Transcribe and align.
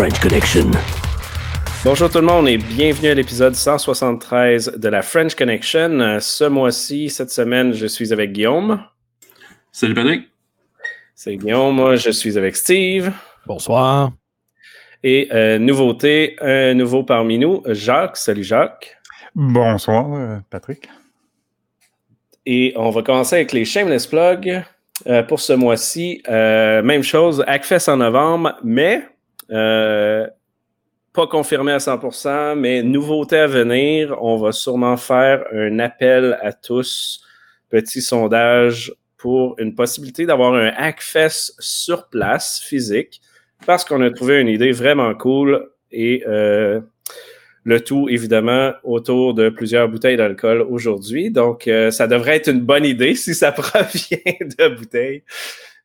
French 0.00 0.18
Connection. 0.20 0.70
Bonjour 1.84 2.08
tout 2.08 2.20
le 2.20 2.24
monde 2.24 2.48
et 2.48 2.56
bienvenue 2.56 3.10
à 3.10 3.14
l'épisode 3.14 3.54
173 3.54 4.78
de 4.78 4.88
la 4.88 5.02
French 5.02 5.34
Connection. 5.34 6.18
Ce 6.20 6.44
mois-ci, 6.44 7.10
cette 7.10 7.28
semaine, 7.28 7.74
je 7.74 7.84
suis 7.84 8.10
avec 8.10 8.32
Guillaume. 8.32 8.82
Salut 9.70 9.92
Patrick. 9.92 10.22
C'est 11.14 11.36
Guillaume, 11.36 11.74
moi 11.74 11.96
je 11.96 12.08
suis 12.08 12.38
avec 12.38 12.56
Steve. 12.56 13.12
Bonsoir. 13.44 14.12
Et 15.02 15.28
euh, 15.32 15.58
nouveauté, 15.58 16.34
un 16.40 16.72
nouveau 16.72 17.02
parmi 17.02 17.38
nous, 17.38 17.62
Jacques. 17.66 18.16
Salut 18.16 18.42
Jacques. 18.42 18.96
Bonsoir 19.34 20.14
euh, 20.14 20.38
Patrick. 20.48 20.88
Et 22.46 22.72
on 22.76 22.88
va 22.88 23.02
commencer 23.02 23.36
avec 23.36 23.52
les 23.52 23.66
shameless 23.66 24.06
plugs. 24.06 24.64
Euh, 25.06 25.22
pour 25.22 25.40
ce 25.40 25.52
mois-ci, 25.52 26.22
euh, 26.30 26.80
même 26.82 27.02
chose, 27.02 27.44
Hackfest 27.46 27.90
en 27.90 27.98
novembre, 27.98 28.56
mais 28.64 29.02
euh, 29.50 30.26
pas 31.12 31.26
confirmé 31.26 31.72
à 31.72 31.78
100%, 31.78 32.54
mais 32.56 32.82
nouveauté 32.82 33.36
à 33.36 33.46
venir. 33.46 34.16
On 34.20 34.36
va 34.36 34.52
sûrement 34.52 34.96
faire 34.96 35.44
un 35.52 35.78
appel 35.78 36.38
à 36.40 36.52
tous, 36.52 37.20
petit 37.68 38.02
sondage 38.02 38.92
pour 39.16 39.54
une 39.58 39.74
possibilité 39.74 40.24
d'avoir 40.24 40.54
un 40.54 40.68
Hackfest 40.68 41.54
sur 41.58 42.08
place, 42.08 42.60
physique, 42.64 43.20
parce 43.66 43.84
qu'on 43.84 44.00
a 44.00 44.10
trouvé 44.10 44.40
une 44.40 44.48
idée 44.48 44.72
vraiment 44.72 45.14
cool 45.14 45.68
et 45.90 46.24
euh, 46.26 46.80
le 47.64 47.80
tout, 47.80 48.08
évidemment, 48.08 48.72
autour 48.84 49.34
de 49.34 49.50
plusieurs 49.50 49.88
bouteilles 49.88 50.16
d'alcool 50.16 50.62
aujourd'hui. 50.62 51.30
Donc, 51.30 51.68
euh, 51.68 51.90
ça 51.90 52.06
devrait 52.06 52.36
être 52.36 52.48
une 52.48 52.60
bonne 52.60 52.84
idée 52.84 53.14
si 53.14 53.34
ça 53.34 53.52
provient 53.52 54.18
de 54.40 54.74
bouteilles. 54.74 55.22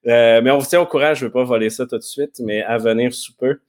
Euh, 0.07 0.41
mais 0.41 0.51
on 0.51 0.59
vous 0.59 0.65
tient 0.65 0.81
au 0.81 0.85
courant, 0.85 1.13
je 1.13 1.25
ne 1.25 1.29
vais 1.29 1.33
pas 1.33 1.43
voler 1.43 1.69
ça 1.69 1.85
tout 1.85 1.97
de 1.97 2.03
suite, 2.03 2.39
mais 2.39 2.61
à 2.63 2.77
venir 2.77 3.13
sous 3.13 3.33
peu. 3.35 3.59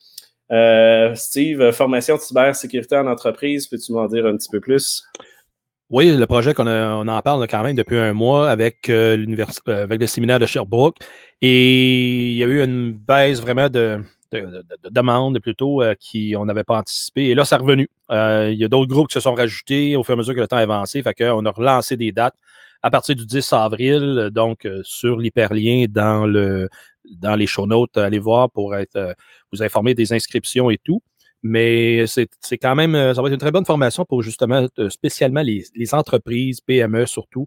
Euh, 0.52 1.14
Steve, 1.14 1.72
formation 1.72 2.16
de 2.16 2.20
cybersécurité 2.20 2.96
en 2.96 3.06
entreprise, 3.06 3.66
peux-tu 3.66 3.92
m'en 3.92 4.06
dire 4.06 4.26
un 4.26 4.36
petit 4.36 4.50
peu 4.50 4.60
plus? 4.60 5.02
Oui, 5.88 6.16
le 6.16 6.26
projet 6.26 6.52
qu'on 6.52 6.66
on 6.66 7.06
en 7.06 7.22
parle 7.22 7.46
quand 7.46 7.62
même 7.62 7.76
depuis 7.76 7.96
un 7.96 8.12
mois 8.12 8.50
avec, 8.50 8.88
euh, 8.88 9.24
avec 9.68 10.00
le 10.00 10.06
séminaire 10.08 10.40
de 10.40 10.46
Sherbrooke. 10.46 10.96
Et 11.42 12.32
il 12.32 12.36
y 12.36 12.42
a 12.42 12.46
eu 12.46 12.62
une 12.62 12.92
baisse 12.92 13.40
vraiment 13.40 13.68
de, 13.68 14.00
de, 14.32 14.40
de, 14.40 14.64
de 14.82 14.88
demandes 14.90 15.38
plutôt 15.38 15.82
euh, 15.82 15.94
qui 15.98 16.34
on 16.36 16.44
n'avait 16.44 16.64
pas 16.64 16.78
anticipé. 16.78 17.26
Et 17.26 17.34
là, 17.36 17.44
c'est 17.44 17.54
revenu. 17.54 17.88
Euh, 18.10 18.50
il 18.52 18.58
y 18.58 18.64
a 18.64 18.68
d'autres 18.68 18.88
groupes 18.88 19.08
qui 19.08 19.14
se 19.14 19.20
sont 19.20 19.34
rajoutés 19.34 19.94
au 19.94 20.02
fur 20.02 20.14
et 20.14 20.16
à 20.16 20.16
mesure 20.16 20.34
que 20.34 20.40
le 20.40 20.48
temps 20.48 20.56
a 20.56 20.62
avancé. 20.62 21.02
Fait 21.02 21.14
qu'on 21.14 21.46
a 21.46 21.50
relancé 21.50 21.96
des 21.96 22.10
dates 22.10 22.34
à 22.82 22.90
partir 22.90 23.16
du 23.16 23.26
10 23.26 23.52
avril, 23.52 24.30
donc 24.32 24.64
euh, 24.64 24.80
sur 24.84 25.18
l'hyperlien 25.18 25.86
dans 25.88 26.26
le 26.26 26.68
dans 27.20 27.36
les 27.36 27.46
show 27.46 27.66
notes, 27.66 27.96
allez 27.96 28.18
voir 28.18 28.50
pour 28.50 28.74
être 28.74 28.96
euh, 28.96 29.12
vous 29.52 29.62
informer 29.62 29.94
des 29.94 30.12
inscriptions 30.12 30.70
et 30.70 30.78
tout. 30.78 31.02
Mais 31.42 32.06
c'est 32.08 32.58
quand 32.58 32.74
même, 32.74 32.94
ça 33.14 33.22
va 33.22 33.28
être 33.28 33.34
une 33.34 33.38
très 33.38 33.52
bonne 33.52 33.66
formation 33.66 34.04
pour 34.04 34.20
justement, 34.22 34.66
spécialement 34.88 35.42
les, 35.42 35.64
les 35.76 35.94
entreprises, 35.94 36.60
PME 36.60 37.06
surtout, 37.06 37.46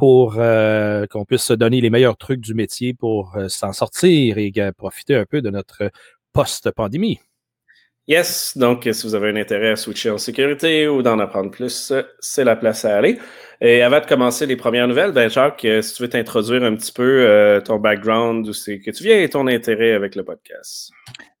pour 0.00 0.36
euh, 0.38 1.06
qu'on 1.08 1.26
puisse 1.26 1.42
se 1.42 1.52
donner 1.52 1.82
les 1.82 1.90
meilleurs 1.90 2.16
trucs 2.16 2.40
du 2.40 2.54
métier 2.54 2.94
pour 2.94 3.36
euh, 3.36 3.48
s'en 3.50 3.74
sortir 3.74 4.38
et 4.38 4.50
euh, 4.56 4.72
profiter 4.72 5.14
un 5.14 5.26
peu 5.26 5.42
de 5.42 5.50
notre 5.50 5.90
post-pandémie. 6.32 7.20
Yes, 8.10 8.58
donc 8.58 8.88
si 8.90 9.06
vous 9.06 9.14
avez 9.14 9.28
un 9.28 9.36
intérêt 9.36 9.70
à 9.70 9.76
switcher 9.76 10.10
en 10.10 10.18
sécurité 10.18 10.88
ou 10.88 11.00
d'en 11.00 11.20
apprendre 11.20 11.48
plus, 11.48 11.92
c'est 12.18 12.42
la 12.42 12.56
place 12.56 12.84
à 12.84 12.96
aller. 12.96 13.20
Et 13.60 13.82
avant 13.82 14.00
de 14.00 14.04
commencer 14.04 14.46
les 14.46 14.56
premières 14.56 14.88
nouvelles, 14.88 15.12
ben 15.12 15.30
Jacques, 15.30 15.64
si 15.80 15.94
tu 15.94 16.02
veux 16.02 16.08
t'introduire 16.08 16.64
un 16.64 16.74
petit 16.74 16.90
peu 16.90 17.04
euh, 17.04 17.60
ton 17.60 17.78
background, 17.78 18.44
d'où 18.44 18.52
c'est 18.52 18.80
que 18.80 18.90
tu 18.90 19.04
viens 19.04 19.20
et 19.20 19.28
ton 19.28 19.46
intérêt 19.46 19.92
avec 19.92 20.16
le 20.16 20.24
podcast. 20.24 20.90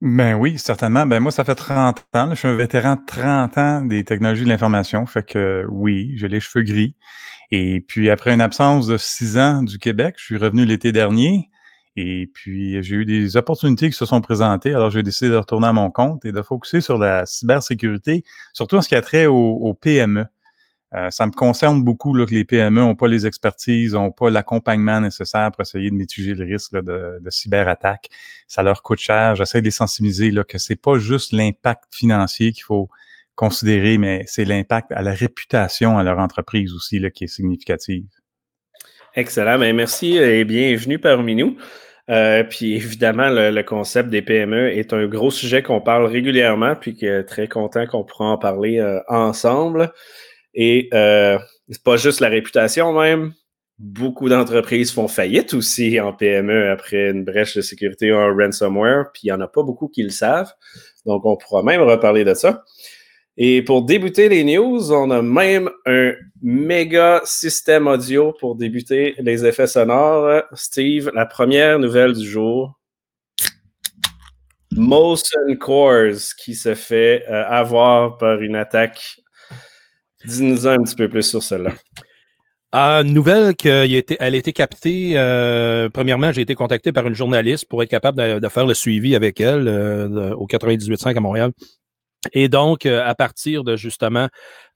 Ben 0.00 0.36
oui, 0.36 0.58
certainement. 0.58 1.06
Ben 1.06 1.18
moi, 1.18 1.32
ça 1.32 1.42
fait 1.42 1.56
30 1.56 2.04
ans. 2.14 2.28
Je 2.30 2.36
suis 2.36 2.46
un 2.46 2.54
vétéran 2.54 2.94
de 2.94 3.00
30 3.04 3.58
ans 3.58 3.80
des 3.82 4.04
technologies 4.04 4.44
de 4.44 4.50
l'information. 4.50 5.06
Fait 5.06 5.26
que 5.26 5.64
oui, 5.68 6.12
j'ai 6.14 6.28
les 6.28 6.38
cheveux 6.38 6.62
gris. 6.62 6.94
Et 7.50 7.80
puis 7.80 8.10
après 8.10 8.32
une 8.32 8.40
absence 8.40 8.86
de 8.86 8.96
six 8.96 9.38
ans 9.38 9.64
du 9.64 9.80
Québec, 9.80 10.14
je 10.18 10.24
suis 10.24 10.36
revenu 10.36 10.64
l'été 10.64 10.92
dernier. 10.92 11.50
Et 12.00 12.26
puis, 12.26 12.82
j'ai 12.82 12.96
eu 12.96 13.04
des 13.04 13.36
opportunités 13.36 13.90
qui 13.90 13.96
se 13.96 14.06
sont 14.06 14.20
présentées. 14.20 14.74
Alors, 14.74 14.90
j'ai 14.90 15.02
décidé 15.02 15.30
de 15.30 15.36
retourner 15.36 15.66
à 15.66 15.72
mon 15.72 15.90
compte 15.90 16.24
et 16.24 16.32
de 16.32 16.42
focuser 16.42 16.80
sur 16.80 16.98
la 16.98 17.26
cybersécurité, 17.26 18.24
surtout 18.52 18.76
en 18.76 18.82
ce 18.82 18.88
qui 18.88 18.94
a 18.94 19.02
trait 19.02 19.26
au, 19.26 19.34
au 19.34 19.74
PME. 19.74 20.24
Euh, 20.92 21.10
ça 21.10 21.26
me 21.26 21.30
concerne 21.30 21.84
beaucoup 21.84 22.14
là, 22.14 22.26
que 22.26 22.34
les 22.34 22.44
PME 22.44 22.80
n'ont 22.80 22.96
pas 22.96 23.06
les 23.06 23.26
expertises, 23.26 23.94
n'ont 23.94 24.10
pas 24.10 24.30
l'accompagnement 24.30 25.00
nécessaire 25.00 25.52
pour 25.52 25.60
essayer 25.60 25.90
de 25.90 25.94
mitiger 25.94 26.34
le 26.34 26.44
risque 26.44 26.74
de, 26.74 27.18
de 27.20 27.30
cyberattaque. 27.30 28.08
Ça 28.48 28.62
leur 28.62 28.82
coûte 28.82 28.98
cher. 28.98 29.36
J'essaie 29.36 29.60
de 29.60 29.66
les 29.66 29.70
sensibiliser 29.70 30.30
là, 30.30 30.42
que 30.42 30.58
c'est 30.58 30.80
pas 30.80 30.98
juste 30.98 31.32
l'impact 31.32 31.84
financier 31.92 32.52
qu'il 32.52 32.64
faut 32.64 32.88
considérer, 33.36 33.98
mais 33.98 34.24
c'est 34.26 34.44
l'impact 34.44 34.90
à 34.92 35.02
la 35.02 35.12
réputation 35.12 35.96
à 35.96 36.02
leur 36.02 36.18
entreprise 36.18 36.74
aussi 36.74 36.98
là, 36.98 37.10
qui 37.10 37.24
est 37.24 37.28
significative. 37.28 38.06
Excellent. 39.14 39.58
Bien, 39.58 39.72
merci 39.72 40.16
et 40.16 40.44
bienvenue 40.44 40.98
parmi 40.98 41.34
nous. 41.34 41.56
Euh, 42.10 42.42
puis 42.42 42.74
évidemment, 42.74 43.28
le, 43.30 43.62
concept 43.62 44.08
des 44.08 44.22
PME 44.22 44.76
est 44.76 44.92
un 44.92 45.06
gros 45.06 45.30
sujet 45.30 45.62
qu'on 45.62 45.80
parle 45.80 46.06
régulièrement, 46.06 46.74
puis 46.74 46.96
que 46.96 47.22
très 47.22 47.46
content 47.46 47.86
qu'on 47.86 48.02
pourra 48.02 48.26
en 48.26 48.38
parler 48.38 48.78
euh, 48.78 49.00
ensemble. 49.08 49.92
Et 50.54 50.88
euh, 50.92 51.38
c'est 51.68 51.82
pas 51.82 51.96
juste 51.96 52.20
la 52.20 52.28
réputation 52.28 52.92
même. 52.98 53.32
Beaucoup 53.78 54.28
d'entreprises 54.28 54.92
font 54.92 55.08
faillite 55.08 55.54
aussi 55.54 56.00
en 56.00 56.12
PME 56.12 56.70
après 56.70 57.10
une 57.10 57.24
brèche 57.24 57.56
de 57.56 57.62
sécurité 57.62 58.12
ou 58.12 58.16
un 58.16 58.34
ransomware, 58.34 59.10
puis 59.12 59.22
il 59.24 59.26
n'y 59.26 59.32
en 59.32 59.40
a 59.40 59.48
pas 59.48 59.62
beaucoup 59.62 59.88
qui 59.88 60.02
le 60.02 60.10
savent. 60.10 60.52
Donc, 61.06 61.24
on 61.24 61.36
pourra 61.36 61.62
même 61.62 61.80
reparler 61.80 62.24
de 62.24 62.34
ça. 62.34 62.64
Et 63.36 63.62
pour 63.62 63.82
débuter 63.82 64.28
les 64.28 64.44
news, 64.44 64.92
on 64.92 65.10
a 65.10 65.22
même 65.22 65.70
un 65.86 66.12
méga 66.42 67.22
système 67.24 67.86
audio 67.86 68.34
pour 68.38 68.56
débuter 68.56 69.14
les 69.18 69.46
effets 69.46 69.66
sonores. 69.66 70.42
Steve, 70.52 71.10
la 71.14 71.26
première 71.26 71.78
nouvelle 71.78 72.12
du 72.12 72.28
jour. 72.28 72.78
Molson 74.72 75.56
Coors 75.58 76.34
qui 76.38 76.54
se 76.54 76.74
fait 76.74 77.24
euh, 77.28 77.44
avoir 77.48 78.18
par 78.18 78.40
une 78.40 78.56
attaque. 78.56 79.16
Dis-nous 80.24 80.66
un 80.66 80.76
petit 80.78 80.96
peu 80.96 81.08
plus 81.08 81.22
sur 81.22 81.42
cela. 81.42 81.72
Euh, 82.74 83.02
nouvelle 83.02 83.56
qu'elle 83.56 83.92
a 84.20 84.28
été, 84.28 84.52
captée. 84.52 85.12
Euh, 85.16 85.88
premièrement, 85.88 86.30
j'ai 86.30 86.42
été 86.42 86.54
contacté 86.54 86.92
par 86.92 87.06
une 87.06 87.14
journaliste 87.14 87.68
pour 87.68 87.82
être 87.82 87.90
capable 87.90 88.18
de, 88.18 88.38
de 88.38 88.48
faire 88.48 88.64
le 88.64 88.74
suivi 88.74 89.16
avec 89.16 89.40
elle 89.40 89.66
euh, 89.66 90.34
au 90.34 90.46
98.5 90.46 91.16
à 91.16 91.20
Montréal. 91.20 91.50
Et 92.32 92.48
donc, 92.48 92.84
euh, 92.84 93.02
à 93.04 93.14
partir 93.14 93.64
de 93.64 93.76
justement 93.76 94.28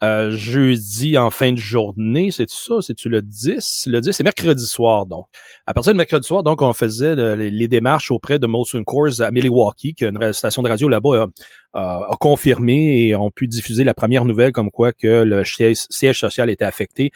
euh, 0.03 0.31
jeudi 0.31 1.19
en 1.19 1.31
fin 1.31 1.53
de 1.53 1.59
journée, 1.59 2.31
c'est 2.31 2.49
ça, 2.49 2.77
c'est-tu 2.81 3.11
le 3.11 3.21
10? 3.21 3.89
Le 3.91 4.01
10, 4.01 4.13
c'est 4.13 4.25
mercredi 4.25 4.67
soir, 4.67 5.05
donc. 5.05 5.27
À 5.67 5.75
partir 5.75 5.93
de 5.93 5.99
mercredi 5.99 6.27
soir, 6.27 6.43
donc, 6.43 6.63
on 6.63 6.73
faisait 6.73 7.15
le, 7.15 7.35
les, 7.35 7.69
démarches 7.69 8.11
auprès 8.11 8.39
de 8.39 8.47
Molson 8.47 8.83
Coors 8.85 9.21
à 9.21 9.31
Milwaukee, 9.31 9.95
qui 9.95 10.07
station 10.33 10.63
de 10.63 10.69
radio 10.69 10.89
là-bas, 10.89 11.27
a, 11.75 12.11
a, 12.11 12.17
confirmé 12.19 13.09
et 13.09 13.15
ont 13.15 13.31
pu 13.31 13.47
diffuser 13.47 13.85
la 13.85 13.95
première 13.95 14.25
nouvelle 14.25 14.53
comme 14.53 14.71
quoi 14.71 14.93
que 14.93 15.23
le 15.25 15.45
siège, 15.45 15.85
siège 15.91 16.21
social 16.21 16.49
était 16.49 16.65
affecté 16.65 17.11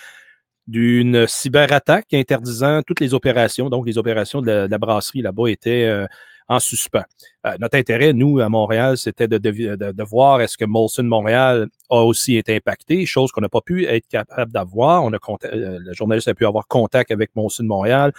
d'une 0.66 1.26
cyberattaque 1.26 2.12
interdisant 2.12 2.82
toutes 2.86 3.00
les 3.00 3.14
opérations. 3.14 3.70
Donc, 3.70 3.86
les 3.86 3.96
opérations 3.96 4.42
de 4.42 4.46
la, 4.46 4.66
de 4.66 4.70
la 4.70 4.78
brasserie 4.78 5.22
là-bas 5.22 5.48
étaient 5.48 5.84
euh, 5.84 6.06
en 6.48 6.60
suspens. 6.60 7.04
Euh, 7.46 7.56
notre 7.60 7.76
intérêt, 7.76 8.12
nous, 8.12 8.40
à 8.40 8.48
Montréal, 8.48 8.96
c'était 8.96 9.28
de, 9.28 10.02
voir 10.02 10.40
est-ce 10.40 10.56
que 10.56 10.64
Molson 10.64 11.04
Montréal 11.04 11.68
a 11.90 12.02
aussi 12.02 12.36
été 12.36 12.56
impacté, 12.56 13.04
chose 13.06 13.30
qu'on 13.30 13.42
n'a 13.42 13.48
pas 13.48 13.60
pu 13.60 13.86
être 13.86 14.08
capable 14.08 14.50
d'avoir. 14.52 15.06
Euh, 15.06 15.78
le 15.78 15.92
journaliste 15.92 16.28
a 16.28 16.34
pu 16.34 16.46
avoir 16.46 16.66
contact 16.66 17.10
avec 17.10 17.36
Molson 17.36 17.64
Montréal. 17.64 18.12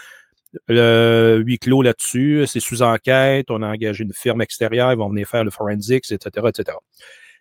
Le 0.67 1.41
huis 1.45 1.59
clos 1.59 1.81
là-dessus, 1.81 2.45
c'est 2.47 2.59
sous 2.59 2.81
enquête, 2.81 3.47
on 3.49 3.61
a 3.61 3.67
engagé 3.67 4.03
une 4.03 4.13
firme 4.13 4.41
extérieure, 4.41 4.91
ils 4.91 4.97
vont 4.97 5.09
venir 5.09 5.27
faire 5.27 5.43
le 5.43 5.51
forensics, 5.51 6.11
etc., 6.11 6.47
etc. 6.47 6.77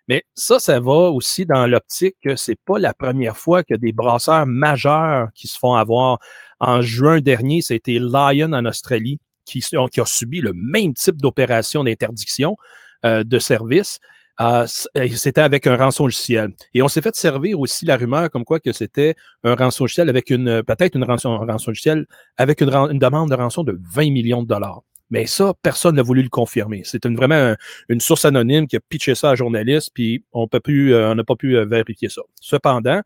Mais 0.08 0.25
ça, 0.35 0.58
ça 0.58 0.81
va 0.81 1.11
aussi 1.11 1.44
dans 1.44 1.67
l'optique 1.67 2.17
que 2.23 2.35
c'est 2.37 2.58
pas 2.67 2.79
la 2.79 2.94
première 2.94 3.37
fois 3.37 3.62
que 3.62 3.75
des 3.75 3.93
brasseurs 3.93 4.46
majeurs 4.46 5.29
qui 5.35 5.49
se 5.49 5.58
font 5.58 5.75
avoir. 5.75 6.19
En 6.61 6.81
juin 6.82 7.20
dernier, 7.20 7.61
c'était 7.62 7.99
Lion 7.99 8.52
en 8.52 8.64
Australie 8.64 9.20
qui, 9.49 10.00
a 10.00 10.05
subi 10.06 10.41
le 10.41 10.53
même 10.53 10.95
type 10.95 11.17
d'opération 11.17 11.85
d'interdiction 11.85 12.56
euh, 13.05 13.25
de 13.25 13.39
service. 13.39 13.99
Euh, 14.41 14.67
c'était 14.67 15.41
avec 15.41 15.67
un 15.67 15.77
rançon 15.77 16.05
logiciel. 16.05 16.53
Et 16.73 16.83
on 16.83 16.89
s'est 16.89 17.03
fait 17.03 17.17
servir 17.17 17.59
aussi 17.59 17.85
la 17.85 17.97
rumeur 17.97 18.31
comme 18.31 18.45
quoi 18.45 18.61
que 18.61 18.73
c'était 18.73 19.17
un 19.43 19.56
rançon 19.56 19.85
logiciel 19.85 20.09
avec 20.09 20.31
une, 20.31 20.62
peut-être 20.62 20.95
une 20.95 21.03
rançon, 21.03 21.45
logiciel 21.67 22.06
avec 22.37 22.61
une, 22.61 22.99
demande 22.99 23.31
de 23.31 23.35
rançon 23.35 23.65
de 23.65 23.77
20 23.93 24.12
millions 24.12 24.43
de 24.43 24.49
dollars. 24.49 24.83
Mais 25.11 25.27
ça, 25.27 25.55
personne 25.62 25.97
n'a 25.97 26.03
voulu 26.03 26.23
le 26.23 26.29
confirmer. 26.29 26.83
C'est 26.85 27.05
une, 27.05 27.17
vraiment 27.17 27.35
un, 27.35 27.56
une 27.89 28.00
source 28.00 28.27
anonyme 28.27 28.69
qui 28.69 28.77
a 28.77 28.81
pitché 28.81 29.15
ça 29.15 29.31
à 29.31 29.33
un 29.33 29.35
journaliste, 29.35 29.91
puis 29.95 30.25
on 30.33 30.47
euh, 30.47 31.15
n'a 31.15 31.25
pas 31.25 31.37
pu 31.37 31.56
euh, 31.56 31.65
vérifier 31.65 32.09
ça. 32.09 32.23
Cependant, 32.41 33.00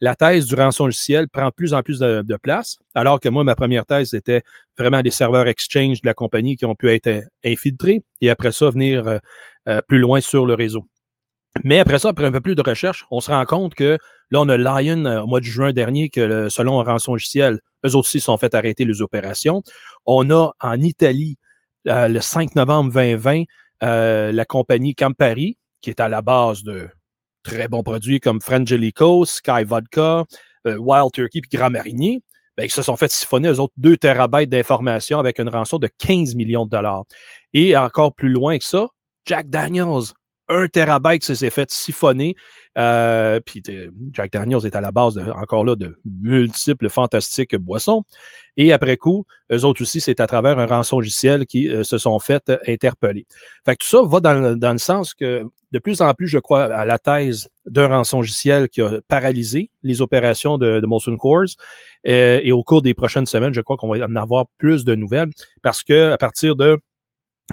la 0.00 0.14
thèse 0.14 0.46
du 0.46 0.54
rançon 0.54 0.84
logiciel 0.86 1.28
prend 1.28 1.46
de 1.46 1.52
plus 1.52 1.74
en 1.74 1.82
plus 1.82 1.98
de, 1.98 2.36
place, 2.42 2.78
alors 2.94 3.20
que 3.20 3.28
moi, 3.28 3.44
ma 3.44 3.54
première 3.54 3.84
thèse, 3.84 4.10
c'était 4.10 4.42
vraiment 4.78 5.02
des 5.02 5.10
serveurs 5.10 5.48
Exchange 5.48 6.00
de 6.02 6.06
la 6.06 6.14
compagnie 6.14 6.56
qui 6.56 6.64
ont 6.64 6.74
pu 6.74 6.90
être 6.90 7.24
infiltrés 7.44 8.02
et 8.20 8.30
après 8.30 8.52
ça, 8.52 8.70
venir 8.70 9.06
euh, 9.06 9.18
euh, 9.68 9.80
plus 9.88 9.98
loin 9.98 10.20
sur 10.20 10.46
le 10.46 10.54
réseau. 10.54 10.84
Mais 11.64 11.80
après 11.80 11.98
ça, 11.98 12.10
après 12.10 12.26
un 12.26 12.32
peu 12.32 12.40
plus 12.40 12.54
de 12.54 12.62
recherche, 12.62 13.06
on 13.10 13.20
se 13.20 13.30
rend 13.30 13.44
compte 13.44 13.74
que 13.74 13.98
là, 14.30 14.40
on 14.40 14.48
a 14.48 14.56
Lion 14.56 15.04
au 15.22 15.26
mois 15.26 15.40
de 15.40 15.44
juin 15.44 15.72
dernier, 15.72 16.10
que 16.10 16.48
selon 16.48 16.82
rançon 16.84 17.12
logiciel, 17.12 17.58
eux 17.84 17.96
aussi 17.96 18.20
sont 18.20 18.36
fait 18.38 18.54
arrêter 18.54 18.84
les 18.84 19.02
opérations. 19.02 19.62
On 20.06 20.30
a 20.30 20.52
en 20.60 20.80
Italie, 20.80 21.36
le 21.84 22.20
5 22.20 22.54
novembre 22.54 22.92
2020, 22.92 23.44
la 23.80 24.44
compagnie 24.44 24.94
Campari, 24.94 25.56
qui 25.80 25.90
est 25.90 26.00
à 26.00 26.08
la 26.08 26.22
base 26.22 26.62
de 26.62 26.88
très 27.42 27.68
bons 27.68 27.82
produits 27.82 28.20
comme 28.20 28.40
Frangelico, 28.40 29.24
Sky 29.24 29.64
Vodka, 29.64 30.24
euh, 30.66 30.76
Wild 30.76 31.12
Turkey 31.12 31.40
puis 31.40 31.50
Grand 31.56 31.70
ben, 31.70 32.64
ils 32.64 32.70
se 32.70 32.82
sont 32.82 32.96
fait 32.96 33.10
siphonner, 33.12 33.48
eux 33.48 33.60
autres, 33.60 33.74
2 33.76 33.96
terabytes 33.96 34.50
d'informations 34.50 35.20
avec 35.20 35.38
une 35.38 35.48
rançon 35.48 35.78
de 35.78 35.88
15 35.98 36.34
millions 36.34 36.64
de 36.64 36.70
dollars. 36.70 37.04
Et 37.54 37.76
encore 37.76 38.12
plus 38.12 38.30
loin 38.30 38.58
que 38.58 38.64
ça, 38.64 38.88
Jack 39.26 39.48
Daniels, 39.48 40.12
1 40.48 40.66
terabyte 40.68 41.22
s'est 41.22 41.50
fait 41.50 41.70
siphonner. 41.70 42.34
Euh, 42.76 43.38
puis 43.38 43.62
Jack 44.12 44.32
Daniels 44.32 44.66
est 44.66 44.74
à 44.74 44.80
la 44.80 44.90
base, 44.90 45.18
encore 45.36 45.64
là, 45.64 45.76
de 45.76 46.00
multiples 46.04 46.88
fantastiques 46.88 47.54
boissons. 47.56 48.02
Et 48.56 48.72
après 48.72 48.96
coup, 48.96 49.24
eux 49.52 49.64
autres 49.64 49.82
aussi, 49.82 50.00
c'est 50.00 50.20
à 50.20 50.26
travers 50.26 50.58
un 50.58 50.66
rançon 50.66 50.98
logiciel 50.98 51.46
qui 51.46 51.68
euh, 51.68 51.84
se 51.84 51.98
sont 51.98 52.18
fait 52.18 52.50
interpeller. 52.66 53.26
Fait 53.64 53.76
que 53.76 53.84
tout 53.84 53.88
ça 53.88 54.02
va 54.02 54.20
dans, 54.20 54.72
le 54.72 54.78
sens 54.78 55.14
que 55.14 55.44
de 55.72 55.78
plus 55.78 56.00
en 56.00 56.12
plus, 56.14 56.28
je 56.28 56.38
crois, 56.38 56.64
à 56.64 56.84
la 56.84 56.98
thèse 56.98 57.48
d'un 57.66 57.88
rançon 57.88 58.18
logiciel 58.18 58.68
qui 58.68 58.80
a 58.80 59.00
paralysé 59.08 59.70
les 59.82 60.00
opérations 60.00 60.58
de, 60.58 60.80
de 60.80 60.86
Molson 60.86 61.16
Coors. 61.16 61.44
Euh, 62.06 62.40
et 62.42 62.52
au 62.52 62.62
cours 62.62 62.82
des 62.82 62.94
prochaines 62.94 63.26
semaines, 63.26 63.52
je 63.52 63.60
crois 63.60 63.76
qu'on 63.76 63.88
va 63.88 64.04
en 64.04 64.16
avoir 64.16 64.46
plus 64.56 64.84
de 64.84 64.94
nouvelles 64.94 65.30
parce 65.62 65.82
que 65.82 66.12
à 66.12 66.18
partir 66.18 66.56
de 66.56 66.78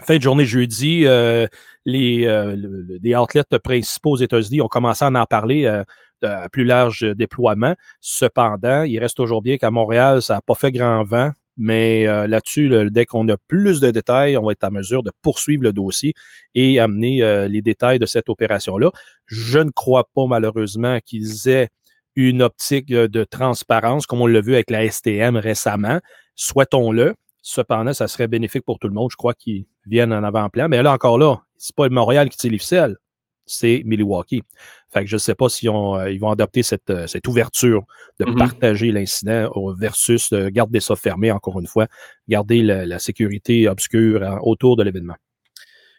fin 0.01 0.17
de 0.17 0.21
journée 0.21 0.45
jeudi, 0.45 1.05
euh, 1.05 1.47
les, 1.85 2.25
euh, 2.25 2.55
les 3.01 3.59
principaux 3.59 4.11
aux 4.11 4.17
États-Unis 4.17 4.61
ont 4.61 4.67
commencé 4.67 5.05
à 5.05 5.09
en 5.09 5.25
parler 5.25 5.65
euh, 5.65 5.83
à 6.21 6.49
plus 6.49 6.65
large 6.65 7.01
déploiement. 7.15 7.75
Cependant, 8.01 8.83
il 8.83 8.99
reste 8.99 9.17
toujours 9.17 9.41
bien 9.41 9.57
qu'à 9.57 9.71
Montréal, 9.71 10.21
ça 10.21 10.35
n'a 10.35 10.41
pas 10.41 10.55
fait 10.55 10.71
grand 10.71 11.03
vent. 11.03 11.31
Mais 11.57 12.05
euh, 12.07 12.27
là-dessus, 12.27 12.69
dès 12.91 13.05
qu'on 13.05 13.27
a 13.29 13.37
plus 13.47 13.79
de 13.79 13.91
détails, 13.91 14.37
on 14.37 14.43
va 14.43 14.51
être 14.51 14.63
en 14.63 14.71
mesure 14.71 15.03
de 15.03 15.11
poursuivre 15.21 15.63
le 15.63 15.71
dossier 15.71 16.13
et 16.53 16.79
amener 16.79 17.23
euh, 17.23 17.47
les 17.47 17.61
détails 17.61 17.99
de 17.99 18.05
cette 18.05 18.29
opération-là. 18.29 18.91
Je 19.25 19.59
ne 19.59 19.69
crois 19.69 20.09
pas 20.13 20.25
malheureusement 20.27 20.99
qu'ils 21.05 21.47
aient 21.47 21.69
une 22.15 22.41
optique 22.41 22.91
euh, 22.91 23.07
de 23.07 23.23
transparence, 23.23 24.05
comme 24.05 24.21
on 24.21 24.27
l'a 24.27 24.41
vu 24.41 24.53
avec 24.53 24.69
la 24.69 24.89
STM 24.89 25.37
récemment. 25.37 25.99
Souhaitons-le. 26.35 27.15
Cependant, 27.41 27.93
ça 27.93 28.07
serait 28.07 28.27
bénéfique 28.27 28.65
pour 28.65 28.79
tout 28.79 28.87
le 28.87 28.93
monde. 28.93 29.11
Je 29.11 29.17
crois 29.17 29.33
qu'ils 29.33 29.65
viennent 29.85 30.13
en 30.13 30.23
avant-plan. 30.23 30.67
Mais 30.67 30.81
là, 30.81 30.91
encore 30.91 31.17
là, 31.17 31.41
c'est 31.57 31.75
pas 31.75 31.87
Montréal 31.89 32.29
qui 32.29 32.37
tire 32.37 32.51
les 32.51 32.57
ficelles 32.57 32.97
c'est 33.45 33.81
Milwaukee. 33.85 34.43
Fait 34.91 35.01
que 35.01 35.09
je 35.09 35.15
ne 35.15 35.19
sais 35.19 35.35
pas 35.35 35.49
si 35.49 35.67
euh, 35.67 36.11
ils 36.11 36.19
vont 36.19 36.31
adopter 36.31 36.63
cette, 36.63 36.89
euh, 36.89 37.07
cette 37.07 37.27
ouverture 37.27 37.83
de 38.19 38.25
mm-hmm. 38.25 38.37
partager 38.37 38.91
l'incident 38.91 39.51
versus 39.77 40.31
garder 40.33 40.79
ça 40.79 40.95
fermé, 40.95 41.31
encore 41.31 41.59
une 41.59 41.67
fois, 41.67 41.87
garder 42.27 42.61
la, 42.61 42.99
sécurité 42.99 43.67
obscure 43.67 44.23
hein, 44.23 44.39
autour 44.41 44.77
de 44.77 44.83
l'événement. 44.83 45.15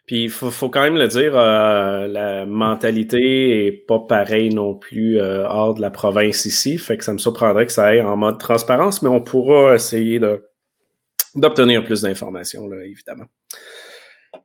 Puis 0.07 0.25
il 0.25 0.31
faut, 0.31 0.71
quand 0.71 0.83
même 0.83 0.97
le 0.97 1.09
dire, 1.09 1.37
euh, 1.37 2.07
la 2.07 2.47
mentalité 2.47 3.67
est 3.67 3.73
pas 3.73 3.99
pareille 3.99 4.55
non 4.55 4.75
plus 4.75 5.21
hors 5.21 5.75
de 5.75 5.81
la 5.81 5.91
province 5.91 6.47
ici. 6.47 6.79
Fait 6.79 6.97
que 6.97 7.05
ça 7.05 7.13
me 7.13 7.19
surprendrait 7.19 7.67
que 7.67 7.73
ça 7.73 7.87
aille 7.87 8.01
en 8.01 8.17
mode 8.17 8.39
transparence, 8.39 9.03
mais 9.03 9.09
on 9.09 9.21
pourra 9.21 9.75
essayer 9.75 10.21
d'obtenir 11.35 11.85
plus 11.85 12.03
d'informations, 12.03 12.73
évidemment. 12.73 13.27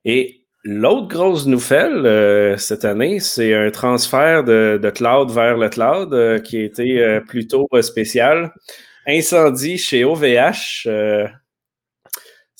Et 0.03 0.40
L'autre 0.63 1.07
grosse 1.07 1.47
nouvelle 1.47 2.05
euh, 2.05 2.55
cette 2.55 2.85
année, 2.85 3.19
c'est 3.19 3.55
un 3.55 3.71
transfert 3.71 4.43
de, 4.43 4.91
cloud 4.93 5.31
vers 5.31 5.57
le 5.57 5.69
cloud 5.69 6.13
euh, 6.13 6.37
qui 6.37 6.57
a 6.57 6.63
été 6.63 6.99
euh, 6.99 7.19
plutôt 7.19 7.67
spécial. 7.81 8.53
Incendie 9.07 9.79
chez 9.79 10.03
OVH. 10.03 10.87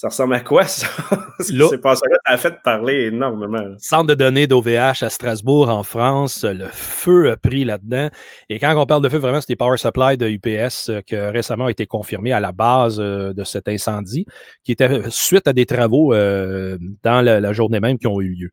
Ça 0.01 0.07
ressemble 0.07 0.33
à 0.33 0.39
quoi, 0.39 0.63
ça? 0.65 0.88
C'est 1.42 1.77
pas 1.80 1.95
ça 1.95 2.07
a 2.25 2.36
fait 2.36 2.56
parler 2.63 3.03
énormément. 3.03 3.75
Centre 3.77 4.07
de 4.07 4.15
données 4.15 4.48
d'OVH 4.48 5.03
à 5.03 5.12
Strasbourg, 5.12 5.69
en 5.69 5.83
France, 5.83 6.44
le 6.44 6.65
feu 6.71 7.30
a 7.30 7.38
pris 7.38 7.65
là-dedans. 7.65 8.09
Et 8.50 8.57
quand 8.57 8.75
on 8.75 8.88
parle 8.88 9.03
de 9.03 9.09
feu, 9.09 9.19
vraiment, 9.19 9.42
c'est 9.42 9.56
Power 9.56 9.77
Supply 9.77 10.18
de 10.18 10.27
UPS 10.27 10.89
euh, 10.89 11.01
qui 11.01 11.15
récemment 11.15 11.68
a 11.68 11.69
été 11.69 11.86
confirmé 11.86 12.31
à 12.31 12.39
la 12.39 12.51
base 12.51 13.00
euh, 13.00 13.31
de 13.33 13.44
cet 13.44 13.68
incendie, 13.68 14.25
qui 14.63 14.71
était 14.71 15.03
suite 15.12 15.48
à 15.48 15.53
des 15.53 15.68
travaux 15.68 16.15
euh, 16.15 16.80
dans 17.04 17.21
la, 17.21 17.54
journée 17.54 17.80
même 17.80 18.00
qui 18.00 18.07
ont 18.07 18.21
eu 18.21 18.33
lieu. 18.33 18.50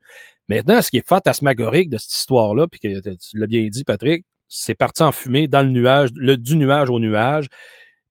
Maintenant, 0.50 0.82
ce 0.82 0.90
qui 0.90 0.98
est 0.98 1.08
fantasmagorique 1.08 1.88
de 1.88 1.96
cette 1.96 2.12
histoire-là, 2.12 2.66
puis 2.66 2.78
que 2.78 3.00
tu 3.00 3.38
l'as 3.38 3.46
bien 3.46 3.66
dit, 3.68 3.84
Patrick, 3.84 4.26
c'est 4.48 4.74
parti 4.74 5.02
en 5.02 5.12
fumée 5.12 5.48
dans 5.48 5.62
le 5.62 5.70
nuage, 5.70 6.10
le, 6.14 6.36
du 6.36 6.56
nuage 6.56 6.90
au 6.90 7.00
nuage. 7.00 7.46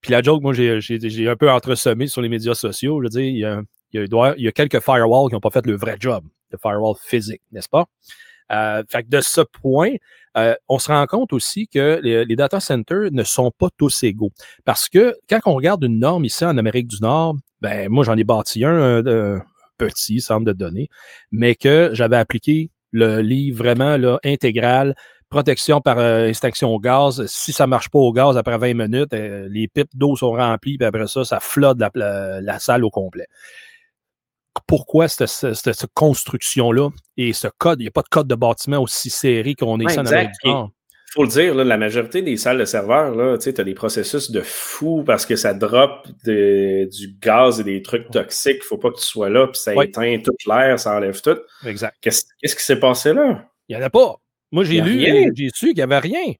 Puis 0.00 0.12
la 0.12 0.22
joke, 0.22 0.42
moi, 0.42 0.52
j'ai 0.52 1.28
un 1.28 1.36
peu 1.36 1.50
entresemé 1.50 2.06
sur 2.06 2.22
les 2.22 2.28
médias 2.28 2.54
sociaux. 2.54 3.00
Je 3.00 3.04
veux 3.04 3.10
dire, 3.10 3.22
il 3.22 3.38
y 3.38 3.44
a, 3.44 3.62
il 3.92 4.42
y 4.42 4.48
a, 4.48 4.52
quelques 4.52 4.80
firewalls 4.80 5.28
qui 5.28 5.34
n'ont 5.34 5.40
pas 5.40 5.50
fait 5.50 5.66
le 5.66 5.76
vrai 5.76 5.96
job, 5.98 6.24
le 6.50 6.58
firewall 6.58 6.94
physique, 7.02 7.42
n'est-ce 7.52 7.68
pas? 7.68 7.86
Euh, 8.50 8.82
fait 8.88 9.02
que 9.02 9.08
de 9.08 9.20
ce 9.20 9.40
point, 9.40 9.90
euh, 10.36 10.54
on 10.68 10.78
se 10.78 10.90
rend 10.90 11.06
compte 11.06 11.32
aussi 11.32 11.68
que 11.68 12.00
les, 12.02 12.36
data 12.36 12.60
centers 12.60 13.10
ne 13.12 13.22
sont 13.24 13.50
pas 13.50 13.68
tous 13.76 14.02
égaux. 14.04 14.32
Parce 14.64 14.88
que 14.88 15.14
quand 15.28 15.40
on 15.46 15.54
regarde 15.54 15.84
une 15.84 15.98
norme 15.98 16.24
ici 16.24 16.44
en 16.44 16.56
Amérique 16.56 16.88
du 16.88 16.96
Nord, 17.00 17.36
ben 17.60 17.88
moi 17.90 18.04
j'en 18.04 18.16
ai 18.16 18.24
bâti 18.24 18.64
un, 18.64 19.04
un 19.06 19.42
petit 19.76 20.20
centre 20.20 20.44
de 20.44 20.52
données, 20.52 20.88
mais 21.30 21.54
que 21.54 21.90
j'avais 21.92 22.16
appliqué 22.16 22.70
le 22.90 23.20
livre 23.20 23.58
vraiment 23.58 23.96
intégral 24.24 24.94
protection 25.28 25.80
par 25.80 25.98
euh, 25.98 26.26
extinction 26.26 26.70
au 26.70 26.78
gaz. 26.78 27.24
Si 27.26 27.52
ça 27.52 27.64
ne 27.64 27.70
marche 27.70 27.90
pas 27.90 27.98
au 27.98 28.12
gaz 28.12 28.36
après 28.36 28.58
20 28.58 28.74
minutes, 28.74 29.12
euh, 29.12 29.48
les 29.50 29.68
pipes 29.68 29.94
d'eau 29.94 30.16
sont 30.16 30.32
remplies, 30.32 30.78
puis 30.78 30.86
après 30.86 31.06
ça, 31.06 31.24
ça 31.24 31.40
flotte 31.40 31.78
la, 31.94 32.58
salle 32.58 32.84
au 32.84 32.90
complet. 32.90 33.26
Pourquoi 34.66 35.06
cette, 35.08 35.28
cette, 35.28 35.86
construction-là 35.94 36.90
et 37.16 37.32
ce 37.32 37.48
code, 37.58 37.80
il 37.80 37.84
n'y 37.84 37.88
a 37.88 37.92
pas 37.92 38.02
de 38.02 38.08
code 38.08 38.26
de 38.26 38.34
bâtiment 38.34 38.82
aussi 38.82 39.08
serré 39.08 39.54
qu'on 39.54 39.78
est 39.78 39.86
ouais, 39.86 39.98
en 39.98 40.06
Amérique 40.06 40.30
du 40.42 40.50
Nord? 40.50 40.70
Il 41.10 41.12
faut 41.14 41.22
le 41.22 41.28
dire, 41.30 41.54
la 41.54 41.76
majorité 41.78 42.20
des 42.20 42.36
salles 42.36 42.58
de 42.58 42.66
serveurs, 42.66 43.38
tu 43.38 43.54
as 43.56 43.64
des 43.64 43.74
processus 43.74 44.30
de 44.30 44.42
fou 44.42 45.04
parce 45.06 45.24
que 45.24 45.36
ça 45.36 45.54
drop 45.54 46.06
du 46.24 47.16
gaz 47.22 47.60
et 47.60 47.64
des 47.64 47.80
trucs 47.80 48.10
toxiques. 48.10 48.56
Il 48.56 48.58
ne 48.58 48.64
faut 48.64 48.78
pas 48.78 48.90
que 48.90 48.98
tu 48.98 49.04
sois 49.04 49.30
là, 49.30 49.46
puis 49.46 49.58
ça 49.58 49.72
éteint 49.82 50.18
toute 50.22 50.44
l'air, 50.46 50.78
ça 50.78 50.96
enlève 50.96 51.18
tout. 51.22 51.38
Exact. 51.64 51.96
Qu'est-ce 52.02 52.24
qui 52.42 52.62
s'est 52.62 52.80
passé 52.80 53.14
là? 53.14 53.46
Il 53.68 53.76
n'y 53.76 53.82
en 53.82 53.86
a 53.86 53.90
pas. 53.90 54.20
Moi, 54.52 54.64
j'ai 54.64 54.80
lu, 54.80 55.32
j'ai 55.34 55.50
su 55.54 55.66
qu'il 55.66 55.76
n'y 55.76 55.82
avait 55.82 55.98
rien. 55.98 56.32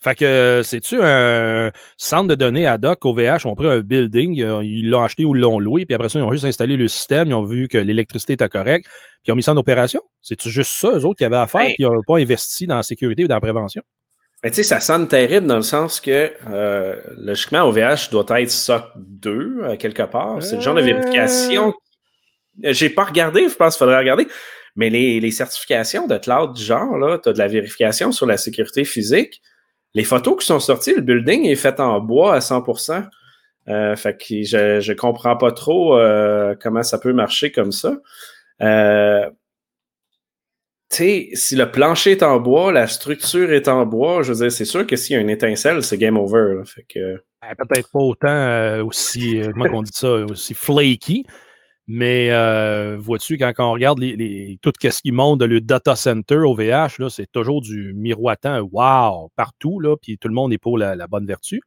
Fait 0.00 0.14
que, 0.14 0.60
c'est-tu 0.62 1.00
un 1.02 1.72
centre 1.96 2.28
de 2.28 2.36
données 2.36 2.66
ad 2.66 2.84
hoc 2.84 3.04
OVH? 3.04 3.46
ont 3.46 3.56
pris 3.56 3.66
un 3.66 3.80
building, 3.80 4.34
ils 4.62 4.88
l'ont 4.88 5.02
acheté 5.02 5.24
ou 5.24 5.34
l'ont 5.34 5.58
loué, 5.58 5.86
puis 5.86 5.94
après 5.94 6.08
ça, 6.08 6.20
ils 6.20 6.22
ont 6.22 6.30
juste 6.30 6.44
installé 6.44 6.76
le 6.76 6.86
système, 6.86 7.28
ils 7.28 7.34
ont 7.34 7.44
vu 7.44 7.66
que 7.66 7.78
l'électricité 7.78 8.34
était 8.34 8.48
correcte, 8.48 8.86
puis 8.86 9.28
ils 9.28 9.32
ont 9.32 9.36
mis 9.36 9.42
ça 9.42 9.52
en 9.52 9.56
opération. 9.56 10.00
C'est-tu 10.22 10.50
juste 10.50 10.72
ça, 10.72 10.90
eux 10.90 11.04
autres, 11.04 11.18
qui 11.18 11.24
avaient 11.24 11.36
à 11.36 11.48
faire, 11.48 11.62
ben 11.62 11.74
puis 11.74 11.76
ils 11.80 11.86
n'ont 11.86 12.02
pas 12.06 12.18
investi 12.18 12.68
dans 12.68 12.76
la 12.76 12.84
sécurité 12.84 13.24
ou 13.24 13.28
dans 13.28 13.34
la 13.34 13.40
prévention? 13.40 13.82
Mais 14.44 14.50
ben, 14.50 14.54
tu 14.54 14.62
sais, 14.62 14.68
ça 14.68 14.78
sonne 14.78 15.08
terrible 15.08 15.48
dans 15.48 15.56
le 15.56 15.62
sens 15.62 16.00
que, 16.00 16.32
euh, 16.48 16.94
logiquement, 17.16 17.62
OVH 17.62 18.10
doit 18.12 18.24
être 18.40 18.50
SOC 18.52 18.84
2, 18.96 19.58
euh, 19.62 19.76
quelque 19.76 20.04
part. 20.04 20.40
C'est 20.44 20.54
le 20.54 20.62
genre 20.62 20.76
de 20.76 20.82
vérification. 20.82 21.74
Euh. 22.64 22.72
J'ai 22.72 22.88
pas 22.88 23.04
regardé, 23.04 23.48
je 23.48 23.54
pense 23.56 23.74
qu'il 23.74 23.80
faudrait 23.80 23.98
regarder. 23.98 24.28
Mais 24.76 24.90
les, 24.90 25.30
certifications 25.30 26.06
de 26.06 26.18
cloud 26.18 26.54
du 26.54 26.62
genre, 26.62 27.20
tu 27.22 27.28
as 27.28 27.32
de 27.32 27.38
la 27.38 27.48
vérification 27.48 28.12
sur 28.12 28.26
la 28.26 28.36
sécurité 28.36 28.84
physique. 28.84 29.42
Les 29.94 30.04
photos 30.04 30.38
qui 30.38 30.46
sont 30.46 30.60
sorties, 30.60 30.94
le 30.94 31.00
building 31.00 31.46
est 31.46 31.56
fait 31.56 31.80
en 31.80 32.00
bois 32.00 32.34
à 32.34 32.40
100 32.40 32.64
euh, 33.68 33.96
fait 33.96 34.16
que 34.16 34.42
je 34.44 34.90
ne 34.90 34.96
comprends 34.96 35.36
pas 35.36 35.52
trop 35.52 35.98
euh, 35.98 36.54
comment 36.60 36.82
ça 36.82 36.98
peut 36.98 37.12
marcher 37.12 37.52
comme 37.52 37.72
ça. 37.72 37.98
Euh, 38.62 39.28
tu 40.90 40.96
sais, 40.96 41.28
si 41.34 41.54
le 41.54 41.70
plancher 41.70 42.12
est 42.12 42.22
en 42.22 42.40
bois, 42.40 42.72
la 42.72 42.86
structure 42.86 43.52
est 43.52 43.68
en 43.68 43.84
bois, 43.84 44.22
je 44.22 44.32
veux 44.32 44.38
dire, 44.38 44.52
c'est 44.52 44.64
sûr 44.64 44.86
que 44.86 44.96
s'il 44.96 45.14
y 45.14 45.18
a 45.18 45.20
une 45.20 45.28
étincelle, 45.28 45.82
c'est 45.82 45.98
game 45.98 46.16
over. 46.16 46.62
fait 46.64 46.86
que... 46.88 47.22
Ben, 47.42 47.54
peut-être 47.56 47.90
pas 47.90 47.98
autant 47.98 48.80
aussi, 48.86 49.42
comment 49.54 49.78
on 49.78 49.82
dit 49.82 49.92
ça, 49.92 50.12
aussi 50.12 50.54
flaky, 50.54 51.26
mais 51.90 52.30
euh, 52.32 52.98
vois-tu, 52.98 53.38
quand, 53.38 53.50
on 53.60 53.72
regarde 53.72 53.98
les, 53.98 54.58
tout 54.60 54.72
ce 54.78 55.00
qui 55.00 55.10
monte 55.10 55.40
de 55.40 55.46
le 55.46 55.62
data 55.62 55.96
center 55.96 56.36
au 56.36 56.54
VH, 56.54 57.08
c'est 57.08 57.32
toujours 57.32 57.62
du 57.62 57.94
miroitant 57.94 58.60
wow 58.60 59.30
partout, 59.36 59.80
là, 59.80 59.96
puis 59.96 60.18
tout 60.18 60.28
le 60.28 60.34
monde 60.34 60.52
est 60.52 60.58
pour 60.58 60.76
la, 60.76 61.06
bonne 61.06 61.26
vertu. 61.26 61.62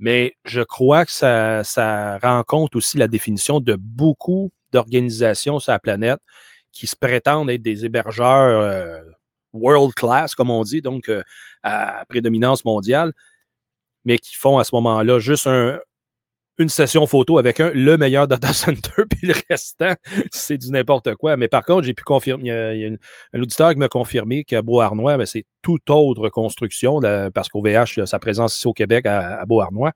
Mais 0.00 0.34
je 0.44 0.62
crois 0.62 1.06
que 1.06 1.12
ça, 1.12 1.62
ça 1.62 2.18
rend 2.18 2.42
compte 2.42 2.74
aussi 2.74 2.98
la 2.98 3.06
définition 3.06 3.60
de 3.60 3.76
beaucoup 3.76 4.50
d'organisations 4.72 5.60
sur 5.60 5.70
la 5.70 5.78
planète 5.78 6.18
qui 6.72 6.88
se 6.88 6.96
prétendent 6.96 7.48
être 7.48 7.62
des 7.62 7.84
hébergeurs 7.84 8.60
euh, 8.60 9.00
world 9.52 9.94
class, 9.94 10.34
comme 10.34 10.50
on 10.50 10.64
dit, 10.64 10.82
donc 10.82 11.08
à 11.62 12.04
prédominance 12.08 12.64
mondiale, 12.64 13.12
mais 14.04 14.18
qui 14.18 14.34
font 14.34 14.58
à 14.58 14.64
ce 14.64 14.74
moment-là 14.74 15.20
juste 15.20 15.48
une 16.58 16.68
session 16.68 17.06
photo 17.06 17.38
avec 17.38 17.60
un, 17.60 17.70
le 17.70 17.96
meilleur 17.96 18.28
data 18.28 18.48
center, 18.52 19.04
puis 19.08 19.26
le 19.26 19.34
restant, 19.50 19.94
c'est 20.30 20.58
du 20.58 20.70
n'importe 20.70 21.14
quoi. 21.14 21.36
Mais 21.36 21.48
par 21.48 21.64
contre, 21.64 21.86
j'ai 21.86 21.94
pu 21.94 22.04
confirmer, 22.04 22.44
il 22.74 22.80
y 22.80 22.86
a, 22.86 22.90
un 23.32 23.40
auditeur 23.40 23.72
qui 23.72 23.78
m'a 23.78 23.88
confirmé 23.88 24.44
qu'à 24.44 24.62
Beauharnois, 24.62 25.16
ben, 25.16 25.26
c'est 25.26 25.44
toute 25.62 25.88
autre 25.90 26.28
construction, 26.28 27.00
parce 27.34 27.48
qu'OVH 27.48 28.00
a 28.00 28.06
sa 28.06 28.18
présence 28.18 28.56
ici 28.56 28.66
au 28.66 28.72
Québec 28.72 29.06
à, 29.06 29.44
Beauharnois, 29.46 29.92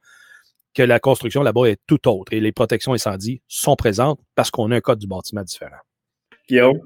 que 0.74 0.82
la 0.82 1.00
construction 1.00 1.42
là-bas 1.42 1.66
est 1.66 1.80
tout 1.86 2.08
autre. 2.08 2.32
Et 2.32 2.40
les 2.40 2.52
protections 2.52 2.92
incendies 2.92 3.42
sont 3.48 3.74
présentes 3.74 4.20
parce 4.34 4.50
qu'on 4.50 4.70
a 4.70 4.76
un 4.76 4.80
code 4.80 4.98
du 4.98 5.06
bâtiment 5.06 5.42
différent. 5.42 5.80
Guillaume? 6.48 6.80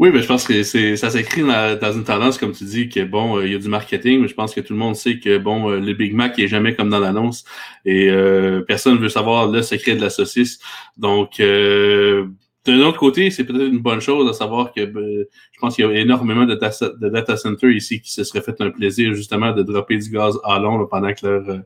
Oui, 0.00 0.10
mais 0.12 0.22
je 0.22 0.26
pense 0.26 0.44
que 0.44 0.64
c'est 0.64 0.96
ça 0.96 1.08
s'écrit 1.08 1.42
dans, 1.42 1.92
une 1.92 2.02
tendance, 2.02 2.36
comme 2.36 2.50
tu 2.50 2.64
dis, 2.64 2.88
que 2.88 3.04
bon, 3.04 3.38
euh, 3.38 3.46
il 3.46 3.52
y 3.52 3.54
a 3.54 3.58
du 3.58 3.68
marketing, 3.68 4.22
mais 4.22 4.28
je 4.28 4.34
pense 4.34 4.52
que 4.52 4.60
tout 4.60 4.72
le 4.72 4.78
monde 4.78 4.96
sait 4.96 5.20
que 5.20 5.38
bon, 5.38 5.70
euh, 5.70 5.78
le 5.78 5.92
Big 5.92 6.14
Mac 6.14 6.36
est 6.40 6.48
jamais 6.48 6.74
comme 6.74 6.90
dans 6.90 6.98
l'annonce 6.98 7.44
et 7.84 8.08
euh, 8.10 8.60
personne 8.62 8.98
veut 8.98 9.08
savoir 9.08 9.48
le 9.48 9.62
secret 9.62 9.94
de 9.94 10.00
la 10.00 10.10
saucisse. 10.10 10.58
Donc 10.96 11.38
d'un 11.38 12.80
autre 12.80 12.98
côté, 12.98 13.30
c'est 13.30 13.44
peut-être 13.44 13.66
une 13.66 13.78
bonne 13.78 14.00
chose 14.00 14.28
à 14.28 14.32
savoir 14.32 14.72
que 14.72 14.84
ben, 14.84 15.24
je 15.52 15.60
pense 15.60 15.76
qu'il 15.76 15.84
y 15.84 15.88
a 15.88 15.92
énormément 15.92 16.44
de, 16.44 16.54
data 16.54 17.36
centers 17.36 17.70
ici 17.70 18.00
qui 18.00 18.10
se 18.10 18.24
seraient 18.24 18.40
fait 18.40 18.60
un 18.60 18.70
plaisir 18.70 19.14
justement 19.14 19.52
de 19.52 19.62
dropper 19.62 19.98
du 19.98 20.10
gaz 20.10 20.36
à 20.44 20.58
long 20.58 20.86
pendant 20.86 21.12
que 21.12 21.60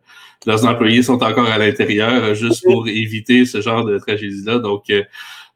leurs 0.45 0.67
employés 0.67 1.03
sont 1.03 1.23
encore 1.23 1.47
à 1.47 1.57
l'intérieur, 1.57 2.35
juste 2.35 2.65
pour 2.65 2.89
éviter 2.89 3.47
ce 3.47 3.61
genre 3.63 3.85
de 3.85 3.97
tragédie-là. 3.97 4.59
Donc, 4.59 4.91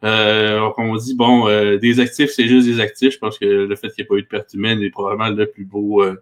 euh, 0.04 0.68
on 0.78 0.96
dit, 0.96 1.14
bon, 1.14 1.48
euh, 1.48 1.78
des 1.78 2.00
actifs, 2.00 2.30
c'est 2.30 2.48
juste 2.48 2.66
des 2.66 2.80
actifs. 2.80 3.14
Je 3.14 3.18
pense 3.18 3.38
que 3.38 3.44
le 3.44 3.76
fait 3.76 3.88
qu'il 3.88 4.02
n'y 4.02 4.04
ait 4.04 4.08
pas 4.08 4.14
eu 4.16 4.22
de 4.22 4.26
perte 4.26 4.52
humaine 4.54 4.82
est 4.82 4.90
probablement 4.90 5.28
le 5.28 5.46
plus 5.46 5.64
beau 5.64 6.02
euh, 6.02 6.16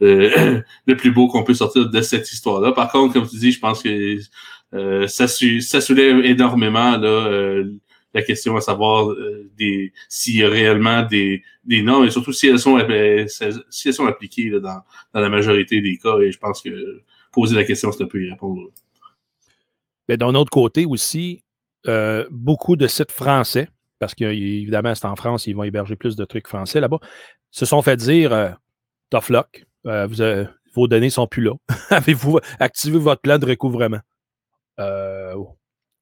le 0.00 0.96
plus 0.96 1.10
beau 1.10 1.26
qu'on 1.28 1.42
peut 1.42 1.54
sortir 1.54 1.88
de 1.88 2.00
cette 2.00 2.30
histoire-là. 2.30 2.72
Par 2.72 2.92
contre, 2.92 3.14
comme 3.14 3.28
tu 3.28 3.36
dis, 3.36 3.52
je 3.52 3.60
pense 3.60 3.82
que 3.82 4.18
ça, 5.06 5.26
ça 5.26 5.80
soulève 5.80 6.24
énormément 6.24 6.96
là, 6.96 7.62
la 8.12 8.22
question 8.22 8.56
à 8.56 8.60
savoir 8.60 9.14
des 9.56 9.92
s'il 10.08 10.36
y 10.36 10.44
a 10.44 10.48
réellement 10.48 11.02
des, 11.02 11.42
des 11.64 11.82
normes 11.82 12.06
et 12.06 12.10
surtout 12.10 12.32
si 12.32 12.48
elles 12.48 12.58
sont, 12.58 12.78
si 13.70 13.88
elles 13.88 13.94
sont 13.94 14.06
appliquées 14.06 14.48
là, 14.50 14.60
dans, 14.60 14.80
dans 15.12 15.20
la 15.20 15.28
majorité 15.28 15.80
des 15.80 15.96
cas. 15.96 16.18
Et 16.18 16.30
je 16.30 16.38
pense 16.38 16.62
que 16.62 17.02
poser 17.32 17.56
la 17.56 17.64
question, 17.64 17.90
c'est 17.90 18.04
un 18.04 18.06
peu 18.06 18.22
y 18.22 18.30
répondre. 18.30 18.70
Mais 20.08 20.16
d'un 20.16 20.34
autre 20.34 20.50
côté 20.50 20.84
aussi, 20.84 21.42
euh, 21.86 22.26
beaucoup 22.30 22.76
de 22.76 22.86
sites 22.86 23.12
français, 23.12 23.68
parce 23.98 24.14
qu'évidemment, 24.14 24.94
c'est 24.94 25.06
en 25.06 25.16
France, 25.16 25.46
ils 25.46 25.54
vont 25.54 25.64
héberger 25.64 25.96
plus 25.96 26.16
de 26.16 26.24
trucs 26.24 26.48
français 26.48 26.80
là-bas, 26.80 26.98
se 27.50 27.66
sont 27.66 27.82
fait 27.82 27.96
dire 27.96 28.32
euh, 28.32 28.50
tough 29.10 29.28
luck, 29.28 29.66
euh, 29.86 30.06
vous 30.06 30.48
vos 30.74 30.88
données 30.88 31.10
sont 31.10 31.26
plus 31.26 31.42
là. 31.42 31.52
Avez-vous 31.90 32.40
activé 32.58 32.98
votre 32.98 33.20
plan 33.20 33.38
de 33.38 33.46
recouvrement? 33.46 34.00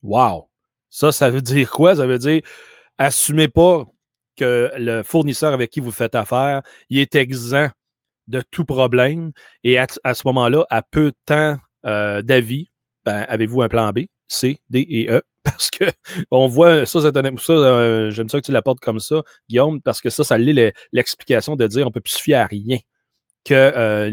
wow! 0.02 0.48
Ça, 0.88 1.12
ça 1.12 1.30
veut 1.30 1.42
dire 1.42 1.70
quoi? 1.70 1.96
Ça 1.96 2.06
veut 2.06 2.18
dire 2.18 2.40
assumez 2.96 3.48
pas 3.48 3.84
que 4.36 4.70
le 4.76 5.02
fournisseur 5.02 5.52
avec 5.52 5.70
qui 5.70 5.80
vous 5.80 5.90
faites 5.90 6.14
affaire, 6.14 6.62
il 6.88 6.98
est 6.98 7.14
exempt 7.16 7.72
de 8.28 8.42
tout 8.50 8.64
problème. 8.64 9.32
Et 9.62 9.78
à, 9.78 9.86
ce 9.88 10.22
moment-là, 10.26 10.64
à 10.70 10.82
peu 10.82 11.10
de 11.10 11.16
temps 11.26 11.58
d'avis, 12.22 12.70
ben, 13.04 13.26
avez-vous 13.28 13.62
un 13.62 13.68
plan 13.68 13.90
B, 13.90 14.06
C, 14.28 14.58
D 14.70 14.86
et 14.88 15.10
E? 15.10 15.22
parce 15.44 15.70
que 15.70 15.84
on 16.30 16.46
voit 16.46 16.86
ça, 16.86 17.00
ça, 17.00 17.10
ça 17.12 17.52
euh, 17.52 18.10
j'aime 18.10 18.28
ça 18.28 18.40
que 18.40 18.46
tu 18.46 18.52
l'apportes 18.52 18.80
comme 18.80 19.00
ça, 19.00 19.22
Guillaume, 19.48 19.80
parce 19.80 20.00
que 20.00 20.10
ça, 20.10 20.22
ça 20.24 20.38
lit 20.38 20.72
l'explication 20.92 21.56
de 21.56 21.66
dire 21.66 21.86
on 21.86 21.90
peut 21.90 22.00
plus 22.00 22.12
se 22.12 22.22
fier 22.22 22.36
à 22.36 22.46
rien. 22.46 22.78
Que 23.44 23.54
euh, 23.54 24.08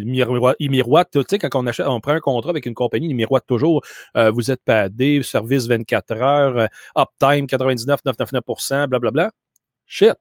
il 0.60 0.72
miroite, 0.72 1.12
tu 1.12 1.22
sais, 1.30 1.38
quand 1.38 1.54
on 1.54 1.68
achète, 1.68 1.86
on 1.86 2.02
prend 2.02 2.14
un 2.14 2.20
contrat 2.20 2.50
avec 2.50 2.66
une 2.66 2.74
compagnie, 2.74 3.10
il 3.10 3.16
miroite 3.16 3.46
toujours 3.46 3.84
euh, 4.18 4.32
vous 4.32 4.50
êtes 4.50 4.64
padé, 4.66 5.22
service 5.22 5.68
24 5.68 6.12
heures, 6.14 6.68
uptime 6.98 7.46
99,99%, 7.46 8.88
blablabla. 8.88 9.32
Shit. 9.86 10.14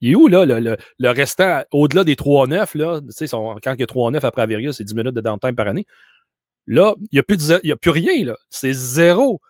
Il 0.00 0.12
est 0.12 0.14
où, 0.14 0.28
là, 0.28 0.44
le, 0.44 0.76
le, 0.98 1.10
restant, 1.10 1.62
au-delà 1.72 2.04
des 2.04 2.14
3,9, 2.14 2.76
là, 2.76 3.00
tu 3.00 3.06
sais, 3.10 3.26
quand 3.28 3.74
il 3.74 3.80
y 3.80 3.82
a 3.82 3.86
3,9 3.86 4.20
après 4.24 4.42
Aviria, 4.42 4.72
c'est 4.72 4.84
10 4.84 4.94
minutes 4.94 5.14
de 5.14 5.20
downtime 5.22 5.56
par 5.56 5.66
année. 5.66 5.86
Là, 6.66 6.94
il 7.10 7.16
n'y 7.16 7.18
a, 7.18 7.72
a 7.72 7.76
plus 7.76 7.90
rien, 7.90 8.26
là. 8.26 8.36
C'est 8.50 8.74
zéro 8.74 9.40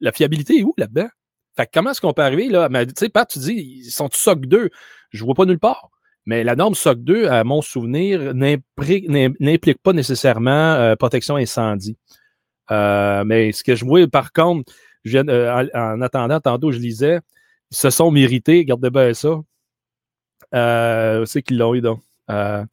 la 0.00 0.12
fiabilité 0.12 0.58
est 0.58 0.62
où 0.62 0.74
là-dedans? 0.76 1.08
Fait 1.56 1.68
comment 1.72 1.90
est-ce 1.90 2.00
qu'on 2.00 2.12
peut 2.12 2.22
arriver 2.22 2.48
là? 2.48 2.68
Tu 2.68 2.92
sais, 2.96 3.08
Pat, 3.08 3.28
tu 3.28 3.38
dis, 3.40 3.82
ils 3.84 3.90
sont 3.90 4.08
SOC 4.12 4.46
2. 4.46 4.70
Je 5.10 5.24
vois 5.24 5.34
pas 5.34 5.44
nulle 5.44 5.58
part. 5.58 5.90
Mais 6.28 6.44
la 6.44 6.56
norme 6.56 6.74
SOC 6.74 6.98
2, 6.98 7.26
à 7.28 7.42
mon 7.42 7.62
souvenir, 7.62 8.34
n'implique 8.34 9.82
pas 9.82 9.92
nécessairement 9.92 10.74
euh, 10.74 10.94
protection 10.94 11.36
incendie. 11.36 11.96
Euh, 12.70 13.24
mais 13.24 13.50
ce 13.52 13.64
que 13.64 13.74
je 13.74 13.84
vois, 13.84 14.06
par 14.08 14.32
contre, 14.32 14.72
euh, 15.06 15.66
en, 15.74 16.00
attendant, 16.02 16.38
tantôt, 16.38 16.70
je 16.70 16.78
lisais, 16.78 17.20
ils 17.70 17.76
se 17.76 17.88
sont 17.88 18.10
mérités, 18.10 18.58
regardez 18.58 18.90
bien 18.90 19.14
ça. 19.14 19.40
c'est 21.26 21.42
qu'ils 21.42 21.58
l'ont 21.58 21.74
eu, 21.74 21.80
donc. 21.80 22.00
en 22.28 22.66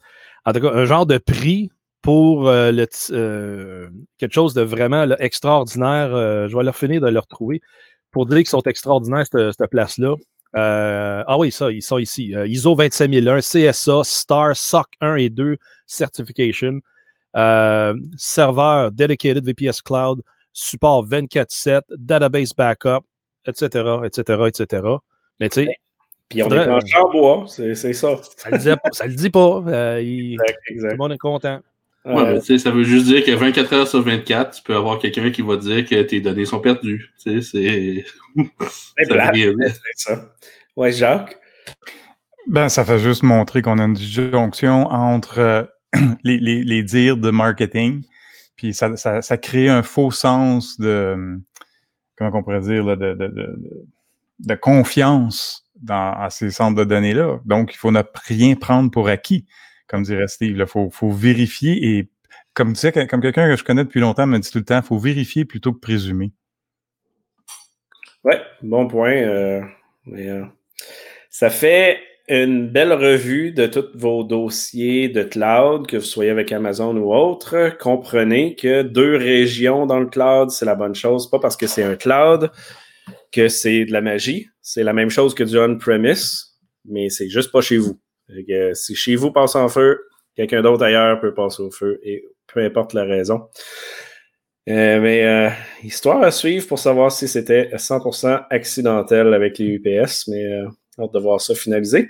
tout 0.54 0.60
cas, 0.60 0.74
un 0.74 0.86
genre 0.86 1.06
de 1.06 1.18
prix 1.18 1.72
pour 2.06 2.48
euh, 2.48 2.72
le, 2.72 2.88
euh, 3.14 3.90
quelque 4.20 4.34
chose 4.34 4.54
de 4.54 4.62
vraiment 4.62 5.06
extraordinaire. 5.18 6.14
Euh, 6.14 6.48
je 6.48 6.56
vais 6.56 6.64
leur 6.64 6.76
finir 6.76 7.02
de 7.02 7.08
le 7.08 7.20
retrouver 7.20 7.62
pour 8.12 8.28
dire 8.28 8.38
qu'ils 8.38 8.48
sont 8.48 8.62
extraordinaires, 8.62 9.26
cette, 9.26 9.70
place-là. 9.72 10.16
ah 10.54 11.38
oui, 11.40 11.52
ça, 11.52 11.72
ils 11.72 11.82
sont 11.82 11.98
ici. 11.98 12.34
ISO 12.46 12.76
27001, 12.76 13.40
CSA, 13.40 14.04
STAR, 14.04 14.56
SOC 14.56 14.86
1 15.02 15.16
et 15.16 15.30
2 15.30 15.58
Certification, 15.88 16.80
serveur 18.16 18.92
Dedicated 18.92 19.44
VPS 19.44 19.82
Cloud, 19.82 20.22
support 20.54 21.08
24-7, 21.08 21.82
database 21.98 22.54
backup, 22.56 23.04
etc., 23.48 23.84
etc., 24.06 24.44
etc. 24.48 24.84
Mais 25.40 25.50
tu 25.50 25.66
sais, 25.66 25.76
puis 26.30 26.44
on 26.44 26.50
est 26.50 26.96
en 26.96 27.12
bois, 27.12 27.46
c'est 27.48 27.76
ça. 27.94 28.16
Ça 28.38 28.50
le, 28.52 28.58
le 28.58 29.16
dit 29.16 29.30
pas. 29.30 30.00
il, 30.00 30.34
exact, 30.34 30.60
exact. 30.70 30.90
Tout 30.90 30.94
le 30.94 30.98
monde 30.98 31.12
est 31.12 31.18
content. 31.18 31.62
Ouais, 32.06 32.40
euh, 32.52 32.58
ça 32.60 32.70
veut 32.70 32.84
juste 32.84 33.06
dire 33.06 33.26
que 33.26 33.32
24 33.32 33.74
heures 33.74 33.88
sur 33.88 34.02
24, 34.04 34.58
tu 34.58 34.62
peux 34.62 34.76
avoir 34.76 35.00
quelqu'un 35.00 35.32
qui 35.32 35.42
va 35.42 35.58
dire 35.58 35.86
que 35.86 36.02
tes 36.04 36.22
données 36.22 36.46
sont 36.46 36.60
perdues. 36.60 37.12
C'est. 37.18 37.42
c'est 37.42 38.06
ça. 39.96 40.32
Ouais, 40.76 40.92
Jacques? 40.92 41.38
Ben, 42.48 42.70
ça 42.70 42.86
fait 42.86 43.00
juste 43.00 43.24
montrer 43.24 43.64
qu'on 43.64 43.80
a 43.80 43.86
une 43.86 43.98
jonction 43.98 44.86
entre 44.88 45.40
euh, 45.40 45.64
les, 46.24 46.38
les, 46.38 46.64
les, 46.64 46.84
dires 46.84 47.18
de 47.18 47.32
marketing, 47.32 48.04
puis 48.56 48.74
ça, 48.74 48.96
ça, 48.98 49.24
ça, 49.24 49.38
crée 49.38 49.68
un 49.68 49.82
faux 49.82 50.12
sens 50.12 50.80
de. 50.80 51.40
Comment 52.18 52.32
on 52.36 52.44
pourrait 52.44 52.62
dire, 52.62 52.84
là, 52.84 52.96
de, 52.96 53.14
de, 53.14 53.28
de, 53.28 53.60
de, 54.40 54.56
confiance 54.56 55.66
dans, 55.82 56.30
ces 56.30 56.52
centres 56.52 56.78
de 56.78 56.84
données-là. 56.84 57.40
Donc, 57.46 57.74
il 57.74 57.78
faut 57.78 57.92
ne 57.92 58.04
rien 58.28 58.56
prendre 58.56 58.92
pour 58.92 59.08
acquis 59.08 59.46
comme 59.88 60.04
dirait 60.04 60.28
Steve. 60.28 60.58
Il 60.58 60.66
faut, 60.66 61.12
vérifier 61.12 61.98
et, 61.98 62.10
comme 62.54 62.74
tu 62.74 62.80
sais, 62.80 62.92
comme 62.92 63.22
quelqu'un 63.22 63.50
que 63.50 63.56
je 63.56 63.64
connais 63.64 63.84
depuis 63.84 64.00
longtemps 64.00 64.28
me 64.28 64.40
dit 64.40 64.50
tout 64.50 64.60
le 64.60 64.66
temps, 64.66 64.78
il 64.78 64.86
faut 64.86 64.98
vérifier 64.98 65.46
plutôt 65.46 65.74
que 65.74 65.80
présumer. 65.80 66.32
Oui, 68.24 68.36
bon 68.62 68.88
point. 68.88 69.16
Euh, 69.16 69.62
euh, 70.14 70.46
ça 71.30 71.50
fait 71.50 72.00
une 72.28 72.70
belle 72.70 72.94
revue 72.94 73.52
de 73.52 73.68
tous 73.68 73.86
vos 73.94 74.24
dossiers 74.24 75.10
de 75.10 75.22
cloud, 75.22 75.86
que 75.86 75.98
vous 75.98 76.04
soyez 76.04 76.32
avec 76.32 76.52
Amazon 76.52 76.96
ou 76.98 77.14
autre. 77.14 77.78
Comprenez 77.80 78.56
que 78.56 78.82
deux 78.82 79.16
régions 79.16 79.86
dans 79.86 80.00
le 80.00 80.08
cloud, 80.08 80.50
c'est 80.50 80.66
la 80.66 80.74
bonne 80.74 80.96
chose, 80.96 81.30
pas 81.30 81.40
parce 81.40 81.56
que 81.56 81.68
c'est 81.68 81.84
un 81.84 81.96
cloud 81.96 82.52
que 83.32 83.48
c'est 83.48 83.86
de 83.86 83.92
la 83.92 84.02
magie. 84.02 84.48
C'est 84.64 84.84
la 84.84 84.94
même 84.94 85.12
chose 85.12 85.36
que 85.36 85.44
du 85.44 85.60
on-premise, 85.60 86.58
mais 86.86 87.10
c'est 87.10 87.30
juste 87.30 87.52
pas 87.52 87.62
chez 87.62 87.78
vous 87.78 88.00
si 88.74 88.96
chez 88.96 89.16
vous 89.16 89.32
passe 89.32 89.56
en 89.56 89.68
feu, 89.68 90.08
quelqu'un 90.36 90.62
d'autre 90.62 90.84
ailleurs 90.84 91.20
peut 91.20 91.34
passer 91.34 91.62
au 91.62 91.72
feu, 91.72 92.00
et 92.04 92.26
peu 92.54 92.64
importe 92.64 92.94
la 92.94 93.04
raison. 93.04 93.50
Euh, 94.68 95.00
mais 95.00 95.24
euh, 95.24 95.50
histoire 95.84 96.24
à 96.24 96.32
suivre 96.32 96.68
pour 96.68 96.80
savoir 96.80 97.12
si 97.12 97.28
c'était 97.28 97.70
100% 97.76 98.46
accidentel 98.50 99.34
avec 99.34 99.60
les 99.60 99.66
UPS, 99.76 100.28
mais 100.28 100.44
euh, 100.44 100.68
hâte 101.00 101.14
de 101.14 101.20
voir 101.20 101.40
ça 101.40 101.54
finalisé. 101.54 102.10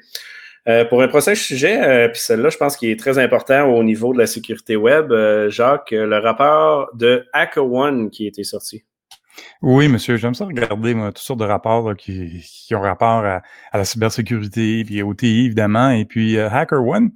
pour 0.90 1.02
un 1.02 1.08
prochain 1.08 1.36
sujet, 1.36 2.10
puis 2.12 2.22
celle-là, 2.22 2.50
je 2.50 2.58
pense 2.58 2.78
qu'il 2.78 2.90
est 2.90 3.00
très 3.00 3.20
important 3.20 3.66
au 3.68 3.84
niveau 3.84 4.14
de 4.14 4.18
la 4.20 4.26
sécurité 4.26 4.76
web, 4.76 5.14
Jacques, 5.50 5.92
le 5.92 6.18
rapport 6.18 6.90
de 6.96 7.26
HackerOne 7.34 8.10
qui 8.10 8.26
a 8.26 8.30
été 8.30 8.44
sorti. 8.44 8.84
Oui, 9.62 9.88
monsieur, 9.88 10.18
j'aime 10.18 10.34
ça 10.36 10.46
regarder 10.46 10.94
moi, 10.94 11.08
toutes 11.08 11.18
sortes 11.20 11.40
de 11.40 11.46
rapports 11.46 11.96
qui, 11.96 12.44
ont 12.72 12.82
rapport 12.82 13.26
à, 13.26 13.42
la 13.74 13.86
cybersécurité, 13.86 14.84
puis 14.86 15.02
au 15.02 15.14
TI, 15.14 15.46
évidemment, 15.46 15.90
et 15.90 16.06
puis 16.06 16.38
euh, 16.38 16.50
HackerOne. 16.50 17.12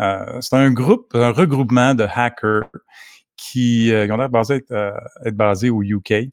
Euh, 0.00 0.40
c'est 0.40 0.56
un 0.56 0.70
groupe, 0.70 1.14
un 1.14 1.30
regroupement 1.30 1.94
de 1.94 2.04
hackers 2.04 2.68
qui, 3.36 3.92
euh, 3.92 4.12
ont 4.12 4.16
l'air 4.16 4.28
basés 4.28 4.64
euh, 4.70 4.92
être, 5.24 5.36
basés 5.36 5.70
au 5.70 5.82
UK. 5.82 6.30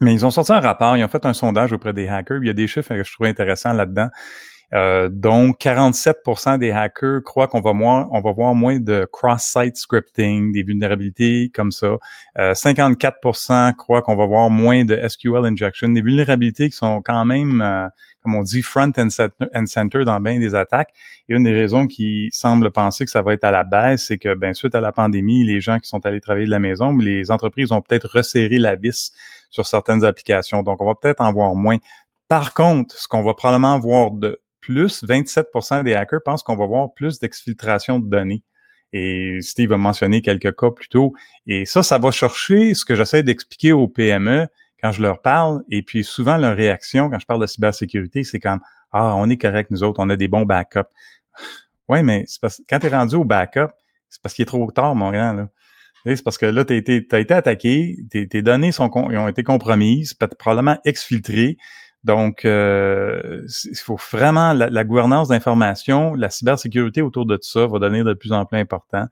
Mais 0.00 0.12
ils 0.12 0.26
ont 0.26 0.30
sorti 0.30 0.52
un 0.52 0.60
rapport, 0.60 0.96
ils 0.96 1.04
ont 1.04 1.08
fait 1.08 1.26
un 1.26 1.32
sondage 1.32 1.72
auprès 1.72 1.92
des 1.92 2.08
hackers. 2.08 2.38
Il 2.42 2.46
y 2.46 2.50
a 2.50 2.54
des 2.54 2.66
chiffres 2.66 2.94
que 2.94 3.04
je 3.04 3.12
trouve 3.12 3.26
intéressants 3.26 3.72
là-dedans. 3.72 4.08
Euh, 4.74 5.08
donc, 5.08 5.60
47% 5.60 6.58
des 6.58 6.70
hackers 6.70 7.22
croient 7.24 7.48
qu'on 7.48 7.60
va, 7.60 7.72
voir, 7.72 8.08
on 8.12 8.20
va 8.20 8.32
voir 8.32 8.54
moins 8.54 8.78
de 8.78 9.06
cross-site 9.10 9.76
scripting, 9.76 10.52
des 10.52 10.62
vulnérabilités 10.62 11.50
comme 11.54 11.72
ça. 11.72 11.96
54% 12.36 13.74
croient 13.74 14.02
qu'on 14.02 14.16
va 14.16 14.26
voir 14.26 14.50
moins 14.50 14.84
de 14.84 14.98
SQL 15.08 15.46
injection, 15.46 15.88
des 15.88 16.02
vulnérabilités 16.02 16.68
qui 16.68 16.76
sont 16.76 17.02
quand 17.02 17.24
même 17.24 17.90
comme 18.22 18.34
on 18.34 18.42
dit, 18.42 18.62
front 18.62 18.92
and 18.98 19.66
center 19.66 20.04
dans 20.04 20.20
bien 20.20 20.38
des 20.38 20.54
attaques. 20.54 20.92
Et 21.28 21.34
une 21.34 21.44
des 21.44 21.52
raisons 21.52 21.86
qui 21.86 22.28
semble 22.32 22.70
penser 22.70 23.04
que 23.04 23.10
ça 23.10 23.22
va 23.22 23.32
être 23.32 23.44
à 23.44 23.50
la 23.50 23.64
baisse, 23.64 24.06
c'est 24.06 24.18
que, 24.18 24.34
ben, 24.34 24.54
suite 24.54 24.74
à 24.74 24.80
la 24.80 24.92
pandémie, 24.92 25.44
les 25.44 25.60
gens 25.60 25.78
qui 25.78 25.88
sont 25.88 26.04
allés 26.04 26.20
travailler 26.20 26.46
de 26.46 26.50
la 26.50 26.58
maison, 26.58 26.96
les 26.96 27.30
entreprises 27.30 27.72
ont 27.72 27.80
peut-être 27.80 28.08
resserré 28.08 28.58
la 28.58 28.76
vis 28.76 29.12
sur 29.50 29.66
certaines 29.66 30.04
applications. 30.04 30.62
Donc, 30.62 30.82
on 30.82 30.86
va 30.86 30.94
peut-être 30.94 31.20
en 31.20 31.32
voir 31.32 31.54
moins. 31.54 31.78
Par 32.28 32.54
contre, 32.54 32.94
ce 32.96 33.08
qu'on 33.08 33.22
va 33.22 33.34
probablement 33.34 33.78
voir 33.78 34.10
de 34.10 34.40
plus, 34.68 35.02
27% 35.02 35.82
des 35.82 35.94
hackers 35.94 36.20
pensent 36.22 36.42
qu'on 36.42 36.56
va 36.56 36.66
voir 36.66 36.92
plus 36.92 37.18
d'exfiltration 37.18 37.98
de 37.98 38.08
données. 38.08 38.42
Et 38.92 39.38
Steve 39.40 39.72
a 39.72 39.78
mentionné 39.78 40.20
quelques 40.20 40.54
cas 40.54 40.70
plus 40.70 40.88
tôt. 40.88 41.14
Et 41.46 41.64
ça, 41.64 41.82
ça 41.82 41.98
va 41.98 42.10
chercher 42.10 42.74
ce 42.74 42.84
que 42.84 42.94
j'essaie 42.94 43.22
d'expliquer 43.22 43.72
aux 43.72 43.88
PME 43.88 44.46
quand 44.82 44.92
je 44.92 45.02
leur 45.02 45.22
parle, 45.22 45.62
et 45.70 45.82
puis 45.82 46.04
souvent 46.04 46.36
leur 46.36 46.54
réaction 46.54 47.10
quand 47.10 47.18
je 47.18 47.26
parle 47.26 47.40
de 47.40 47.46
cybersécurité, 47.46 48.22
c'est 48.22 48.38
comme 48.38 48.60
Ah, 48.92 49.14
on 49.16 49.28
est 49.28 49.38
correct, 49.38 49.70
nous 49.70 49.82
autres, 49.82 50.00
on 50.00 50.08
a 50.08 50.16
des 50.16 50.28
bons 50.28 50.44
backups. 50.44 50.88
Oui, 51.88 52.02
mais 52.02 52.26
quand 52.68 52.78
tu 52.78 52.86
es 52.86 52.90
rendu 52.90 53.16
au 53.16 53.24
backup, 53.24 53.72
c'est 54.08 54.22
parce 54.22 54.34
qu'il 54.34 54.42
est 54.42 54.46
trop 54.46 54.70
tard, 54.70 54.94
mon 54.94 55.10
grand. 55.10 55.48
C'est 56.04 56.22
parce 56.22 56.38
que 56.38 56.46
là, 56.46 56.64
tu 56.64 56.74
as 56.74 56.76
été, 56.76 56.96
été 56.96 57.34
attaqué, 57.34 57.96
tes, 58.10 58.42
données 58.42 58.70
sont, 58.70 58.90
ont 58.94 59.28
été 59.28 59.42
compromises, 59.42 60.14
probablement 60.38 60.78
exfiltrées. 60.84 61.56
Donc, 62.04 62.44
euh, 62.44 63.46
il 63.64 63.76
faut 63.76 63.98
vraiment 64.12 64.52
la, 64.52 64.84
gouvernance 64.84 65.28
d'information, 65.28 66.14
la 66.14 66.30
cybersécurité 66.30 67.02
autour 67.02 67.26
de 67.26 67.36
tout 67.36 67.48
ça 67.48 67.66
va 67.66 67.78
devenir 67.78 68.04
de 68.04 68.14
plus 68.14 68.32
en 68.32 68.44
plus 68.46 68.58
important. 68.58 69.06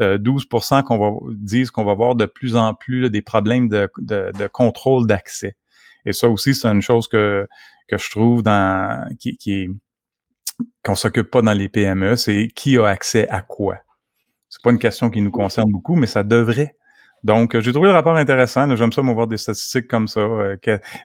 12% 0.00 0.78
euh, 0.78 0.82
qu'on 0.82 0.98
va 0.98 1.32
disent 1.34 1.70
qu'on 1.70 1.84
va 1.84 1.94
voir 1.94 2.16
de 2.16 2.26
plus 2.26 2.56
en 2.56 2.74
plus 2.74 3.08
des 3.10 3.22
problèmes 3.22 3.68
de, 3.68 3.88
de, 3.98 4.46
contrôle 4.48 5.06
d'accès. 5.06 5.56
Et 6.04 6.12
ça 6.12 6.28
aussi, 6.28 6.54
c'est 6.54 6.68
une 6.68 6.82
chose 6.82 7.06
que, 7.06 7.46
que 7.88 7.96
je 7.96 8.10
trouve 8.10 8.42
dans 8.42 9.08
qui, 9.18 9.36
qui 9.36 9.68
qu'on 10.84 10.94
s'occupe 10.94 11.30
pas 11.30 11.42
dans 11.42 11.52
les 11.52 11.68
PME, 11.68 12.16
c'est 12.16 12.48
qui 12.54 12.76
a 12.78 12.86
accès 12.86 13.28
à 13.28 13.42
quoi? 13.42 13.78
C'est 14.48 14.62
pas 14.62 14.70
une 14.70 14.78
question 14.78 15.10
qui 15.10 15.22
nous 15.22 15.30
concerne 15.30 15.70
beaucoup, 15.70 15.94
mais 15.94 16.06
ça 16.06 16.24
devrait 16.24 16.74
donc, 17.24 17.58
j'ai 17.60 17.72
trouvé 17.72 17.88
le 17.88 17.94
rapport 17.94 18.16
intéressant. 18.16 18.74
J'aime 18.74 18.92
ça, 18.92 19.02
voir 19.02 19.26
des 19.26 19.36
statistiques 19.36 19.86
comme 19.86 20.08
ça. 20.08 20.20
Euh, 20.20 20.56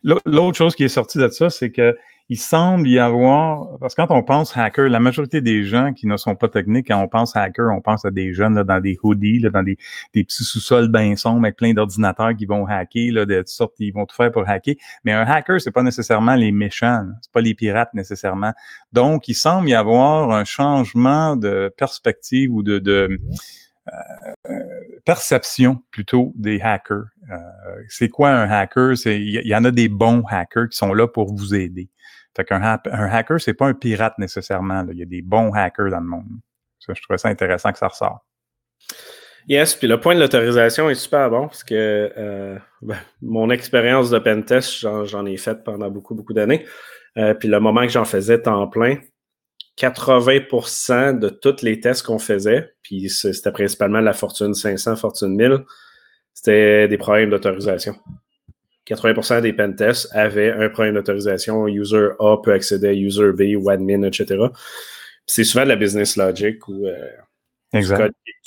l'autre 0.03 0.57
chose 0.57 0.75
qui 0.75 0.83
est 0.83 0.89
sortie 0.89 1.19
de 1.19 1.27
ça, 1.29 1.49
c'est 1.49 1.71
que 1.71 1.95
il 2.29 2.37
semble 2.37 2.89
y 2.89 2.99
avoir, 2.99 3.79
parce 3.79 3.95
que 3.95 4.01
quand 4.01 4.13
on 4.13 4.21
pense 4.21 4.57
hacker, 4.57 4.89
la 4.89 4.99
majorité 4.99 5.39
des 5.39 5.63
gens 5.63 5.93
qui 5.93 6.07
ne 6.07 6.17
sont 6.17 6.35
pas 6.35 6.49
techniques, 6.49 6.87
quand 6.87 7.01
on 7.01 7.07
pense 7.07 7.37
hacker, 7.37 7.69
on 7.73 7.79
pense 7.79 8.03
à 8.03 8.11
des 8.11 8.33
jeunes 8.33 8.55
là, 8.55 8.65
dans 8.65 8.81
des 8.81 8.97
hoodies, 9.01 9.39
là, 9.39 9.49
dans 9.49 9.63
des, 9.63 9.77
des 10.13 10.25
petits 10.25 10.43
sous-sols 10.43 10.89
bien 10.89 11.15
sombres 11.15 11.45
avec 11.45 11.55
plein 11.55 11.73
d'ordinateurs 11.73 12.35
qui 12.35 12.45
vont 12.45 12.65
hacker, 12.65 13.13
là, 13.13 13.25
de 13.25 13.43
sortes, 13.45 13.75
ils 13.79 13.93
vont 13.93 14.05
tout 14.05 14.15
faire 14.15 14.31
pour 14.31 14.47
hacker. 14.47 14.75
Mais 15.05 15.13
un 15.13 15.23
hacker, 15.23 15.61
c'est 15.61 15.71
pas 15.71 15.83
nécessairement 15.83 16.35
les 16.35 16.51
méchants, 16.51 17.05
c'est 17.21 17.31
pas 17.31 17.41
les 17.41 17.53
pirates 17.53 17.93
nécessairement. 17.93 18.51
Donc, 18.91 19.29
il 19.29 19.35
semble 19.35 19.69
y 19.69 19.73
avoir 19.73 20.31
un 20.31 20.43
changement 20.43 21.37
de 21.37 21.73
perspective 21.77 22.51
ou 22.51 22.61
de, 22.61 22.79
de 22.79 22.91
euh, 22.91 23.17
perception 25.05 25.81
plutôt 25.91 26.33
des 26.35 26.59
hackers. 26.59 27.05
Euh, 27.31 27.37
c'est 27.87 28.09
quoi 28.09 28.29
un 28.29 28.49
hacker? 28.49 28.93
Il 29.05 29.47
y, 29.47 29.55
en 29.55 29.63
a 29.63 29.71
des 29.71 29.87
bons 29.87 30.23
hackers 30.29 30.69
qui 30.69 30.77
sont 30.77 30.93
là 30.93 31.07
pour 31.07 31.33
vous 31.33 31.55
aider. 31.55 31.89
Fait 32.35 32.43
qu'un 32.43 32.61
un 32.61 33.09
hacker, 33.09 33.39
c'est 33.39 33.53
pas 33.53 33.67
un 33.67 33.73
pirate 33.73 34.17
nécessairement. 34.19 34.85
Il 34.91 34.97
y 34.97 35.03
a 35.03 35.05
des 35.05 35.21
bons 35.21 35.51
hackers 35.53 35.91
dans 35.91 35.99
le 35.99 36.05
monde. 36.05 36.27
Je 36.87 37.01
trouvais 37.01 37.17
ça 37.17 37.29
intéressant 37.29 37.71
que 37.71 37.79
ça 37.79 37.87
ressort. 37.87 38.25
Yes, 39.47 39.75
puis 39.75 39.87
le 39.87 39.99
point 39.99 40.13
de 40.13 40.19
l'autorisation 40.19 40.89
est 40.89 40.95
super 40.95 41.29
bon 41.29 41.47
parce 41.47 41.63
que 41.63 42.11
euh, 42.17 42.57
ben, 42.81 42.97
mon 43.21 43.49
expérience 43.49 44.09
de 44.09 44.19
pentest, 44.19 44.79
j'en 45.05 45.25
ai 45.25 45.37
fait 45.37 45.63
pendant 45.63 45.89
beaucoup, 45.89 46.15
beaucoup 46.15 46.33
d'années. 46.33 46.65
puis 47.15 47.47
le 47.47 47.59
moment 47.59 47.81
que 47.83 47.89
j'en 47.89 48.05
faisais 48.05 48.41
temps 48.41 48.67
plein, 48.67 48.97
80% 49.77 51.19
de 51.19 51.29
tous 51.29 51.61
les 51.61 51.79
tests 51.79 52.03
qu'on 52.05 52.19
faisait, 52.19 52.73
puis 52.81 53.09
c'était 53.09 53.51
principalement 53.51 54.01
la 54.01 54.13
Fortune 54.13 54.53
500, 54.53 54.95
Fortune 54.95 55.35
1000, 55.35 55.63
c'était 56.33 56.87
des 56.87 56.97
problèmes 56.97 57.29
d'autorisation. 57.29 57.95
80% 58.87 59.41
des 59.41 59.53
pentests 59.53 60.07
avaient 60.13 60.51
un 60.51 60.69
problème 60.69 60.95
d'autorisation. 60.95 61.67
User 61.67 62.09
A 62.19 62.37
peut 62.41 62.53
accéder 62.53 62.87
à 62.87 62.93
user 62.93 63.31
B 63.33 63.55
ou 63.57 63.69
admin, 63.69 64.03
etc. 64.03 64.45
C'est 65.25 65.43
souvent 65.43 65.65
de 65.65 65.69
la 65.69 65.75
business 65.75 66.15
logic 66.15 66.67
ou 66.69 66.87
euh, 66.87 66.95
du, 67.73 67.85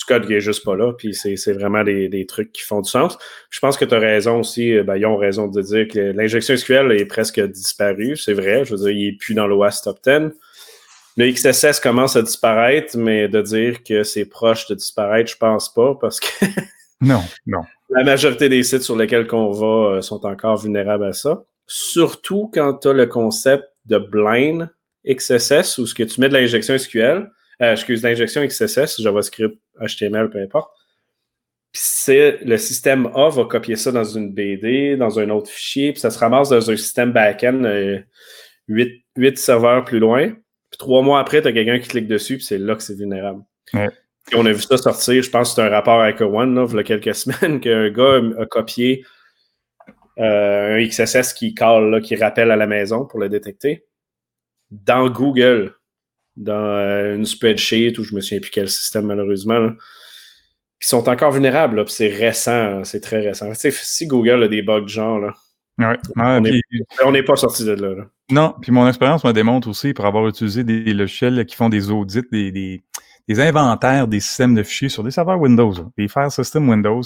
code, 0.06 0.26
qui 0.26 0.34
est 0.34 0.40
juste 0.40 0.64
pas 0.64 0.76
là. 0.76 0.94
Puis 0.94 1.14
c'est 1.14 1.52
vraiment 1.52 1.84
des, 1.84 2.26
trucs 2.26 2.52
qui 2.52 2.62
font 2.62 2.80
du 2.80 2.88
sens. 2.88 3.18
Je 3.50 3.60
pense 3.60 3.76
que 3.76 3.84
tu 3.84 3.94
as 3.94 3.98
raison 3.98 4.40
aussi. 4.40 4.72
Euh, 4.72 4.82
ben, 4.82 4.96
ils 4.96 5.04
ont 5.04 5.16
raison 5.16 5.46
de 5.46 5.60
dire 5.60 5.86
que 5.88 5.98
l'injection 6.12 6.56
SQL 6.56 6.92
est 6.92 7.04
presque 7.04 7.40
disparue. 7.40 8.16
C'est 8.16 8.32
vrai. 8.32 8.64
Je 8.64 8.74
veux 8.74 8.78
dire, 8.78 8.90
il 8.90 9.10
n'est 9.10 9.16
plus 9.16 9.34
dans 9.34 9.46
l'OAS 9.46 9.82
Top 9.84 9.98
10. 10.02 10.32
Le 11.20 11.30
XSS 11.33 11.80
commence 11.80 12.16
à 12.16 12.22
disparaître, 12.22 12.96
mais 12.96 13.28
de 13.28 13.42
dire 13.42 13.83
que 13.83 14.04
c'est 14.04 14.24
proche 14.24 14.66
de 14.68 14.74
disparaître, 14.74 15.30
je 15.30 15.37
pense 15.37 15.70
pas, 15.70 15.94
parce 16.00 16.18
que 16.18 16.46
non, 17.02 17.20
non. 17.46 17.61
La 17.90 18.04
majorité 18.04 18.48
des 18.48 18.62
sites 18.62 18.80
sur 18.80 18.96
lesquels 18.96 19.28
on 19.33 19.50
va 19.50 19.96
euh, 19.96 20.00
sont 20.00 20.24
encore 20.24 20.56
vulnérables 20.56 21.04
à 21.04 21.12
ça. 21.12 21.44
Surtout 21.66 22.50
quand 22.54 22.72
tu 22.72 22.88
as 22.88 22.94
le 22.94 23.04
concept 23.04 23.64
de 23.85 23.98
blind 23.98 24.70
XSS 25.06 25.76
ou 25.76 25.85
ce 25.85 25.94
que 25.94 26.04
tu 26.04 26.22
mets 26.22 26.30
de 26.30 26.33
l'injection 26.33 26.78
SQL, 26.78 27.30
euh, 27.61 27.72
excuse, 27.72 28.02
l'injection 28.02 28.42
XSS, 28.46 29.02
JavaScript, 29.02 29.59
HTML, 29.78 30.30
peu 30.30 30.40
importe. 30.40 30.72
Puis 31.70 31.83
c'est 31.85 32.38
le 32.46 32.56
système 32.56 33.11
A 33.14 33.28
va 33.28 33.44
copier 33.44 33.76
ça 33.76 33.92
dans 33.92 34.04
une 34.04 34.33
BD, 34.33 34.96
dans 34.96 35.18
un 35.18 35.28
autre 35.28 35.50
fichier, 35.50 35.92
puis 35.92 36.00
ça 36.00 36.11
se 36.11 36.18
ramasse 36.18 36.48
dans 36.48 36.70
un 36.70 36.76
système 36.78 37.12
backend 37.12 37.66
euh, 37.66 37.98
8, 38.68 39.04
8 39.16 39.37
serveurs 39.37 39.85
plus 39.85 39.98
loin. 39.98 40.33
Trois 40.80 41.02
mois 41.02 41.20
après, 41.20 41.42
tu 41.42 41.48
as 41.48 41.52
quelqu'un 41.52 41.78
qui 41.78 41.88
clique 41.88 42.08
dessus, 42.08 42.38
puis 42.38 42.46
c'est 42.46 42.56
là 42.56 42.74
que 42.74 42.82
c'est 42.82 42.94
vulnérable. 42.94 43.42
on 44.32 44.46
a 44.46 44.52
vu 44.52 44.62
ça 44.62 44.78
sortir, 44.78 45.22
je 45.22 45.28
pense 45.28 45.50
que 45.50 45.56
c'est 45.56 45.60
un 45.60 45.68
rapport 45.68 46.00
avec 46.00 46.22
One, 46.22 46.54
là, 46.54 46.66
il 46.70 46.74
y 46.74 46.78
a 46.78 46.82
quelques 46.82 47.14
semaines, 47.14 47.60
qu'un 47.60 47.90
gars 47.90 48.18
a 48.38 48.46
copié 48.46 49.04
euh, 50.18 50.78
un 50.78 50.86
XSS 50.86 51.34
qui 51.34 51.54
call, 51.54 51.90
là, 51.90 52.00
qui 52.00 52.16
rappelle 52.16 52.50
à 52.50 52.56
la 52.56 52.66
maison 52.66 53.04
pour 53.04 53.20
le 53.20 53.28
détecter, 53.28 53.84
dans 54.70 55.10
Google, 55.10 55.74
dans 56.36 56.54
euh, 56.54 57.14
une 57.14 57.26
spreadsheet, 57.26 57.98
ou 57.98 58.04
je 58.04 58.14
me 58.14 58.22
souviens 58.22 58.40
plus 58.40 58.50
quel 58.50 58.70
système 58.70 59.04
malheureusement, 59.04 59.72
qui 60.80 60.88
sont 60.88 61.10
encore 61.10 61.32
vulnérables, 61.32 61.86
c'est 61.90 62.08
récent, 62.08 62.84
c'est 62.84 63.02
très 63.02 63.20
récent. 63.20 63.52
si 63.52 64.06
Google 64.06 64.44
a 64.44 64.48
des 64.48 64.62
bugs 64.62 64.86
genre, 64.86 65.18
là, 65.18 65.34
on 67.04 67.12
n'est 67.12 67.22
pas 67.22 67.36
sorti 67.36 67.66
de 67.66 67.72
là. 67.72 68.06
Non, 68.30 68.54
puis 68.60 68.70
mon 68.70 68.86
expérience 68.86 69.24
me 69.24 69.32
démontre 69.32 69.68
aussi, 69.68 69.92
pour 69.92 70.06
avoir 70.06 70.28
utilisé 70.28 70.62
des 70.62 70.92
logiciels 70.94 71.44
qui 71.46 71.56
font 71.56 71.68
des 71.68 71.90
audits, 71.90 72.22
des, 72.30 72.52
des, 72.52 73.40
inventaires 73.40 74.08
des 74.08 74.18
systèmes 74.18 74.56
de 74.56 74.62
fichiers 74.64 74.88
sur 74.88 75.04
des 75.04 75.12
serveurs 75.12 75.40
Windows, 75.40 75.72
des 75.96 76.08
file 76.08 76.30
systems 76.30 76.68
Windows. 76.68 77.02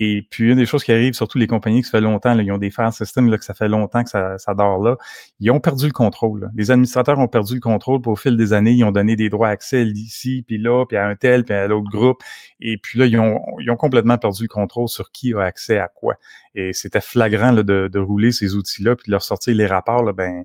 Et 0.00 0.26
puis, 0.30 0.50
une 0.50 0.56
des 0.56 0.66
choses 0.66 0.84
qui 0.84 0.92
arrive, 0.92 1.12
surtout 1.12 1.36
les 1.38 1.46
compagnies 1.46 1.82
qui 1.82 1.88
ça 1.88 1.98
fait 1.98 2.00
longtemps, 2.00 2.34
là, 2.34 2.42
ils 2.42 2.52
ont 2.52 2.58
des 2.58 2.70
file 2.70 2.92
systems 2.92 3.30
là, 3.30 3.36
que 3.36 3.44
ça 3.44 3.52
fait 3.52 3.68
longtemps 3.68 4.02
que 4.02 4.08
ça, 4.08 4.38
ça 4.38 4.54
dort 4.54 4.82
là, 4.82 4.96
ils 5.40 5.50
ont 5.50 5.60
perdu 5.60 5.86
le 5.86 5.92
contrôle. 5.92 6.50
Les 6.54 6.70
administrateurs 6.70 7.18
ont 7.18 7.28
perdu 7.28 7.54
le 7.54 7.60
contrôle, 7.60 8.00
au 8.06 8.16
fil 8.16 8.36
des 8.36 8.52
années, 8.54 8.72
ils 8.72 8.84
ont 8.84 8.92
donné 8.92 9.16
des 9.16 9.28
droits 9.28 9.48
accès 9.48 9.84
ici, 9.84 10.44
puis 10.46 10.58
là, 10.58 10.84
puis 10.86 10.96
à 10.96 11.06
un 11.06 11.14
tel, 11.14 11.44
puis 11.44 11.54
à 11.54 11.66
l'autre 11.68 11.90
groupe. 11.90 12.22
Et 12.60 12.78
puis 12.78 12.98
là, 12.98 13.06
ils 13.06 13.18
ont, 13.18 13.40
ils 13.60 13.70
ont 13.70 13.76
complètement 13.76 14.16
perdu 14.16 14.44
le 14.44 14.48
contrôle 14.48 14.88
sur 14.88 15.10
qui 15.10 15.34
a 15.34 15.40
accès 15.40 15.78
à 15.78 15.88
quoi. 15.88 16.14
Et 16.54 16.72
c'était 16.72 17.02
flagrant 17.02 17.52
de, 17.52 17.62
de, 17.62 17.98
rouler 17.98 18.32
ces 18.32 18.54
outils-là, 18.54 18.96
puis 18.96 19.06
de 19.06 19.12
leur 19.12 19.22
sortir 19.22 19.54
les 19.54 19.66
rapports, 19.66 20.02
là, 20.02 20.12
ben 20.14 20.44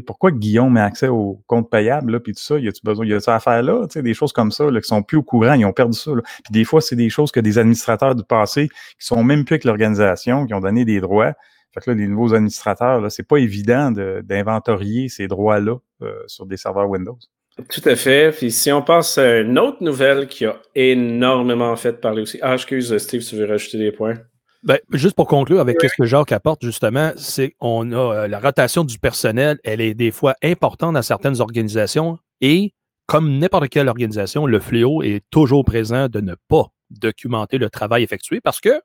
pourquoi 0.00 0.30
Guillaume 0.30 0.72
met 0.72 0.80
accès 0.80 1.08
au 1.08 1.42
compte 1.46 1.70
payable, 1.70 2.20
puis 2.20 2.32
tout 2.32 2.42
ça, 2.42 2.58
y 2.58 2.68
a-tu 2.68 2.80
besoin, 2.82 3.06
y 3.06 3.12
a 3.12 3.20
ça 3.20 3.34
à 3.34 3.40
faire 3.40 3.62
là, 3.62 3.86
des 3.94 4.14
choses 4.14 4.32
comme 4.32 4.50
ça, 4.50 4.70
là, 4.70 4.80
qui 4.80 4.88
sont 4.88 5.02
plus 5.02 5.18
au 5.18 5.22
courant, 5.22 5.54
ils 5.54 5.64
ont 5.64 5.72
perdu 5.72 5.96
ça, 5.96 6.10
Puis 6.12 6.52
des 6.52 6.64
fois, 6.64 6.80
c'est 6.80 6.96
des 6.96 7.10
choses 7.10 7.30
que 7.30 7.40
des 7.40 7.58
administrateurs 7.58 8.14
du 8.14 8.24
passé, 8.24 8.68
qui 8.68 9.06
sont 9.06 9.22
même 9.22 9.44
plus 9.44 9.54
avec 9.54 9.64
l'organisation, 9.64 10.46
qui 10.46 10.54
ont 10.54 10.60
donné 10.60 10.84
des 10.84 11.00
droits. 11.00 11.32
Fait 11.72 11.80
que 11.80 11.90
là, 11.90 11.96
les 11.96 12.06
nouveaux 12.06 12.34
administrateurs, 12.34 13.00
là, 13.00 13.10
c'est 13.10 13.26
pas 13.26 13.38
évident 13.38 13.90
d'inventorier 13.90 15.08
ces 15.08 15.26
droits-là 15.26 15.76
euh, 16.02 16.12
sur 16.26 16.46
des 16.46 16.56
serveurs 16.56 16.88
Windows. 16.88 17.18
Tout 17.68 17.88
à 17.88 17.94
fait. 17.94 18.32
Puis 18.36 18.50
si 18.50 18.72
on 18.72 18.82
passe 18.82 19.18
à 19.18 19.40
une 19.40 19.58
autre 19.58 19.82
nouvelle 19.82 20.26
qui 20.26 20.44
a 20.44 20.60
énormément 20.74 21.74
fait 21.76 22.00
parler 22.00 22.22
aussi. 22.22 22.38
Ah, 22.42 22.54
excuse, 22.54 22.96
Steve, 22.98 23.24
tu 23.24 23.36
veux 23.36 23.46
rajouter 23.46 23.78
des 23.78 23.92
points? 23.92 24.14
Ben, 24.64 24.78
juste 24.92 25.14
pour 25.14 25.26
conclure 25.26 25.60
avec 25.60 25.76
ce 25.78 25.94
que 25.94 26.06
Jacques 26.06 26.32
apporte, 26.32 26.64
justement, 26.64 27.12
c'est 27.16 27.50
qu'on 27.58 27.92
a 27.92 27.96
euh, 27.96 28.28
la 28.28 28.40
rotation 28.40 28.82
du 28.82 28.98
personnel, 28.98 29.58
elle 29.62 29.82
est 29.82 29.92
des 29.92 30.10
fois 30.10 30.36
importante 30.42 30.94
dans 30.94 31.02
certaines 31.02 31.42
organisations 31.42 32.18
et 32.40 32.72
comme 33.06 33.38
n'importe 33.38 33.68
quelle 33.68 33.88
organisation, 33.88 34.46
le 34.46 34.58
fléau 34.60 35.02
est 35.02 35.22
toujours 35.30 35.66
présent 35.66 36.08
de 36.08 36.20
ne 36.22 36.34
pas 36.48 36.68
documenter 36.88 37.58
le 37.58 37.68
travail 37.68 38.04
effectué 38.04 38.40
parce 38.40 38.62
que 38.62 38.80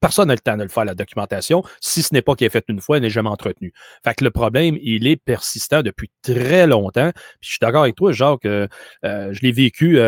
personne 0.00 0.28
n'a 0.28 0.34
le 0.34 0.40
temps 0.40 0.56
de 0.56 0.62
le 0.62 0.68
faire, 0.68 0.84
la 0.84 0.94
documentation, 0.94 1.64
si 1.80 2.04
ce 2.04 2.14
n'est 2.14 2.22
pas 2.22 2.36
qu'il 2.36 2.46
est 2.46 2.50
fait 2.50 2.64
une 2.68 2.80
fois, 2.80 2.98
elle 2.98 3.02
n'est 3.02 3.10
jamais 3.10 3.28
entretenu. 3.28 3.72
Fait 4.04 4.14
que 4.14 4.22
le 4.22 4.30
problème, 4.30 4.78
il 4.82 5.08
est 5.08 5.16
persistant 5.16 5.82
depuis 5.82 6.12
très 6.22 6.68
longtemps. 6.68 7.10
Puis 7.40 7.48
je 7.48 7.50
suis 7.50 7.58
d'accord 7.60 7.82
avec 7.82 7.96
toi, 7.96 8.12
Jacques, 8.12 8.44
euh, 8.44 8.68
je 9.02 9.40
l'ai 9.40 9.50
vécu 9.52 9.98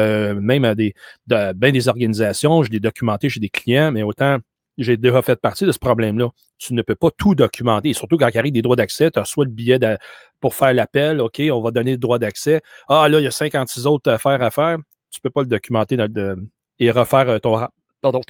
même 0.40 0.64
à 0.64 0.76
des, 0.76 0.94
de, 1.26 1.52
ben 1.52 1.72
des 1.72 1.88
organisations, 1.88 2.62
je 2.62 2.70
l'ai 2.70 2.80
documenté 2.80 3.28
chez 3.28 3.40
des 3.40 3.48
clients, 3.48 3.90
mais 3.90 4.04
autant 4.04 4.38
j'ai 4.78 4.96
déjà 4.96 5.22
fait 5.22 5.40
partie 5.40 5.64
de 5.64 5.72
ce 5.72 5.78
problème-là. 5.78 6.30
Tu 6.58 6.74
ne 6.74 6.82
peux 6.82 6.94
pas 6.94 7.10
tout 7.16 7.34
documenter, 7.34 7.92
surtout 7.92 8.16
quand 8.16 8.28
il 8.28 8.38
arrive 8.38 8.52
des 8.52 8.62
droits 8.62 8.76
d'accès, 8.76 9.10
tu 9.10 9.18
as 9.18 9.24
soit 9.24 9.44
le 9.44 9.50
billet 9.50 9.78
pour 10.40 10.54
faire 10.54 10.74
l'appel, 10.74 11.20
OK, 11.20 11.40
on 11.50 11.60
va 11.60 11.70
donner 11.70 11.92
le 11.92 11.98
droit 11.98 12.18
d'accès. 12.18 12.60
Ah, 12.88 13.08
là, 13.08 13.20
il 13.20 13.24
y 13.24 13.26
a 13.26 13.30
56 13.30 13.86
autres 13.86 14.10
affaires 14.10 14.42
à 14.42 14.50
faire. 14.50 14.78
Tu 15.10 15.20
ne 15.20 15.22
peux 15.22 15.30
pas 15.30 15.42
le 15.42 15.46
documenter 15.46 15.96
et 16.78 16.90
refaire 16.90 17.28
euh, 17.28 17.38
ton, 17.38 17.54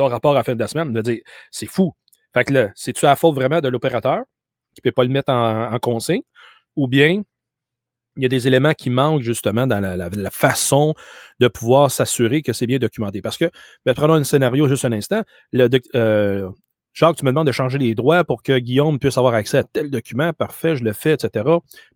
rapport 0.09 0.33
à 0.33 0.35
la 0.35 0.45
fin 0.45 0.55
de 0.55 0.61
la 0.61 0.69
semaine. 0.69 1.03
C'est 1.51 1.67
fou. 1.67 1.95
Fait 2.33 2.45
que 2.45 2.53
là, 2.53 2.71
c'est-tu 2.75 3.07
à 3.07 3.11
la 3.11 3.17
faute 3.17 3.35
vraiment 3.35 3.61
de 3.61 3.69
l'opérateur 3.69 4.25
qui 4.75 4.81
ne 4.81 4.91
peut 4.91 4.93
pas 4.93 5.05
le 5.05 5.11
mettre 5.11 5.33
en, 5.33 5.79
consigne? 5.79 6.23
Ou 6.77 6.89
bien 6.89 7.23
il 8.17 8.23
y 8.23 8.27
a 8.27 8.29
des 8.29 8.47
éléments 8.47 8.75
qui 8.75 8.91
manquent 8.91 9.23
justement 9.23 9.67
dans 9.67 9.81
la, 9.81 10.31
façon 10.31 10.95
de 11.41 11.49
pouvoir 11.49 11.91
s'assurer 11.91 12.43
que 12.43 12.53
c'est 12.53 12.67
bien 12.67 12.79
documenté. 12.79 13.23
Parce 13.23 13.37
que, 13.37 13.51
ben, 13.85 13.95
prenons 13.95 14.15
un 14.15 14.25
scénario 14.25 14.69
juste 14.69 14.85
un 14.85 14.93
instant. 14.93 15.23
Le, 15.53 15.69
euh, 15.95 16.49
Jacques, 16.93 17.17
tu 17.17 17.25
me 17.25 17.31
demandes 17.31 17.47
de 17.47 17.53
changer 17.53 17.79
les 17.79 17.95
droits 17.95 18.23
pour 18.25 18.43
que 18.43 18.57
Guillaume 18.59 18.99
puisse 18.99 19.19
avoir 19.19 19.35
accès 19.35 19.59
à 19.59 19.65
tel 19.65 19.91
document. 19.91 20.33
Parfait, 20.33 20.77
je 20.77 20.85
le 20.85 20.93
fais, 20.93 21.15
etc. 21.15 21.45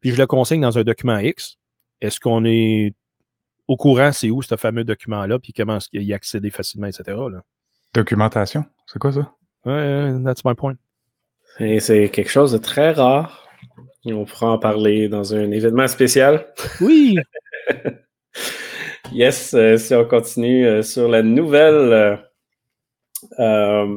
Puis 0.00 0.10
je 0.10 0.16
le 0.16 0.26
consigne 0.26 0.60
dans 0.60 0.76
un 0.76 0.82
document 0.82 1.18
X. 1.18 1.56
Est-ce 2.00 2.18
qu'on 2.18 2.44
est 2.44 2.94
au 3.68 3.76
courant, 3.76 4.12
c'est 4.12 4.30
où 4.30 4.42
ce 4.42 4.56
fameux 4.56 4.82
document-là, 4.82 5.38
puis 5.38 5.52
comment 5.52 5.76
est-ce 5.76 5.90
qu'il 5.90 6.02
y 6.02 6.14
accéder 6.14 6.50
facilement, 6.50 6.86
etc. 6.86 7.04
Là? 7.30 7.42
Documentation, 7.94 8.64
c'est 8.86 8.98
quoi 8.98 9.12
ça? 9.12 9.32
Ouais, 9.64 10.14
that's 10.24 10.44
my 10.44 10.54
point. 10.54 10.74
C'est 11.58 12.08
quelque 12.10 12.30
chose 12.30 12.52
de 12.52 12.58
très 12.58 12.92
rare. 12.92 13.48
On 14.12 14.24
pourra 14.24 14.52
en 14.52 14.58
parler 14.58 15.08
dans 15.08 15.34
un 15.34 15.50
événement 15.50 15.88
spécial. 15.88 16.46
Oui! 16.80 17.16
yes, 19.12 19.54
euh, 19.54 19.76
si 19.76 19.94
on 19.94 20.04
continue 20.04 20.66
euh, 20.66 20.82
sur 20.82 21.08
la 21.08 21.22
nouvelle 21.22 22.20
euh, 23.38 23.96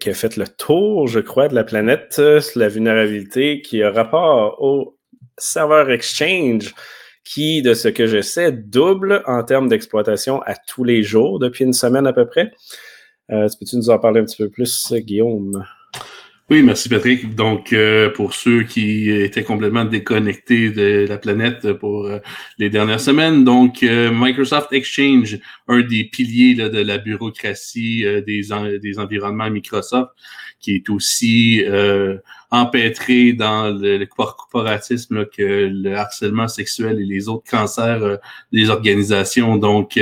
qui 0.00 0.10
a 0.10 0.14
fait 0.14 0.36
le 0.36 0.46
tour, 0.46 1.06
je 1.06 1.20
crois, 1.20 1.48
de 1.48 1.54
la 1.54 1.64
planète, 1.64 2.20
la 2.54 2.68
vulnérabilité 2.68 3.62
qui 3.62 3.82
a 3.82 3.90
rapport 3.90 4.62
au 4.62 4.98
serveur 5.38 5.90
Exchange 5.90 6.74
qui, 7.24 7.62
de 7.62 7.74
ce 7.74 7.88
que 7.88 8.06
je 8.06 8.20
sais, 8.20 8.52
double 8.52 9.22
en 9.26 9.42
termes 9.42 9.68
d'exploitation 9.68 10.40
à 10.42 10.54
tous 10.54 10.84
les 10.84 11.02
jours 11.02 11.38
depuis 11.38 11.64
une 11.64 11.72
semaine 11.72 12.06
à 12.06 12.12
peu 12.12 12.26
près. 12.26 12.52
Peux-tu 13.28 13.76
nous 13.76 13.90
en 13.90 13.98
parler 13.98 14.20
un 14.20 14.24
petit 14.24 14.36
peu 14.36 14.48
plus, 14.48 14.92
Guillaume? 14.92 15.64
Oui, 16.48 16.62
merci 16.62 16.88
Patrick. 16.88 17.34
Donc, 17.34 17.72
euh, 17.72 18.08
pour 18.10 18.32
ceux 18.32 18.62
qui 18.62 19.10
étaient 19.10 19.42
complètement 19.42 19.84
déconnectés 19.84 20.70
de 20.70 21.04
la 21.08 21.18
planète 21.18 21.72
pour 21.72 22.06
euh, 22.06 22.20
les 22.58 22.70
dernières 22.70 23.00
semaines, 23.00 23.42
donc 23.42 23.82
euh, 23.82 24.12
Microsoft 24.14 24.72
Exchange, 24.72 25.40
un 25.66 25.80
des 25.80 26.04
piliers 26.04 26.54
de 26.54 26.78
la 26.78 26.98
bureaucratie 26.98 28.04
des, 28.24 28.42
des 28.80 28.98
environnements 29.00 29.50
Microsoft, 29.50 30.12
qui 30.60 30.76
est 30.76 30.88
aussi 30.88 31.64
empêtré 32.52 33.32
dans 33.32 33.76
le, 33.76 34.04
corporatisme 34.04 35.26
que 35.26 35.68
le 35.72 35.96
harcèlement 35.96 36.46
sexuel 36.46 37.00
et 37.00 37.04
les 37.04 37.28
autres 37.28 37.50
cancers 37.50 38.18
des 38.52 38.70
organisations. 38.70 39.56
Donc, 39.56 39.98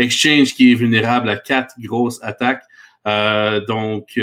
Exchange 0.00 0.54
qui 0.54 0.72
est 0.72 0.74
vulnérable 0.74 1.28
à 1.28 1.36
quatre 1.36 1.74
grosses 1.78 2.18
attaques. 2.22 2.64
donc, 3.68 4.18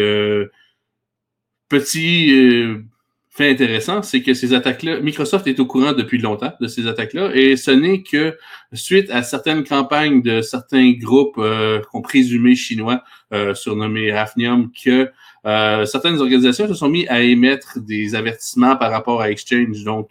Petit 1.71 2.33
euh, 2.35 2.83
fait 3.31 3.49
intéressant, 3.49 4.01
c'est 4.01 4.21
que 4.21 4.33
ces 4.33 4.53
attaques-là, 4.53 4.99
Microsoft 4.99 5.47
est 5.47 5.57
au 5.61 5.65
courant 5.65 5.93
depuis 5.93 6.17
longtemps 6.17 6.51
de 6.59 6.67
ces 6.67 6.85
attaques-là, 6.85 7.31
et 7.33 7.55
ce 7.55 7.71
n'est 7.71 8.03
que 8.03 8.37
suite 8.73 9.09
à 9.09 9.23
certaines 9.23 9.63
campagnes 9.63 10.21
de 10.21 10.41
certains 10.41 10.91
groupes 10.91 11.37
euh, 11.37 11.79
qu'on 11.91 12.01
présumé 12.01 12.55
chinois, 12.55 13.01
euh, 13.33 13.55
surnommés 13.55 14.11
Hafnium, 14.11 14.69
que 14.83 15.09
euh, 15.45 15.85
certaines 15.85 16.19
organisations 16.19 16.67
se 16.67 16.73
sont 16.73 16.89
mis 16.89 17.07
à 17.07 17.21
émettre 17.21 17.79
des 17.79 18.15
avertissements 18.15 18.75
par 18.75 18.91
rapport 18.91 19.21
à 19.21 19.31
Exchange. 19.31 19.81
Donc, 19.85 20.09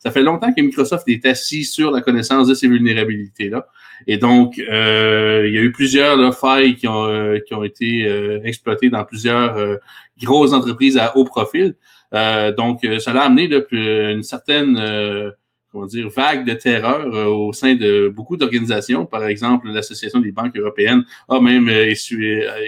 ça 0.00 0.10
fait 0.10 0.22
longtemps 0.22 0.52
que 0.52 0.60
Microsoft 0.60 1.06
est 1.08 1.24
assis 1.26 1.64
sur 1.64 1.90
la 1.90 2.00
connaissance 2.00 2.48
de 2.48 2.54
ces 2.54 2.68
vulnérabilités-là. 2.68 3.66
Et 4.08 4.16
donc, 4.16 4.56
il 4.56 4.64
y 4.64 5.58
a 5.58 5.62
eu 5.62 5.70
plusieurs 5.70 6.36
failles 6.36 6.74
qui 6.74 6.88
ont, 6.88 7.38
qui 7.46 7.54
ont 7.54 7.62
été 7.62 8.40
exploitées 8.42 8.90
dans 8.90 9.04
plusieurs 9.04 9.78
grosses 10.22 10.52
entreprises 10.52 10.96
à 10.98 11.16
haut 11.16 11.24
profil. 11.24 11.74
Euh, 12.14 12.52
donc, 12.52 12.84
euh, 12.84 12.98
ça 12.98 13.12
l'a 13.12 13.22
amené 13.22 13.48
là, 13.48 13.60
une 13.70 14.22
certaine 14.22 14.76
euh, 14.78 15.30
comment 15.72 15.86
dire, 15.86 16.08
vague 16.10 16.46
de 16.46 16.52
terreur 16.52 17.06
euh, 17.14 17.24
au 17.24 17.52
sein 17.52 17.74
de 17.74 18.12
beaucoup 18.14 18.36
d'organisations. 18.36 19.06
Par 19.06 19.24
exemple, 19.24 19.68
l'Association 19.70 20.20
des 20.20 20.30
banques 20.30 20.56
européennes 20.56 21.04
a 21.28 21.40
même 21.40 21.68
euh, 21.68 21.94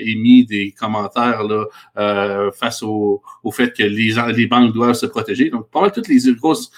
émis 0.00 0.46
des 0.46 0.72
commentaires 0.72 1.44
là, 1.44 1.66
euh, 1.98 2.50
face 2.52 2.82
au, 2.82 3.22
au, 3.42 3.52
fait 3.52 3.76
que 3.76 3.82
les, 3.82 4.14
les 4.34 4.46
banques 4.46 4.72
doivent 4.72 4.94
se 4.94 5.06
protéger. 5.06 5.50
Donc, 5.50 5.70
pas 5.70 5.82
mal 5.82 5.92
toutes 5.92 6.08
les 6.08 6.20
grosses 6.32 6.70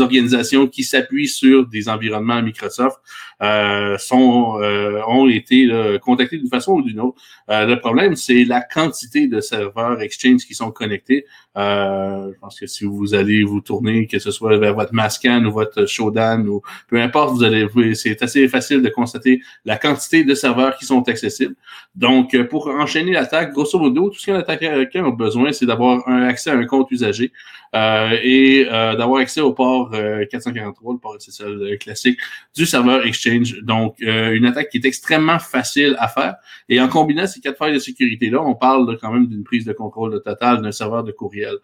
organisations 0.00 0.66
qui 0.66 0.84
s'appuient 0.84 1.28
sur 1.28 1.66
des 1.66 1.88
environnements 1.88 2.42
Microsoft 2.42 2.96
sont, 3.40 4.60
ont 5.06 5.28
été 5.28 5.68
contactées 6.02 6.38
d'une 6.38 6.48
façon 6.48 6.72
ou 6.74 6.82
d'une 6.82 7.00
autre. 7.00 7.20
le 7.48 7.74
problème, 7.76 8.16
c'est 8.16 8.44
la 8.44 8.60
quantité 8.60 9.28
de 9.28 9.40
serveurs 9.40 10.00
Exchange 10.00 10.44
qui 10.46 10.54
sont 10.54 10.70
connectés. 10.70 11.24
je 11.56 12.38
pense 12.40 12.58
que 12.58 12.66
si 12.66 12.84
vous 12.84 13.14
allez 13.14 13.44
vous 13.44 13.60
tourner, 13.60 14.06
que 14.06 14.18
ce 14.18 14.30
soit 14.30 14.56
vers 14.58 14.74
votre 14.74 14.92
Mascan 14.92 15.44
ou 15.44 15.52
votre 15.52 15.86
Shodan 15.86 16.46
ou 16.46 16.62
peu 16.88 17.00
importe, 17.00 17.34
vous 17.34 17.44
allez, 17.44 17.66
c'est 17.94 18.22
assez 18.22 18.48
facile 18.48 18.82
de 18.82 18.88
constater 18.88 19.42
la 19.64 19.76
quantité 19.76 20.24
de 20.24 20.34
serveurs 20.34 20.76
qui 20.76 20.84
sont 20.84 21.08
accessibles. 21.08 21.54
Donc, 21.94 22.34
euh, 22.34 22.44
pour 22.44 22.68
enchaîner 22.68 23.12
l'attaque, 23.12 23.52
grosso 23.52 23.78
modo, 23.78 24.10
tout 24.10 24.18
ce 24.18 24.26
qu'un 24.26 24.36
attaquant 24.36 25.06
a 25.06 25.10
besoin, 25.10 25.52
c'est 25.52 25.66
d'avoir 25.66 26.06
un 26.08 26.22
accès 26.22 26.50
à 26.50 26.54
un 26.54 26.64
compte 26.64 26.90
usager 26.90 27.32
euh, 27.74 28.16
et 28.22 28.66
euh, 28.70 28.96
d'avoir 28.96 29.20
accès 29.20 29.40
au 29.40 29.52
port 29.52 29.90
443, 30.30 30.92
le 30.94 30.98
port 30.98 31.16
SSL 31.20 31.78
classique 31.78 32.18
du 32.54 32.66
serveur 32.66 33.04
Exchange. 33.04 33.27
Donc, 33.62 33.96
une 34.00 34.46
attaque 34.46 34.70
qui 34.70 34.78
est 34.78 34.84
extrêmement 34.84 35.38
facile 35.38 35.96
à 35.98 36.08
faire. 36.08 36.36
Et 36.68 36.80
en 36.80 36.88
combinant 36.88 37.26
ces 37.26 37.40
quatre 37.40 37.56
failles 37.56 37.74
de 37.74 37.78
sécurité-là, 37.78 38.40
on 38.42 38.54
parle 38.54 38.98
quand 39.00 39.12
même 39.12 39.26
d'une 39.26 39.44
prise 39.44 39.64
de 39.64 39.72
contrôle 39.72 40.22
totale 40.22 40.62
d'un 40.62 40.72
serveur 40.72 41.04
de 41.04 41.12
courriel. 41.12 41.54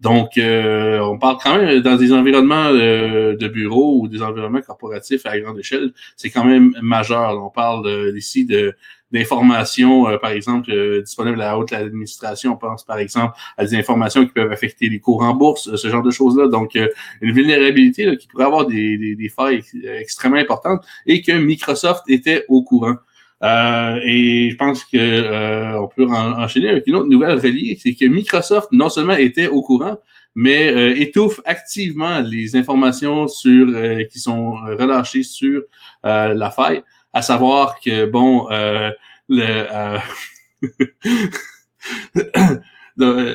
Donc, 0.00 0.32
on 0.38 1.18
parle 1.18 1.36
quand 1.42 1.56
même 1.56 1.80
dans 1.80 1.96
des 1.96 2.12
environnements 2.12 2.70
de 2.72 3.48
bureaux 3.48 4.00
ou 4.00 4.08
des 4.08 4.22
environnements 4.22 4.62
corporatifs 4.62 5.26
à 5.26 5.38
grande 5.38 5.58
échelle, 5.58 5.92
c'est 6.16 6.30
quand 6.30 6.44
même 6.44 6.74
majeur. 6.82 7.42
On 7.44 7.50
parle 7.50 8.14
ici 8.16 8.44
de 8.46 8.74
d'informations, 9.14 10.08
euh, 10.08 10.18
par 10.18 10.32
exemple, 10.32 10.70
euh, 10.72 11.00
disponibles 11.00 11.40
à 11.40 11.46
la 11.46 11.58
haute 11.58 11.72
administration. 11.72 12.54
On 12.54 12.56
pense, 12.56 12.84
par 12.84 12.98
exemple, 12.98 13.34
à 13.56 13.64
des 13.64 13.76
informations 13.76 14.26
qui 14.26 14.32
peuvent 14.32 14.50
affecter 14.50 14.88
les 14.88 14.98
cours 14.98 15.22
en 15.22 15.34
bourse, 15.34 15.74
ce 15.76 15.88
genre 15.88 16.02
de 16.02 16.10
choses-là. 16.10 16.48
Donc, 16.48 16.74
euh, 16.74 16.88
une 17.22 17.32
vulnérabilité 17.32 18.16
qui 18.16 18.26
pourrait 18.26 18.44
avoir 18.44 18.66
des, 18.66 19.14
des, 19.14 19.28
failles 19.28 19.62
extrêmement 20.00 20.36
importantes 20.36 20.84
et 21.06 21.22
que 21.22 21.32
Microsoft 21.32 22.02
était 22.08 22.44
au 22.48 22.62
courant. 22.62 22.96
et 23.42 24.50
je 24.52 24.56
pense 24.56 24.84
que 24.84 25.76
on 25.78 25.88
peut 25.88 26.06
enchaîner 26.06 26.68
avec 26.70 26.86
une 26.86 26.96
autre 26.96 27.08
nouvelle 27.08 27.38
reliée, 27.38 27.78
c'est 27.80 27.94
que 27.94 28.06
Microsoft 28.06 28.68
non 28.72 28.88
seulement 28.88 29.16
était 29.16 29.48
au 29.48 29.62
courant, 29.62 29.96
mais 30.34 30.72
euh, 30.72 31.00
étouffe 31.00 31.40
activement 31.44 32.20
les 32.20 32.56
informations 32.56 33.28
sur 33.28 33.68
euh, 33.68 34.04
qui 34.04 34.18
sont 34.18 34.56
euh, 34.66 34.76
relâchées 34.76 35.22
sur 35.22 35.62
la 36.02 36.50
faille, 36.50 36.82
à 37.14 37.22
savoir 37.22 37.80
que 37.80 38.04
bon 38.04 38.46
le 39.28 40.02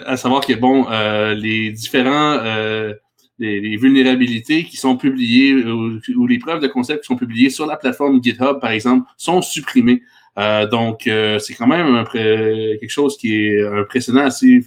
à 0.08 0.18
savoir 0.18 0.46
que 0.46 0.54
bon 0.54 0.88
les 1.34 1.72
différents 1.72 2.40
les, 3.40 3.78
vulnérabilités 3.78 4.66
qui 4.66 4.78
sont 4.78 4.98
publiées 4.98 5.56
ou, 5.56 6.28
les 6.28 6.40
preuves 6.40 6.62
de 6.62 6.68
concept 6.68 7.02
qui 7.02 7.08
sont 7.08 7.16
publiées 7.16 7.50
sur 7.50 7.66
la 7.66 7.78
plateforme 7.78 8.22
GitHub, 8.22 8.60
par 8.60 8.72
exemple, 8.72 9.10
sont 9.16 9.42
supprimées. 9.42 10.04
donc, 10.72 11.04
c'est 11.06 11.54
quand 11.58 11.68
même 11.68 12.04
quelque 12.12 12.90
chose 12.90 13.18
qui 13.18 13.34
est 13.34 13.66
un 13.66 13.86
précédent 13.86 14.26
assez 14.26 14.62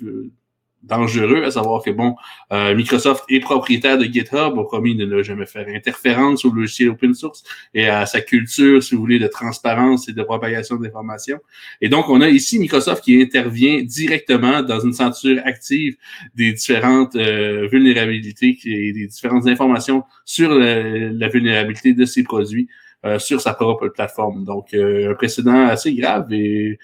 dangereux, 0.83 1.45
à 1.45 1.51
savoir 1.51 1.83
que, 1.83 1.91
bon, 1.91 2.17
euh, 2.53 2.75
Microsoft 2.75 3.25
est 3.29 3.41
propriétaire 3.41 3.99
de 3.99 4.05
GitHub, 4.05 4.59
a 4.59 4.65
promis 4.65 4.97
de 4.97 5.05
ne 5.05 5.23
jamais 5.23 5.47
faire 5.47 5.67
interférence 5.69 6.45
au 6.45 6.51
logiciel 6.51 6.91
open 6.91 7.15
source 7.15 7.45
et 7.75 7.89
à 7.89 8.07
sa 8.07 8.21
culture, 8.21 8.83
si 8.83 8.95
vous 8.95 9.01
voulez, 9.01 9.19
de 9.19 9.29
transparence 9.29 10.09
et 10.09 10.13
de 10.13 10.23
propagation 10.23 10.77
d'informations. 10.77 11.39
Et 11.81 11.89
donc, 11.89 12.09
on 12.09 12.21
a 12.21 12.29
ici 12.29 12.59
Microsoft 12.59 13.05
qui 13.05 13.21
intervient 13.21 13.83
directement 13.83 14.63
dans 14.63 14.81
une 14.81 14.93
censure 14.93 15.41
active 15.45 15.97
des 16.35 16.53
différentes 16.53 17.17
euh, 17.17 17.69
vulnérabilités 17.71 18.59
et 18.65 18.93
des 18.93 19.07
différentes 19.07 19.47
informations 19.47 20.05
sur 20.25 20.51
la, 20.51 21.29
vulnérabilité 21.29 21.95
de 21.95 22.05
ses 22.05 22.25
produits 22.25 22.69
euh, 23.05 23.19
sur 23.19 23.41
sa 23.41 23.55
propre 23.55 23.89
plateforme. 23.89 24.45
Donc, 24.45 24.75
un 24.75 25.15
précédent 25.15 25.67
assez 25.67 25.95
grave 25.95 26.33
et 26.33 26.79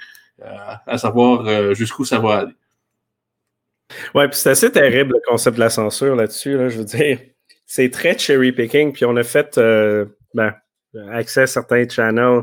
à 0.86 0.98
savoir 0.98 1.74
jusqu'où 1.74 2.04
ça 2.04 2.20
va 2.20 2.36
aller. 2.36 2.52
Ouais, 4.14 4.28
puis 4.28 4.38
c'est 4.38 4.50
assez 4.50 4.70
terrible 4.70 5.14
le 5.14 5.20
concept 5.26 5.56
de 5.56 5.60
la 5.60 5.70
censure 5.70 6.14
là-dessus. 6.14 6.56
Là, 6.56 6.68
je 6.68 6.78
veux 6.78 6.84
dire, 6.84 7.18
c'est 7.66 7.90
très 7.90 8.18
cherry 8.18 8.52
picking. 8.52 8.92
Puis 8.92 9.04
on 9.04 9.16
a 9.16 9.22
fait 9.22 9.58
ben, 10.34 10.54
accès 11.10 11.42
à 11.42 11.46
certains 11.46 11.88
channels 11.88 12.42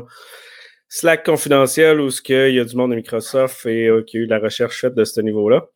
Slack 0.88 1.24
confidentiel 1.24 2.00
où 2.00 2.08
il 2.28 2.54
y 2.54 2.60
a 2.60 2.64
du 2.64 2.76
monde 2.76 2.92
de 2.92 2.96
Microsoft 2.96 3.66
et 3.66 3.88
euh, 3.88 4.02
qui 4.02 4.18
a 4.18 4.20
eu 4.20 4.26
de 4.26 4.30
la 4.30 4.38
recherche 4.38 4.80
faite 4.80 4.94
de 4.94 5.04
ce 5.04 5.20
niveau-là. 5.20 5.66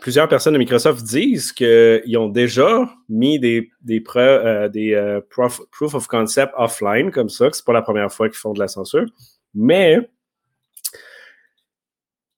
plusieurs 0.00 0.28
personnes 0.28 0.54
de 0.54 0.58
Microsoft 0.58 1.04
disent 1.04 1.52
qu'ils 1.52 2.18
ont 2.18 2.28
déjà 2.28 2.90
mis 3.08 3.38
des, 3.38 3.70
des, 3.80 4.02
euh, 4.16 4.68
euh, 4.76 5.20
proof, 5.30 5.94
of 5.94 6.06
concept 6.08 6.52
offline 6.56 7.12
comme 7.12 7.28
ça, 7.28 7.48
que 7.48 7.56
c'est 7.56 7.64
pas 7.64 7.72
la 7.72 7.82
première 7.82 8.12
fois 8.12 8.28
qu'ils 8.28 8.38
font 8.38 8.54
de 8.54 8.58
la 8.58 8.68
censure, 8.68 9.06
mais 9.54 10.10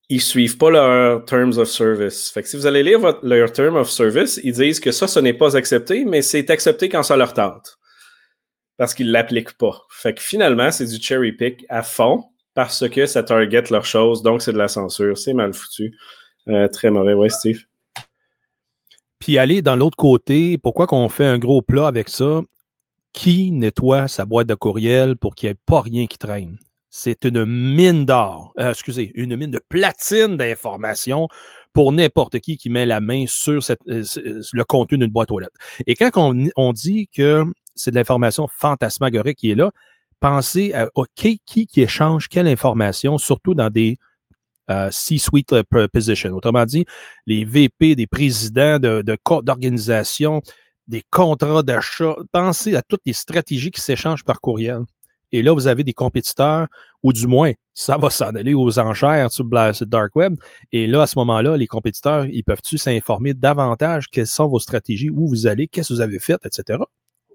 ils 0.09 0.23
suivent 0.23 0.57
pas 0.57 0.71
leurs 0.71 1.25
terms 1.25 1.59
of 1.59 1.69
service. 1.69 2.31
Fait 2.31 2.43
que 2.43 2.49
si 2.49 2.57
vous 2.57 2.67
allez 2.67 2.83
lire 2.83 2.99
votre, 2.99 3.25
leur 3.27 3.53
term 3.53 3.77
of 3.77 3.91
service, 3.91 4.41
ils 4.43 4.53
disent 4.55 4.81
que 4.81 4.93
ça, 4.93 5.07
ce 5.07 5.21
n'est 5.21 5.35
pas 5.35 5.57
accepté, 5.57 6.05
mais 6.05 6.23
c'est 6.23 6.51
accepté 6.51 6.89
quand 6.89 7.03
ça 7.03 7.17
leur 7.17 7.35
tente 7.35 7.79
parce 8.79 8.95
qu'ils 8.95 9.11
l'appliquent 9.11 9.59
pas. 9.59 9.85
Fait 9.91 10.15
que 10.15 10.23
finalement, 10.23 10.71
c'est 10.71 10.87
du 10.87 11.03
cherry 11.03 11.33
pick 11.33 11.67
à 11.69 11.83
fond 11.83 12.25
parce 12.55 12.89
que 12.89 13.07
ça 13.07 13.23
target 13.23 13.65
leur 13.71 13.85
chose, 13.85 14.23
donc 14.23 14.41
c'est 14.41 14.53
de 14.53 14.59
la 14.59 14.69
censure. 14.69 15.19
C'est 15.19 15.35
mal 15.35 15.53
foutu. 15.53 15.95
Euh, 16.49 16.69
très 16.69 16.91
mauvais, 16.91 17.13
ouais, 17.13 17.29
Steve. 17.29 17.65
Puis 19.19 19.37
aller 19.37 19.63
dans 19.63 19.77
l'autre 19.77 19.97
côté, 19.97 20.59
pourquoi 20.59 20.87
qu'on 20.87 21.09
fait 21.09 21.27
un 21.27 21.39
gros 21.39 21.61
plat 21.61 21.89
avec 21.89 22.09
ça? 22.09 22.41
Qui 23.13 23.51
nettoie 23.51 24.07
sa 24.07 24.25
boîte 24.25 24.47
de 24.47 24.55
courriel 24.55 25.17
pour 25.17 25.35
qu'il 25.35 25.49
n'y 25.49 25.53
ait 25.53 25.59
pas 25.67 25.81
rien 25.81 26.07
qui 26.07 26.19
traîne? 26.19 26.57
C'est 26.91 27.25
une 27.25 27.45
mine 27.45 28.07
d'or, 28.07 28.53
euh, 28.59 28.71
excusez, 28.71 29.13
une 29.15 29.37
mine 29.37 29.51
de 29.51 29.61
platine 29.69 30.37
d'informations 30.37 31.29
pour 31.73 31.93
n'importe 31.93 32.41
qui 32.41 32.57
qui 32.57 32.71
met 32.71 32.87
la 32.87 33.01
main 33.01 33.25
sur 33.27 33.63
cette, 33.63 33.81
euh, 33.89 34.03
le 34.53 34.65
contenu 34.65 34.99
d'une 34.99 35.11
boîte 35.11 35.31
aux 35.31 35.39
lettres. 35.39 35.59
Et 35.87 35.95
quand 35.95 36.11
on, 36.57 36.73
dit 36.73 37.09
que 37.09 37.45
c'est 37.79 37.91
de 37.91 37.97
l'information 37.97 38.49
fantasmagorique 38.49 39.39
qui 39.39 39.51
est 39.51 39.55
là. 39.55 39.71
Pensez 40.21 40.73
à 40.75 40.89
qui, 41.15 41.39
qui 41.47 41.81
échange 41.81 42.29
quelle 42.29 42.49
information, 42.49 43.19
surtout 43.19 43.55
dans 43.55 43.71
des 43.71 43.99
euh, 44.71 44.91
C-suite 44.91 45.53
euh, 45.53 45.89
positions. 45.93 46.35
Autrement 46.35 46.65
dit, 46.67 46.85
les 47.27 47.45
VP 47.45 47.95
des 47.95 48.07
présidents 48.07 48.79
de, 48.79 49.03
de 49.03 49.17
des 50.89 51.03
contrats 51.11 51.63
d'achat. 51.63 52.17
Pensez 52.33 52.75
à 52.75 52.83
toutes 52.83 53.03
les 53.07 53.13
stratégies 53.13 53.71
qui 53.71 53.81
s'échangent 53.81 54.25
par 54.25 54.41
courriel. 54.41 54.81
Et 55.33 55.43
là, 55.43 55.53
vous 55.53 55.67
avez 55.67 55.85
des 55.85 55.93
compétiteurs, 55.93 56.67
ou 57.03 57.13
du 57.13 57.27
moins, 57.27 57.53
ça 57.75 57.97
va 57.97 58.11
s'en 58.11 58.35
aller 58.35 58.55
aux 58.55 58.79
enchères 58.79 59.31
sur 59.31 59.45
le 59.45 59.85
dark 59.85 60.17
web. 60.17 60.37
Et 60.73 60.87
là, 60.87 61.03
à 61.03 61.07
ce 61.07 61.19
moment-là, 61.19 61.57
les 61.57 61.67
compétiteurs, 61.67 62.27
ils 62.27 62.43
peuvent-tu 62.43 62.79
s'informer 62.79 63.35
davantage? 63.35 64.09
Quelles 64.09 64.27
sont 64.27 64.49
vos 64.49 64.59
stratégies, 64.59 65.11
où 65.11 65.29
vous 65.29 65.47
allez, 65.47 65.69
qu'est-ce 65.69 65.89
que 65.89 65.95
vous 65.95 66.01
avez 66.01 66.19
fait, 66.19 66.41
etc. 66.45 66.79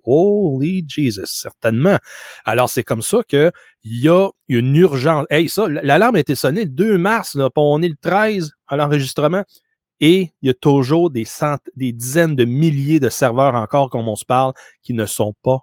Holy 0.06 0.84
Jesus, 0.88 1.28
certainement. 1.28 1.98
Alors, 2.46 2.70
c'est 2.70 2.84
comme 2.84 3.02
ça 3.02 3.24
qu'il 3.28 3.52
y 3.86 4.10
a 4.10 4.30
une 4.50 4.76
urgence. 4.76 5.26
Hey, 5.30 5.48
ça, 5.48 5.68
l'alarme 5.68 6.16
a 6.16 6.20
été 6.20 6.36
sonnée 6.36 6.66
le 6.66 6.70
2 6.70 6.98
mars, 6.98 7.36
là, 7.36 7.50
on 7.56 7.82
est 7.82 7.90
le 7.90 7.96
13 8.02 8.52
à 8.68 8.76
l'enregistrement, 8.76 9.44
et 10.00 10.34
il 10.42 10.48
y 10.48 10.50
a 10.50 10.54
toujours 10.54 11.10
des, 11.10 11.26
des 11.76 11.94
dizaines 11.94 12.36
de 12.36 12.46
milliers 12.46 13.00
de 13.00 13.10
serveurs 13.10 13.56
encore, 13.56 13.90
comme 13.90 14.08
on 14.08 14.16
se 14.16 14.26
parle, 14.26 14.54
qui 14.82 14.94
ne 14.94 15.06
sont 15.06 15.34
pas. 15.42 15.60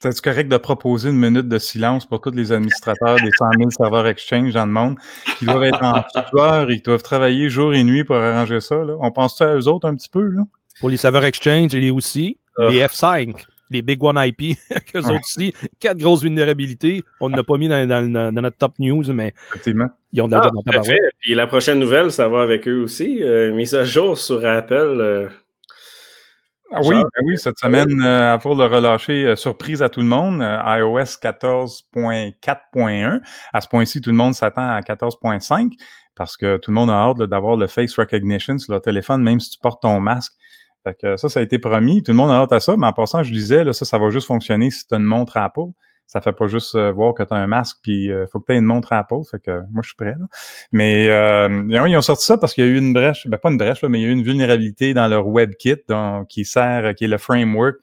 Peut-être 0.00 0.20
correct 0.20 0.48
de 0.48 0.56
proposer 0.56 1.10
une 1.10 1.18
minute 1.18 1.48
de 1.48 1.58
silence 1.58 2.06
pour 2.06 2.20
tous 2.20 2.30
les 2.30 2.52
administrateurs 2.52 3.16
des 3.16 3.30
100 3.36 3.50
000 3.58 3.70
serveurs 3.70 4.06
Exchange 4.06 4.52
dans 4.52 4.66
le 4.66 4.72
monde? 4.72 4.96
Qui 5.38 5.44
doivent 5.44 5.64
être 5.64 5.82
en 5.82 6.02
tuteur, 6.02 6.70
ils 6.70 6.82
doivent 6.82 7.02
travailler 7.02 7.48
jour 7.48 7.74
et 7.74 7.84
nuit 7.84 8.04
pour 8.04 8.16
arranger 8.16 8.60
ça. 8.60 8.76
Là. 8.76 8.96
On 9.00 9.10
pense 9.10 9.40
à 9.40 9.54
eux 9.54 9.68
autres 9.68 9.88
un 9.88 9.94
petit 9.94 10.08
peu? 10.08 10.22
Là? 10.22 10.42
Pour 10.80 10.90
les 10.90 10.96
serveurs 10.96 11.24
Exchange, 11.24 11.72
il 11.74 11.84
y 11.84 11.88
a 11.88 11.94
aussi 11.94 12.38
ah. 12.58 12.68
les 12.70 12.84
F5, 12.84 13.34
les 13.70 13.82
Big 13.82 14.02
One 14.02 14.18
IP, 14.18 14.58
qu'eux 14.92 15.00
autres 15.00 15.20
aussi. 15.20 15.52
Quatre 15.80 15.98
grosses 15.98 16.22
vulnérabilités. 16.22 17.02
On 17.20 17.28
ne 17.28 17.36
l'a 17.36 17.44
pas 17.44 17.56
mis 17.56 17.68
dans, 17.68 18.32
notre 18.32 18.56
top 18.56 18.78
news, 18.78 19.04
mais 19.12 19.34
ils 20.12 20.20
ont 20.20 20.28
déjà 20.28 20.42
ah, 20.44 20.50
dans 20.50 20.82
Puis 21.20 21.34
la 21.34 21.46
prochaine 21.46 21.78
nouvelle, 21.78 22.12
ça 22.12 22.28
va 22.28 22.42
avec 22.42 22.68
eux 22.68 22.82
aussi. 22.82 23.22
Euh, 23.22 23.52
mise 23.54 23.74
à 23.74 23.84
jour 23.84 24.18
sur 24.18 24.44
Apple. 24.44 24.98
Euh, 25.00 25.28
oui, 26.84 26.96
ben 26.96 27.24
oui, 27.24 27.38
cette 27.38 27.58
semaine, 27.58 28.02
euh, 28.02 28.38
pour 28.38 28.54
le 28.54 28.64
relâcher, 28.64 29.36
surprise 29.36 29.82
à 29.82 29.88
tout 29.88 30.00
le 30.00 30.06
monde, 30.06 30.40
iOS 30.40 31.18
14.4.1. 31.22 33.20
À 33.52 33.60
ce 33.60 33.68
point-ci, 33.68 34.00
tout 34.00 34.10
le 34.10 34.16
monde 34.16 34.34
s'attend 34.34 34.68
à 34.68 34.80
14.5 34.80 35.72
parce 36.14 36.36
que 36.36 36.56
tout 36.58 36.70
le 36.70 36.74
monde 36.74 36.90
a 36.90 36.94
hâte 36.94 37.22
d'avoir 37.22 37.56
le 37.56 37.66
face 37.66 37.96
recognition 37.98 38.58
sur 38.58 38.72
leur 38.72 38.82
téléphone, 38.82 39.22
même 39.22 39.40
si 39.40 39.50
tu 39.50 39.58
portes 39.58 39.82
ton 39.82 40.00
masque. 40.00 40.32
Fait 40.84 40.94
que 41.00 41.16
ça, 41.16 41.28
ça 41.28 41.40
a 41.40 41.42
été 41.42 41.58
promis. 41.58 42.02
Tout 42.02 42.12
le 42.12 42.16
monde 42.16 42.30
a 42.30 42.34
hâte 42.34 42.52
à 42.52 42.60
ça, 42.60 42.76
mais 42.76 42.86
en 42.86 42.92
passant, 42.92 43.22
je 43.22 43.32
disais, 43.32 43.64
là, 43.64 43.72
ça, 43.72 43.84
ça 43.84 43.98
va 43.98 44.10
juste 44.10 44.26
fonctionner 44.26 44.70
si 44.70 44.86
tu 44.86 44.94
as 44.94 44.98
une 44.98 45.04
montre 45.04 45.36
Apple. 45.36 45.70
Ça 46.12 46.20
fait 46.20 46.32
pas 46.32 46.46
juste 46.46 46.74
euh, 46.74 46.92
voir 46.92 47.14
que 47.14 47.22
tu 47.22 47.32
as 47.32 47.38
un 47.38 47.46
masque, 47.46 47.78
puis 47.82 48.04
il 48.04 48.12
euh, 48.12 48.26
faut 48.26 48.38
que 48.38 48.44
tu 48.44 48.52
aies 48.52 48.58
une 48.58 48.66
montre 48.66 48.92
Apple. 48.92 49.22
Fait 49.30 49.40
que 49.40 49.62
moi, 49.70 49.80
je 49.82 49.88
suis 49.88 49.96
prêt. 49.96 50.14
Mais 50.70 51.08
euh, 51.08 51.64
ils 51.70 51.96
ont 51.96 52.02
sorti 52.02 52.26
ça 52.26 52.36
parce 52.36 52.52
qu'il 52.52 52.66
y 52.66 52.66
a 52.66 52.70
eu 52.70 52.76
une 52.76 52.92
brèche, 52.92 53.26
ben 53.26 53.38
pas 53.38 53.50
une 53.50 53.56
brèche, 53.56 53.82
mais 53.82 53.98
il 53.98 54.02
y 54.02 54.04
a 54.04 54.08
eu 54.08 54.12
une 54.12 54.22
vulnérabilité 54.22 54.92
dans 54.92 55.08
leur 55.08 55.26
WebKit 55.26 55.84
donc, 55.88 56.28
qui 56.28 56.44
sert, 56.44 56.94
qui 56.96 57.04
est 57.04 57.08
le 57.08 57.16
framework 57.16 57.76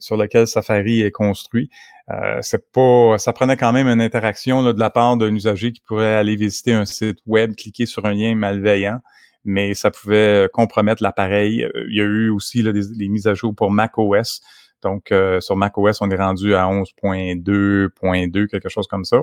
sur 0.00 0.16
lequel 0.16 0.48
Safari 0.48 1.02
est 1.02 1.12
construit. 1.12 1.70
Euh, 2.10 2.38
c'est 2.40 2.72
pas, 2.72 3.18
ça 3.18 3.32
prenait 3.32 3.56
quand 3.56 3.72
même 3.72 3.86
une 3.86 4.00
interaction 4.00 4.62
là, 4.62 4.72
de 4.72 4.80
la 4.80 4.90
part 4.90 5.16
d'un 5.16 5.32
usager 5.32 5.70
qui 5.70 5.80
pourrait 5.80 6.16
aller 6.16 6.34
visiter 6.34 6.72
un 6.72 6.86
site 6.86 7.18
web, 7.24 7.54
cliquer 7.54 7.86
sur 7.86 8.04
un 8.04 8.14
lien 8.14 8.34
malveillant 8.34 8.98
mais 9.46 9.74
ça 9.74 9.90
pouvait 9.90 10.44
euh, 10.44 10.48
compromettre 10.48 11.02
l'appareil. 11.02 11.64
Euh, 11.64 11.86
il 11.88 11.96
y 11.96 12.00
a 12.00 12.04
eu 12.04 12.28
aussi 12.28 12.62
là, 12.62 12.72
des, 12.72 13.08
mises 13.08 13.26
à 13.26 13.34
jour 13.34 13.54
pour 13.54 13.70
macOS. 13.70 14.42
Donc, 14.82 15.12
euh, 15.12 15.40
sur 15.40 15.56
macOS, 15.56 16.00
on 16.00 16.10
est 16.10 16.16
rendu 16.16 16.54
à 16.54 16.66
11.2.2, 16.66 18.46
quelque 18.46 18.68
chose 18.68 18.86
comme 18.86 19.04
ça. 19.04 19.22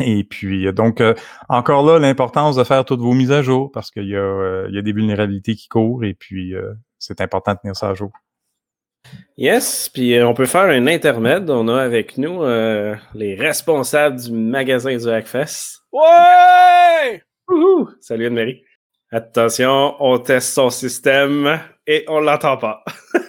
Et 0.00 0.22
puis, 0.22 0.72
donc, 0.72 1.02
encore 1.48 1.84
là, 1.84 1.98
l'importance 1.98 2.54
de 2.54 2.62
faire 2.62 2.84
toutes 2.84 3.00
vos 3.00 3.14
mises 3.14 3.32
à 3.32 3.42
jour 3.42 3.72
parce 3.72 3.90
qu'il 3.90 4.06
y, 4.06 4.16
a, 4.16 4.68
y 4.68 4.78
a 4.78 4.82
des 4.82 4.92
vulnérabilités 4.92 5.56
qui 5.56 5.66
courent 5.66 6.04
et 6.04 6.14
puis 6.14 6.54
c'est 7.00 7.20
important 7.20 7.54
de 7.54 7.58
tenir 7.58 7.74
ça 7.74 7.88
à 7.88 7.94
jour. 7.94 8.12
Yes, 9.36 9.88
puis 9.88 10.22
on 10.22 10.34
peut 10.34 10.46
faire 10.46 10.66
un 10.66 10.86
intermède. 10.86 11.50
On 11.50 11.66
a 11.66 11.82
avec 11.82 12.16
nous 12.16 12.44
les 13.14 13.34
responsables 13.34 14.20
du 14.20 14.30
magasin 14.30 14.96
du 14.96 15.08
Hackfest. 15.08 15.80
Ouais! 15.90 17.22
Salut 18.00 18.26
Anne-Marie. 18.26 18.62
Attention, 19.10 19.96
on 20.00 20.18
teste 20.18 20.52
son 20.52 20.68
système 20.68 21.58
et 21.86 22.04
on 22.08 22.20
l'entend 22.20 22.58
pas. 22.58 22.84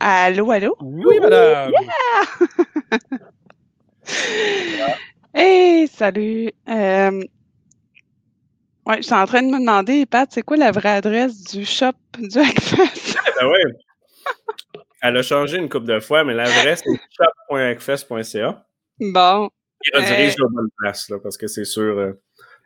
allô, 0.00 0.50
allô? 0.50 0.76
Oui, 0.80 1.20
madame. 1.20 1.70
Yeah! 1.70 1.84
hey, 5.34 5.86
salut. 5.88 6.52
Euh... 6.68 7.22
Ouais, 8.86 8.98
je 8.98 9.02
suis 9.02 9.14
en 9.14 9.24
train 9.26 9.42
de 9.42 9.48
me 9.48 9.58
demander, 9.58 10.04
Pat, 10.04 10.28
c'est 10.30 10.42
quoi 10.42 10.58
la 10.58 10.70
vraie 10.70 10.90
adresse 10.90 11.42
du 11.44 11.64
shop 11.64 11.92
du 12.18 12.38
Hackfest? 12.38 13.16
ben 13.40 13.48
ouais. 13.48 13.64
Elle 15.00 15.16
a 15.16 15.22
changé 15.22 15.56
une 15.56 15.70
couple 15.70 15.86
de 15.86 16.00
fois, 16.00 16.22
mais 16.24 16.34
l'adresse 16.34 16.82
est 16.86 17.00
shop.hackfest.ca. 17.10 18.66
Bon. 19.00 19.50
Il 19.86 19.98
redirige 19.98 20.32
euh, 20.32 20.44
la 20.44 20.48
bonne 20.50 20.68
place, 20.76 21.08
là, 21.08 21.18
parce 21.22 21.36
que 21.36 21.46
c'est 21.46 21.64
sur, 21.64 21.98
euh, 21.98 22.12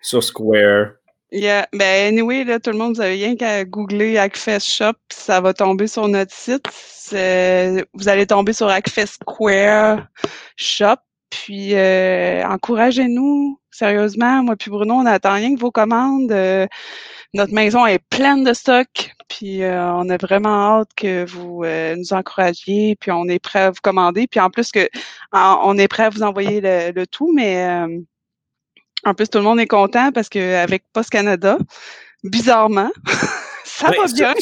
sur 0.01 0.23
Square. 0.23 0.95
Yeah. 1.31 1.67
Ben, 1.73 2.09
anyway, 2.09 2.45
là, 2.45 2.59
tout 2.59 2.71
le 2.71 2.79
monde, 2.79 2.95
vous 2.95 3.01
avez 3.03 3.15
rien 3.15 3.37
qu'à 3.37 3.65
googler 3.65 4.17
Hackfest 4.17 4.61
Shop, 4.61 4.95
ça 5.11 5.41
va 5.41 5.53
tomber 5.53 5.87
sur 5.87 6.09
notre 6.09 6.33
site. 6.33 6.67
Vous 7.13 8.09
allez 8.09 8.27
tomber 8.27 8.53
sur 8.53 8.69
Hackfest 8.69 9.19
Square 9.23 10.07
Shop, 10.57 10.97
puis 11.31 11.75
euh, 11.75 12.45
encouragez-nous, 12.47 13.61
sérieusement. 13.71 14.43
Moi 14.43 14.57
puis 14.57 14.71
Bruno, 14.71 14.95
on 14.95 15.07
attend 15.07 15.35
rien 15.35 15.55
que 15.55 15.61
vos 15.61 15.71
commandes. 15.71 16.31
notre 17.35 17.53
maison 17.53 17.87
est 17.87 18.01
pleine 18.11 18.45
de 18.45 18.55
stock, 18.55 19.15
puis 19.29 19.63
euh, 19.63 19.93
on 19.95 20.09
a 20.09 20.17
vraiment 20.17 20.81
hâte 20.81 20.89
que 20.97 21.25
vous 21.25 21.63
euh, 21.65 21.95
nous 21.97 22.13
encouragiez, 22.13 22.97
puis 22.97 23.13
on 23.13 23.27
est 23.27 23.39
prêt 23.39 23.61
à 23.61 23.71
vous 23.71 23.81
commander. 23.83 24.27
Puis 24.27 24.41
en 24.41 24.51
plus 24.51 24.73
que 24.73 24.89
on 25.33 25.79
est 25.79 25.89
prêt 25.89 26.05
à 26.05 26.11
vous 26.11 26.23
envoyer 26.23 26.61
le, 26.63 27.05
tout, 27.07 27.33
mais 27.35 27.65
euh, 27.67 28.01
en 29.05 29.15
plus 29.15 29.29
tout 29.29 29.39
le 29.39 29.45
monde 29.45 29.61
est 29.61 29.67
content 29.67 30.13
parce 30.13 30.29
qu'avec 30.29 30.85
Post 30.93 31.11
Canada, 31.11 31.59
bizarrement, 32.25 32.91
ça 33.65 33.91
va 33.91 34.07
bien. 34.13 34.35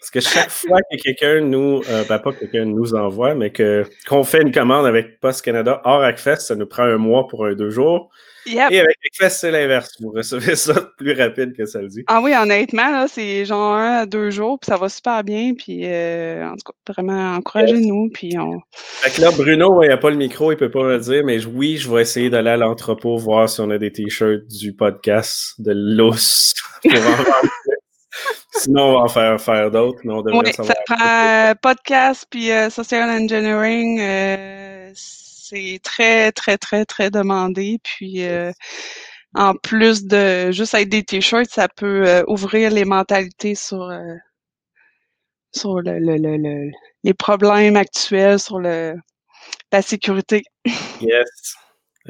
Parce 0.00 0.10
que 0.10 0.20
chaque 0.20 0.50
fois 0.50 0.78
que 0.90 0.96
quelqu'un 0.96 1.40
nous, 1.40 1.82
euh, 1.88 2.04
ben 2.08 2.18
pas 2.18 2.32
quelqu'un 2.32 2.64
nous 2.64 2.94
envoie, 2.94 3.34
mais 3.34 3.50
que 3.50 3.84
qu'on 4.08 4.24
fait 4.24 4.42
une 4.42 4.52
commande 4.52 4.86
avec 4.86 5.20
Post 5.20 5.42
Canada 5.42 5.80
hors 5.84 6.02
Hackfest, 6.02 6.40
ça 6.40 6.54
nous 6.54 6.66
prend 6.66 6.84
un 6.84 6.96
mois 6.96 7.28
pour 7.28 7.44
un 7.44 7.54
deux 7.54 7.70
jours. 7.70 8.10
Yep. 8.48 8.72
Et 8.72 8.80
avec 8.80 8.96
Hackfest, 9.04 9.40
c'est 9.40 9.50
l'inverse. 9.50 9.90
Vous 10.00 10.10
recevez 10.10 10.56
ça 10.56 10.74
plus 10.96 11.12
rapide 11.12 11.54
que 11.56 11.66
ça 11.66 11.80
le 11.80 11.88
dit. 11.88 12.04
Ah 12.06 12.20
oui, 12.22 12.32
honnêtement, 12.34 12.90
là, 12.90 13.06
c'est 13.08 13.44
genre 13.44 13.74
un 13.74 13.98
à 13.98 14.06
deux 14.06 14.30
jours, 14.30 14.58
puis 14.58 14.68
ça 14.68 14.76
va 14.76 14.88
super 14.88 15.22
bien. 15.22 15.52
Puis, 15.54 15.82
euh, 15.84 16.46
en 16.46 16.52
tout 16.52 16.72
cas, 16.72 16.92
vraiment, 16.92 17.34
encouragez-nous. 17.34 18.10
Puis, 18.12 18.38
on... 18.38 18.60
Fait 18.72 19.10
que 19.10 19.20
là, 19.20 19.30
Bruno, 19.32 19.82
il 19.82 19.88
n'a 19.88 19.96
pas 19.96 20.10
le 20.10 20.16
micro, 20.16 20.52
il 20.52 20.56
peut 20.56 20.70
pas 20.70 20.82
me 20.82 20.98
dire, 20.98 21.24
mais 21.24 21.44
oui, 21.44 21.76
je 21.76 21.92
vais 21.92 22.02
essayer 22.02 22.30
d'aller 22.30 22.50
à 22.50 22.56
l'entrepôt 22.56 23.16
voir 23.18 23.48
si 23.48 23.60
on 23.60 23.70
a 23.70 23.78
des 23.78 23.92
t-shirts 23.92 24.46
du 24.48 24.72
podcast 24.72 25.54
de 25.58 25.72
l'os 25.74 26.54
pour 26.82 26.92
en 26.92 27.00
vendre. 27.00 27.50
Sinon, 28.52 28.82
on 28.82 28.92
va 28.94 28.98
en 29.00 29.08
faire, 29.08 29.40
faire 29.40 29.70
d'autres, 29.70 30.00
mais 30.04 30.12
on 30.12 30.22
devrait 30.22 30.52
savoir. 30.52 30.76
ça 30.76 30.94
prend 30.94 31.50
euh, 31.50 31.54
podcast 31.60 32.26
puis 32.28 32.50
euh, 32.50 32.70
social 32.70 33.08
engineering. 33.08 34.00
C'est 35.50 35.80
très, 35.82 36.32
très, 36.32 36.58
très, 36.58 36.84
très 36.84 37.10
demandé. 37.10 37.78
Puis, 37.82 38.24
euh, 38.24 38.52
en 39.34 39.54
plus 39.54 40.04
de 40.04 40.50
juste 40.52 40.74
être 40.74 40.88
des 40.88 41.02
t-shirts, 41.04 41.50
ça 41.50 41.68
peut 41.68 42.06
euh, 42.08 42.22
ouvrir 42.28 42.70
les 42.70 42.84
mentalités 42.84 43.54
sur, 43.54 43.82
euh, 43.82 44.14
sur 45.54 45.80
le, 45.80 45.98
le- 45.98 46.16
le- 46.16 46.36
le- 46.36 46.70
les 47.04 47.14
problèmes 47.14 47.76
actuels, 47.76 48.38
sur 48.38 48.58
le, 48.58 48.94
la 49.72 49.82
sécurité. 49.82 50.42
Yes. 51.00 51.54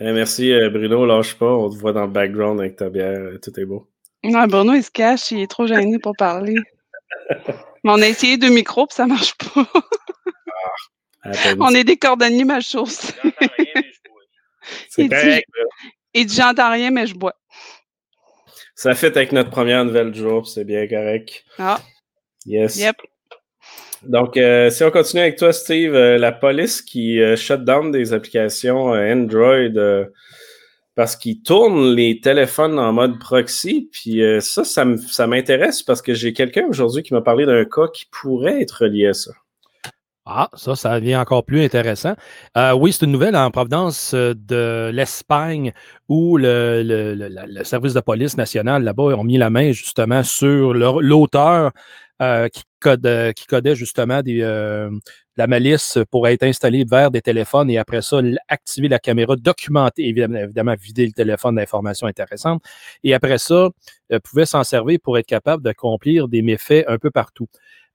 Eh, 0.00 0.12
merci, 0.12 0.52
Bruno. 0.72 1.04
Lâche 1.06 1.34
pas. 1.34 1.52
On 1.52 1.68
te 1.70 1.76
voit 1.76 1.92
dans 1.92 2.06
le 2.06 2.12
background 2.12 2.60
avec 2.60 2.76
ta 2.76 2.88
bière. 2.88 3.18
Tout 3.42 3.58
est 3.58 3.64
beau. 3.64 3.88
Non, 4.24 4.46
Bruno, 4.46 4.74
il 4.74 4.82
se 4.82 4.90
cache, 4.90 5.30
il 5.30 5.40
est 5.40 5.50
trop 5.50 5.66
gêné 5.66 5.98
pour 5.98 6.12
parler. 6.16 6.54
Mais 7.84 7.90
on 7.92 8.02
a 8.02 8.08
essayé 8.08 8.36
deux 8.36 8.50
micros, 8.50 8.86
puis 8.86 8.96
ça 8.96 9.06
marche 9.06 9.34
pas. 9.36 9.66
On 11.60 11.74
est 11.74 11.84
des 11.84 11.96
cordonniers 11.96 12.44
mal 12.44 12.62
chaussés. 12.62 13.12
C'est 14.88 15.02
il 15.02 15.08
dit-. 15.08 15.42
Il 16.14 16.26
dit 16.26 16.34
j'entends 16.36 16.70
rien, 16.72 16.90
mais 16.90 17.06
je 17.06 17.14
bois. 17.14 17.34
Ça 18.74 18.94
fait 18.94 19.16
avec 19.16 19.32
notre 19.32 19.50
première 19.50 19.84
nouvelle 19.84 20.12
du 20.12 20.20
jour. 20.20 20.46
C'est 20.46 20.64
bien 20.64 20.86
correct. 20.86 21.44
Ah, 21.58 21.80
Yes. 22.46 22.76
yep. 22.76 22.96
Donc, 24.04 24.36
euh, 24.36 24.70
si 24.70 24.84
on 24.84 24.90
continue 24.90 25.22
avec 25.22 25.36
toi, 25.36 25.52
Steve, 25.52 25.94
euh, 25.94 26.18
la 26.18 26.30
police 26.32 26.82
qui 26.82 27.20
euh, 27.20 27.34
shut 27.36 27.64
down 27.64 27.90
des 27.90 28.12
applications 28.12 28.94
euh, 28.94 29.12
Android 29.12 29.48
euh, 29.54 30.06
parce 30.94 31.16
qu'ils 31.16 31.42
tournent 31.42 31.94
les 31.94 32.20
téléphones 32.20 32.78
en 32.78 32.92
mode 32.92 33.18
proxy, 33.18 33.90
puis 33.92 34.22
euh, 34.22 34.40
ça, 34.40 34.62
ça 34.64 35.26
m'intéresse 35.26 35.82
parce 35.82 36.00
que 36.00 36.14
j'ai 36.14 36.32
quelqu'un 36.32 36.66
aujourd'hui 36.68 37.02
qui 37.02 37.12
m'a 37.12 37.20
parlé 37.22 37.44
d'un 37.44 37.64
cas 37.64 37.88
qui 37.92 38.06
pourrait 38.10 38.62
être 38.62 38.86
lié 38.86 39.08
à 39.08 39.14
ça. 39.14 39.32
Ah, 40.30 40.50
ça, 40.52 40.76
ça 40.76 41.00
devient 41.00 41.16
encore 41.16 41.42
plus 41.42 41.64
intéressant. 41.64 42.14
Euh, 42.58 42.72
oui, 42.74 42.92
c'est 42.92 43.06
une 43.06 43.12
nouvelle 43.12 43.34
en 43.34 43.50
provenance 43.50 44.12
euh, 44.12 44.34
de 44.34 44.90
l'Espagne 44.92 45.72
où 46.06 46.36
le, 46.36 47.64
service 47.64 47.94
de 47.94 48.00
police 48.00 48.36
national 48.36 48.84
là-bas 48.84 49.04
ont 49.04 49.24
mis 49.24 49.38
la 49.38 49.48
main 49.48 49.72
justement 49.72 50.22
sur 50.22 50.74
l'auteur 50.74 51.72
euh, 52.20 52.48
qui, 52.48 52.62
codait 53.48 53.74
justement 53.74 54.20
la 55.36 55.46
malice 55.46 55.98
pour 56.10 56.28
être 56.28 56.42
installé 56.42 56.84
vers 56.84 57.10
des 57.10 57.22
téléphones 57.22 57.70
et 57.70 57.78
après 57.78 58.02
ça, 58.02 58.20
activer 58.48 58.88
la 58.88 58.98
caméra, 58.98 59.34
documenter, 59.34 60.06
évidemment, 60.08 60.40
évidemment 60.40 60.74
vider 60.78 61.06
le 61.06 61.12
téléphone 61.12 61.56
d'informations 61.56 62.06
intéressantes. 62.06 62.62
Et 63.02 63.14
après 63.14 63.38
ça, 63.38 63.70
pouvait 64.24 64.46
s'en 64.46 64.62
servir 64.62 64.98
pour 65.02 65.16
être 65.16 65.26
capable 65.26 65.62
d'accomplir 65.62 66.28
des 66.28 66.42
méfaits 66.42 66.84
un 66.86 66.98
peu 66.98 67.10
partout. 67.10 67.48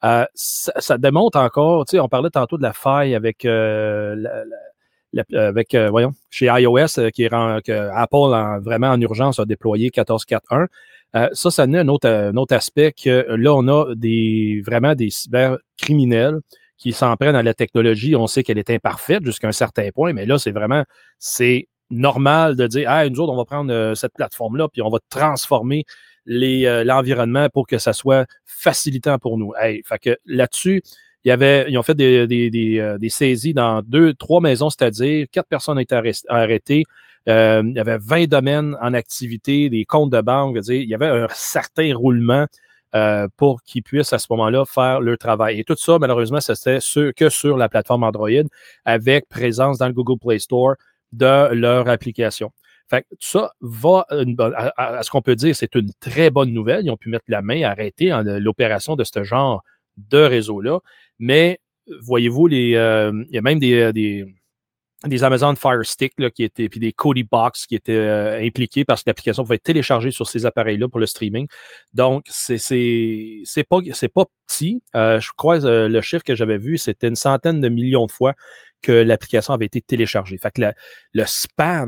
Euh, 0.03 0.25
ça, 0.33 0.73
ça 0.79 0.97
démontre 0.97 1.37
encore, 1.39 1.85
tu 1.85 1.91
sais, 1.91 1.99
on 1.99 2.09
parlait 2.09 2.29
tantôt 2.29 2.57
de 2.57 2.63
la 2.63 2.73
faille 2.73 3.15
avec, 3.15 3.45
euh, 3.45 4.15
la- 5.13 5.23
avec 5.47 5.75
euh, 5.75 5.89
voyons, 5.89 6.13
chez 6.29 6.47
iOS, 6.47 6.99
euh, 6.99 7.09
qui 7.09 7.27
rend, 7.27 7.59
que 7.65 7.71
Apple, 7.93 8.15
en- 8.15 8.59
vraiment 8.59 8.87
en 8.89 8.99
urgence, 8.99 9.39
a 9.39 9.45
déployé 9.45 9.89
14.4.1. 9.91 10.67
Euh, 11.15 11.29
ça, 11.33 11.51
ça 11.51 11.67
naît 11.67 11.79
un 11.79 11.87
autre, 11.87 12.09
un 12.09 12.35
autre 12.37 12.55
aspect 12.55 12.91
que 12.91 13.25
là, 13.35 13.53
on 13.53 13.67
a 13.67 13.93
des, 13.95 14.61
vraiment 14.65 14.95
des 14.95 15.09
cybercriminels 15.11 16.39
qui 16.77 16.91
s'en 16.91 17.15
prennent 17.15 17.35
à 17.35 17.43
la 17.43 17.53
technologie. 17.53 18.15
On 18.15 18.27
sait 18.27 18.43
qu'elle 18.43 18.57
est 18.57 18.71
imparfaite 18.71 19.23
jusqu'à 19.23 19.47
un 19.47 19.51
certain 19.53 19.89
point, 19.93 20.11
mais 20.13 20.25
là, 20.25 20.37
c'est 20.39 20.51
vraiment, 20.51 20.83
c'est 21.19 21.67
normal 21.91 22.55
de 22.55 22.65
dire, 22.67 22.89
ah, 22.89 23.07
nous 23.07 23.19
autres, 23.19 23.31
on 23.31 23.37
va 23.37 23.45
prendre 23.45 23.71
euh, 23.71 23.93
cette 23.95 24.13
plateforme-là, 24.15 24.67
puis 24.71 24.81
on 24.81 24.89
va 24.89 24.97
transformer 25.09 25.85
euh, 25.87 25.91
l'environnement 26.25 27.49
pour 27.49 27.67
que 27.67 27.77
ça 27.77 27.93
soit 27.93 28.25
facilitant 28.45 29.19
pour 29.19 29.37
nous. 29.37 29.53
Fait 29.85 29.99
que 29.99 30.17
là-dessus, 30.25 30.81
ils 31.25 31.77
ont 31.77 31.83
fait 31.83 31.95
des, 31.95 32.27
des, 32.27 32.79
euh, 32.79 32.97
des 32.97 33.09
saisies 33.09 33.53
dans 33.53 33.81
deux, 33.81 34.13
trois 34.13 34.41
maisons, 34.41 34.69
c'est-à-dire 34.69 35.27
quatre 35.31 35.47
personnes 35.47 35.77
ont 35.77 35.81
été 35.81 35.95
arrêtées. 36.27 36.83
Euh, 37.29 37.63
il 37.65 37.75
y 37.75 37.79
avait 37.79 37.97
20 37.97 38.27
domaines 38.27 38.77
en 38.81 38.93
activité, 38.93 39.69
des 39.69 39.85
comptes 39.85 40.11
de 40.11 40.21
banque. 40.21 40.59
dire, 40.59 40.81
il 40.81 40.89
y 40.89 40.95
avait 40.95 41.07
un 41.07 41.27
certain 41.29 41.95
roulement 41.95 42.45
euh, 42.95 43.27
pour 43.37 43.63
qu'ils 43.63 43.83
puissent 43.83 44.11
à 44.11 44.19
ce 44.19 44.27
moment-là 44.31 44.65
faire 44.65 44.99
leur 44.99 45.17
travail. 45.17 45.59
Et 45.59 45.63
tout 45.63 45.77
ça, 45.77 45.97
malheureusement, 45.99 46.41
c'était 46.41 46.79
que 47.15 47.29
sur 47.29 47.57
la 47.57 47.69
plateforme 47.69 48.03
Android 48.03 48.29
avec 48.83 49.29
présence 49.29 49.77
dans 49.77 49.87
le 49.87 49.93
Google 49.93 50.19
Play 50.19 50.39
Store 50.39 50.75
de 51.13 51.53
leur 51.53 51.87
application. 51.87 52.51
Fait 52.89 53.03
que 53.03 53.09
tout 53.09 53.17
ça 53.21 53.51
va, 53.61 54.05
bonne- 54.11 54.53
à, 54.55 55.01
ce 55.03 55.09
qu'on 55.09 55.21
peut 55.21 55.35
dire, 55.35 55.55
c'est 55.55 55.73
une 55.75 55.91
très 55.99 56.29
bonne 56.29 56.51
nouvelle. 56.51 56.85
Ils 56.85 56.91
ont 56.91 56.97
pu 56.97 57.09
mettre 57.09 57.25
la 57.27 57.41
main, 57.41 57.63
arrêter 57.63 58.11
hein, 58.11 58.23
l'opération 58.23 58.95
de 58.95 59.03
ce 59.03 59.23
genre 59.23 59.63
de 59.97 60.19
réseau-là. 60.19 60.79
Mais 61.19 61.59
voyez-vous, 62.01 62.47
euh, 62.47 63.23
il 63.29 63.35
y 63.35 63.37
a 63.37 63.41
même 63.41 63.59
des, 63.59 63.91
des, 63.93 64.25
des 65.05 65.23
Amazon 65.23 65.55
Fire 65.55 65.85
Stick 65.85 66.13
là, 66.17 66.29
qui 66.29 66.43
étaient, 66.43 66.69
puis 66.69 66.79
des 66.79 66.93
Kodi 66.93 67.23
Box 67.23 67.65
qui 67.65 67.75
étaient 67.75 67.93
euh, 67.93 68.39
impliqués 68.41 68.85
parce 68.85 69.03
que 69.03 69.09
l'application 69.09 69.43
pouvait 69.43 69.55
être 69.55 69.63
téléchargée 69.63 70.11
sur 70.11 70.27
ces 70.27 70.45
appareils-là 70.45 70.87
pour 70.87 70.99
le 70.99 71.05
streaming. 71.05 71.47
Donc, 71.93 72.25
c'est 72.29 72.57
c'est 72.57 73.41
c'est 73.43 73.63
pas, 73.63 73.79
pas 74.13 74.25
petit. 74.47 74.81
Euh, 74.95 75.19
je 75.19 75.29
crois 75.35 75.63
euh, 75.65 75.89
le 75.89 76.01
chiffre 76.01 76.23
que 76.23 76.35
j'avais 76.35 76.57
vu, 76.57 76.77
c'était 76.77 77.07
une 77.07 77.15
centaine 77.15 77.59
de 77.59 77.69
millions 77.69 78.05
de 78.05 78.11
fois 78.11 78.33
que 78.81 78.91
l'application 78.91 79.53
avait 79.53 79.65
été 79.65 79.81
téléchargée. 79.81 80.37
Fait 80.37 80.51
que 80.51 80.61
le 81.13 81.23
span 81.25 81.87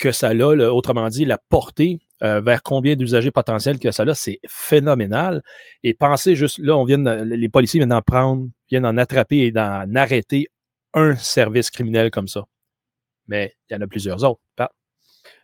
que 0.00 0.12
ça 0.12 0.30
a, 0.30 0.34
autrement 0.34 1.08
dit, 1.08 1.24
la 1.24 1.38
portée 1.38 2.00
euh, 2.22 2.40
vers 2.40 2.62
combien 2.62 2.96
d'usagers 2.96 3.30
potentiels 3.30 3.78
que 3.78 3.90
ça 3.92 4.02
a, 4.02 4.14
c'est 4.14 4.40
phénoménal. 4.48 5.42
Et 5.84 5.94
pensez 5.94 6.34
juste, 6.34 6.58
là, 6.58 6.76
on 6.76 6.84
vient 6.84 6.98
les 6.98 7.48
policiers 7.48 7.78
viennent 7.78 7.90
d'en 7.90 8.02
prendre, 8.02 8.48
viennent 8.70 8.82
d'en 8.82 8.96
attraper 8.96 9.38
et 9.38 9.52
d'en 9.52 9.94
arrêter 9.94 10.48
un 10.94 11.14
service 11.16 11.70
criminel 11.70 12.10
comme 12.10 12.28
ça. 12.28 12.44
Mais 13.28 13.54
il 13.68 13.74
y 13.74 13.76
en 13.76 13.80
a 13.82 13.86
plusieurs 13.86 14.24
autres. 14.24 14.40
Pat? 14.56 14.72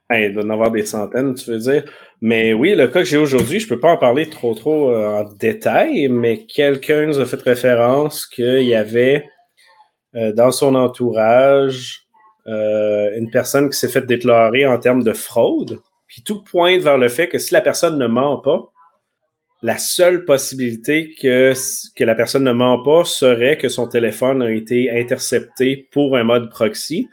Hey, 0.09 0.29
il 0.29 0.35
doit 0.35 0.45
en 0.45 0.51
avoir 0.51 0.71
des 0.71 0.87
centaines, 0.87 1.35
tu 1.35 1.51
veux 1.51 1.59
dire. 1.59 1.85
Mais 2.21 2.53
oui, 2.53 2.75
le 2.75 2.89
cas 2.89 3.01
que 3.01 3.05
j'ai 3.05 3.19
aujourd'hui, 3.19 3.61
je 3.61 3.67
ne 3.67 3.71
peux 3.71 3.81
pas 3.81 3.93
en 3.93 3.99
parler 3.99 4.31
trop 4.31 4.55
trop 4.55 4.91
euh, 4.91 5.21
en 5.21 5.25
détail, 5.35 6.09
mais 6.09 6.47
quelqu'un 6.47 7.07
nous 7.07 7.19
a 7.19 7.27
fait 7.27 7.43
référence 7.43 8.25
qu'il 8.27 8.63
y 8.63 8.75
avait 8.75 9.29
euh, 10.15 10.33
dans 10.33 10.51
son 10.51 10.75
entourage 10.75 12.06
euh, 12.49 13.17
une 13.17 13.31
personne 13.31 13.71
qui 13.71 13.79
s'est 13.79 13.89
fait 13.89 14.07
déclarer 14.07 14.67
en 14.67 14.79
termes 14.79 15.03
de 15.03 15.13
fraude. 15.13 15.81
Puis 16.07 16.23
tout 16.23 16.43
pointe 16.43 16.81
vers 16.83 16.99
le 16.99 17.09
fait 17.09 17.29
que 17.29 17.39
si 17.39 17.53
la 17.53 17.61
personne 17.61 17.99
ne 17.99 18.07
ment 18.07 18.39
pas, 18.39 18.71
la 19.63 19.79
seule 19.79 20.25
possibilité 20.25 21.15
que, 21.15 21.53
que 21.97 22.05
la 22.05 22.15
personne 22.15 22.45
ne 22.45 22.53
ment 22.53 22.83
pas 22.83 23.05
serait 23.05 23.59
que 23.59 23.69
son 23.69 23.89
téléphone 23.89 24.43
a 24.43 24.51
été 24.51 24.91
intercepté 24.91 25.89
pour 25.91 26.17
un 26.17 26.25
mode 26.25 26.51
proxy 26.51 27.09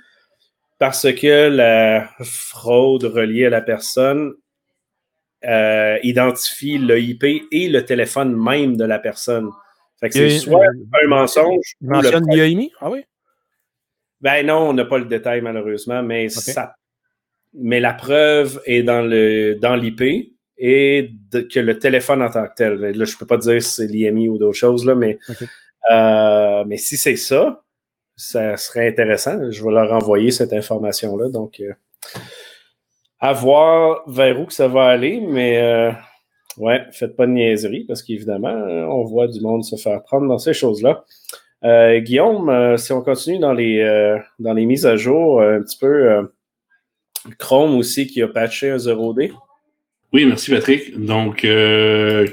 parce 0.77 1.11
que 1.13 1.47
la 1.47 2.09
fraude 2.21 3.05
reliée 3.05 3.45
à 3.45 3.49
la 3.49 3.61
personne 3.61 4.33
euh, 5.45 5.97
identifie 6.03 6.77
le 6.77 6.99
IP 6.99 7.23
et 7.51 7.69
le 7.69 7.85
téléphone 7.85 8.35
même 8.35 8.77
de 8.77 8.83
la 8.83 8.99
personne. 8.99 9.49
Fait 9.99 10.09
que 10.09 10.15
c'est 10.15 10.39
soit 10.39 10.65
un 10.65 11.07
mensonge 11.07 11.75
mentionne 11.81 12.25
l'IAMI? 12.29 12.71
Ah 12.81 12.91
oui? 12.91 13.05
Ben 14.23 14.43
non, 14.47 14.69
on 14.69 14.73
n'a 14.73 14.85
pas 14.85 14.97
le 14.97 15.05
détail 15.05 15.41
malheureusement, 15.41 16.01
mais 16.01 16.29
ça, 16.53 16.75
mais 17.53 17.79
la 17.79 17.93
preuve 17.93 18.59
est 18.65 18.81
dans 18.81 19.01
le 19.03 19.55
dans 19.61 19.75
l'IP 19.75 20.33
et 20.57 21.11
de- 21.31 21.41
que 21.41 21.59
le 21.59 21.77
téléphone 21.77 22.21
en 22.23 22.29
tant 22.29 22.45
que 22.47 22.53
tel. 22.55 22.73
Là, 22.79 23.05
je 23.05 23.17
peux 23.17 23.25
pas 23.27 23.37
dire 23.37 23.61
si 23.61 23.69
c'est 23.75 23.87
l'IMI 23.87 24.29
ou 24.29 24.37
d'autres 24.39 24.57
choses 24.57 24.85
là, 24.85 24.95
mais 24.95 25.19
euh, 25.91 26.63
mais 26.65 26.77
si 26.77 26.95
c'est 26.97 27.17
ça, 27.17 27.61
ça 28.15 28.55
serait 28.57 28.87
intéressant. 28.87 29.51
Je 29.51 29.63
vais 29.63 29.71
leur 29.71 29.91
envoyer 29.91 30.31
cette 30.31 30.53
information 30.53 31.17
là. 31.17 31.27
Donc 31.29 31.59
euh, 31.59 31.73
à 33.19 33.33
voir 33.33 34.03
vers 34.09 34.39
où 34.39 34.45
que 34.45 34.53
ça 34.53 34.67
va 34.67 34.85
aller, 34.85 35.19
mais 35.21 35.61
euh, 35.61 35.91
ouais, 36.57 36.81
faites 36.91 37.15
pas 37.15 37.25
de 37.25 37.31
niaiserie 37.31 37.85
parce 37.85 38.01
qu'évidemment, 38.03 38.53
on 38.53 39.03
voit 39.03 39.27
du 39.27 39.39
monde 39.41 39.63
se 39.63 39.75
faire 39.75 40.01
prendre 40.03 40.27
dans 40.27 40.37
ces 40.39 40.53
choses-là. 40.53 41.03
Euh, 41.63 41.99
Guillaume, 41.99 42.49
euh, 42.49 42.77
si 42.77 42.91
on 42.91 43.01
continue 43.01 43.39
dans 43.39 43.53
les, 43.53 43.79
euh, 43.79 44.17
mises 44.39 44.85
à 44.85 44.97
jour, 44.97 45.41
un 45.41 45.61
petit 45.61 45.77
peu 45.77 46.27
Chrome 47.39 47.77
aussi 47.77 48.07
qui 48.07 48.21
a 48.21 48.27
patché 48.27 48.69
un 48.69 48.77
0D. 48.77 49.31
Oui, 50.11 50.25
merci 50.25 50.51
Patrick. 50.51 50.99
Donc, 50.99 51.47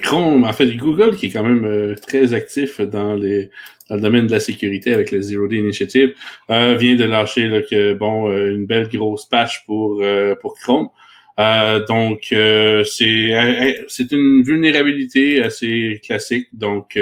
Chrome, 0.02 0.44
en 0.44 0.52
fait, 0.52 0.76
Google, 0.76 1.16
qui 1.16 1.26
est 1.26 1.30
quand 1.30 1.44
même 1.44 1.94
très 2.06 2.34
actif 2.34 2.80
dans, 2.80 3.14
le 3.14 3.48
domaine 3.90 4.26
de 4.26 4.32
la 4.32 4.40
sécurité 4.40 4.92
avec 4.92 5.12
le 5.12 5.22
Zero 5.22 5.46
Day 5.46 5.56
Initiative, 5.56 6.12
vient 6.48 6.96
de 6.96 7.04
lâcher 7.04 7.42
une 7.42 8.66
belle 8.66 8.88
grosse 8.88 9.26
patch 9.26 9.64
pour, 9.64 10.02
Chrome. 10.60 10.88
donc, 11.88 12.26
c'est 12.84 13.32
c'est 13.88 14.12
une 14.12 14.42
vulnérabilité 14.42 15.42
assez 15.42 16.02
classique. 16.04 16.48
Donc, 16.52 16.98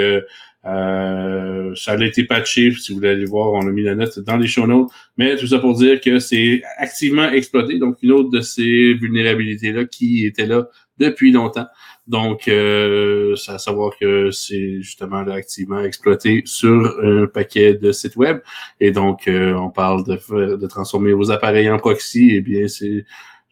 euh, 0.69 1.75
ça 1.75 1.93
a 1.93 2.05
été 2.05 2.25
patché, 2.25 2.73
si 2.73 2.93
vous 2.93 2.99
voulez 2.99 3.11
aller 3.11 3.25
voir, 3.25 3.53
on 3.53 3.67
a 3.67 3.71
mis 3.71 3.83
la 3.83 3.95
note 3.95 4.19
dans 4.21 4.37
les 4.37 4.47
show 4.47 4.67
notes. 4.67 4.91
Mais 5.17 5.37
tout 5.37 5.47
ça 5.47 5.59
pour 5.59 5.75
dire 5.75 6.01
que 6.01 6.19
c'est 6.19 6.63
activement 6.79 7.29
exploité. 7.31 7.79
Donc, 7.79 7.99
une 8.03 8.13
autre 8.13 8.31
de 8.31 8.41
ces 8.41 8.95
vulnérabilités-là 8.95 9.85
qui 9.87 10.27
était 10.27 10.47
là 10.47 10.69
depuis 10.99 11.33
longtemps. 11.33 11.67
Donc, 12.07 12.49
euh, 12.49 13.37
ça 13.37 13.55
à 13.55 13.59
savoir 13.59 13.93
que 13.99 14.31
c'est 14.31 14.81
justement 14.81 15.23
là, 15.23 15.35
activement 15.35 15.81
exploité 15.81 16.43
sur 16.47 16.99
un 17.03 17.27
paquet 17.27 17.75
de 17.75 17.93
sites 17.93 18.17
web. 18.17 18.39
Et 18.81 18.91
donc, 18.91 19.29
euh, 19.29 19.53
on 19.55 19.71
parle 19.71 20.05
de, 20.05 20.57
de 20.57 20.67
transformer 20.67 21.13
vos 21.13 21.31
appareils 21.31 21.71
en 21.71 21.79
proxy. 21.79 22.31
Eh 22.33 22.41
bien, 22.41 22.67
c'est 22.67 23.05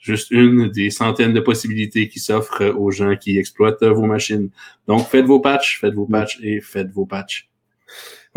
juste 0.07 0.31
une 0.31 0.69
des 0.69 0.91
centaines 0.91 1.35
de 1.35 1.41
possibilités 1.41 2.09
qui 2.09 2.21
s'offrent 2.21 2.63
aux 2.77 2.91
gens 2.91 3.17
qui 3.17 3.39
exploitent 3.39 3.85
vos 3.85 4.07
machines. 4.07 4.51
Donc, 4.87 5.07
faites 5.09 5.27
vos 5.27 5.41
patchs, 5.41 5.81
faites 5.81 5.95
vos 5.95 6.07
patchs 6.07 6.39
et 6.43 6.61
faites 6.61 6.91
vos 6.91 7.07
patchs. 7.07 7.49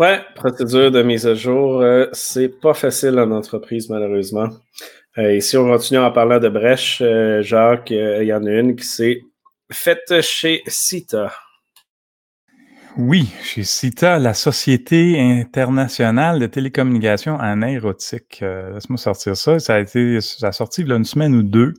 Ouais, 0.00 0.20
procédure 0.34 0.90
de 0.90 1.02
mise 1.02 1.26
à 1.26 1.34
jour, 1.34 1.82
euh, 1.82 2.06
c'est 2.12 2.48
pas 2.48 2.72
facile 2.72 3.18
en 3.18 3.30
entreprise, 3.32 3.90
malheureusement. 3.90 4.48
Euh, 5.18 5.34
et 5.34 5.40
si 5.42 5.58
on 5.58 5.66
continue 5.66 6.00
en 6.00 6.10
parlant 6.10 6.40
de 6.40 6.48
brèche, 6.48 7.02
euh, 7.02 7.42
Jacques, 7.42 7.90
il 7.90 8.24
y 8.24 8.32
en 8.32 8.46
a 8.46 8.50
une 8.50 8.76
qui 8.76 8.86
s'est 8.86 9.22
faite 9.70 10.22
chez 10.22 10.62
Cita. 10.66 11.30
Oui, 13.02 13.32
chez 13.42 13.64
CITA, 13.64 14.18
la 14.18 14.34
Société 14.34 15.18
internationale 15.18 16.38
de 16.38 16.44
télécommunications 16.44 17.36
en 17.36 17.62
aérotique. 17.62 18.40
Euh, 18.42 18.74
laisse-moi 18.74 18.98
sortir 18.98 19.38
ça. 19.38 19.58
Ça 19.58 19.76
a 19.76 19.78
été, 19.80 20.20
ça 20.20 20.48
a 20.48 20.52
sorti 20.52 20.82
il 20.82 20.88
y 20.88 20.92
a 20.92 20.96
une 20.96 21.06
semaine 21.06 21.34
ou 21.34 21.42
deux. 21.42 21.72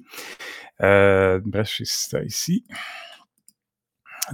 Euh, 0.81 1.39
bref, 1.45 1.67
chez 1.67 1.85
CITA 1.85 2.23
ici. 2.23 2.65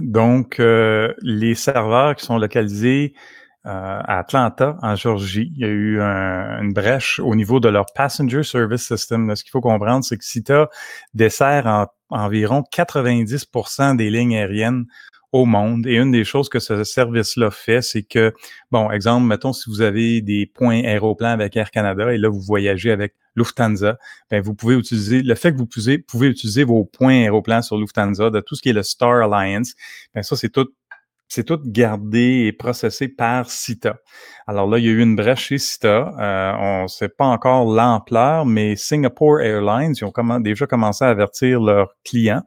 Donc, 0.00 0.60
euh, 0.60 1.12
les 1.20 1.54
serveurs 1.54 2.16
qui 2.16 2.24
sont 2.24 2.38
localisés 2.38 3.12
à 3.64 4.20
Atlanta, 4.20 4.78
en 4.80 4.96
Georgie, 4.96 5.52
il 5.54 5.60
y 5.60 5.64
a 5.64 5.68
eu 5.68 6.00
une 6.00 6.72
brèche 6.72 7.18
au 7.18 7.34
niveau 7.34 7.60
de 7.60 7.68
leur 7.68 7.84
Passenger 7.94 8.42
Service 8.42 8.86
System. 8.86 9.36
ce 9.36 9.44
qu'il 9.44 9.50
faut 9.50 9.60
comprendre, 9.60 10.02
c'est 10.04 10.16
que 10.16 10.24
CITA 10.24 10.70
dessert 11.12 11.88
environ 12.08 12.64
90% 12.72 13.96
des 13.96 14.08
lignes 14.08 14.36
aériennes 14.36 14.86
au 15.32 15.44
monde. 15.44 15.86
Et 15.86 15.94
une 15.96 16.10
des 16.10 16.24
choses 16.24 16.48
que 16.48 16.58
ce 16.58 16.84
service-là 16.84 17.50
fait, 17.50 17.82
c'est 17.82 18.02
que, 18.02 18.32
bon, 18.70 18.90
exemple, 18.90 19.26
mettons, 19.26 19.52
si 19.52 19.68
vous 19.68 19.82
avez 19.82 20.20
des 20.20 20.46
points 20.46 20.82
aéroplans 20.84 21.28
avec 21.30 21.56
Air 21.56 21.70
Canada 21.70 22.12
et 22.12 22.18
là, 22.18 22.28
vous 22.28 22.40
voyagez 22.40 22.90
avec 22.90 23.14
Lufthansa, 23.36 23.98
ben, 24.30 24.42
vous 24.42 24.54
pouvez 24.54 24.74
utiliser, 24.74 25.22
le 25.22 25.34
fait 25.34 25.52
que 25.52 25.58
vous 25.58 25.66
pouvez, 25.66 26.28
utiliser 26.28 26.64
vos 26.64 26.84
points 26.84 27.22
aéroplans 27.22 27.62
sur 27.62 27.76
Lufthansa, 27.76 28.30
de 28.30 28.40
tout 28.40 28.54
ce 28.54 28.62
qui 28.62 28.70
est 28.70 28.74
le 28.74 28.82
Star 28.82 29.32
Alliance, 29.32 29.74
ben, 30.14 30.22
ça, 30.22 30.36
c'est 30.36 30.50
tout 30.50 30.68
c'est 31.28 31.44
tout 31.44 31.60
gardé 31.64 32.46
et 32.46 32.52
processé 32.52 33.08
par 33.08 33.50
CITA. 33.50 33.98
Alors 34.46 34.66
là, 34.66 34.78
il 34.78 34.86
y 34.86 34.88
a 34.88 34.92
eu 34.92 35.02
une 35.02 35.14
brèche 35.14 35.48
chez 35.48 35.58
CITA. 35.58 36.14
Euh, 36.18 36.52
on 36.58 36.82
ne 36.84 36.88
sait 36.88 37.10
pas 37.10 37.26
encore 37.26 37.66
l'ampleur, 37.66 38.46
mais 38.46 38.76
Singapore 38.76 39.40
Airlines, 39.40 39.94
ils 39.94 40.04
ont 40.04 40.40
déjà 40.40 40.66
commencé 40.66 41.04
à 41.04 41.08
avertir 41.08 41.60
leurs 41.60 41.94
clients. 42.02 42.42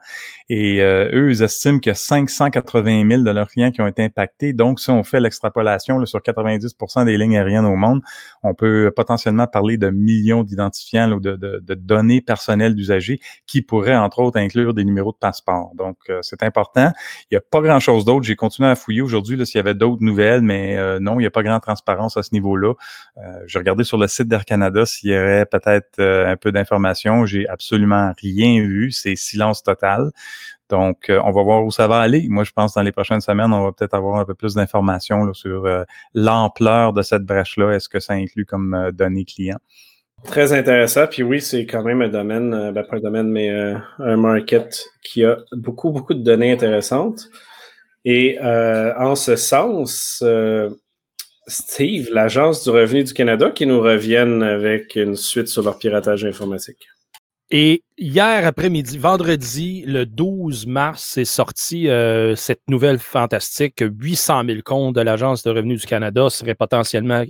Et 0.50 0.82
euh, 0.82 1.10
eux, 1.14 1.30
ils 1.30 1.44
estiment 1.44 1.80
qu'il 1.80 1.92
y 1.92 1.94
a 1.94 1.96
580 1.96 3.08
000 3.08 3.22
de 3.22 3.30
leurs 3.32 3.48
clients 3.48 3.72
qui 3.72 3.82
ont 3.82 3.88
été 3.88 4.04
impactés. 4.04 4.52
Donc, 4.52 4.80
si 4.80 4.90
on 4.90 5.04
fait 5.04 5.20
l'extrapolation 5.20 6.04
sur 6.06 6.20
90% 6.20 7.06
des 7.06 7.18
lignes 7.18 7.38
aériennes 7.38 7.66
au 7.66 7.76
monde, 7.76 8.02
on 8.44 8.54
peut 8.54 8.92
potentiellement 8.94 9.48
parler 9.48 9.78
de 9.78 9.90
millions 9.92 10.44
d'identifiants 10.44 11.12
ou 11.12 11.20
de, 11.20 11.38
données 11.76 12.20
personnelles 12.20 12.76
d'usagers 12.76 13.20
qui 13.46 13.62
pourraient, 13.62 13.96
entre 13.96 14.20
autres, 14.20 14.40
inclure 14.40 14.74
des 14.74 14.84
numéros 14.84 15.12
de 15.12 15.18
passeport. 15.18 15.72
Donc, 15.76 15.98
euh, 16.10 16.20
c'est 16.22 16.44
important. 16.44 16.92
Il 17.30 17.36
n'y 17.36 17.38
a 17.38 17.42
pas 17.42 17.62
grand-chose 17.62 18.06
d'autre. 18.06 18.24
J'ai 18.24 18.36
continué 18.36 18.68
à 18.68 18.71
fouiller 18.76 19.02
aujourd'hui 19.02 19.46
s'il 19.46 19.58
y 19.58 19.60
avait 19.60 19.74
d'autres 19.74 20.04
nouvelles, 20.04 20.42
mais 20.42 21.00
non, 21.00 21.16
il 21.16 21.24
n'y 21.24 21.28
a 21.28 21.32
pas 21.32 21.44
grande 21.44 21.62
transparence 21.62 22.18
à 22.18 22.24
ce 22.24 22.30
niveau-là. 22.34 22.74
Euh, 23.18 23.22
j'ai 23.46 23.60
regardé 23.60 23.84
sur 23.84 23.98
le 23.98 24.08
site 24.08 24.28
d'Air 24.28 24.46
Canada 24.46 24.86
s'il 24.86 25.12
y 25.12 25.18
aurait 25.18 25.46
peut-être 25.46 26.00
euh, 26.00 26.28
un 26.28 26.38
peu 26.38 26.52
d'informations. 26.52 27.26
J'ai 27.26 27.48
absolument 27.48 28.14
rien 28.22 28.62
vu. 28.62 28.92
C'est 28.92 29.16
silence 29.16 29.64
total. 29.64 30.12
Donc, 30.70 31.10
euh, 31.10 31.20
on 31.24 31.32
va 31.32 31.44
voir 31.44 31.66
où 31.66 31.72
ça 31.72 31.88
va 31.88 32.00
aller. 32.00 32.28
Moi, 32.30 32.44
je 32.44 32.52
pense 32.52 32.74
dans 32.74 32.82
les 32.82 32.92
prochaines 32.92 33.22
semaines, 33.22 33.52
on 33.52 33.64
va 33.64 33.72
peut-être 33.72 33.94
avoir 33.94 34.20
un 34.20 34.26
peu 34.26 34.34
plus 34.34 34.56
d'informations 34.56 35.34
sur 35.34 35.68
l'ampleur 36.14 36.94
de 36.94 37.02
cette 37.02 37.24
brèche-là. 37.24 37.74
Est-ce 37.74 37.90
que 37.90 38.00
ça 38.00 38.14
inclut 38.14 38.46
comme 38.46 38.92
données 38.94 39.26
clients? 39.26 39.60
Très 40.24 40.54
intéressant. 40.54 41.08
Puis 41.08 41.24
oui, 41.24 41.42
c'est 41.42 41.66
quand 41.66 41.84
même 41.84 42.02
un 42.02 42.08
domaine, 42.08 42.72
ben 42.72 42.84
pas 42.84 42.98
un 42.98 43.00
domaine, 43.00 43.30
mais 43.30 43.50
un 43.50 44.18
market 44.18 44.86
qui 45.04 45.26
a 45.26 45.38
beaucoup, 45.52 45.90
beaucoup 45.90 46.14
de 46.14 46.24
données 46.24 46.52
intéressantes. 46.52 47.28
Et 48.04 48.40
en 48.40 49.16
ce 49.16 49.36
sens, 49.36 50.24
Steve, 51.48 52.10
l'Agence 52.12 52.64
du 52.64 52.70
revenu 52.70 53.04
du 53.04 53.14
Canada, 53.14 53.52
qui 53.52 53.66
nous 53.66 53.82
reviennent 53.82 54.44
avec 54.44 54.96
une 54.96 55.16
suite 55.16 55.48
sur 55.48 55.64
leur 55.64 55.78
piratage 55.78 56.26
informatique. 56.26 56.88
Et 57.54 57.84
hier 57.98 58.46
après-midi, 58.46 58.98
vendredi, 58.98 59.84
le 59.86 60.06
12 60.06 60.68
mars, 60.68 61.04
c'est 61.04 61.26
sorti 61.26 61.90
euh, 61.90 62.34
cette 62.38 62.62
nouvelle 62.70 62.98
fantastique. 62.98 63.84
800 63.86 64.44
000 64.46 64.60
comptes 64.64 64.96
de 64.96 65.02
l'Agence 65.02 65.44
de 65.44 65.50
revenu 65.50 65.76
du 65.76 65.86
Canada 65.86 66.30
seraient 66.30 66.56
potentiellement 66.56 67.26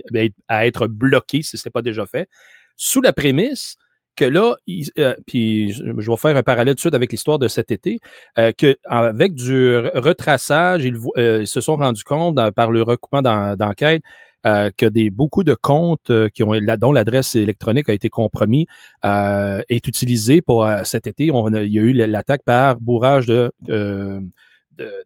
à 0.47 0.67
être 0.67 0.85
bloqués 0.85 1.41
si 1.41 1.57
ce 1.57 1.67
n'est 1.67 1.71
pas 1.71 1.81
déjà 1.81 2.05
fait, 2.05 2.29
sous 2.77 3.01
la 3.01 3.13
prémisse 3.13 3.77
que 4.21 4.25
là, 4.25 4.55
euh, 4.99 5.15
puis 5.25 5.71
je 5.71 6.11
vais 6.11 6.17
faire 6.17 6.37
un 6.37 6.43
parallèle 6.43 6.75
tout 6.75 6.77
de 6.77 6.81
suite 6.81 6.93
avec 6.93 7.11
l'histoire 7.11 7.39
de 7.39 7.47
cet 7.47 7.71
été, 7.71 7.99
euh, 8.37 8.51
qu'avec 8.55 9.33
du 9.33 9.77
retraçage, 9.95 10.85
euh, 11.17 11.39
ils, 11.41 11.47
se 11.47 11.59
sont 11.59 11.75
rendus 11.75 12.03
compte 12.03 12.37
par 12.51 12.71
le 12.71 12.83
recoupement 12.83 13.23
d'enquête 13.23 14.03
que 14.43 14.87
des, 14.87 15.09
beaucoup 15.11 15.43
de 15.43 15.53
comptes 15.53 16.11
qui 16.33 16.43
ont, 16.43 16.53
dont 16.79 16.91
l'adresse 16.91 17.35
électronique 17.35 17.89
a 17.89 17.93
été 17.93 18.09
compromis 18.09 18.65
est 19.03 19.87
utilisé 19.87 20.41
pour 20.41 20.67
cet 20.83 21.05
été. 21.05 21.29
On 21.31 21.47
il 21.53 21.71
y 21.71 21.77
a 21.77 21.81
eu 21.83 21.93
l'attaque 21.93 22.41
par 22.43 22.79
bourrage 22.79 23.27
de 23.27 23.51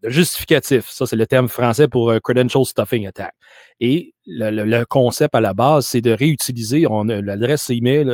de, 0.03 0.09
justificatif. 0.09 0.89
Ça, 0.89 1.05
c'est 1.05 1.15
le 1.15 1.27
terme 1.27 1.47
français 1.47 1.87
pour 1.87 2.09
euh, 2.09 2.19
Credential 2.19 2.65
Stuffing 2.65 3.07
Attack. 3.07 3.33
Et 3.79 4.13
le, 4.25 4.83
concept 4.85 5.35
à 5.35 5.41
la 5.41 5.53
base, 5.53 5.87
c'est 5.87 6.01
de 6.01 6.11
réutiliser 6.11 6.85
l'adresse 7.05 7.69
email, 7.69 8.05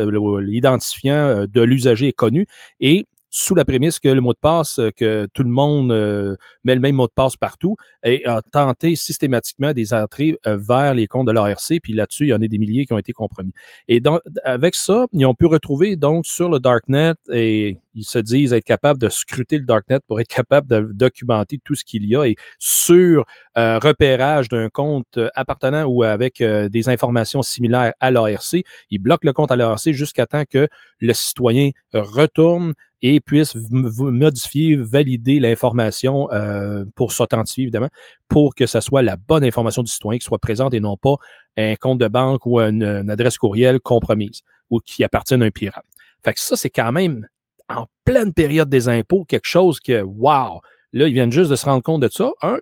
l'identifiant 0.41 1.13
euh, 1.13 1.47
de 1.47 1.61
l'usager 1.61 2.09
est 2.09 2.13
connu 2.13 2.47
et 2.79 3.07
sous 3.33 3.55
la 3.55 3.63
prémisse 3.63 3.97
que 3.97 4.09
le 4.09 4.19
mot 4.19 4.33
de 4.33 4.37
passe, 4.39 4.77
euh, 4.77 4.91
que 4.91 5.25
tout 5.33 5.43
le 5.43 5.49
monde 5.49 5.91
euh, 5.91 6.35
met 6.65 6.75
le 6.75 6.81
même 6.81 6.95
mot 6.95 7.07
de 7.07 7.13
passe 7.15 7.37
partout, 7.37 7.77
et 8.03 8.25
a 8.25 8.41
tenté 8.41 8.95
systématiquement 8.97 9.71
des 9.71 9.93
entrées 9.93 10.37
euh, 10.45 10.57
vers 10.57 10.93
les 10.93 11.07
comptes 11.07 11.27
de 11.27 11.31
l'ARC, 11.31 11.79
puis 11.81 11.93
là-dessus, 11.93 12.25
il 12.25 12.29
y 12.29 12.33
en 12.33 12.41
a 12.41 12.47
des 12.47 12.57
milliers 12.57 12.85
qui 12.85 12.91
ont 12.91 12.97
été 12.97 13.13
compromis. 13.13 13.53
Et 13.87 14.01
donc, 14.01 14.19
avec 14.43 14.75
ça, 14.75 15.07
ils 15.13 15.25
ont 15.25 15.33
pu 15.33 15.45
retrouver 15.45 15.95
donc 15.95 16.25
sur 16.25 16.49
le 16.49 16.59
Darknet, 16.59 17.13
et 17.31 17.77
ils 17.95 18.03
se 18.03 18.19
disent 18.19 18.51
être 18.51 18.65
capables 18.65 18.99
de 18.99 19.07
scruter 19.07 19.57
le 19.57 19.65
Darknet 19.65 20.01
pour 20.07 20.19
être 20.19 20.27
capables 20.27 20.67
de 20.67 20.89
documenter 20.93 21.57
tout 21.63 21.75
ce 21.75 21.85
qu'il 21.85 22.05
y 22.05 22.17
a, 22.17 22.25
et 22.25 22.35
sur 22.59 23.25
repérage 23.55 24.49
d'un 24.49 24.69
compte 24.69 25.19
appartenant 25.35 25.83
ou 25.85 26.03
avec 26.03 26.41
des 26.41 26.89
informations 26.89 27.41
similaires 27.41 27.93
à 27.99 28.11
l'ARC, 28.11 28.63
ils 28.89 28.99
bloquent 28.99 29.27
le 29.27 29.33
compte 29.33 29.51
à 29.51 29.55
l'ARC 29.55 29.91
jusqu'à 29.91 30.25
temps 30.25 30.43
que 30.49 30.67
le 30.99 31.13
citoyen 31.13 31.71
retourne 31.93 32.73
et 33.01 33.19
puisse 33.19 33.55
modifier, 33.71 34.75
valider 34.75 35.39
l'information 35.39 36.31
euh, 36.31 36.85
pour 36.95 37.11
s'authentifier, 37.11 37.63
évidemment, 37.63 37.89
pour 38.27 38.53
que 38.53 38.65
ce 38.65 38.79
soit 38.79 39.01
la 39.01 39.15
bonne 39.15 39.43
information 39.43 39.81
du 39.81 39.91
citoyen 39.91 40.19
qui 40.19 40.25
soit 40.25 40.39
présente 40.39 40.73
et 40.73 40.79
non 40.79 40.97
pas 40.97 41.15
un 41.57 41.75
compte 41.75 41.99
de 41.99 42.07
banque 42.07 42.45
ou 42.45 42.59
une, 42.59 43.09
adresse 43.09 43.37
courriel 43.37 43.79
compromise 43.79 44.41
ou 44.69 44.79
qui 44.79 45.03
appartient 45.03 45.33
à 45.33 45.37
un 45.37 45.51
pirate. 45.51 45.85
Fait 46.23 46.33
que 46.33 46.39
ça, 46.39 46.55
c'est 46.55 46.69
quand 46.69 46.91
même 46.91 47.27
en 47.67 47.87
pleine 48.05 48.33
période 48.33 48.69
des 48.69 48.89
impôts, 48.89 49.25
quelque 49.25 49.47
chose 49.47 49.79
que, 49.79 50.01
wow, 50.01 50.61
là, 50.93 51.07
ils 51.07 51.13
viennent 51.13 51.31
juste 51.31 51.49
de 51.49 51.55
se 51.55 51.65
rendre 51.65 51.81
compte 51.81 52.01
de 52.01 52.09
ça, 52.09 52.31
un. 52.41 52.59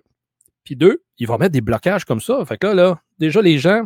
Puis 0.64 0.76
deux, 0.76 1.02
ils 1.18 1.26
vont 1.26 1.36
mettre 1.36 1.52
des 1.52 1.60
blocages 1.60 2.04
comme 2.04 2.20
ça. 2.20 2.44
Fait 2.44 2.56
que 2.56 2.68
là, 2.68 2.74
là, 2.74 3.00
déjà, 3.18 3.42
les 3.42 3.58
gens, 3.58 3.84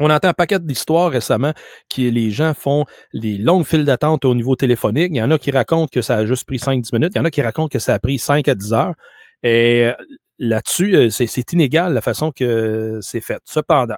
on 0.00 0.10
entend 0.10 0.28
un 0.28 0.34
paquet 0.34 0.58
d'histoires 0.58 1.10
récemment 1.10 1.52
qui 1.88 2.10
les 2.10 2.30
gens 2.30 2.54
font 2.54 2.84
des 3.14 3.38
longues 3.38 3.64
files 3.64 3.84
d'attente 3.84 4.24
au 4.24 4.34
niveau 4.34 4.56
téléphonique. 4.56 5.10
Il 5.12 5.16
y 5.16 5.22
en 5.22 5.30
a 5.30 5.38
qui 5.38 5.50
racontent 5.50 5.88
que 5.92 6.02
ça 6.02 6.16
a 6.16 6.26
juste 6.26 6.44
pris 6.44 6.58
5-10 6.58 6.94
minutes. 6.94 7.12
Il 7.14 7.18
y 7.18 7.20
en 7.20 7.24
a 7.24 7.30
qui 7.30 7.42
racontent 7.42 7.68
que 7.68 7.78
ça 7.78 7.94
a 7.94 7.98
pris 7.98 8.18
5 8.18 8.46
à 8.48 8.54
10 8.54 8.72
heures. 8.72 8.94
Et 9.42 9.84
euh, 9.84 9.92
là-dessus, 10.38 10.94
euh, 10.94 11.10
c'est 11.10 11.52
inégal 11.52 11.94
la 11.94 12.00
façon 12.00 12.32
que 12.32 12.98
c'est 13.02 13.20
fait. 13.20 13.40
Cependant, 13.44 13.96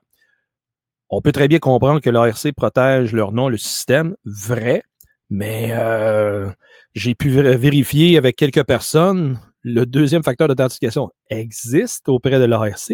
on 1.08 1.20
peut 1.20 1.32
très 1.32 1.48
bien 1.48 1.58
comprendre 1.58 2.00
que 2.00 2.10
l'ARC 2.10 2.52
protège 2.56 3.12
leur 3.12 3.32
nom, 3.32 3.48
le 3.48 3.56
système, 3.56 4.14
vrai, 4.24 4.82
mais 5.28 5.70
euh, 5.72 6.48
j'ai 6.94 7.14
pu 7.14 7.30
vérifier 7.30 8.16
avec 8.16 8.36
quelques 8.36 8.64
personnes, 8.64 9.40
le 9.62 9.86
deuxième 9.86 10.22
facteur 10.22 10.48
d'authentification 10.48 11.10
existe 11.28 12.08
auprès 12.08 12.38
de 12.38 12.44
l'ARC, 12.44 12.92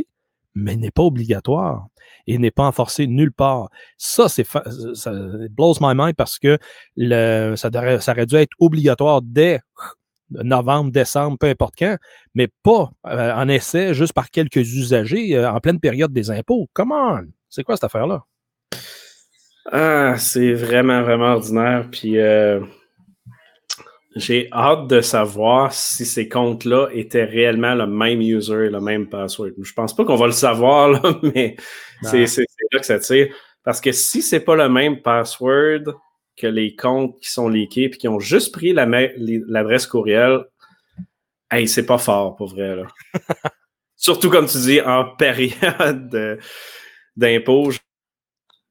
mais 0.57 0.75
n'est 0.75 0.91
pas 0.91 1.03
obligatoire 1.03 1.87
et 2.27 2.39
n'est 2.39 2.51
pas 2.51 2.65
enforcé 2.65 3.07
nulle 3.07 3.33
part. 3.33 3.69
Ça, 3.99 4.29
c'est 4.29 4.47
ça 4.95 5.13
blows 5.51 5.75
my 5.81 5.95
mind 5.95 6.17
parce 6.17 6.39
que 6.41 6.59
le, 6.97 7.55
ça, 7.55 7.71
ça 8.01 8.13
aurait 8.13 8.27
dû 8.27 8.35
être 8.35 8.57
obligatoire 8.59 9.23
dès 9.23 9.61
novembre, 10.31 10.91
décembre, 10.91 11.39
peu 11.39 11.47
importe 11.47 11.75
quand, 11.79 11.97
mais 12.35 12.49
pas 12.65 12.91
euh, 13.07 13.33
en 13.33 13.49
essai 13.49 13.95
juste 13.95 14.13
par 14.13 14.31
quelques 14.31 14.57
usagers 14.57 15.37
euh, 15.37 15.49
en 15.51 15.61
pleine 15.61 15.79
période 15.79 16.13
des 16.13 16.31
impôts. 16.31 16.69
Comment? 16.73 17.21
C'est 17.49 17.63
quoi 17.63 17.77
cette 17.77 17.85
affaire-là? 17.85 18.25
Ah, 19.71 20.17
c'est 20.19 20.53
vraiment, 20.53 21.03
vraiment 21.03 21.35
ordinaire. 21.35 21.87
Puis 21.91 22.19
euh, 22.19 22.61
j'ai 24.17 24.49
hâte 24.51 24.89
de 24.89 25.03
savoir 25.03 25.73
si 25.73 26.07
ces 26.07 26.27
comptes-là 26.29 26.89
étaient 26.93 27.25
réellement 27.25 27.75
le 27.75 27.87
même 27.87 28.23
user 28.23 28.67
et 28.67 28.71
le 28.71 28.81
même 28.81 29.09
password. 29.09 29.51
Je 29.63 29.73
pense 29.75 29.95
pas 29.95 30.05
qu'on 30.05 30.17
va 30.17 30.27
le 30.27 30.33
savoir, 30.33 30.89
là, 30.89 31.01
mais 31.23 31.57
c'est 32.03 32.25
là 32.73 32.81
que 32.81 32.87
ça 32.87 32.99
tire. 32.99 33.29
Parce 33.63 33.81
que 33.81 33.93
si 33.93 34.23
c'est 34.23 34.41
pas 34.41 34.57
le 34.57 34.69
même 34.71 35.03
password, 35.03 35.95
que 36.37 36.47
les 36.47 36.75
comptes 36.75 37.19
qui 37.21 37.31
sont 37.31 37.49
leakés 37.49 37.85
et 37.85 37.91
qui 37.91 38.09
ont 38.09 38.21
juste 38.21 38.53
pris 38.53 38.73
l'adresse 38.73 39.87
courriel, 39.87 40.45
hey, 41.51 41.69
c'est 41.69 41.87
pas 41.87 41.99
fort 41.99 42.37
pour 42.37 42.49
vrai. 42.49 42.77
Là. 42.77 42.87
Surtout 43.97 44.31
comme 44.31 44.47
tu 44.47 44.59
dis, 44.59 44.81
en 44.81 45.05
période 45.17 46.39
d'impôt. 47.17 47.71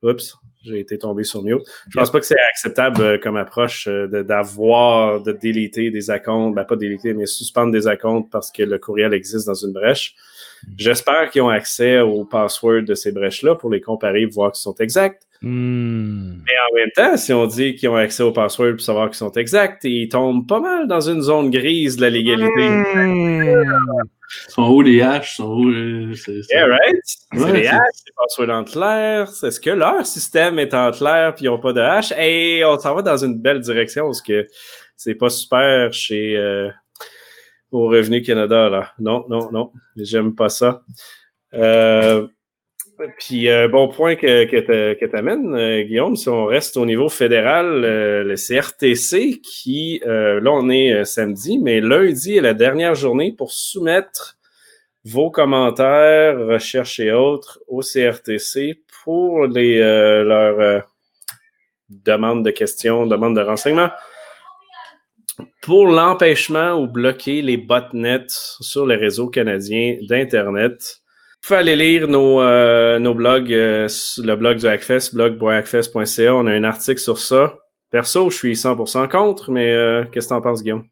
Oups, 0.04 0.38
j'ai 0.66 0.80
été 0.80 0.98
tombé 0.98 1.24
sur 1.24 1.44
mute. 1.44 1.62
Je 1.90 1.98
pense 1.98 2.12
pas 2.12 2.20
que 2.20 2.26
c'est 2.26 2.40
acceptable 2.52 3.02
euh, 3.02 3.18
comme 3.18 3.38
approche 3.38 3.88
euh, 3.88 4.24
d'avoir, 4.24 5.22
de, 5.22 5.32
déliter 5.32 5.92
des 5.92 6.10
accounts, 6.10 6.52
ben 6.52 6.64
pas 6.64 6.76
déliter, 6.76 7.14
mais 7.14 7.26
suspendre 7.26 7.72
des 7.72 7.88
accounts 7.88 8.24
parce 8.24 8.52
que 8.52 8.64
le 8.64 8.78
courriel 8.78 9.14
existe 9.14 9.48
dans 9.48 9.54
une 9.54 9.74
brèche. 9.74 10.16
Mm. 10.68 10.72
J'espère 10.78 11.30
qu'ils 11.30 11.42
ont 11.42 11.50
accès 11.50 12.00
aux 12.00 12.26
passwords 12.26 12.84
de 12.84 12.96
ces 12.96 13.12
brèches-là 13.12 13.56
pour 13.56 13.70
les 13.70 13.82
comparer, 13.82 14.26
voir 14.26 14.52
qu'ils 14.52 14.62
sont 14.62 14.76
exacts. 14.76 15.25
Hmm. 15.46 16.42
Mais 16.44 16.54
en 16.58 16.76
même 16.76 16.90
temps, 16.96 17.16
si 17.18 17.32
on 17.32 17.46
dit 17.46 17.76
qu'ils 17.76 17.90
ont 17.90 17.96
accès 17.96 18.24
aux 18.24 18.32
passwords 18.32 18.72
pour 18.72 18.82
savoir 18.82 19.10
qu'ils 19.10 19.18
sont 19.18 19.32
exacts, 19.34 19.84
ils 19.84 20.10
tombent 20.10 20.48
pas 20.48 20.60
mal 20.60 20.88
dans 20.88 21.02
une 21.02 21.22
zone 21.22 21.52
grise 21.52 21.98
de 21.98 22.02
la 22.02 22.10
légalité. 22.10 22.68
Mmh. 22.68 23.64
Sont 24.50 24.70
où 24.70 24.82
les 24.82 25.04
haches? 25.04 25.36
Sont 25.36 25.52
où, 25.52 25.70
euh, 25.70 26.16
yeah, 26.50 26.66
right? 26.66 26.96
c'est 27.04 27.52
les 27.54 27.68
haches, 27.68 28.02
les 28.08 28.14
passwords 28.18 28.50
en 28.50 28.64
clair. 28.64 29.30
Est-ce 29.30 29.60
que 29.60 29.70
leur 29.70 30.04
système 30.04 30.58
est 30.58 30.74
en 30.74 30.90
clair 30.90 31.36
puis 31.36 31.46
ils 31.46 31.50
n'ont 31.50 31.60
pas 31.60 31.74
de 31.74 31.82
hache? 31.82 32.12
Et 32.18 32.64
on 32.66 32.80
s'en 32.80 32.96
va 32.96 33.04
dans 33.04 33.24
une 33.24 33.40
belle 33.40 33.60
direction 33.60 34.06
parce 34.06 34.24
que 34.24 34.48
c'est 34.98 35.14
pas 35.14 35.30
super 35.30 35.94
chez 35.94 36.36
euh, 36.38 36.72
au 37.72 37.88
Revenu 37.88 38.24
Canada. 38.24 38.68
Là. 38.68 38.94
Non, 38.98 39.26
non, 39.30 39.52
non. 39.52 39.72
J'aime 39.96 40.34
pas 40.34 40.50
ça. 40.50 40.82
Euh, 41.54 42.28
puis, 43.18 43.50
euh, 43.50 43.68
bon 43.68 43.88
point 43.88 44.16
que, 44.16 44.46
que 44.46 45.06
tu 45.06 45.16
amènes, 45.16 45.54
euh, 45.56 45.84
Guillaume, 45.84 46.16
si 46.16 46.30
on 46.30 46.46
reste 46.46 46.78
au 46.78 46.86
niveau 46.86 47.10
fédéral, 47.10 47.84
euh, 47.84 48.24
le 48.24 48.36
CRTC, 48.36 49.42
qui, 49.42 50.02
là, 50.06 50.52
on 50.52 50.70
est 50.70 51.06
samedi, 51.06 51.58
mais 51.60 51.82
lundi 51.82 52.38
est 52.38 52.42
la 52.42 52.54
dernière 52.54 52.96
journée 52.96 53.34
pour 53.34 53.52
soumettre 53.52 54.38
vos 55.04 55.30
commentaires, 55.30 56.38
recherches 56.40 57.00
et 57.00 57.12
autres 57.12 57.60
au 57.68 57.82
CRTC 57.82 58.82
pour 59.04 59.46
les, 59.46 59.80
leurs 59.80 60.84
demandes 61.90 62.44
de 62.44 62.52
questions, 62.52 63.06
demandes 63.06 63.36
de 63.36 63.42
renseignements 63.42 63.92
pour 65.62 65.88
l'empêchement 65.88 66.74
ou 66.74 66.88
bloquer 66.88 67.42
les 67.42 67.58
botnets 67.58 68.28
sur 68.30 68.86
les 68.86 68.96
réseaux 68.96 69.28
canadiens 69.28 69.98
d'Internet. 70.02 71.02
Pouvez 71.46 71.60
aller 71.60 71.76
lire 71.76 72.08
nos, 72.08 72.42
euh, 72.42 72.98
nos 72.98 73.14
blogs, 73.14 73.54
euh, 73.54 73.88
le 74.18 74.36
blog 74.36 74.58
du 74.58 74.66
Hackfest, 74.66 75.14
blog.hackfest.ca. 75.14 76.34
On 76.34 76.48
a 76.48 76.52
un 76.52 76.64
article 76.64 77.00
sur 77.00 77.20
ça. 77.20 77.60
Perso, 77.92 78.32
je 78.32 78.36
suis 78.36 78.54
100% 78.54 79.08
contre, 79.08 79.52
mais 79.52 79.72
euh, 79.72 80.06
qu'est-ce 80.12 80.30
que 80.30 80.34
t'en 80.34 80.42
penses, 80.42 80.64
Guillaume? 80.64 80.86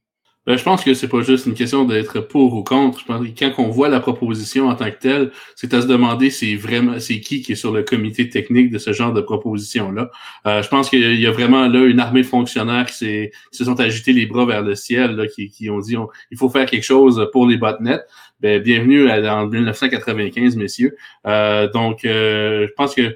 Ben, 0.45 0.57
je 0.57 0.63
pense 0.63 0.83
que 0.83 0.93
c'est 0.93 1.07
pas 1.07 1.21
juste 1.21 1.45
une 1.45 1.53
question 1.53 1.85
d'être 1.85 2.19
pour 2.19 2.53
ou 2.53 2.63
contre. 2.63 2.99
Je 2.99 3.05
pense 3.05 3.25
que 3.25 3.31
quand 3.39 3.53
on 3.59 3.69
voit 3.69 3.87
la 3.87 4.01
proposition 4.01 4.67
en 4.67 4.75
tant 4.75 4.91
que 4.91 4.99
telle, 4.99 5.31
c'est 5.55 5.73
à 5.73 5.81
se 5.81 5.87
demander 5.87 6.29
c'est 6.29 6.55
vraiment 6.55 6.99
c'est 6.99 7.21
qui 7.21 7.41
qui 7.41 7.53
est 7.53 7.55
sur 7.55 7.71
le 7.71 7.81
comité 7.81 8.29
technique 8.29 8.69
de 8.69 8.77
ce 8.77 8.91
genre 8.91 9.13
de 9.13 9.21
proposition-là. 9.21 10.11
Euh, 10.45 10.61
je 10.61 10.67
pense 10.67 10.89
qu'il 10.89 11.19
y 11.19 11.25
a 11.25 11.31
vraiment 11.31 11.69
là 11.69 11.85
une 11.85 12.01
armée 12.01 12.23
de 12.23 12.27
fonctionnaires 12.27 12.87
qui, 12.87 13.29
se 13.51 13.63
sont 13.63 13.79
agités 13.79 14.11
les 14.11 14.25
bras 14.25 14.45
vers 14.45 14.61
le 14.61 14.75
ciel, 14.75 15.15
là, 15.15 15.27
qui, 15.27 15.49
qui 15.49 15.69
ont 15.69 15.79
dit 15.79 15.95
il 16.29 16.37
faut 16.37 16.49
faire 16.49 16.65
quelque 16.65 16.83
chose 16.83 17.25
pour 17.31 17.47
les 17.47 17.55
botnets. 17.55 18.01
Ben, 18.43 18.61
bienvenue 18.61 19.09
en 19.09 19.47
1995, 19.47 20.57
messieurs. 20.57 20.97
Euh, 21.25 21.71
donc, 21.71 22.03
euh, 22.03 22.67
je 22.67 22.73
pense 22.73 22.93
que 22.93 23.15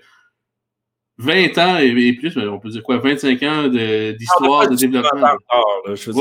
20 1.18 1.58
ans 1.58 1.78
et, 1.80 2.14
plus, 2.14 2.38
on 2.38 2.60
peut 2.60 2.70
dire 2.70 2.82
quoi, 2.82 3.00
25 3.00 3.44
ans 3.44 3.68
d'histoire 3.68 4.70
de, 4.70 4.76
développement. 4.76 5.36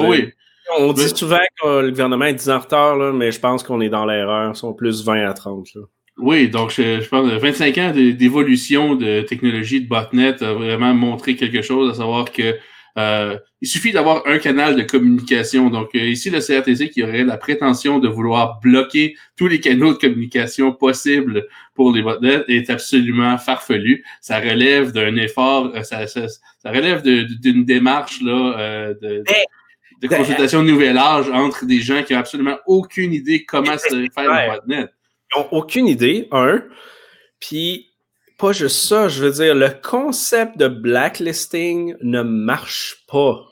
oui. 0.08 0.32
On 0.80 0.92
dit 0.92 1.08
souvent 1.10 1.38
que 1.62 1.82
le 1.82 1.90
gouvernement 1.90 2.24
est 2.24 2.34
10 2.34 2.50
ans 2.50 2.56
en 2.56 2.58
retard, 2.58 2.96
là, 2.96 3.12
mais 3.12 3.30
je 3.30 3.38
pense 3.38 3.62
qu'on 3.62 3.80
est 3.80 3.88
dans 3.88 4.06
l'erreur. 4.06 4.50
Ils 4.52 4.56
sont 4.56 4.74
plus 4.74 5.04
20 5.04 5.28
à 5.28 5.34
30. 5.34 5.68
Là. 5.76 5.82
Oui, 6.18 6.48
donc 6.48 6.72
je, 6.72 7.00
je 7.00 7.08
pense 7.08 7.30
que 7.30 7.36
25 7.36 7.78
ans 7.78 7.92
d'évolution 7.94 8.96
de 8.96 9.20
technologie 9.20 9.82
de 9.82 9.88
botnet 9.88 10.42
a 10.42 10.52
vraiment 10.52 10.94
montré 10.94 11.36
quelque 11.36 11.62
chose, 11.62 11.92
à 11.92 11.94
savoir 11.94 12.32
que 12.32 12.56
euh, 12.98 13.38
il 13.60 13.68
suffit 13.68 13.92
d'avoir 13.92 14.26
un 14.26 14.38
canal 14.38 14.74
de 14.74 14.82
communication. 14.82 15.68
Donc 15.68 15.94
euh, 15.94 15.98
ici, 15.98 16.30
le 16.30 16.40
CRTC 16.40 16.90
qui 16.90 17.02
aurait 17.02 17.24
la 17.24 17.36
prétention 17.36 17.98
de 17.98 18.08
vouloir 18.08 18.58
bloquer 18.60 19.16
tous 19.36 19.48
les 19.48 19.60
canaux 19.60 19.92
de 19.92 19.98
communication 19.98 20.72
possibles 20.72 21.46
pour 21.74 21.92
les 21.92 22.02
botnets 22.02 22.44
est 22.48 22.70
absolument 22.70 23.36
farfelu. 23.36 24.04
Ça 24.20 24.40
relève 24.40 24.92
d'un 24.92 25.16
effort, 25.16 25.72
euh, 25.74 25.82
ça, 25.82 26.06
ça, 26.06 26.28
ça 26.28 26.70
relève 26.70 27.02
d'une 27.02 27.64
démarche 27.64 28.22
là, 28.22 28.94
de, 28.94 29.22
de 30.00 30.08
consultation 30.08 30.62
de 30.62 30.70
nouvel 30.70 30.96
âge 30.96 31.28
entre 31.30 31.66
des 31.66 31.80
gens 31.80 32.02
qui 32.02 32.14
n'ont 32.14 32.20
absolument 32.20 32.56
aucune 32.66 33.12
idée 33.12 33.44
comment 33.44 33.76
se 33.76 33.88
faire 33.88 34.10
le 34.16 34.52
botnet. 34.54 34.86
Ils 35.34 35.38
n'ont 35.38 35.48
aucune 35.52 35.86
idée, 35.86 36.28
un. 36.32 36.62
Puis, 37.40 37.90
pas 38.36 38.52
juste 38.52 38.86
ça, 38.88 39.08
je 39.08 39.24
veux 39.24 39.32
dire, 39.32 39.54
le 39.54 39.70
concept 39.82 40.58
de 40.58 40.68
blacklisting 40.68 41.94
ne 42.02 42.22
marche 42.22 43.04
pas 43.08 43.46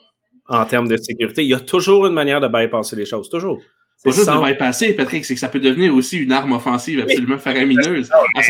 en 0.47 0.65
termes 0.65 0.87
de 0.87 0.97
sécurité. 0.97 1.43
Il 1.43 1.49
y 1.49 1.53
a 1.55 1.59
toujours 1.59 2.05
une 2.05 2.13
manière 2.13 2.39
de 2.39 2.47
bypasser 2.47 2.95
les 2.95 3.05
choses, 3.05 3.29
toujours. 3.29 3.59
Pas 4.05 4.11
juste 4.11 4.29
de 4.29 4.45
bypasser, 4.45 4.93
Patrick, 4.93 5.25
c'est 5.25 5.33
que 5.33 5.39
ça 5.39 5.49
peut 5.49 5.59
devenir 5.59 5.95
aussi 5.95 6.19
une 6.19 6.31
arme 6.31 6.51
offensive 6.51 6.99
absolument 6.99 7.39
faramineuse. 7.39 8.07
Ah, 8.13 8.41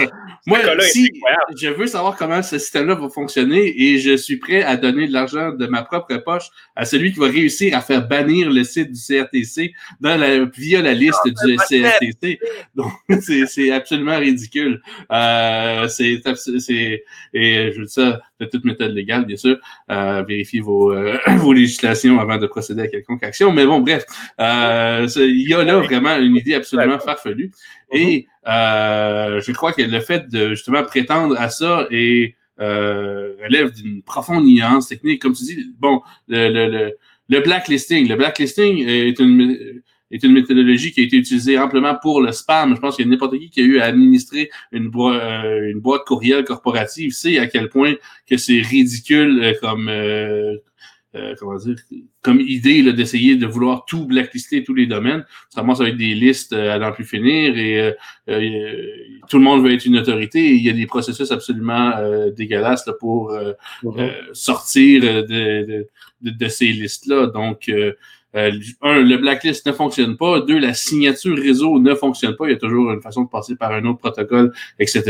moi, 0.46 0.60
si 0.82 1.10
je 1.58 1.70
veux 1.70 1.88
savoir 1.88 2.18
comment 2.18 2.44
ce 2.44 2.60
système-là 2.60 2.96
va 2.96 3.08
fonctionner 3.08 3.74
et 3.82 3.98
je 3.98 4.18
suis 4.18 4.36
prêt 4.36 4.64
à 4.64 4.76
donner 4.76 5.08
de 5.08 5.14
l'argent 5.14 5.52
de 5.52 5.66
ma 5.66 5.82
propre 5.82 6.18
poche 6.18 6.50
à 6.76 6.84
celui 6.84 7.14
qui 7.14 7.20
va 7.20 7.28
réussir 7.28 7.76
à 7.76 7.80
faire 7.80 8.06
bannir 8.06 8.50
le 8.52 8.66
site 8.66 8.92
du 8.92 9.00
CRTC 9.00 9.74
dans 10.02 10.18
la, 10.18 10.44
via 10.44 10.82
la 10.82 10.94
liste 10.94 11.20
ah, 11.26 11.30
du 11.30 11.56
CRTC. 11.56 12.40
Donc, 12.76 12.92
c'est 13.22 13.72
absolument 13.72 14.20
ridicule. 14.20 14.82
Euh, 15.10 15.88
c'est, 15.88 16.22
et 17.34 17.72
je 17.74 17.80
veux 17.80 17.88
ça 17.88 18.20
de 18.40 18.46
toute 18.46 18.66
méthode 18.66 18.92
légale, 18.92 19.26
bien 19.26 19.38
sûr. 19.38 19.58
Euh, 19.90 20.24
vérifiez 20.28 20.60
vos, 20.60 20.92
euh, 20.92 21.18
vos 21.38 21.54
législations 21.54 22.20
avant 22.20 22.38
de 22.38 22.48
procéder 22.48 22.84
à 22.84 22.88
quelconque 22.88 23.24
action. 23.24 23.52
Mais 23.52 23.66
bon, 23.66 23.80
bref, 23.80 24.06
euh, 24.40 25.08
il 25.18 25.50
y 25.50 25.54
a 25.54 25.64
là 25.64 25.80
vraiment 25.80 26.18
une 26.18 26.36
idée 26.36 26.54
absolument 26.54 27.00
farfelue. 27.00 27.52
Et 27.92 28.28
euh, 28.48 29.42
je 29.42 29.52
crois 29.52 29.74
que 29.74 29.82
le 29.82 30.00
fait 30.00 30.30
de 30.30 30.50
justement 30.50 30.84
prétendre 30.84 31.36
à 31.40 31.50
ça 31.50 31.88
et 31.92 32.36
euh, 32.60 33.36
relève 33.44 33.74
d'une 33.74 34.02
profonde 34.02 34.46
nuance 34.46 34.88
technique. 34.88 35.22
Comme 35.22 35.34
tu 35.34 35.44
dis, 35.44 35.66
bon, 35.80 36.02
le, 36.28 36.50
le, 36.50 36.98
le 37.30 37.40
blacklisting. 37.42 38.08
Le 38.08 38.16
blacklisting 38.16 38.88
est 38.88 39.20
une 39.20 39.82
est 40.12 40.24
une 40.24 40.34
méthodologie 40.34 40.92
qui 40.92 41.02
a 41.02 41.04
été 41.04 41.18
utilisée 41.18 41.58
amplement 41.58 41.96
pour 42.02 42.22
le 42.22 42.32
spam. 42.32 42.76
Je 42.76 42.80
pense 42.80 42.96
qu'il 42.96 43.06
y 43.06 43.08
a 43.08 43.12
n'importe 43.12 43.38
qui 43.40 43.50
qui 43.50 43.62
a 43.62 43.64
eu 43.64 43.80
à 43.80 43.86
administrer 43.86 44.50
une, 44.72 44.92
euh, 44.96 45.72
une 45.72 45.80
boîte 45.80 46.04
courriel 46.06 46.44
corporative 46.44 47.12
sait 47.12 47.40
à 47.40 47.48
quel 47.48 47.70
point 47.70 47.96
que 48.28 48.38
c'est 48.38 48.62
ridicule 48.62 49.44
euh, 49.44 49.54
comme 49.62 49.90
euh, 49.90 50.58
comment 51.40 51.56
dire 51.56 51.78
comme 52.22 52.42
idée 52.42 52.92
d'essayer 52.92 53.38
de 53.38 53.46
vouloir 53.46 53.86
tout 53.86 54.06
blacklister 54.06 54.66
tous 54.66 54.74
les 54.74 54.86
domaines. 54.86 55.26
Ça 55.50 55.62
commence 55.62 55.80
avec 55.80 55.96
des 55.96 56.14
listes 56.14 56.52
à 56.52 56.78
n'en 56.78 56.92
plus 56.92 57.06
finir 57.06 57.58
et 57.58 57.94
tout 59.30 59.38
le 59.38 59.44
monde 59.44 59.64
veut 59.64 59.74
être 59.74 59.86
une 59.86 59.98
autorité. 59.98 60.40
Et 60.44 60.56
il 60.56 60.62
y 60.62 60.70
a 60.70 60.74
des 60.74 60.88
processus 60.88 61.32
absolument 61.32 61.94
dégueulasses 62.36 62.86
là, 62.86 62.94
pour 63.00 63.32
mm-hmm. 63.32 64.12
sortir 64.34 65.02
de, 65.04 65.22
de, 65.22 66.30
de, 66.32 66.48
ces 66.50 66.74
listes-là. 66.74 67.28
Donc 67.28 67.72
euh, 68.36 68.52
un, 68.82 69.02
le 69.02 69.18
blacklist 69.18 69.66
ne 69.66 69.72
fonctionne 69.72 70.18
pas. 70.18 70.42
Deux, 70.42 70.60
la 70.60 70.74
signature 70.74 71.38
réseau 71.38 71.80
ne 71.80 71.96
fonctionne 71.96 72.36
pas. 72.36 72.48
Il 72.48 72.52
y 72.52 72.56
a 72.56 72.58
toujours 72.58 72.92
une 72.92 73.02
façon 73.02 73.24
de 73.24 73.30
passer 73.30 73.56
par 73.56 73.72
un 73.72 73.84
autre 73.86 74.00
protocole, 74.00 74.54
etc. 74.80 75.04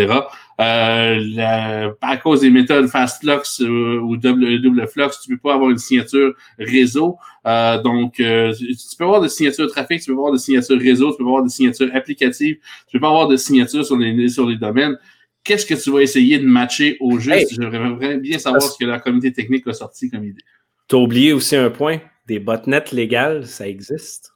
Euh, 0.61 1.19
la, 1.33 1.91
à 2.01 2.17
cause 2.17 2.41
des 2.41 2.49
méthodes 2.49 2.87
FastFlux 2.87 3.61
euh, 3.61 3.99
ou 3.99 4.17
double, 4.17 4.61
double 4.61 4.87
flux, 4.87 5.03
tu 5.23 5.29
peux 5.29 5.37
pas 5.37 5.55
avoir 5.55 5.71
une 5.71 5.77
signature 5.77 6.33
réseau. 6.59 7.17
Euh, 7.47 7.81
donc, 7.81 8.19
euh, 8.19 8.53
tu 8.53 8.97
peux 8.97 9.05
avoir 9.05 9.21
des 9.21 9.29
signatures 9.29 9.69
trafic, 9.71 10.01
tu 10.01 10.07
peux 10.07 10.17
avoir 10.17 10.31
des 10.31 10.39
signatures 10.39 10.79
réseau, 10.79 11.11
tu 11.11 11.17
peux 11.17 11.23
avoir 11.23 11.43
des 11.43 11.49
signatures 11.49 11.89
applicatives, 11.93 12.57
tu 12.87 12.93
peux 12.93 12.99
pas 12.99 13.09
avoir 13.09 13.27
de 13.27 13.37
signatures 13.37 13.85
sur 13.85 13.97
les, 13.97 14.29
sur 14.29 14.47
les 14.47 14.57
domaines 14.57 14.97
qu'est-ce 15.45 15.65
que 15.65 15.75
tu 15.75 15.91
vas 15.91 16.01
essayer 16.01 16.39
de 16.39 16.45
matcher 16.45 16.97
au 16.99 17.17
juste? 17.19 17.53
J'aimerais 17.53 18.17
bien 18.17 18.39
savoir 18.39 18.63
ce 18.63 18.77
que 18.77 18.83
la 18.83 18.99
communauté 18.99 19.31
technique 19.31 19.65
a 19.67 19.73
sorti 19.73 20.09
comme 20.09 20.25
idée. 20.25 20.41
Tu 20.89 20.95
as 20.95 20.99
oublié 20.99 21.31
aussi 21.31 21.55
un 21.55 21.69
point, 21.69 21.99
des 22.27 22.39
botnets 22.39 22.91
légales, 22.91 23.45
ça 23.45 23.67
existe? 23.67 24.35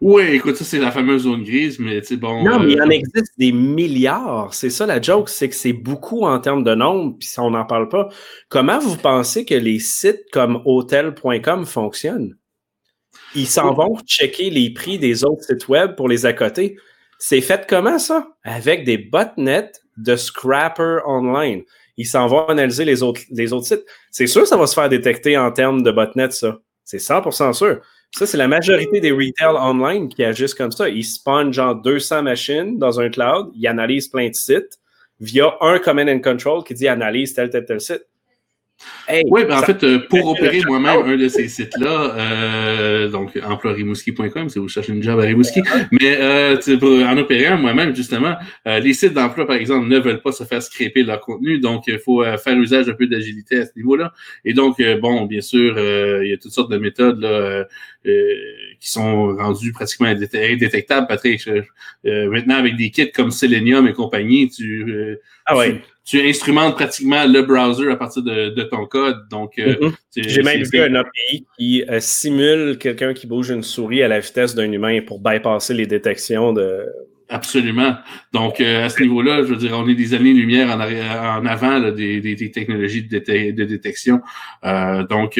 Oui, 0.00 0.24
écoute, 0.24 0.56
ça, 0.56 0.64
c'est 0.64 0.78
la 0.78 0.90
fameuse 0.90 1.22
zone 1.22 1.42
grise, 1.42 1.78
mais 1.78 2.00
tu 2.02 2.08
sais, 2.08 2.16
bon. 2.16 2.44
Non, 2.44 2.58
mais 2.58 2.72
il 2.72 2.82
en 2.82 2.86
euh, 2.86 2.90
existe 2.90 3.32
des 3.38 3.52
milliards. 3.52 4.52
C'est 4.52 4.70
ça 4.70 4.84
la 4.84 5.00
joke, 5.00 5.28
c'est 5.28 5.48
que 5.48 5.54
c'est 5.54 5.72
beaucoup 5.72 6.26
en 6.26 6.38
termes 6.38 6.64
de 6.64 6.74
nombre, 6.74 7.16
puis 7.18 7.28
on 7.38 7.50
n'en 7.50 7.64
parle 7.64 7.88
pas. 7.88 8.08
Comment 8.48 8.78
vous 8.78 8.96
pensez 8.96 9.44
que 9.44 9.54
les 9.54 9.78
sites 9.78 10.24
comme 10.32 10.60
hotel.com 10.64 11.64
fonctionnent? 11.64 12.36
Ils 13.34 13.46
s'en 13.46 13.72
vont 13.72 13.98
checker 14.06 14.50
les 14.50 14.70
prix 14.70 14.98
des 14.98 15.24
autres 15.24 15.44
sites 15.44 15.68
web 15.68 15.94
pour 15.96 16.08
les 16.08 16.26
accoter. 16.26 16.76
C'est 17.18 17.40
fait 17.40 17.66
comment 17.68 17.98
ça? 17.98 18.28
Avec 18.44 18.84
des 18.84 18.98
botnets 18.98 19.72
de 19.96 20.16
scrapper 20.16 20.98
online. 21.06 21.62
Ils 21.96 22.06
s'en 22.06 22.26
vont 22.26 22.46
analyser 22.46 22.84
les 22.84 23.02
autres, 23.02 23.22
les 23.30 23.52
autres 23.54 23.66
sites. 23.66 23.84
C'est 24.10 24.26
sûr 24.26 24.42
que 24.42 24.48
ça 24.48 24.58
va 24.58 24.66
se 24.66 24.74
faire 24.74 24.88
détecter 24.90 25.38
en 25.38 25.50
termes 25.50 25.82
de 25.82 25.90
botnet, 25.90 26.30
ça. 26.30 26.58
C'est 26.86 26.98
100% 26.98 27.52
sûr. 27.52 27.80
Ça, 28.12 28.26
c'est 28.26 28.36
la 28.36 28.46
majorité 28.46 29.00
des 29.00 29.10
retail 29.10 29.56
online 29.56 30.08
qui 30.08 30.24
agissent 30.24 30.54
comme 30.54 30.70
ça. 30.70 30.88
Ils 30.88 31.04
spawnent 31.04 31.52
genre 31.52 31.74
200 31.74 32.22
machines 32.22 32.78
dans 32.78 33.00
un 33.00 33.10
cloud, 33.10 33.50
ils 33.54 33.66
analysent 33.66 34.08
plein 34.08 34.28
de 34.28 34.34
sites 34.34 34.78
via 35.20 35.54
un 35.60 35.78
command 35.80 36.08
and 36.08 36.20
control 36.20 36.62
qui 36.62 36.74
dit 36.74 36.86
analyse 36.86 37.34
tel, 37.34 37.50
tel, 37.50 37.64
tel 37.66 37.80
site 37.80 38.06
oui, 39.28 39.44
ben 39.44 39.58
en 39.58 39.62
fait, 39.62 39.82
euh, 39.84 40.00
pour 40.08 40.26
opérer 40.26 40.60
moi-même 40.66 41.02
un 41.04 41.16
de 41.16 41.28
ces 41.28 41.48
sites-là, 41.48 42.14
euh, 42.16 43.08
donc 43.08 43.38
emploirimouski.com, 43.42 44.48
si 44.48 44.58
vous 44.58 44.68
cherchez 44.68 44.92
une 44.92 45.02
job 45.02 45.18
à 45.18 45.22
Rimouski, 45.22 45.62
mais 45.92 46.16
euh, 46.20 46.56
pour 46.78 46.90
en 46.90 47.16
opérer 47.16 47.46
un 47.46 47.56
moi-même, 47.56 47.94
justement, 47.94 48.34
euh, 48.66 48.80
les 48.80 48.94
sites 48.94 49.14
d'emploi, 49.14 49.46
par 49.46 49.56
exemple, 49.56 49.88
ne 49.88 49.98
veulent 49.98 50.20
pas 50.20 50.32
se 50.32 50.44
faire 50.44 50.62
scraper 50.62 51.02
leur 51.02 51.20
contenu, 51.20 51.58
donc 51.58 51.84
il 51.86 51.98
faut 51.98 52.22
faire 52.24 52.58
usage 52.58 52.88
un 52.88 52.94
peu 52.94 53.06
d'agilité 53.06 53.58
à 53.58 53.66
ce 53.66 53.72
niveau-là. 53.76 54.12
Et 54.44 54.54
donc, 54.54 54.82
bon, 55.00 55.26
bien 55.26 55.40
sûr, 55.40 55.78
il 56.22 56.28
y 56.28 56.32
a 56.32 56.36
toutes 56.36 56.52
sortes 56.52 56.70
de 56.70 56.78
méthodes 56.78 57.20
là, 57.20 57.64
qui 58.04 58.90
sont 58.90 59.36
rendues 59.36 59.72
pratiquement 59.72 60.06
indétectables, 60.06 61.06
Patrick. 61.06 61.48
maintenant, 62.04 62.56
avec 62.56 62.76
des 62.76 62.90
kits 62.90 63.10
comme 63.12 63.30
Selenium 63.30 63.86
et 63.88 63.92
compagnie, 63.92 64.50
tu... 64.50 65.18
ah 65.46 65.56
ouais 65.56 65.80
tu 65.80 65.95
instrumentes 66.14 66.76
pratiquement 66.76 67.24
le 67.26 67.42
browser 67.42 67.90
à 67.90 67.96
partir 67.96 68.22
de, 68.22 68.62
ton 68.62 68.86
code. 68.86 69.28
Donc, 69.28 69.58
euh, 69.58 69.74
mm-hmm. 69.74 70.28
j'ai 70.28 70.42
même 70.42 70.62
vu 70.62 70.80
un 70.80 70.94
API 70.94 71.46
qui 71.58 71.84
euh, 71.88 71.98
simule 72.00 72.78
quelqu'un 72.78 73.12
qui 73.12 73.26
bouge 73.26 73.50
une 73.50 73.62
souris 73.62 74.02
à 74.02 74.08
la 74.08 74.20
vitesse 74.20 74.54
d'un 74.54 74.70
humain 74.70 75.00
pour 75.06 75.20
bypasser 75.20 75.74
les 75.74 75.86
détections 75.86 76.52
de. 76.52 76.86
Absolument. 77.28 77.96
Donc, 78.32 78.60
euh, 78.60 78.84
à 78.84 78.88
ce 78.88 79.02
niveau-là, 79.02 79.38
je 79.38 79.48
veux 79.48 79.56
dire, 79.56 79.72
on 79.76 79.88
est 79.88 79.96
des 79.96 80.14
années-lumière 80.14 80.68
en, 80.70 80.80
en 80.80 81.44
avant 81.44 81.80
des, 81.90 82.20
des, 82.20 82.50
technologies 82.52 83.02
de, 83.02 83.18
de 83.50 83.64
détection. 83.64 84.20
donc, 84.62 85.32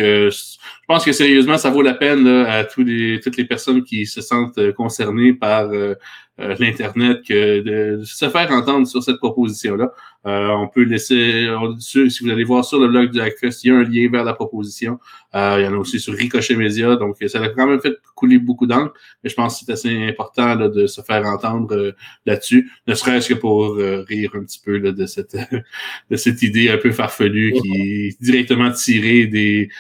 je 0.87 0.95
pense 0.95 1.05
que 1.05 1.13
sérieusement, 1.13 1.59
ça 1.59 1.71
vaut 1.71 1.83
la 1.83 1.95
peine 1.95 2.27
à 2.27 2.65
tous 2.65 2.83
les, 2.83 3.21
toutes 3.21 3.37
les 3.37 3.45
personnes 3.45 3.83
qui 3.83 4.07
se 4.07 4.21
sentent 4.21 4.73
concernées 4.73 5.33
par 5.33 5.71
euh, 5.73 5.95
l'Internet 6.39 7.23
que 7.27 7.61
de 7.61 8.05
se 8.05 8.29
faire 8.29 8.51
entendre 8.51 8.87
sur 8.87 9.03
cette 9.03 9.17
proposition-là. 9.17 9.93
Euh, 10.27 10.49
on 10.49 10.69
peut 10.69 10.83
laisser, 10.83 11.49
si 11.79 12.09
vous 12.23 12.31
allez 12.31 12.45
voir 12.45 12.65
sur 12.65 12.79
le 12.79 12.89
blog 12.89 13.11
du 13.11 13.21
Hackfest, 13.21 13.65
il 13.65 13.69
y 13.69 13.71
a 13.71 13.77
un 13.77 13.85
lien 13.85 14.11
vers 14.11 14.25
la 14.25 14.35
proposition. 14.35 14.99
Euh, 15.35 15.57
il 15.59 15.65
y 15.65 15.69
en 15.69 15.73
a 15.73 15.77
aussi 15.77 16.01
sur 16.01 16.15
Ricochet 16.15 16.57
Media, 16.57 16.97
donc 16.97 17.17
ça 17.27 17.41
a 17.41 17.49
quand 17.49 17.67
même 17.67 17.81
fait 17.81 17.97
couler 18.15 18.39
beaucoup 18.39 18.67
d'encre, 18.67 18.93
mais 19.23 19.31
je 19.31 19.35
pense 19.35 19.61
que 19.61 19.67
c'est 19.67 19.73
assez 19.73 20.09
important 20.09 20.57
de 20.57 20.87
se 20.87 21.01
faire 21.01 21.25
entendre 21.27 21.95
là-dessus, 22.27 22.71
ne 22.87 22.95
serait-ce 22.95 23.29
que 23.29 23.35
pour 23.35 23.77
rire 23.77 24.33
un 24.35 24.45
petit 24.45 24.61
peu 24.65 24.81
de, 24.81 25.07
cette, 25.07 25.37
de 26.11 26.17
cette 26.17 26.43
idée 26.43 26.71
un 26.71 26.79
peu 26.79 26.91
farfelue 26.93 27.53
qui 27.53 27.73
est 27.77 28.23
directement 28.23 28.71
tirée 28.73 29.27
des 29.27 29.71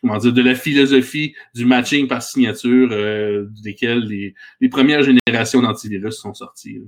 comment 0.00 0.18
dire, 0.18 0.32
de 0.32 0.42
la 0.42 0.54
philosophie 0.54 1.34
du 1.54 1.64
matching 1.64 2.08
par 2.08 2.22
signature, 2.22 2.88
euh, 2.92 3.46
desquels 3.62 4.00
les, 4.00 4.34
les, 4.60 4.68
premières 4.68 5.02
générations 5.02 5.60
d'antivirus 5.60 6.16
sont 6.16 6.34
sorties. 6.34 6.82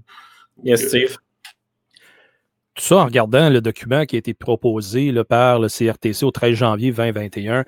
yes, 0.64 0.82
euh, 0.82 0.88
Steve. 0.88 1.16
Tout 2.74 2.84
ça 2.84 2.96
en 2.96 3.04
regardant 3.04 3.50
le 3.50 3.60
document 3.60 4.06
qui 4.06 4.16
a 4.16 4.18
été 4.18 4.32
proposé 4.32 5.12
là, 5.12 5.24
par 5.24 5.58
le 5.60 5.68
CRTC 5.68 6.24
au 6.24 6.30
13 6.30 6.54
janvier 6.54 6.90
2021, 6.90 7.64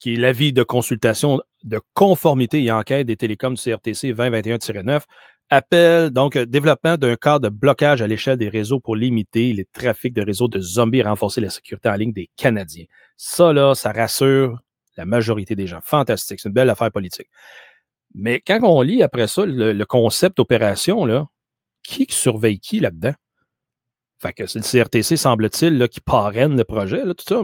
qui 0.00 0.14
est 0.14 0.16
l'avis 0.16 0.52
de 0.52 0.64
consultation 0.64 1.40
de 1.62 1.80
conformité 1.94 2.62
et 2.64 2.72
enquête 2.72 3.06
des 3.06 3.16
télécoms 3.16 3.54
du 3.54 3.62
CRTC 3.62 4.12
2021-9, 4.14 5.02
appelle 5.50 6.10
donc 6.10 6.36
développement 6.36 6.96
d'un 6.96 7.16
cadre 7.16 7.48
de 7.48 7.54
blocage 7.54 8.02
à 8.02 8.06
l'échelle 8.06 8.36
des 8.36 8.48
réseaux 8.48 8.80
pour 8.80 8.96
limiter 8.96 9.52
les 9.52 9.64
trafics 9.64 10.12
de 10.12 10.22
réseaux 10.22 10.48
de 10.48 10.60
zombies 10.60 10.98
et 10.98 11.02
renforcer 11.02 11.40
la 11.40 11.50
sécurité 11.50 11.88
en 11.88 11.94
ligne 11.94 12.12
des 12.12 12.28
Canadiens. 12.36 12.84
Ça, 13.16 13.52
là, 13.52 13.74
ça 13.74 13.92
rassure 13.92 14.58
la 14.98 15.06
majorité 15.06 15.54
des 15.54 15.66
gens. 15.66 15.80
Fantastique. 15.82 16.40
C'est 16.40 16.48
une 16.48 16.54
belle 16.54 16.68
affaire 16.68 16.90
politique. 16.90 17.28
Mais 18.14 18.40
quand 18.40 18.60
on 18.62 18.82
lit 18.82 19.02
après 19.02 19.28
ça 19.28 19.44
le, 19.46 19.84
concept 19.84 20.36
d'opération, 20.36 21.04
là, 21.04 21.26
qui 21.82 22.06
surveille 22.10 22.58
qui 22.58 22.80
là-dedans? 22.80 23.14
Fait 24.20 24.32
que 24.32 24.46
c'est 24.46 24.58
le 24.58 24.84
CRTC, 24.84 25.16
semble-t-il, 25.16 25.88
qui 25.88 26.00
parraine 26.00 26.56
le 26.56 26.64
projet, 26.64 27.04
là, 27.04 27.14
tout 27.14 27.24
ça, 27.26 27.40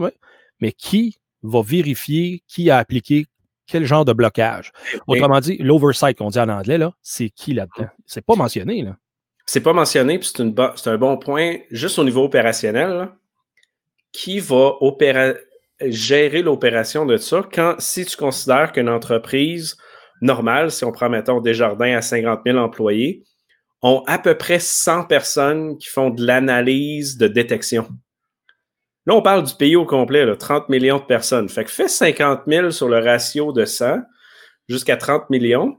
mais, 0.59 0.73
qui 0.73 1.17
va 1.41 1.61
vérifier 1.61 2.43
qui 2.47 2.69
a 2.69 2.77
appliqué 2.77 3.27
quel 3.67 3.85
genre 3.85 4.03
de 4.03 4.13
blocage? 4.13 4.73
Autrement 5.07 5.39
dit, 5.39 5.57
l'oversight 5.57 6.17
qu'on 6.17 6.29
dit 6.29 6.39
en 6.39 6.49
anglais, 6.49 6.77
là, 6.77 6.91
c'est 7.01 7.29
qui 7.29 7.53
là-dedans? 7.53 7.89
C'est 8.05 8.25
pas 8.25 8.35
mentionné, 8.35 8.83
là. 8.83 8.97
C'est 9.47 9.61
pas 9.61 9.73
mentionné, 9.73 10.19
puis 10.19 10.29
c'est 10.35 10.89
un 10.89 10.97
bon 10.97 11.17
point. 11.17 11.57
Juste 11.69 11.99
au 11.99 12.03
niveau 12.03 12.23
opérationnel, 12.23 13.09
qui 14.11 14.39
va 14.39 14.73
opérer 14.81 15.35
gérer 15.81 16.41
l'opération 16.41 17.05
de 17.05 17.17
ça 17.17 17.47
quand, 17.51 17.75
si 17.79 18.05
tu 18.05 18.17
considères 18.17 18.71
qu'une 18.71 18.89
entreprise 18.89 19.77
normale, 20.21 20.71
si 20.71 20.85
on 20.85 20.91
prend, 20.91 21.09
mettons, 21.09 21.41
Desjardins 21.41 21.97
à 21.97 22.01
50 22.01 22.41
000 22.45 22.57
employés, 22.57 23.23
ont 23.81 24.03
à 24.07 24.17
peu 24.17 24.35
près 24.35 24.59
100 24.59 25.05
personnes 25.05 25.77
qui 25.77 25.89
font 25.89 26.09
de 26.09 26.25
l'analyse 26.25 27.17
de 27.17 27.27
détection. 27.27 27.87
Là, 29.05 29.15
on 29.15 29.21
parle 29.21 29.43
du 29.43 29.53
pays 29.53 29.75
au 29.75 29.85
complet, 29.85 30.25
là, 30.25 30.35
30 30.35 30.69
millions 30.69 30.97
de 30.97 31.03
personnes. 31.03 31.47
Fait 31.49 31.63
que 31.63 31.69
fais 31.69 31.87
50 31.87 32.41
000 32.47 32.71
sur 32.71 32.89
le 32.89 32.97
ratio 32.97 33.51
de 33.51 33.65
100 33.65 33.99
jusqu'à 34.67 34.97
30 34.97 35.29
millions. 35.29 35.77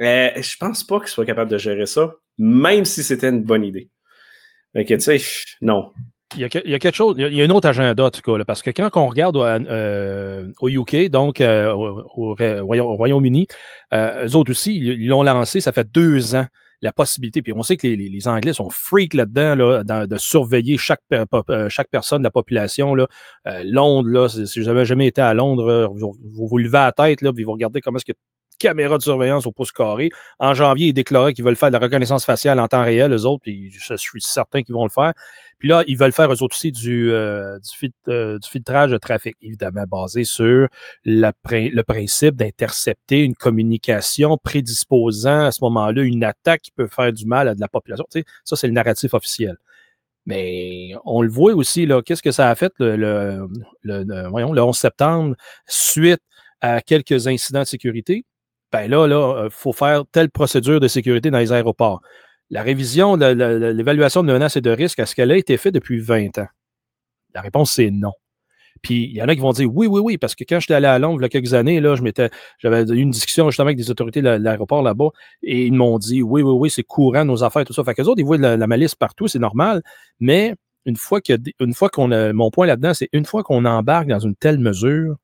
Euh, 0.00 0.30
je 0.36 0.56
pense 0.56 0.84
pas 0.84 0.98
qu'ils 1.00 1.08
soient 1.08 1.26
capables 1.26 1.50
de 1.50 1.58
gérer 1.58 1.86
ça, 1.86 2.14
même 2.38 2.84
si 2.84 3.02
c'était 3.02 3.28
une 3.28 3.42
bonne 3.42 3.64
idée. 3.64 3.90
Fait 4.72 4.84
que, 4.84 4.94
tu 4.94 5.00
sais, 5.00 5.20
non. 5.60 5.92
Il 6.36 6.42
y, 6.42 6.44
a, 6.44 6.48
quelque 6.78 6.94
chose, 6.94 7.16
il 7.18 7.34
y 7.34 7.40
a 7.40 7.44
un 7.44 7.50
autre 7.50 7.68
agenda, 7.68 8.04
en 8.04 8.10
tout 8.10 8.20
cas, 8.20 8.44
parce 8.44 8.62
que 8.62 8.70
quand 8.70 8.90
on 8.96 9.06
regarde 9.06 9.36
euh, 9.36 10.52
au 10.60 10.68
UK, 10.68 11.08
donc 11.08 11.40
euh, 11.40 11.72
au, 11.72 12.34
Royaume-Uni, 12.34 13.46
euh, 13.94 14.26
eux 14.26 14.36
autres 14.36 14.50
aussi, 14.50 14.76
ils 14.76 15.06
l'ont 15.08 15.22
lancé, 15.22 15.60
ça 15.60 15.72
fait 15.72 15.90
deux 15.90 16.34
ans, 16.34 16.46
la 16.82 16.92
possibilité, 16.92 17.40
puis 17.40 17.54
on 17.54 17.62
sait 17.62 17.78
que 17.78 17.86
les, 17.86 18.28
Anglais 18.28 18.52
sont 18.52 18.68
freaks 18.68 19.14
là-dedans, 19.14 19.54
là, 19.54 20.06
de 20.06 20.16
surveiller 20.18 20.76
chaque, 20.76 21.00
chaque 21.70 21.88
personne 21.88 22.18
de 22.18 22.24
la 22.24 22.30
population. 22.30 22.94
Là. 22.94 23.06
Londres, 23.64 24.10
là, 24.10 24.28
si 24.28 24.60
vous 24.60 24.66
n'avez 24.66 24.84
jamais 24.84 25.06
été 25.06 25.22
à 25.22 25.32
Londres, 25.32 25.90
vous, 25.94 26.14
vous, 26.22 26.58
levez 26.58 26.78
à 26.78 26.84
la 26.86 26.92
tête, 26.92 27.22
là, 27.22 27.32
puis 27.32 27.44
vous 27.44 27.52
regardez 27.52 27.80
comment 27.80 27.96
est-ce 27.96 28.04
que 28.04 28.18
caméra 28.58 28.98
de 28.98 29.02
surveillance 29.02 29.46
au 29.46 29.52
pouce 29.52 29.72
carré. 29.72 30.10
En 30.38 30.54
janvier, 30.54 30.88
ils 30.88 30.92
déclaraient 30.92 31.32
qu'ils 31.32 31.44
veulent 31.44 31.56
faire 31.56 31.70
de 31.70 31.74
la 31.74 31.78
reconnaissance 31.78 32.24
faciale 32.24 32.58
en 32.60 32.68
temps 32.68 32.82
réel, 32.82 33.12
eux 33.12 33.26
autres, 33.26 33.42
puis 33.42 33.70
je 33.70 33.94
suis 33.96 34.20
certain 34.20 34.62
qu'ils 34.62 34.74
vont 34.74 34.84
le 34.84 34.90
faire. 34.90 35.12
Puis 35.58 35.68
là, 35.68 35.82
ils 35.86 35.96
veulent 35.96 36.12
faire 36.12 36.30
eux 36.32 36.42
autres 36.42 36.54
aussi 36.54 36.70
du, 36.70 37.10
euh, 37.12 37.58
euh, 38.08 38.38
du, 38.38 38.48
filtrage 38.48 38.90
de 38.90 38.98
trafic, 38.98 39.36
évidemment 39.40 39.84
basé 39.90 40.24
sur 40.24 40.68
le 41.04 41.82
principe 41.82 42.36
d'intercepter 42.36 43.22
une 43.22 43.34
communication 43.34 44.36
prédisposant 44.36 45.46
à 45.46 45.52
ce 45.52 45.64
moment-là 45.64 46.02
une 46.02 46.24
attaque 46.24 46.62
qui 46.62 46.72
peut 46.72 46.88
faire 46.88 47.12
du 47.12 47.24
mal 47.26 47.48
à 47.48 47.54
de 47.54 47.60
la 47.60 47.68
population. 47.68 48.04
Tu 48.10 48.20
sais, 48.20 48.24
ça, 48.44 48.56
c'est 48.56 48.66
le 48.66 48.74
narratif 48.74 49.14
officiel. 49.14 49.56
Mais 50.26 50.92
on 51.04 51.22
le 51.22 51.30
voit 51.30 51.54
aussi, 51.54 51.86
là, 51.86 52.02
qu'est-ce 52.02 52.22
que 52.22 52.32
ça 52.32 52.50
a 52.50 52.54
fait 52.54 52.72
le, 52.78 52.96
le, 52.96 53.48
le, 53.82 54.28
voyons, 54.28 54.52
le 54.52 54.62
11 54.62 54.76
septembre 54.76 55.36
suite 55.66 56.20
à 56.60 56.80
quelques 56.82 57.28
incidents 57.28 57.60
de 57.60 57.66
sécurité? 57.66 58.24
Ben 58.72 58.90
là, 58.90 59.06
là, 59.06 59.44
il 59.44 59.50
faut 59.50 59.72
faire 59.72 60.04
telle 60.12 60.30
procédure 60.30 60.80
de 60.80 60.88
sécurité 60.88 61.30
dans 61.30 61.38
les 61.38 61.52
aéroports. 61.52 62.00
La 62.50 62.62
révision, 62.62 63.16
l'évaluation 63.16 64.22
de 64.22 64.32
menaces 64.32 64.56
et 64.56 64.60
de 64.60 64.70
risques, 64.70 64.98
est-ce 64.98 65.14
qu'elle 65.14 65.30
a 65.32 65.36
été 65.36 65.56
faite 65.56 65.74
depuis 65.74 66.00
20 66.00 66.38
ans? 66.38 66.48
La 67.34 67.40
réponse, 67.40 67.72
c'est 67.72 67.90
non. 67.90 68.12
Puis 68.82 69.04
il 69.04 69.16
y 69.16 69.22
en 69.22 69.28
a 69.28 69.34
qui 69.34 69.40
vont 69.40 69.52
dire 69.52 69.68
oui, 69.74 69.86
oui, 69.86 70.00
oui, 70.00 70.18
parce 70.18 70.34
que 70.34 70.44
quand 70.48 70.60
j'étais 70.60 70.74
allé 70.74 70.86
à 70.86 70.98
Londres 70.98 71.20
il 71.20 71.22
y 71.22 71.26
a 71.26 71.28
quelques 71.28 71.54
années, 71.54 71.82
j'avais 72.58 72.82
eu 72.82 72.96
une 72.96 73.10
discussion 73.10 73.50
justement 73.50 73.66
avec 73.66 73.78
des 73.78 73.90
autorités 73.90 74.22
de 74.22 74.28
l'aéroport 74.28 74.82
là-bas 74.82 75.08
et 75.42 75.66
ils 75.66 75.72
m'ont 75.72 75.98
dit 75.98 76.22
oui, 76.22 76.42
oui, 76.42 76.52
oui, 76.52 76.70
c'est 76.70 76.82
courant 76.82 77.24
nos 77.24 77.42
affaires, 77.42 77.64
tout 77.64 77.72
ça. 77.72 77.84
Fait 77.84 77.94
qu'eux 77.94 78.04
autres, 78.04 78.20
ils 78.20 78.26
voient 78.26 78.38
la, 78.38 78.56
la 78.56 78.66
malice 78.66 78.94
partout, 78.94 79.28
c'est 79.28 79.38
normal, 79.38 79.82
mais 80.20 80.54
une 80.84 80.96
fois 80.96 81.20
que 81.20 81.32
une 81.60 81.74
fois 81.74 81.88
qu'on 81.88 82.12
a 82.12 82.32
mon 82.32 82.50
point 82.50 82.66
là-dedans, 82.66 82.94
c'est 82.94 83.08
une 83.12 83.24
fois 83.24 83.42
qu'on 83.42 83.64
embarque 83.64 84.08
dans 84.08 84.20
une 84.20 84.36
telle 84.36 84.58
mesure, 84.58 85.16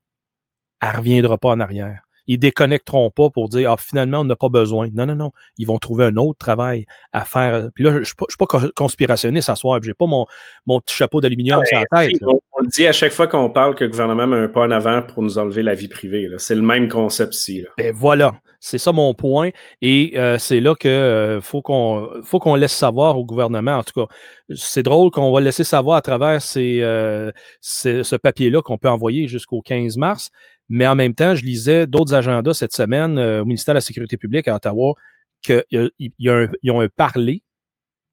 elle 0.81 0.91
ne 0.91 0.97
reviendra 0.97 1.37
pas 1.37 1.49
en 1.51 1.59
arrière. 1.59 2.02
Ils 2.27 2.37
déconnecteront 2.37 3.09
pas 3.09 3.29
pour 3.29 3.49
dire 3.49 3.71
ah, 3.71 3.77
finalement, 3.77 4.19
on 4.19 4.25
n'a 4.25 4.35
pas 4.35 4.49
besoin. 4.49 4.89
Non, 4.93 5.05
non, 5.05 5.15
non. 5.15 5.31
Ils 5.57 5.67
vont 5.67 5.77
trouver 5.77 6.05
un 6.05 6.15
autre 6.17 6.37
travail 6.37 6.85
à 7.11 7.25
faire. 7.25 7.69
Puis 7.75 7.83
là, 7.83 7.91
je 7.91 7.97
ne 7.99 8.03
suis, 8.03 8.15
pas 8.15 8.45
conspirationniste 8.75 9.49
à 9.49 9.55
soir. 9.55 9.79
Je 9.81 9.89
n'ai 9.89 9.93
pas 9.93 10.05
mon, 10.05 10.25
mon 10.65 10.79
petit 10.79 10.95
chapeau 10.95 11.21
d'aluminium 11.21 11.63
sur 11.65 11.79
la 11.79 12.01
tête. 12.01 12.17
On, 12.21 12.39
on, 12.59 12.63
dit 12.63 12.87
à 12.87 12.93
chaque 12.93 13.11
fois 13.11 13.27
qu'on 13.27 13.49
parle 13.49 13.75
que 13.75 13.83
le 13.83 13.89
gouvernement 13.89 14.27
met 14.27 14.37
un 14.37 14.47
pas 14.47 14.61
en 14.61 14.71
avant 14.71 15.01
pour 15.01 15.23
nous 15.23 15.37
enlever 15.37 15.63
la 15.63 15.75
vie 15.75 15.87
privée. 15.87 16.29
C'est 16.37 16.55
le 16.55 16.61
même 16.61 16.87
concept 16.89 17.35
ici. 17.35 17.65
Ben 17.77 17.93
voilà. 17.93 18.33
C'est 18.65 18.77
ça 18.77 18.93
mon 18.93 19.13
point. 19.13 19.49
Et 19.81 20.13
euh, 20.15 20.37
c'est 20.37 20.61
là 20.61 20.73
qu'il 20.73 20.89
euh, 20.89 21.41
faut 21.41 21.61
qu'on 21.61 22.09
faut 22.23 22.39
qu'on 22.39 22.55
laisse 22.55 22.71
savoir 22.71 23.17
au 23.19 23.25
gouvernement. 23.25 23.75
En 23.75 23.83
tout 23.83 23.91
cas, 23.93 24.15
c'est 24.55 24.83
drôle 24.83 25.11
qu'on 25.11 25.33
va 25.33 25.41
laisser 25.41 25.65
savoir 25.65 25.97
à 25.97 26.01
travers 26.01 26.41
ces, 26.41 26.79
euh, 26.81 27.29
ces 27.59 28.05
ce 28.05 28.15
papier-là 28.15 28.61
qu'on 28.61 28.77
peut 28.77 28.87
envoyer 28.87 29.27
jusqu'au 29.27 29.61
15 29.61 29.97
mars. 29.97 30.29
Mais 30.75 30.87
en 30.87 30.95
même 30.95 31.13
temps, 31.13 31.35
je 31.35 31.45
lisais 31.45 31.85
d'autres 31.85 32.15
agendas 32.15 32.55
cette 32.55 32.73
semaine 32.73 33.19
euh, 33.19 33.43
au 33.43 33.45
ministère 33.45 33.75
de 33.75 33.77
la 33.77 33.81
Sécurité 33.81 34.17
publique 34.17 34.47
à 34.47 34.55
Ottawa 34.55 34.95
qu'ils 35.43 36.71
ont 36.71 36.81
un 36.81 36.87
parler 36.87 37.43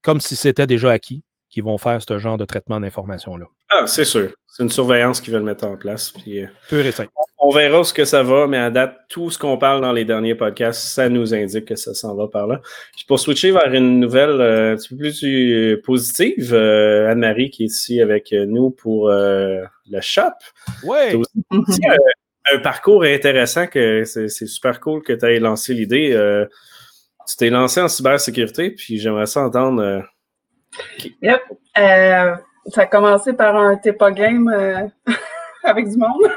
comme 0.02 0.20
si 0.20 0.36
c'était 0.36 0.66
déjà 0.66 0.90
acquis 0.90 1.24
qui 1.48 1.62
vont 1.62 1.78
faire 1.78 2.02
ce 2.06 2.18
genre 2.18 2.36
de 2.36 2.44
traitement 2.44 2.78
d'informations-là. 2.78 3.46
Ah, 3.70 3.86
c'est 3.86 4.04
sûr. 4.04 4.30
C'est 4.46 4.62
une 4.62 4.68
surveillance 4.68 5.22
qu'ils 5.22 5.32
veulent 5.32 5.42
mettre 5.42 5.64
en 5.64 5.78
place. 5.78 6.10
Puis, 6.10 6.44
Pur 6.68 6.84
et 6.84 6.92
simple. 6.92 7.10
On 7.38 7.48
verra 7.48 7.82
ce 7.82 7.94
que 7.94 8.04
ça 8.04 8.22
va, 8.22 8.46
mais 8.46 8.58
à 8.58 8.68
date, 8.68 8.98
tout 9.08 9.30
ce 9.30 9.38
qu'on 9.38 9.56
parle 9.56 9.80
dans 9.80 9.94
les 9.94 10.04
derniers 10.04 10.34
podcasts, 10.34 10.82
ça 10.82 11.08
nous 11.08 11.32
indique 11.32 11.64
que 11.64 11.76
ça 11.76 11.94
s'en 11.94 12.14
va 12.14 12.28
par 12.28 12.46
là. 12.46 12.60
Puis 12.94 13.06
pour 13.08 13.18
switcher 13.18 13.52
vers 13.52 13.72
une 13.72 14.00
nouvelle 14.00 14.38
euh, 14.38 14.74
un 14.74 14.76
petit 14.76 14.90
peu 14.90 14.96
plus 14.96 15.24
euh, 15.24 15.80
positive, 15.82 16.52
euh, 16.52 17.10
Anne-Marie 17.10 17.48
qui 17.48 17.62
est 17.62 17.66
ici 17.66 18.02
avec 18.02 18.32
nous 18.32 18.68
pour 18.70 19.08
euh, 19.08 19.62
le 19.90 20.00
shop. 20.02 20.24
Oui! 20.84 21.22
Un 22.52 22.58
parcours 22.58 23.04
intéressant 23.04 23.66
que 23.66 24.04
c'est 24.04 24.28
super 24.28 24.80
cool 24.80 25.02
que 25.02 25.12
tu 25.12 25.26
aies 25.26 25.38
lancé 25.38 25.74
l'idée. 25.74 26.12
Euh, 26.12 26.46
tu 27.30 27.36
t'es 27.36 27.50
lancé 27.50 27.80
en 27.80 27.88
cybersécurité, 27.88 28.70
puis 28.70 28.98
j'aimerais 28.98 29.26
ça 29.26 29.42
entendre. 29.42 29.82
Euh, 29.82 30.00
yep. 31.22 31.40
Euh, 31.78 32.34
ça 32.66 32.82
a 32.82 32.86
commencé 32.86 33.32
par 33.32 33.56
un 33.56 33.76
TEPA 33.76 34.10
game 34.10 34.48
euh, 34.48 34.86
avec 35.64 35.88
du 35.88 35.96
monde. 35.96 36.22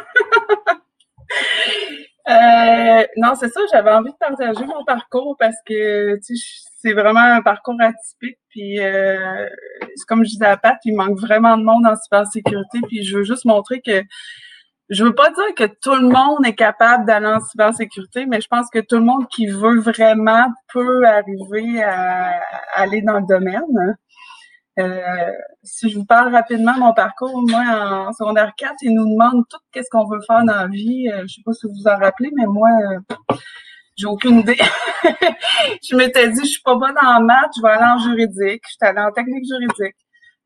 Non, 3.18 3.36
c'est 3.38 3.49
ça, 3.49 3.60
j'avais 3.72 3.91
envie 3.91 4.12
de 4.12 4.18
partager 4.18 4.66
mon 4.66 4.84
parcours 4.86 5.36
parce 5.38 5.56
que 5.68 6.18
c'est 6.82 6.93
vraiment 6.93 7.20
un 7.20 7.41
parcours 7.41 7.76
atypique. 7.80 8.39
Puis 8.49 8.80
comme 10.08 10.24
je 10.24 10.30
disais 10.30 10.45
à 10.45 10.58
Pat, 10.58 10.78
il 10.86 10.95
manque 10.95 11.20
vraiment 11.20 11.58
de 11.58 11.64
monde 11.64 11.86
en 11.86 11.95
cybersécurité. 11.95 12.80
Puis 12.88 13.04
je 13.04 13.18
veux 13.18 13.24
juste 13.24 13.45
montrer 13.45 13.82
que 13.82 14.01
je 14.90 15.04
veux 15.04 15.16
pas 15.16 15.30
dire 15.30 15.56
que 15.56 15.64
tout 15.82 15.96
le 15.96 16.10
monde 16.10 16.46
est 16.46 16.56
capable 16.56 17.06
d'aller 17.06 17.28
en 17.28 17.40
cybersécurité, 17.40 18.26
mais 18.26 18.42
je 18.42 18.48
pense 18.48 18.68
que 18.70 18.80
tout 18.80 18.98
le 18.98 19.04
monde 19.04 19.28
qui 19.30 19.48
veut 19.48 19.80
vraiment 19.80 20.48
peut 20.72 21.06
arriver 21.06 21.82
à, 21.84 22.42
aller 22.76 23.02
dans 23.02 23.20
le 23.20 23.26
domaine. 23.28 23.98
Euh, 24.80 25.32
si 25.64 25.90
je 25.90 26.00
vous 26.00 26.06
parle 26.06 26.34
rapidement 26.34 26.74
de 26.74 26.80
mon 26.80 26.94
parcours, 26.94 27.44
moi, 27.48 28.08
en 28.08 28.14
secondaire 28.14 28.54
4, 28.58 28.74
ils 28.82 28.94
nous 28.94 29.08
demandent 29.08 29.46
tout 29.50 29.60
qu'est-ce 29.72 29.90
qu'on 29.90 30.08
veut 30.08 30.22
faire 30.28 30.44
dans 30.44 30.56
la 30.56 30.68
vie. 30.68 31.10
Euh, 31.10 31.24
je 31.28 31.36
sais 31.36 31.42
pas 31.46 31.54
si 31.54 31.68
vous 31.68 31.74
vous 31.74 31.88
en 31.88 31.98
rappelez, 31.98 32.32
mais 32.36 32.48
moi, 32.48 32.70
euh, 32.70 33.36
j'ai 33.96 34.08
aucune 34.08 34.40
idée. 34.40 34.58
je 35.84 35.96
m'étais 35.96 36.30
dit, 36.30 36.42
je 36.42 36.52
suis 36.54 36.62
pas 36.62 36.76
bonne 36.76 36.98
en 37.02 37.22
maths, 37.22 37.52
je 37.56 37.62
vais 37.62 37.70
aller 37.70 37.86
en 37.86 38.00
juridique. 38.00 38.64
J'étais 38.70 38.88
allée 38.88 39.02
en 39.02 39.12
technique 39.12 39.46
juridique. 39.46 39.96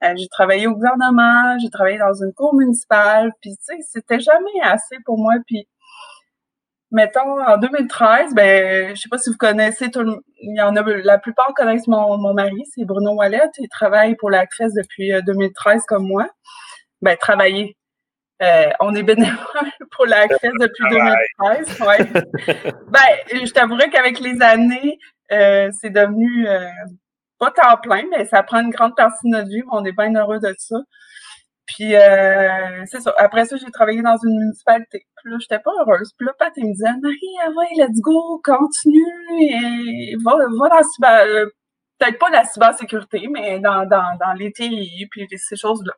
Euh, 0.04 0.14
j'ai 0.16 0.28
travaillé 0.28 0.68
au 0.68 0.74
gouvernement, 0.74 1.58
j'ai 1.60 1.70
travaillé 1.70 1.98
dans 1.98 2.14
une 2.14 2.32
cour 2.34 2.54
municipale, 2.54 3.32
puis 3.42 3.52
tu 3.58 3.64
sais, 3.64 3.78
c'était 3.82 4.20
jamais 4.20 4.62
assez 4.62 4.98
pour 5.06 5.18
moi. 5.18 5.34
Puis, 5.48 5.68
mettons, 6.92 7.42
en 7.44 7.58
2013, 7.58 8.36
ben, 8.36 8.96
je 8.96 9.02
sais 9.02 9.10
pas 9.10 9.18
si 9.18 9.32
vous 9.32 9.38
connaissez, 9.38 9.90
tout 9.90 10.04
le, 10.04 10.18
il 10.40 10.56
y 10.56 10.62
en 10.62 10.76
a, 10.76 10.84
la 10.84 11.18
plupart 11.18 11.52
connaissent 11.56 11.88
mon, 11.88 12.18
mon 12.18 12.34
mari, 12.34 12.64
c'est 12.76 12.86
Bruno 12.86 13.14
Wallet, 13.14 13.50
il 13.58 13.70
travaille 13.70 14.16
pour 14.16 14.30
la 14.30 14.46
CFES 14.46 14.74
depuis 14.76 15.12
2013 15.26 15.82
euh, 15.82 15.86
comme 15.88 16.08
moi. 16.08 16.28
Ben, 17.02 17.18
travailler. 17.18 17.76
Euh, 18.44 18.70
on 18.80 18.94
est 18.94 19.04
bénévole 19.04 19.36
pour 19.96 20.06
la 20.06 20.28
CFES 20.28 20.52
depuis 20.60 20.84
2013. 20.90 21.82
Ouais. 21.82 22.72
ben, 22.88 23.46
je 23.46 23.52
t'avouerais 23.52 23.90
qu'avec 23.90 24.20
les 24.20 24.42
années, 24.44 25.00
euh, 25.32 25.72
c'est 25.82 25.90
devenu 25.90 26.48
pas 27.40 27.52
temps 27.52 27.78
plein, 27.82 28.04
mais 28.12 28.26
ça 28.26 28.44
prend 28.44 28.62
une 28.62 28.70
grande 28.70 28.96
partie 28.96 29.26
de 29.26 29.32
notre 29.32 29.50
vie. 29.50 29.64
On 29.72 29.84
est 29.86 29.92
bien 29.92 30.14
heureux 30.16 30.40
de 30.40 30.54
ça. 30.58 30.78
Puis 31.68 31.96
euh, 31.96 32.86
c'est 32.86 33.02
ça. 33.02 33.14
Après 33.18 33.46
ça, 33.46 33.58
j'ai 33.58 33.70
travaillé 33.72 34.02
dans 34.02 34.18
une 34.18 34.40
municipalité. 34.40 35.06
Puis 35.18 35.32
là, 35.32 35.38
j'étais 35.40 35.60
pas 35.60 35.72
heureuse. 35.82 36.14
Puis 36.18 36.26
là, 36.26 36.34
Pat, 36.40 36.54
il 36.56 36.68
me 36.68 36.72
disait 36.72 36.86
Marie, 37.02 37.18
ah 37.46 37.50
ouais, 37.50 37.86
let's 37.86 38.00
go, 38.02 38.42
continue 38.44 39.04
et 39.42 40.16
va, 40.24 40.38
dans 40.70 40.84
cyber. 40.84 41.26
Euh, 41.26 41.46
peut-être 42.00 42.20
pas 42.20 42.30
la 42.30 42.46
cybersécurité, 42.46 43.28
mais 43.32 43.60
dans, 43.60 43.86
dans, 43.86 44.18
dans 44.20 44.34
les 44.34 44.52
puis 44.52 45.28
ces 45.36 45.56
choses-là. 45.56 45.94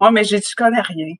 Moi, 0.00 0.10
mais 0.12 0.24
j'ai, 0.24 0.40
tu 0.40 0.54
connais 0.54 0.80
rien. 0.80 1.14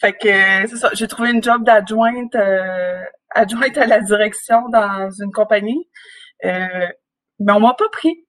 Fait 0.00 0.12
que 0.12 0.68
c'est 0.68 0.76
ça. 0.76 0.90
J'ai 0.92 1.08
trouvé 1.08 1.30
une 1.30 1.42
job 1.42 1.64
d'adjointe 1.64 2.34
euh, 2.34 3.02
adjointe 3.30 3.78
à 3.78 3.86
la 3.86 4.00
direction 4.00 4.68
dans 4.68 5.10
une 5.10 5.32
compagnie. 5.32 5.88
Euh, 6.44 6.88
mais 7.44 7.52
on 7.52 7.60
m'a 7.60 7.74
pas 7.74 7.88
pris 7.92 8.24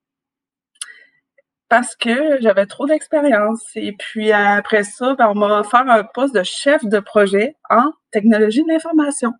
parce 1.70 1.96
que 1.96 2.40
j'avais 2.42 2.66
trop 2.66 2.86
d'expérience. 2.86 3.64
Et 3.76 3.94
puis 3.94 4.32
après 4.32 4.84
ça, 4.84 5.16
ben, 5.16 5.30
on 5.30 5.36
m'a 5.36 5.60
offert 5.60 5.90
un 5.90 6.04
poste 6.04 6.36
de 6.36 6.44
chef 6.44 6.84
de 6.86 7.00
projet 7.00 7.56
en 7.70 7.92
technologie 8.12 8.64
de 8.64 8.68
l'information. 8.72 9.34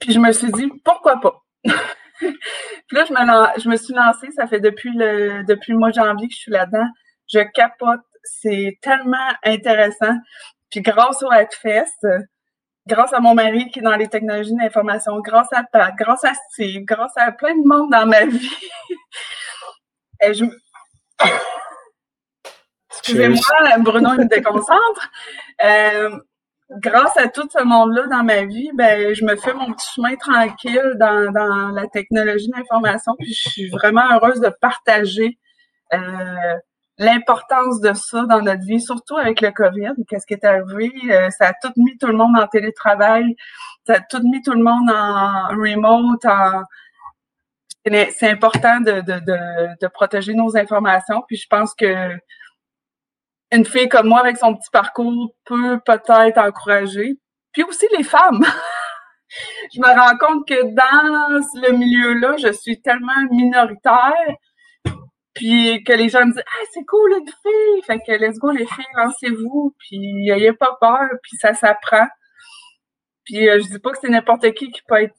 Puis 0.00 0.12
je 0.12 0.18
me 0.18 0.32
suis 0.32 0.50
dit, 0.52 0.68
pourquoi 0.84 1.20
pas? 1.20 1.42
puis 1.64 2.36
là, 2.92 3.04
je 3.04 3.12
me, 3.12 3.60
je 3.60 3.68
me 3.68 3.76
suis 3.76 3.94
lancée, 3.94 4.30
ça 4.32 4.46
fait 4.46 4.60
depuis 4.60 4.90
le, 4.92 5.44
depuis 5.44 5.72
mois 5.72 5.90
de 5.90 5.94
janvier 5.94 6.28
que 6.28 6.34
je 6.34 6.40
suis 6.40 6.52
là-dedans. 6.52 6.88
Je 7.32 7.40
capote, 7.54 8.00
c'est 8.24 8.78
tellement 8.82 9.32
intéressant. 9.44 10.16
Puis 10.70 10.80
grâce 10.80 11.22
au 11.22 11.30
Hackfest, 11.30 12.06
grâce 12.86 13.12
à 13.12 13.20
mon 13.20 13.34
mari 13.34 13.70
qui 13.70 13.80
est 13.80 13.82
dans 13.82 13.96
les 13.96 14.08
technologies 14.08 14.54
d'information, 14.54 15.18
grâce 15.20 15.52
à 15.52 15.64
Pat, 15.64 15.94
grâce 15.96 16.24
à 16.24 16.32
Steve, 16.50 16.84
grâce 16.84 17.16
à 17.16 17.32
plein 17.32 17.54
de 17.54 17.66
monde 17.66 17.90
dans 17.90 18.06
ma 18.06 18.24
vie. 18.24 18.50
Et 20.22 20.34
je... 20.34 20.44
Excusez-moi, 22.90 23.38
Bruno 23.80 24.14
il 24.14 24.20
me 24.20 24.28
déconcentre. 24.28 25.10
Euh, 25.62 26.18
grâce 26.70 27.16
à 27.16 27.28
tout 27.28 27.48
ce 27.52 27.62
monde-là 27.62 28.06
dans 28.06 28.24
ma 28.24 28.44
vie, 28.44 28.70
ben, 28.74 29.14
je 29.14 29.24
me 29.24 29.36
fais 29.36 29.52
mon 29.52 29.72
petit 29.72 29.86
chemin 29.94 30.16
tranquille 30.16 30.94
dans, 30.96 31.30
dans 31.32 31.68
la 31.68 31.86
technologie 31.88 32.48
d'information, 32.48 33.12
puis 33.18 33.32
je 33.32 33.48
suis 33.48 33.68
vraiment 33.68 34.02
heureuse 34.12 34.40
de 34.40 34.50
partager 34.60 35.38
euh, 35.92 36.56
l'importance 36.98 37.80
de 37.80 37.92
ça 37.92 38.24
dans 38.24 38.40
notre 38.40 38.64
vie, 38.64 38.80
surtout 38.80 39.16
avec 39.16 39.40
le 39.40 39.50
COVID. 39.50 39.92
Qu'est-ce 40.08 40.26
qui 40.26 40.34
est 40.34 40.44
arrivé? 40.44 40.90
Euh, 41.10 41.30
ça 41.30 41.48
a 41.48 41.52
tout 41.52 41.72
mis 41.76 41.96
tout 41.98 42.06
le 42.06 42.14
monde 42.14 42.36
en 42.38 42.46
télétravail, 42.46 43.36
ça 43.86 43.94
a 43.94 44.00
tout 44.00 44.22
mis 44.22 44.42
tout 44.42 44.52
le 44.52 44.62
monde 44.62 44.90
en 44.90 45.48
remote. 45.48 46.26
C'est 47.84 48.30
important 48.30 48.80
de, 48.80 49.00
de, 49.00 49.20
de, 49.80 49.86
protéger 49.88 50.34
nos 50.34 50.56
informations. 50.56 51.22
Puis 51.28 51.36
je 51.36 51.46
pense 51.48 51.72
que 51.74 52.16
une 53.52 53.64
fille 53.64 53.88
comme 53.88 54.08
moi 54.08 54.20
avec 54.20 54.38
son 54.38 54.56
petit 54.56 54.70
parcours 54.72 55.32
peut 55.44 55.78
peut-être 55.84 56.38
encourager. 56.38 57.16
Puis 57.52 57.62
aussi 57.62 57.86
les 57.96 58.02
femmes. 58.02 58.44
je 59.72 59.80
me 59.80 59.86
rends 59.86 60.16
compte 60.18 60.48
que 60.48 60.74
dans 60.74 61.42
le 61.62 61.76
milieu-là, 61.76 62.36
je 62.38 62.52
suis 62.52 62.80
tellement 62.82 63.12
minoritaire 63.30 64.36
puis 65.36 65.84
que 65.84 65.92
les 65.92 66.08
gens 66.08 66.24
me 66.24 66.32
disent 66.32 66.42
Ah, 66.44 66.64
c'est 66.72 66.84
cool 66.84 67.12
une 67.12 67.26
fille! 67.26 67.82
Fait 67.86 67.98
que 67.98 68.12
let's 68.12 68.38
go 68.38 68.50
les 68.50 68.66
filles, 68.66 68.84
lancez-vous, 68.96 69.76
puis 69.78 69.98
n'ayez 69.98 70.54
pas 70.54 70.76
peur, 70.80 71.08
puis 71.22 71.36
ça 71.36 71.54
s'apprend. 71.54 72.06
Puis 73.24 73.48
euh, 73.48 73.60
je 73.62 73.68
dis 73.68 73.78
pas 73.78 73.92
que 73.92 73.98
c'est 74.00 74.08
n'importe 74.08 74.50
qui 74.54 74.70
qui 74.70 74.80
peut 74.88 75.02
être 75.02 75.14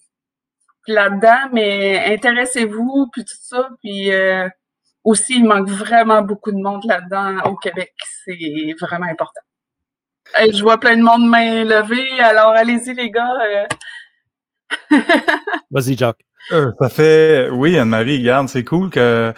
là-dedans, 0.88 1.50
mais 1.54 2.04
intéressez-vous, 2.14 3.10
puis 3.14 3.24
tout 3.24 3.38
ça. 3.40 3.70
Puis 3.84 4.12
euh, 4.12 4.50
aussi, 5.04 5.36
il 5.38 5.46
manque 5.46 5.70
vraiment 5.70 6.24
beaucoup 6.24 6.52
de 6.52 6.58
monde 6.58 6.84
là-dedans 6.86 7.44
au 7.52 7.56
Québec. 7.56 7.94
C'est 8.26 8.74
vraiment 8.82 9.06
important. 9.06 9.42
je 10.36 10.62
vois 10.64 10.80
plein 10.80 10.98
de 10.98 11.04
monde 11.04 11.30
main 11.30 11.64
levée, 11.64 12.20
alors 12.22 12.54
allez-y 12.54 12.96
les 12.96 13.12
gars. 13.12 13.34
Euh. 13.46 13.66
Vas-y, 15.70 15.96
Jacques. 15.96 16.26
ça 16.50 16.90
fait, 16.90 17.50
oui, 17.52 17.78
Anne-Marie, 17.78 18.18
regarde, 18.18 18.48
c'est 18.48 18.64
cool 18.64 18.90
que 18.90 19.32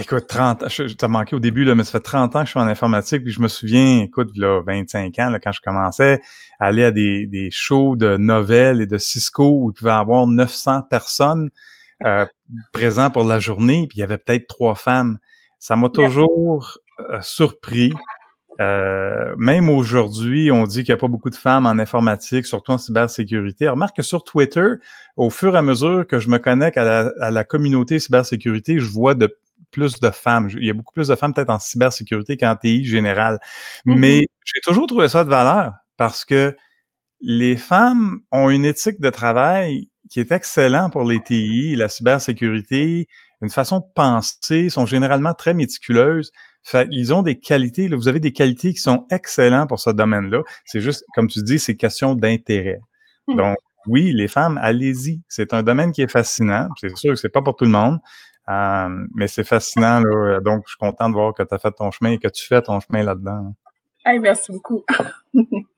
Écoute, 0.00 0.28
30 0.28 0.62
ans, 0.62 0.68
je, 0.68 0.94
t'ai 0.94 1.08
manqué 1.08 1.34
au 1.34 1.40
début, 1.40 1.64
là, 1.64 1.74
mais 1.74 1.82
ça 1.82 1.92
fait 1.92 2.00
30 2.00 2.36
ans 2.36 2.40
que 2.40 2.46
je 2.46 2.50
suis 2.50 2.60
en 2.60 2.68
informatique, 2.68 3.24
puis 3.24 3.32
je 3.32 3.40
me 3.40 3.48
souviens, 3.48 4.02
écoute, 4.02 4.30
là, 4.36 4.62
25 4.64 5.18
ans, 5.18 5.30
là, 5.30 5.40
quand 5.40 5.50
je 5.50 5.60
commençais 5.60 6.20
à 6.60 6.66
aller 6.66 6.84
à 6.84 6.92
des, 6.92 7.26
des 7.26 7.50
shows 7.50 7.96
de 7.96 8.16
nouvelles 8.16 8.80
et 8.80 8.86
de 8.86 8.96
Cisco 8.96 9.50
où 9.50 9.70
il 9.70 9.74
pouvait 9.74 9.90
y 9.90 9.94
avoir 9.94 10.26
900 10.28 10.82
personnes 10.82 11.50
euh, 12.04 12.26
présentes 12.72 13.12
pour 13.12 13.24
la 13.24 13.40
journée, 13.40 13.86
puis 13.88 13.98
il 13.98 14.00
y 14.00 14.04
avait 14.04 14.18
peut-être 14.18 14.46
trois 14.46 14.76
femmes. 14.76 15.18
Ça 15.58 15.74
m'a 15.74 15.88
toujours 15.88 16.78
euh, 17.00 17.18
surpris. 17.20 17.92
Euh, 18.60 19.34
même 19.36 19.68
aujourd'hui, 19.68 20.52
on 20.52 20.64
dit 20.64 20.84
qu'il 20.84 20.92
n'y 20.92 20.98
a 20.98 21.00
pas 21.00 21.08
beaucoup 21.08 21.30
de 21.30 21.36
femmes 21.36 21.66
en 21.66 21.70
informatique, 21.70 22.46
surtout 22.46 22.70
en 22.70 22.78
cybersécurité. 22.78 23.68
Remarque 23.68 23.96
que 23.96 24.02
sur 24.02 24.22
Twitter, 24.22 24.74
au 25.16 25.30
fur 25.30 25.56
et 25.56 25.58
à 25.58 25.62
mesure 25.62 26.06
que 26.06 26.20
je 26.20 26.28
me 26.28 26.38
connecte 26.38 26.76
à 26.76 26.84
la, 26.84 27.12
à 27.20 27.30
la 27.32 27.42
communauté 27.42 27.98
cybersécurité, 27.98 28.78
je 28.78 28.90
vois 28.90 29.14
de 29.14 29.36
plus 29.70 30.00
de 30.00 30.10
femmes. 30.10 30.48
Il 30.52 30.64
y 30.64 30.70
a 30.70 30.72
beaucoup 30.72 30.92
plus 30.92 31.08
de 31.08 31.14
femmes 31.14 31.34
peut-être 31.34 31.50
en 31.50 31.58
cybersécurité 31.58 32.36
qu'en 32.36 32.56
TI 32.56 32.84
général. 32.84 33.38
Mais 33.84 34.26
j'ai 34.44 34.60
toujours 34.62 34.86
trouvé 34.86 35.08
ça 35.08 35.24
de 35.24 35.30
valeur 35.30 35.74
parce 35.96 36.24
que 36.24 36.56
les 37.20 37.56
femmes 37.56 38.20
ont 38.30 38.48
une 38.50 38.64
éthique 38.64 39.00
de 39.00 39.10
travail 39.10 39.88
qui 40.10 40.20
est 40.20 40.32
excellente 40.32 40.92
pour 40.92 41.04
les 41.04 41.22
TI, 41.22 41.74
la 41.76 41.88
cybersécurité, 41.88 43.08
une 43.42 43.50
façon 43.50 43.80
de 43.80 43.84
penser, 43.94 44.68
sont 44.70 44.86
généralement 44.86 45.34
très 45.34 45.54
méticuleuses. 45.54 46.32
Fait, 46.62 46.88
ils 46.90 47.14
ont 47.14 47.22
des 47.22 47.38
qualités, 47.38 47.88
là, 47.88 47.96
vous 47.96 48.08
avez 48.08 48.20
des 48.20 48.32
qualités 48.32 48.72
qui 48.72 48.80
sont 48.80 49.06
excellentes 49.10 49.68
pour 49.68 49.80
ce 49.80 49.90
domaine-là. 49.90 50.42
C'est 50.64 50.80
juste, 50.80 51.04
comme 51.14 51.28
tu 51.28 51.42
dis, 51.42 51.58
c'est 51.58 51.76
question 51.76 52.14
d'intérêt. 52.14 52.80
Mhm. 53.26 53.36
Donc, 53.36 53.56
oui, 53.86 54.12
les 54.12 54.28
femmes, 54.28 54.58
allez-y. 54.60 55.22
C'est 55.28 55.54
un 55.54 55.62
domaine 55.62 55.92
qui 55.92 56.02
est 56.02 56.10
fascinant. 56.10 56.68
C'est 56.80 56.94
sûr 56.96 57.12
que 57.12 57.16
c'est 57.16 57.28
pas 57.28 57.42
pour 57.42 57.56
tout 57.56 57.64
le 57.64 57.70
monde. 57.70 57.98
Euh, 58.48 58.88
mais 59.14 59.28
c'est 59.28 59.44
fascinant, 59.44 60.00
là. 60.00 60.40
Donc, 60.40 60.62
je 60.66 60.70
suis 60.70 60.78
content 60.78 61.08
de 61.08 61.14
voir 61.14 61.34
que 61.34 61.42
tu 61.42 61.54
as 61.54 61.58
fait 61.58 61.72
ton 61.72 61.90
chemin 61.90 62.12
et 62.12 62.18
que 62.18 62.28
tu 62.28 62.46
fais 62.46 62.62
ton 62.62 62.80
chemin 62.80 63.02
là-dedans. 63.02 63.54
Hey, 64.04 64.18
merci 64.18 64.52
beaucoup. 64.52 64.84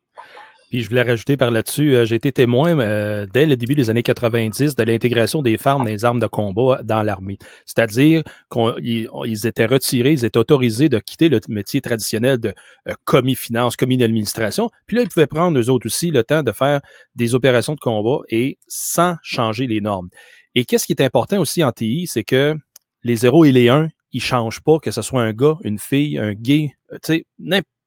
Puis 0.71 0.85
je 0.85 0.89
voulais 0.89 1.03
rajouter 1.03 1.37
par 1.37 1.51
là-dessus, 1.51 1.97
euh, 1.97 2.05
j'ai 2.05 2.15
été 2.15 2.31
témoin 2.31 2.79
euh, 2.79 3.27
dès 3.33 3.45
le 3.45 3.57
début 3.57 3.75
des 3.75 3.91
années 3.91 4.05
90 4.05 4.77
de 4.77 4.83
l'intégration 4.85 5.43
des 5.43 5.59
femmes 5.59 5.79
dans 5.79 5.85
les 5.85 6.05
armes 6.05 6.21
de 6.21 6.29
combat 6.29 6.81
dans 6.85 7.03
l'armée. 7.03 7.39
C'est-à-dire 7.67 8.23
qu'ils 8.53 9.47
étaient 9.47 9.67
retirés, 9.67 10.13
ils 10.13 10.25
étaient 10.25 10.39
autorisés 10.39 10.89
de 10.89 11.01
quitter 11.01 11.29
le 11.29 11.41
métier 11.49 11.81
traditionnel 11.81 12.39
de 12.39 12.55
euh, 12.89 12.95
commis 13.05 13.35
finance, 13.35 13.75
commis 13.75 13.97
d'administration. 13.97 14.71
Puis 14.87 14.97
là, 14.97 15.03
ils 15.03 15.09
pouvaient 15.09 15.27
prendre, 15.27 15.59
eux 15.59 15.71
autres 15.71 15.87
aussi, 15.87 16.13
le 16.13 16.23
temps 16.23 16.45
de 16.45 16.53
faire 16.53 16.81
des 17.17 17.35
opérations 17.35 17.75
de 17.75 17.81
combat 17.81 18.21
et 18.29 18.57
sans 18.69 19.17
changer 19.25 19.67
les 19.67 19.81
normes. 19.81 20.09
Et 20.55 20.65
qu'est-ce 20.65 20.87
qui 20.87 20.93
est 20.93 21.03
important 21.03 21.39
aussi 21.39 21.63
en 21.65 21.73
TI, 21.73 22.07
c'est 22.07 22.25
que 22.25 22.57
les 23.03 23.17
0 23.17 23.45
et 23.45 23.53
les 23.53 23.69
1, 23.69 23.89
ils 24.13 24.23
changent 24.23 24.61
pas, 24.61 24.79
que 24.79 24.91
ce 24.91 25.03
soit 25.03 25.23
un 25.23 25.33
gars, 25.33 25.57
une 25.63 25.79
fille, 25.79 26.19
un 26.19 26.33
gay, 26.35 26.75
tu 27.03 27.25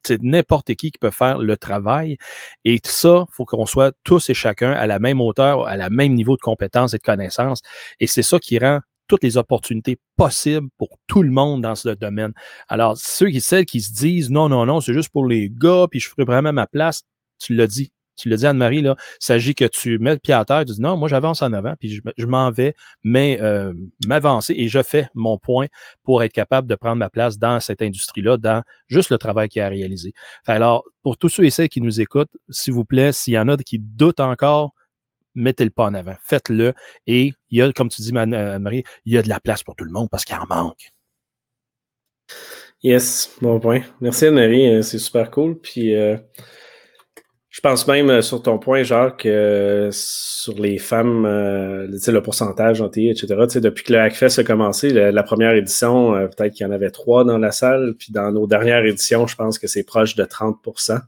sais, 0.08 0.18
n'importe 0.22 0.74
qui 0.76 0.92
qui 0.92 0.98
peut 1.00 1.12
faire 1.12 1.40
le 1.40 1.58
travail. 1.58 2.18
Et 2.66 2.80
ça, 2.84 3.26
il 3.30 3.34
faut 3.34 3.46
qu'on 3.46 3.66
soit 3.66 3.94
tous 4.04 4.30
et 4.30 4.34
chacun 4.34 4.72
à 4.72 4.88
la 4.88 5.00
même 5.00 5.22
hauteur, 5.22 5.68
à 5.68 5.78
la 5.78 5.90
même 5.90 6.14
niveau 6.14 6.36
de 6.36 6.42
compétence 6.42 6.94
et 6.94 6.98
de 6.98 7.04
connaissance. 7.04 7.62
Et 8.00 8.08
c'est 8.08 8.24
ça 8.24 8.40
qui 8.40 8.58
rend 8.60 8.80
toutes 9.08 9.24
les 9.24 9.38
opportunités 9.38 9.98
possibles 10.16 10.70
pour 10.78 10.98
tout 11.08 11.24
le 11.24 11.30
monde 11.30 11.62
dans 11.62 11.76
ce 11.76 11.90
domaine. 11.90 12.34
Alors, 12.70 12.98
ceux 12.98 13.30
qui, 13.30 13.42
celles 13.42 13.66
qui 13.66 13.82
se 13.82 13.94
disent 13.94 14.30
non, 14.30 14.50
non, 14.50 14.66
non, 14.66 14.82
c'est 14.82 14.94
juste 14.94 15.10
pour 15.10 15.26
les 15.26 15.50
gars, 15.50 15.88
puis 15.90 16.00
je 16.00 16.10
ferai 16.10 16.24
vraiment 16.24 16.54
ma 16.54 16.68
place, 16.68 17.04
tu 17.40 17.54
l'as 17.54 17.68
dit. 17.68 17.92
Tu 18.16 18.30
l'as 18.30 18.38
dit, 18.38 18.46
Anne-Marie, 18.46 18.80
il 18.80 18.96
s'agit 19.20 19.56
que 19.56 19.66
tu 19.66 19.98
mets 20.00 20.14
le 20.14 20.20
pied 20.20 20.34
à 20.34 20.46
terre, 20.46 20.66
tu 20.66 20.74
dis 20.74 20.82
non, 20.82 20.98
moi 20.98 21.10
j'avance 21.10 21.42
en 21.42 21.52
avant, 21.54 21.74
puis 21.80 22.02
je, 22.18 22.26
m'en 22.26 22.52
vais, 22.52 22.76
mais 23.04 23.40
euh, 23.42 23.74
m'avancer 24.06 24.54
et 24.56 24.68
je 24.68 24.84
fais 24.84 25.08
mon 25.16 25.38
point 25.38 25.68
pour 26.04 26.24
être 26.24 26.32
capable 26.32 26.68
de 26.68 26.76
prendre 26.76 26.98
ma 26.98 27.10
place 27.10 27.38
dans 27.38 27.60
cette 27.60 27.82
industrie-là, 27.82 28.38
dans 28.38 28.64
juste 28.88 29.10
le 29.10 29.18
travail 29.18 29.50
qu'il 29.50 29.60
y 29.60 29.64
a 29.64 29.66
à 29.66 29.70
réaliser. 29.70 30.14
Alors, 30.46 30.84
pour 31.02 31.18
tous 31.18 31.30
ceux 31.30 31.46
et 31.46 31.50
celles 31.50 31.70
qui 31.70 31.82
nous 31.82 32.02
écoutent, 32.02 32.32
s'il 32.50 32.74
vous 32.74 32.86
plaît, 32.86 33.12
s'il 33.12 33.34
y 33.34 33.40
en 33.40 33.48
a 33.48 33.58
qui 33.58 33.80
doutent 33.80 34.20
encore, 34.20 34.74
mettez 35.36 35.64
le 35.64 35.72
pas 35.72 35.86
en 35.86 35.94
avant, 35.94 36.16
faites-le. 36.24 36.74
Et 37.08 37.34
il 37.50 37.58
y 37.58 37.62
a, 37.62 37.72
comme 37.72 37.90
tu 37.90 38.02
dis, 38.02 38.16
Anne-Marie, 38.16 38.84
il 39.06 39.14
y 39.14 39.18
a 39.18 39.22
de 39.22 39.30
la 39.30 39.40
place 39.40 39.64
pour 39.64 39.76
tout 39.76 39.86
le 39.86 39.92
monde 39.92 40.10
parce 40.10 40.26
qu'il 40.26 40.36
en 40.36 40.46
manque. 40.48 40.92
Yes, 42.84 43.38
bon 43.42 43.60
point. 43.60 43.82
Merci 44.02 44.26
Anne-Marie, 44.26 44.84
c'est 44.84 45.00
super 45.00 45.32
cool. 45.32 45.58
Puis 45.58 45.96
euh, 45.96 46.18
je 47.54 47.60
pense 47.62 47.88
même 47.88 48.10
euh, 48.10 48.24
sur 48.24 48.42
ton 48.42 48.58
point, 48.58 48.82
Jacques, 48.82 49.28
euh, 49.28 49.90
sur 49.92 50.58
les 50.60 50.80
femmes, 50.80 51.24
euh, 51.28 51.86
le 51.88 52.20
pourcentage 52.20 52.82
en 52.82 52.90
TI, 52.90 53.10
etc. 53.10 53.28
Depuis 53.62 53.84
que 53.84 53.94
le 53.94 54.00
Hackfest 54.00 54.40
a 54.40 54.44
commencé, 54.44 54.90
la, 54.90 55.24
première 55.24 55.54
édition, 55.54 56.16
euh, 56.16 56.26
peut-être 56.26 56.56
qu'il 56.56 56.66
y 56.66 56.70
en 56.70 56.72
avait 56.72 56.90
trois 56.90 57.24
dans 57.24 57.38
la 57.38 57.52
salle. 57.52 57.94
Puis 58.00 58.12
dans 58.12 58.32
nos 58.32 58.48
dernières 58.48 58.84
éditions, 58.84 59.28
je 59.28 59.36
pense 59.36 59.60
que 59.60 59.68
c'est 59.68 59.84
proche 59.84 60.16
de 60.16 60.24
30% 60.24 61.00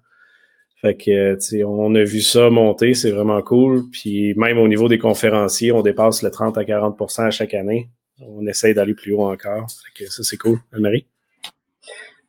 Fait 0.81 0.95
que, 0.95 1.63
on 1.63 1.95
a 1.95 2.03
vu 2.03 2.21
ça 2.21 2.51
monter, 2.51 2.93
c'est 2.93 3.09
vraiment 3.09 3.41
cool. 3.41 3.89
Puis 3.91 4.35
même 4.35 4.59
au 4.59 4.67
niveau 4.67 4.87
des 4.87 4.99
conférenciers, 4.99 5.71
on 5.71 5.81
dépasse 5.81 6.21
le 6.21 6.29
30 6.29 6.59
à 6.59 6.63
40 6.63 7.01
à 7.17 7.31
chaque 7.31 7.55
année. 7.55 7.89
On 8.21 8.45
essaye 8.45 8.75
d'aller 8.75 8.93
plus 8.93 9.13
haut 9.13 9.25
encore. 9.31 9.65
Fait 9.71 10.03
que 10.03 10.11
ça, 10.11 10.21
c'est 10.21 10.37
cool. 10.37 10.59
Anne-Marie? 10.73 11.07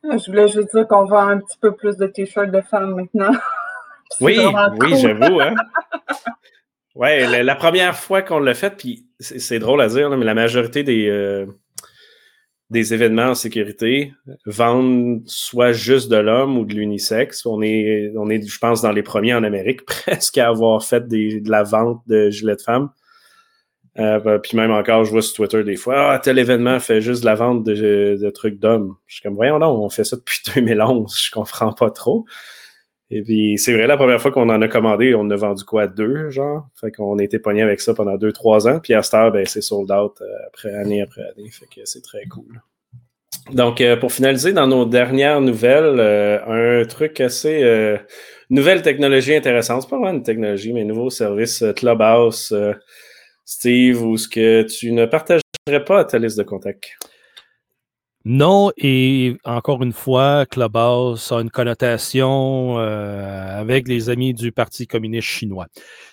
Je 0.03 0.25
voulais 0.25 0.47
juste 0.47 0.73
dire 0.73 0.87
qu'on 0.87 1.05
vend 1.05 1.27
un 1.27 1.37
petit 1.37 1.57
peu 1.61 1.75
plus 1.75 1.97
de 1.97 2.07
t-shirts 2.07 2.49
de 2.49 2.61
femmes 2.61 2.95
maintenant. 2.95 3.33
Oui, 4.21 4.39
oui, 4.79 4.99
j'avoue. 4.99 5.39
Hein? 5.39 5.55
ouais, 6.95 7.27
la, 7.27 7.43
la, 7.43 7.55
première 7.55 7.95
fois 7.95 8.21
qu'on 8.21 8.39
l'a 8.39 8.53
fait, 8.53 8.75
puis 8.77 9.07
c'est 9.19 9.59
drôle 9.59 9.81
à 9.81 9.87
dire, 9.87 10.09
là, 10.09 10.17
mais 10.17 10.25
la 10.25 10.33
majorité 10.33 10.83
des, 10.83 11.07
euh, 11.09 11.45
des 12.69 12.93
événements 12.93 13.27
en 13.27 13.35
sécurité 13.35 14.13
vendent 14.45 15.21
soit 15.25 15.71
juste 15.71 16.09
de 16.09 16.17
l'homme 16.17 16.57
ou 16.57 16.65
de 16.65 16.73
l'unisexe. 16.73 17.45
On 17.45 17.61
est, 17.61 18.11
on 18.17 18.29
est, 18.29 18.45
je 18.45 18.59
pense, 18.59 18.81
dans 18.81 18.91
les 18.91 19.03
premiers 19.03 19.33
en 19.33 19.43
Amérique, 19.43 19.85
presque 19.85 20.37
à 20.37 20.49
avoir 20.49 20.83
fait 20.83 21.07
des, 21.07 21.39
de 21.39 21.49
la 21.49 21.63
vente 21.63 22.01
de 22.07 22.29
gilets 22.29 22.55
de 22.55 22.61
femmes. 22.61 22.89
Euh, 23.99 24.37
puis 24.37 24.55
même 24.55 24.71
encore, 24.71 25.05
je 25.05 25.11
vois 25.11 25.23
sur 25.23 25.33
Twitter 25.35 25.63
des 25.63 25.75
fois, 25.75 26.11
ah, 26.11 26.19
tel 26.19 26.37
événement 26.37 26.79
fait 26.79 27.01
juste 27.01 27.21
de 27.21 27.25
la 27.25 27.33
vente 27.33 27.63
de, 27.63 28.15
de 28.21 28.29
trucs 28.29 28.59
d'hommes. 28.59 28.95
Je 29.07 29.15
suis 29.15 29.23
comme, 29.23 29.33
voyons 29.33 29.57
non, 29.57 29.71
on 29.71 29.89
fait 29.89 30.03
ça 30.03 30.17
depuis 30.17 30.39
2011, 30.55 31.19
je 31.19 31.31
comprends 31.31 31.73
pas 31.73 31.89
trop. 31.89 32.25
Et 33.09 33.21
puis, 33.21 33.57
c'est 33.57 33.73
vrai, 33.73 33.87
la 33.87 33.95
première 33.95 34.21
fois 34.21 34.31
qu'on 34.31 34.49
en 34.49 34.61
a 34.61 34.67
commandé, 34.67 35.15
on 35.15 35.29
a 35.29 35.35
vendu 35.35 35.63
quoi, 35.63 35.87
deux, 35.87 36.29
genre? 36.29 36.67
Fait 36.75 36.91
qu'on 36.91 37.17
a 37.19 37.23
été 37.23 37.39
pogné 37.39 37.61
avec 37.61 37.79
ça 37.79 37.93
pendant 37.93 38.17
deux, 38.17 38.33
trois 38.33 38.67
ans. 38.67 38.79
Puis 38.81 38.93
à 38.93 39.01
cette 39.01 39.13
heure, 39.13 39.31
ben, 39.31 39.45
c'est 39.45 39.61
sold 39.61 39.89
out 39.91 40.17
euh, 40.21 40.25
après 40.47 40.73
année 40.73 41.01
après 41.01 41.21
année. 41.21 41.49
Fait 41.49 41.67
que 41.73 41.85
c'est 41.85 42.01
très 42.01 42.25
cool. 42.25 42.61
Donc, 43.53 43.79
euh, 43.79 43.95
pour 43.95 44.11
finaliser, 44.11 44.51
dans 44.51 44.67
nos 44.67 44.85
dernières 44.85 45.39
nouvelles, 45.39 45.99
euh, 45.99 46.81
un 46.81 46.85
truc 46.85 47.21
assez... 47.21 47.97
Nouvelle 48.49 48.81
technologie 48.81 49.35
intéressante. 49.35 49.81
C'est 49.83 49.89
pas 49.89 49.97
vraiment 49.97 50.17
une 50.17 50.23
technologie, 50.23 50.71
mais 50.71 50.81
un 50.81 50.85
nouveau 50.85 51.09
service 51.09 51.63
Clubhouse, 51.75 52.53
Steve, 53.43 54.03
ou 54.03 54.17
ce 54.17 54.27
que 54.27 54.63
tu 54.63 54.91
ne 54.91 55.05
partagerais 55.05 55.83
pas 55.85 55.99
à 55.99 56.05
ta 56.05 56.17
liste 56.17 56.37
de 56.37 56.43
contacts? 56.43 56.97
Non, 58.29 58.71
et 58.75 59.37
encore 59.45 59.81
une 59.83 59.93
fois, 59.93 60.45
Clubhouse 60.45 61.31
a 61.31 61.39
une 61.39 61.49
connotation 61.49 62.77
euh, 62.77 63.57
avec 63.57 63.87
les 63.87 64.09
amis 64.09 64.33
du 64.33 64.51
Parti 64.51 64.85
communiste 64.85 65.29
chinois. 65.29 65.67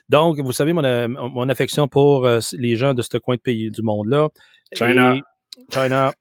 Donc, 0.08 0.38
vous 0.38 0.52
savez, 0.52 0.72
mon, 0.72 1.08
mon 1.08 1.48
affection 1.48 1.88
pour 1.88 2.24
euh, 2.24 2.38
les 2.52 2.76
gens 2.76 2.94
de 2.94 3.02
ce 3.02 3.18
coin 3.18 3.34
de 3.34 3.40
pays 3.40 3.68
du 3.68 3.82
monde-là. 3.82 4.28
China. 4.72 5.16
China. 5.72 6.12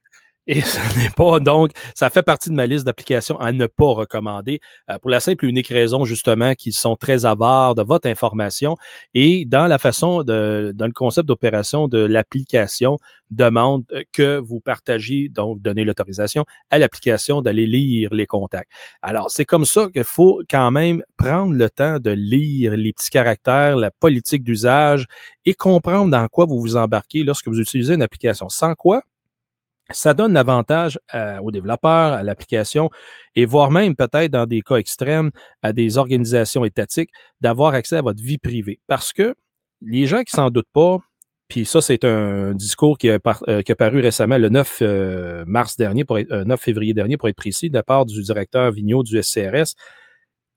Et 0.48 0.62
ce 0.62 1.00
n'est 1.00 1.10
pas, 1.10 1.40
donc, 1.40 1.72
ça 1.96 2.10
fait 2.10 2.24
partie 2.24 2.50
de 2.50 2.56
ma 2.56 2.66
liste 2.66 2.86
d'applications 2.86 3.40
à 3.40 3.52
ne 3.52 3.66
pas 3.66 3.94
recommander 3.94 4.60
euh, 4.90 4.98
pour 5.00 5.10
la 5.10 5.20
simple 5.20 5.46
et 5.46 5.48
unique 5.50 5.70
raison, 5.70 6.04
justement, 6.04 6.54
qu'ils 6.54 6.74
sont 6.74 6.96
très 6.96 7.26
avares 7.26 7.76
de 7.76 7.84
votre 7.84 8.08
information 8.08 8.76
et 9.14 9.46
dans 9.46 9.68
la 9.68 9.78
façon 9.78 10.24
de, 10.24 10.74
dans 10.76 10.86
le 10.86 10.92
concept 10.92 11.28
d'opération 11.28 11.88
de 11.88 12.00
l'application, 12.00 12.98
demande 13.32 13.86
que 14.12 14.38
vous 14.38 14.60
partagiez, 14.60 15.30
donc 15.30 15.62
donner 15.62 15.86
l'autorisation 15.86 16.46
à 16.70 16.78
l'application 16.78 17.42
d'aller 17.42 17.66
lire 17.66 18.14
les 18.14 18.28
contacts. 18.28 18.70
Alors, 19.02 19.32
c'est 19.32 19.46
comme 19.46 19.66
ça 19.66 19.88
qu'il 19.92 20.04
faut 20.04 20.44
quand 20.50 20.72
même 20.72 21.04
prendre 21.18 21.54
le 21.54 21.70
temps 21.70 22.00
de 22.00 22.12
lire 22.12 22.76
les 22.76 22.94
petits 22.94 23.10
caractères, 23.10 23.76
la 23.76 23.92
politique 23.92 24.44
d'usage 24.44 25.08
et 25.46 25.54
comprendre 25.54 26.12
dans 26.12 26.28
quoi 26.28 26.46
vous 26.46 26.60
vous 26.60 26.76
embarquez 26.76 27.24
lorsque 27.24 27.48
vous 27.48 27.60
utilisez 27.60 27.96
une 27.96 28.02
application. 28.02 28.50
Sans 28.50 28.76
quoi, 28.76 29.04
ça 29.92 30.14
donne 30.14 30.34
l'avantage 30.34 31.00
euh, 31.14 31.40
aux 31.40 31.52
développeurs, 31.52 32.14
à 32.14 32.24
l'application, 32.24 32.90
et 33.36 33.46
voire 33.46 33.72
même 33.72 33.96
peut-être 33.96 34.32
dans 34.32 34.46
des 34.46 34.62
cas 34.62 34.76
extrêmes 34.76 35.32
à 35.62 35.74
des 35.74 35.98
organisations 35.98 36.66
étatiques, 36.66 37.10
d'avoir 37.42 37.74
accès 37.74 37.98
à 37.98 38.02
votre 38.02 38.22
vie 38.22 38.38
privée. 38.38 38.80
Parce 38.88 39.14
que 39.14 39.36
les 39.82 40.08
gens 40.08 40.24
qui 40.24 40.32
s'en 40.32 40.50
doutent 40.50 40.66
pas, 40.74 41.00
puis 41.50 41.66
ça, 41.66 41.82
c'est 41.82 42.06
un 42.06 42.54
discours 42.54 42.98
qui 42.98 43.10
a, 43.10 43.20
par, 43.20 43.44
euh, 43.48 43.62
paru 43.78 44.00
récemment 44.00 44.38
le 44.38 44.50
9 44.50 44.80
euh, 44.82 45.44
mars 45.46 45.76
dernier, 45.76 46.06
pour 46.06 46.18
être, 46.18 46.34
9 46.34 46.60
février 46.60 46.94
dernier, 46.94 47.18
pour 47.18 47.30
être 47.30 47.36
précis, 47.36 47.70
de 47.70 47.76
la 47.76 47.84
part 47.84 48.06
du 48.06 48.22
directeur 48.24 48.72
Vigneault 48.72 49.04
du 49.04 49.22
SCRS. 49.22 49.76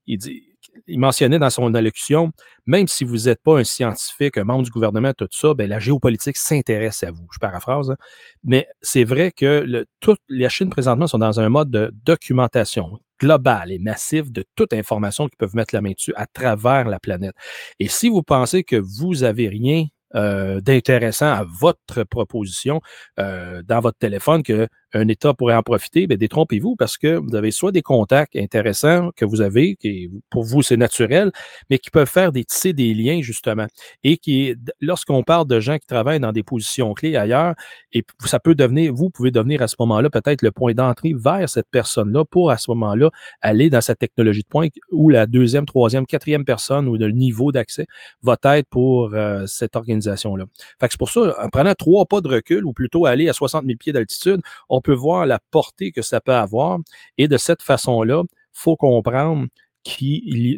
Il 0.07 0.19
dit 0.19 0.45
il 0.87 0.99
mentionnait 0.99 1.39
dans 1.39 1.51
son 1.51 1.75
allocution, 1.75 2.33
même 2.67 2.89
si 2.89 3.05
vous 3.05 3.25
n'êtes 3.25 3.43
pas 3.43 3.59
un 3.59 3.65
scientifique, 3.65 4.39
un 4.39 4.45
membre 4.45 4.65
du 4.65 4.71
gouvernement, 4.71 5.13
tout 5.13 5.29
ça, 5.31 5.55
ben, 5.55 5.69
la 5.69 5.79
géopolitique 5.79 6.37
s'intéresse 6.37 7.03
à 7.03 7.11
vous. 7.11 7.27
Je 7.33 7.39
paraphrase. 7.39 7.91
Hein. 7.91 7.97
Mais 8.45 8.67
c'est 8.83 9.05
vrai 9.05 9.33
que 9.33 9.87
les 10.29 10.49
Chine 10.49 10.71
présentement 10.71 11.07
sont 11.07 11.19
dans 11.19 11.41
un 11.41 11.49
mode 11.49 11.71
de 11.71 11.93
documentation 12.05 12.99
globale 13.19 13.73
et 13.73 13.79
massive 13.79 14.31
de 14.31 14.45
toute 14.55 14.73
information 14.73 15.27
qu'ils 15.27 15.39
peuvent 15.39 15.57
mettre 15.57 15.75
la 15.75 15.81
main 15.81 15.93
dessus 15.93 16.13
à 16.17 16.27
travers 16.27 16.89
la 16.89 17.01
planète. 17.01 17.35
Et 17.79 17.89
si 17.89 18.09
vous 18.09 18.23
pensez 18.23 18.63
que 18.63 18.77
vous 18.77 19.25
avez 19.25 19.49
rien 19.49 19.87
euh, 20.15 20.61
d'intéressant 20.61 21.27
à 21.27 21.45
votre 21.45 22.05
proposition 22.05 22.81
euh, 23.19 23.63
dans 23.63 23.81
votre 23.81 23.99
téléphone 23.99 24.43
que 24.43 24.69
un 24.93 25.09
État 25.09 25.35
pourrait 25.35 25.55
en 25.55 25.63
profiter, 25.63 26.07
bien, 26.07 26.17
détrompez-vous 26.17 26.77
parce 26.77 26.97
que 26.97 27.17
vous 27.17 27.35
avez 27.35 27.51
soit 27.51 27.73
des 27.73 27.83
contacts 27.83 28.37
intéressants 28.37 29.11
que 29.17 29.25
vous 29.25 29.41
avez, 29.41 29.77
qui 29.77 30.11
pour 30.31 30.45
vous 30.45 30.63
c'est 30.63 30.77
naturel, 30.77 31.33
mais 31.71 31.79
qui 31.79 31.91
peuvent 31.91 32.09
faire 32.09 32.33
des 32.33 32.45
tisser 32.45 32.73
des 32.73 32.95
liens 32.95 33.21
justement. 33.21 33.67
Et 34.05 34.17
qui, 34.17 34.55
lorsqu'on 34.81 35.23
parle 35.23 35.47
de 35.47 35.61
gens 35.61 35.79
qui 35.79 35.87
travaillent 35.87 36.21
dans 36.21 36.33
des 36.33 36.43
positions 36.43 36.95
clés 36.95 37.17
ailleurs, 37.17 37.55
et 37.93 38.05
ça 38.25 38.39
peut 38.39 38.55
devenir, 38.55 38.95
vous 38.95 39.11
pouvez 39.11 39.31
devenir 39.31 39.61
à 39.61 39.69
ce 39.69 39.77
moment-là 39.81 40.09
peut-être 40.09 40.43
le 40.43 40.53
point 40.53 40.73
d'entrée 40.73 41.15
vers 41.15 41.49
cette 41.49 41.69
personne-là 41.71 42.25
pour 42.25 42.51
à 42.51 42.59
ce 42.59 42.71
moment-là 42.71 43.11
aller 43.43 43.71
dans 43.71 43.81
cette 43.81 43.99
technologie 43.99 44.43
de 44.43 44.49
pointe 44.49 44.73
où 44.91 45.11
la 45.11 45.27
deuxième, 45.27 45.67
troisième, 45.67 46.07
quatrième 46.07 46.45
personne 46.45 46.89
ou 46.89 46.97
le 46.97 47.11
niveau 47.11 47.53
d'accès 47.53 47.87
va 48.23 48.37
être 48.45 48.69
pour 48.69 49.15
euh, 49.15 49.45
cette 49.47 49.77
organisation-là. 49.97 50.45
Fait 50.81 50.89
c'est 50.91 50.99
pour 50.99 51.11
ça, 51.11 51.35
en 51.43 51.49
prenant 51.49 51.75
trois 51.75 52.07
pas 52.07 52.21
de 52.21 52.29
recul 52.29 52.65
ou 52.65 52.73
plutôt 52.73 53.07
aller 53.07 53.29
à 53.29 53.33
60 53.33 53.65
000 53.65 53.77
pieds 53.79 53.93
d'altitude, 53.93 54.41
on 54.69 54.81
peut 54.81 54.95
voir 54.95 55.27
la 55.27 55.39
portée 55.51 55.93
que 55.93 56.03
ça 56.03 56.21
peut 56.21 56.35
avoir. 56.35 56.79
Et 57.19 57.29
de 57.29 57.37
cette 57.37 57.63
façon-là, 57.63 58.23
il 58.25 58.29
faut 58.53 58.77
comprendre 58.77 59.47
que 59.85 60.57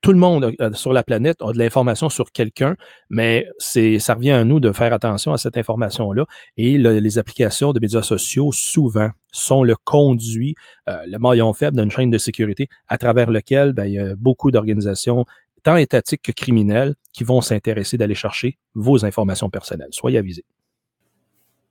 tout 0.00 0.12
le 0.12 0.18
monde 0.18 0.54
euh, 0.60 0.72
sur 0.72 0.92
la 0.92 1.02
planète 1.02 1.36
a 1.42 1.52
de 1.52 1.58
l'information 1.58 2.08
sur 2.08 2.32
quelqu'un, 2.32 2.76
mais 3.10 3.46
ça 3.58 4.14
revient 4.14 4.30
à 4.30 4.44
nous 4.44 4.60
de 4.60 4.72
faire 4.72 4.92
attention 4.92 5.32
à 5.32 5.38
cette 5.38 5.56
information-là. 5.56 6.24
Et 6.56 6.78
les 6.78 7.18
applications 7.18 7.72
de 7.72 7.80
médias 7.80 8.02
sociaux, 8.02 8.50
souvent, 8.52 9.10
sont 9.32 9.62
le 9.62 9.76
conduit, 9.84 10.54
euh, 10.88 10.96
le 11.06 11.18
maillon 11.18 11.52
faible 11.52 11.76
d'une 11.76 11.90
chaîne 11.90 12.10
de 12.10 12.18
sécurité 12.18 12.68
à 12.88 12.96
travers 12.96 13.30
lequel 13.30 13.72
ben, 13.72 13.84
il 13.84 13.92
y 13.92 13.98
a 13.98 14.14
beaucoup 14.16 14.50
d'organisations, 14.50 15.26
tant 15.62 15.76
étatiques 15.76 16.22
que 16.22 16.32
criminelles, 16.32 16.94
qui 17.12 17.24
vont 17.24 17.40
s'intéresser 17.40 17.96
d'aller 17.96 18.14
chercher 18.14 18.58
vos 18.74 19.04
informations 19.04 19.50
personnelles. 19.50 19.88
Soyez 19.90 20.18
avisés. 20.18 20.44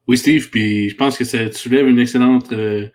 Oui, 0.08 0.18
Steve, 0.18 0.50
puis 0.50 0.90
je 0.90 0.96
pense 0.96 1.18
que 1.18 1.26
ça 1.26 1.52
soulève 1.52 1.88
une 1.88 2.00
excellente, 2.00 2.52
euh, 2.54 2.88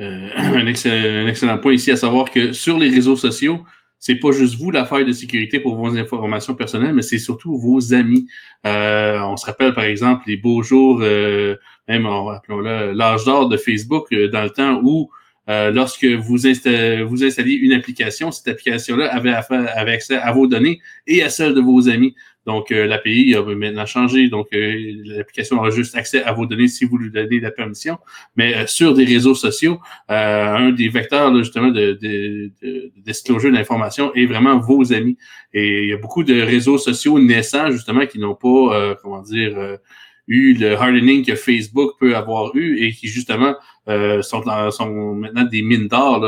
euh, 0.00 0.28
un, 0.36 0.66
excellent, 0.66 1.24
un, 1.24 1.26
excellent, 1.26 1.58
point 1.58 1.74
ici, 1.74 1.90
à 1.90 1.96
savoir 1.96 2.30
que 2.30 2.52
sur 2.52 2.78
les 2.78 2.88
réseaux 2.88 3.16
sociaux, 3.16 3.64
c'est 3.98 4.16
pas 4.16 4.32
juste 4.32 4.56
vous 4.56 4.70
l'affaire 4.70 5.04
de 5.04 5.12
sécurité 5.12 5.60
pour 5.60 5.76
vos 5.76 5.96
informations 5.96 6.54
personnelles, 6.54 6.94
mais 6.94 7.02
c'est 7.02 7.18
surtout 7.18 7.56
vos 7.56 7.94
amis. 7.94 8.26
Euh, 8.66 9.20
on 9.20 9.36
se 9.36 9.46
rappelle 9.46 9.74
par 9.74 9.84
exemple 9.84 10.24
les 10.26 10.36
beaux 10.36 10.62
jours, 10.62 10.98
même 10.98 12.06
appelons-le 12.06 12.92
l'âge 12.92 13.24
d'or 13.24 13.48
de 13.48 13.56
Facebook, 13.56 14.12
dans 14.12 14.42
le 14.42 14.50
temps 14.50 14.80
où 14.82 15.08
lorsque 15.48 16.04
vous, 16.04 16.36
vous 16.36 17.24
installiez 17.24 17.54
une 17.54 17.72
application, 17.72 18.30
cette 18.30 18.48
application-là 18.48 19.12
avait, 19.12 19.92
accès 19.92 20.16
à 20.16 20.32
vos 20.32 20.46
données 20.46 20.80
et 21.06 21.22
à 21.22 21.30
celles 21.30 21.54
de 21.54 21.60
vos 21.60 21.88
amis. 21.88 22.14
Donc, 22.46 22.72
euh, 22.72 22.86
l'API 22.86 23.34
a 23.36 23.42
maintenant 23.42 23.86
changé. 23.86 24.28
Donc, 24.28 24.48
euh, 24.52 24.74
l'application 25.04 25.58
aura 25.58 25.70
juste 25.70 25.96
accès 25.96 26.22
à 26.24 26.32
vos 26.32 26.46
données 26.46 26.68
si 26.68 26.84
vous 26.84 26.98
lui 26.98 27.10
donnez 27.10 27.38
la 27.40 27.50
permission. 27.50 27.98
Mais 28.36 28.56
euh, 28.56 28.66
sur 28.66 28.94
des 28.94 29.04
réseaux 29.04 29.34
sociaux, 29.34 29.80
un 30.08 30.70
des 30.70 30.88
vecteurs 30.88 31.34
justement 31.36 31.68
de, 31.68 31.98
de, 32.00 32.50
de, 32.62 32.92
disclosure 32.96 33.52
d'information 33.52 34.12
est 34.14 34.26
vraiment 34.26 34.58
vos 34.58 34.92
amis. 34.92 35.16
Et 35.54 35.84
il 35.84 35.88
y 35.88 35.92
a 35.92 35.98
beaucoup 35.98 36.24
de 36.24 36.40
réseaux 36.40 36.78
sociaux 36.78 37.18
naissants 37.18 37.70
justement 37.70 38.06
qui 38.06 38.18
n'ont 38.18 38.34
pas, 38.34 38.96
comment 39.02 39.22
dire, 39.22 39.78
eu 40.26 40.54
le 40.54 40.74
hardening 40.74 41.24
que 41.24 41.34
Facebook 41.34 41.92
peut 41.98 42.16
avoir 42.16 42.54
eu 42.56 42.78
et 42.78 42.92
qui 42.92 43.08
justement 43.08 43.54
sont, 43.86 44.70
sont 44.70 45.14
maintenant 45.14 45.44
des 45.44 45.62
mines 45.62 45.88
d'or 45.88 46.24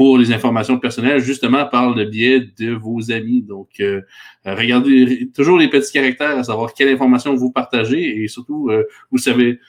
pour 0.00 0.16
les 0.16 0.32
informations 0.32 0.78
personnelles, 0.78 1.20
justement 1.20 1.66
par 1.66 1.94
le 1.94 2.06
biais 2.06 2.40
de 2.58 2.72
vos 2.72 3.12
amis. 3.12 3.42
Donc, 3.42 3.68
euh, 3.80 4.00
euh, 4.46 4.54
regardez 4.54 5.28
toujours 5.34 5.58
les 5.58 5.68
petits 5.68 5.92
caractères, 5.92 6.38
à 6.38 6.42
savoir 6.42 6.72
quelle 6.72 6.88
information 6.88 7.34
vous 7.34 7.50
partagez 7.52 8.22
et 8.22 8.26
surtout, 8.26 8.70
euh, 8.70 8.84
vous 9.10 9.18
savez, 9.18 9.60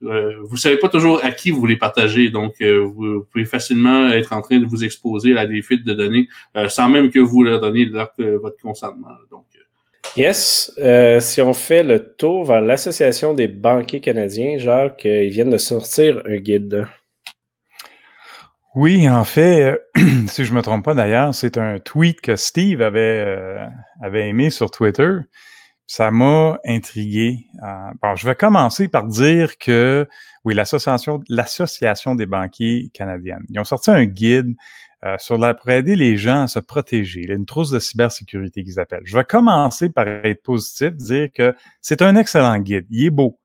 vous 0.00 0.58
savez 0.58 0.76
pas 0.76 0.90
toujours 0.90 1.24
à 1.24 1.32
qui 1.32 1.50
vous 1.50 1.64
les 1.64 1.76
partagez. 1.76 2.28
Donc, 2.28 2.62
vous, 2.62 3.26
pouvez 3.32 3.46
facilement 3.46 4.10
être 4.10 4.32
en 4.32 4.42
train 4.42 4.60
de 4.60 4.66
vous 4.66 4.84
exposer 4.84 5.36
à 5.36 5.44
des 5.44 5.60
fuites 5.60 5.84
de 5.84 5.92
données 5.92 6.28
sans 6.68 6.88
même 6.88 7.10
que 7.10 7.18
vous 7.18 7.42
leur 7.42 7.60
donniez 7.60 7.86
votre 7.86 8.60
consentement. 8.62 9.16
Donc, 9.28 9.46
Yes. 10.18 10.72
si 11.20 11.40
on 11.40 11.54
fait 11.54 11.84
le 11.84 12.14
tour 12.16 12.44
vers 12.44 12.60
l'Association 12.60 13.34
des 13.34 13.46
banquiers 13.46 14.00
canadiens, 14.00 14.58
Jacques, 14.58 15.04
ils 15.04 15.30
viennent 15.30 15.50
de 15.50 15.58
sortir 15.58 16.22
un 16.26 16.36
guide. 16.38 16.88
Oui, 18.74 19.08
en 19.08 19.24
fait, 19.24 19.80
si 20.28 20.44
je 20.44 20.52
me 20.52 20.62
trompe 20.62 20.84
pas 20.84 20.94
d'ailleurs, 20.94 21.34
c'est 21.34 21.56
un 21.56 21.78
tweet 21.78 22.20
que 22.20 22.36
Steve 22.36 22.82
avait, 22.82 23.24
euh, 23.26 23.66
avait 24.02 24.28
aimé 24.28 24.50
sur 24.50 24.70
Twitter. 24.70 25.16
Ça 25.86 26.10
m'a 26.10 26.58
intrigué. 26.66 27.46
Euh, 27.62 27.90
bon, 28.02 28.14
je 28.14 28.28
vais 28.28 28.34
commencer 28.34 28.86
par 28.86 29.08
dire 29.08 29.56
que, 29.58 30.06
oui, 30.44 30.54
l'association, 30.54 31.20
l'association 31.28 32.14
des 32.14 32.26
banquiers 32.26 32.90
canadiennes, 32.92 33.44
ils 33.48 33.58
ont 33.58 33.64
sorti 33.64 33.90
un 33.90 34.04
guide 34.04 34.54
euh, 35.04 35.16
sur 35.18 35.38
la, 35.38 35.54
pour 35.54 35.70
aider 35.70 35.96
les 35.96 36.16
gens 36.16 36.42
à 36.42 36.48
se 36.48 36.58
protéger. 36.58 37.20
Il 37.22 37.28
y 37.28 37.32
a 37.32 37.34
une 37.34 37.46
trousse 37.46 37.70
de 37.70 37.78
cybersécurité 37.78 38.64
qu'ils 38.64 38.80
appellent. 38.80 39.04
Je 39.04 39.16
vais 39.16 39.24
commencer 39.24 39.90
par 39.90 40.08
être 40.08 40.42
positif, 40.42 40.94
dire 40.96 41.28
que 41.32 41.54
c'est 41.80 42.02
un 42.02 42.16
excellent 42.16 42.58
guide. 42.58 42.86
Il 42.90 43.06
est 43.06 43.10
beau. 43.10 43.38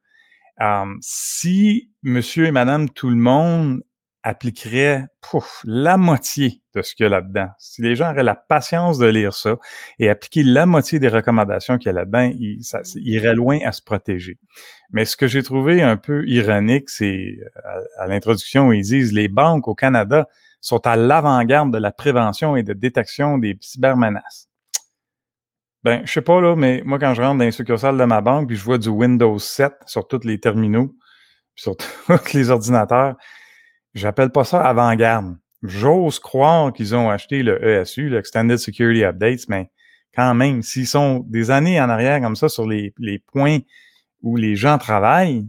si 1.02 1.92
monsieur 2.02 2.46
et 2.48 2.52
madame 2.52 2.90
tout 2.90 3.10
le 3.10 3.16
monde 3.16 3.84
appliquerait 4.24 5.06
pouf, 5.22 5.62
la 5.66 5.98
moitié 5.98 6.62
de 6.74 6.82
ce 6.82 6.96
qu'il 6.96 7.04
y 7.04 7.08
a 7.08 7.10
là-dedans. 7.10 7.50
Si 7.60 7.82
les 7.82 7.96
gens 7.96 8.12
auraient 8.12 8.24
la 8.24 8.36
patience 8.36 8.98
de 8.98 9.06
lire 9.06 9.34
ça 9.34 9.58
et 10.00 10.10
appliquer 10.10 10.44
la 10.44 10.66
moitié 10.66 10.98
des 10.98 11.10
recommandations 11.10 11.78
qu'il 11.78 11.88
y 11.88 11.90
a 11.90 11.94
là-dedans, 11.94 12.32
ils, 12.40 12.62
iraient 12.96 13.36
loin 13.36 13.60
à 13.66 13.74
se 13.74 13.82
protéger. 13.82 14.40
Mais 14.92 15.04
ce 15.04 15.18
que 15.18 15.28
j'ai 15.28 15.44
trouvé 15.44 15.82
un 15.82 15.98
peu 15.98 16.26
ironique, 16.28 16.90
c'est 16.90 17.38
à, 18.00 18.08
l'introduction 18.08 18.70
où 18.70 18.74
ils 18.74 18.84
disent 18.84 19.12
les 19.12 19.28
banques 19.28 19.68
au 19.68 19.76
Canada 19.76 20.28
sont 20.64 20.86
à 20.88 20.96
l'avant-garde 20.96 21.72
de 21.72 21.78
la 21.78 21.92
prévention 21.92 22.56
et 22.56 22.64
de 22.64 22.74
détection 22.74 23.38
des 23.38 23.58
cybermenaces. 23.62 24.50
Ben, 25.84 26.02
je 26.06 26.12
sais 26.12 26.22
pas 26.22 26.42
là, 26.42 26.56
mais 26.56 26.82
moi 26.86 26.98
quand 26.98 27.14
je 27.14 27.22
rentre 27.22 27.40
dans 27.40 27.46
les 27.46 27.52
succursales 27.52 27.98
de 27.98 28.06
ma 28.06 28.22
banque 28.22 28.48
puis 28.48 28.56
je 28.56 28.64
vois 28.64 28.78
du 28.78 28.90
Windows 28.90 29.38
7 29.38 29.74
sur 29.86 30.08
tous 30.08 30.24
les 30.24 30.40
terminaux, 30.40 30.96
sur 31.56 31.76
tous 32.08 32.34
les 32.34 32.50
ordinateurs, 32.50 33.16
J'appelle 33.94 34.32
pas 34.32 34.44
ça 34.44 34.62
avant-garde. 34.62 35.38
J'ose 35.62 36.20
croire 36.20 36.74
qu'ils 36.74 36.96
ont 36.96 37.10
acheté 37.10 37.44
le 37.44 37.64
ESU, 37.64 38.10
le 38.10 38.18
Extended 38.18 38.58
Security 38.58 39.04
Updates, 39.04 39.48
mais 39.48 39.70
quand 40.16 40.34
même, 40.34 40.62
s'ils 40.62 40.88
sont 40.88 41.20
des 41.28 41.52
années 41.52 41.80
en 41.80 41.90
arrière 41.90 42.20
comme 42.22 42.36
ça 42.36 42.50
sur 42.50 42.68
les, 42.68 42.94
les 42.98 43.20
points 43.20 43.60
où 44.22 44.36
les 44.36 44.56
gens 44.56 44.78
travaillent, 44.78 45.48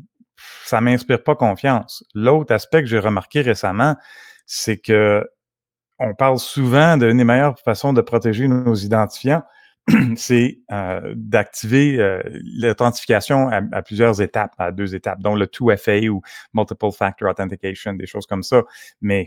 ça 0.64 0.80
m'inspire 0.80 1.22
pas 1.22 1.34
confiance. 1.34 2.04
L'autre 2.14 2.54
aspect 2.54 2.82
que 2.82 2.88
j'ai 2.88 2.98
remarqué 2.98 3.40
récemment, 3.40 3.96
c'est 4.46 4.78
que 4.78 5.26
on 5.98 6.14
parle 6.14 6.38
souvent 6.38 6.96
d'une 6.96 7.18
des 7.18 7.24
meilleures 7.24 7.58
façons 7.58 7.92
de 7.92 8.00
protéger 8.00 8.48
nos 8.48 8.74
identifiants, 8.74 9.42
c'est 10.16 10.60
euh, 10.72 11.12
d'activer 11.14 11.98
euh, 11.98 12.22
l'authentification 12.56 13.48
à, 13.48 13.82
plusieurs 13.82 14.20
étapes, 14.22 14.52
à 14.58 14.72
deux 14.72 14.94
étapes, 14.94 15.20
dont 15.20 15.34
le 15.34 15.46
2FA 15.46 16.08
ou 16.08 16.22
Multiple 16.54 16.92
Factor 16.92 17.30
Authentication, 17.30 17.92
des 17.92 18.06
choses 18.06 18.26
comme 18.26 18.42
ça. 18.42 18.62
Mais 19.02 19.26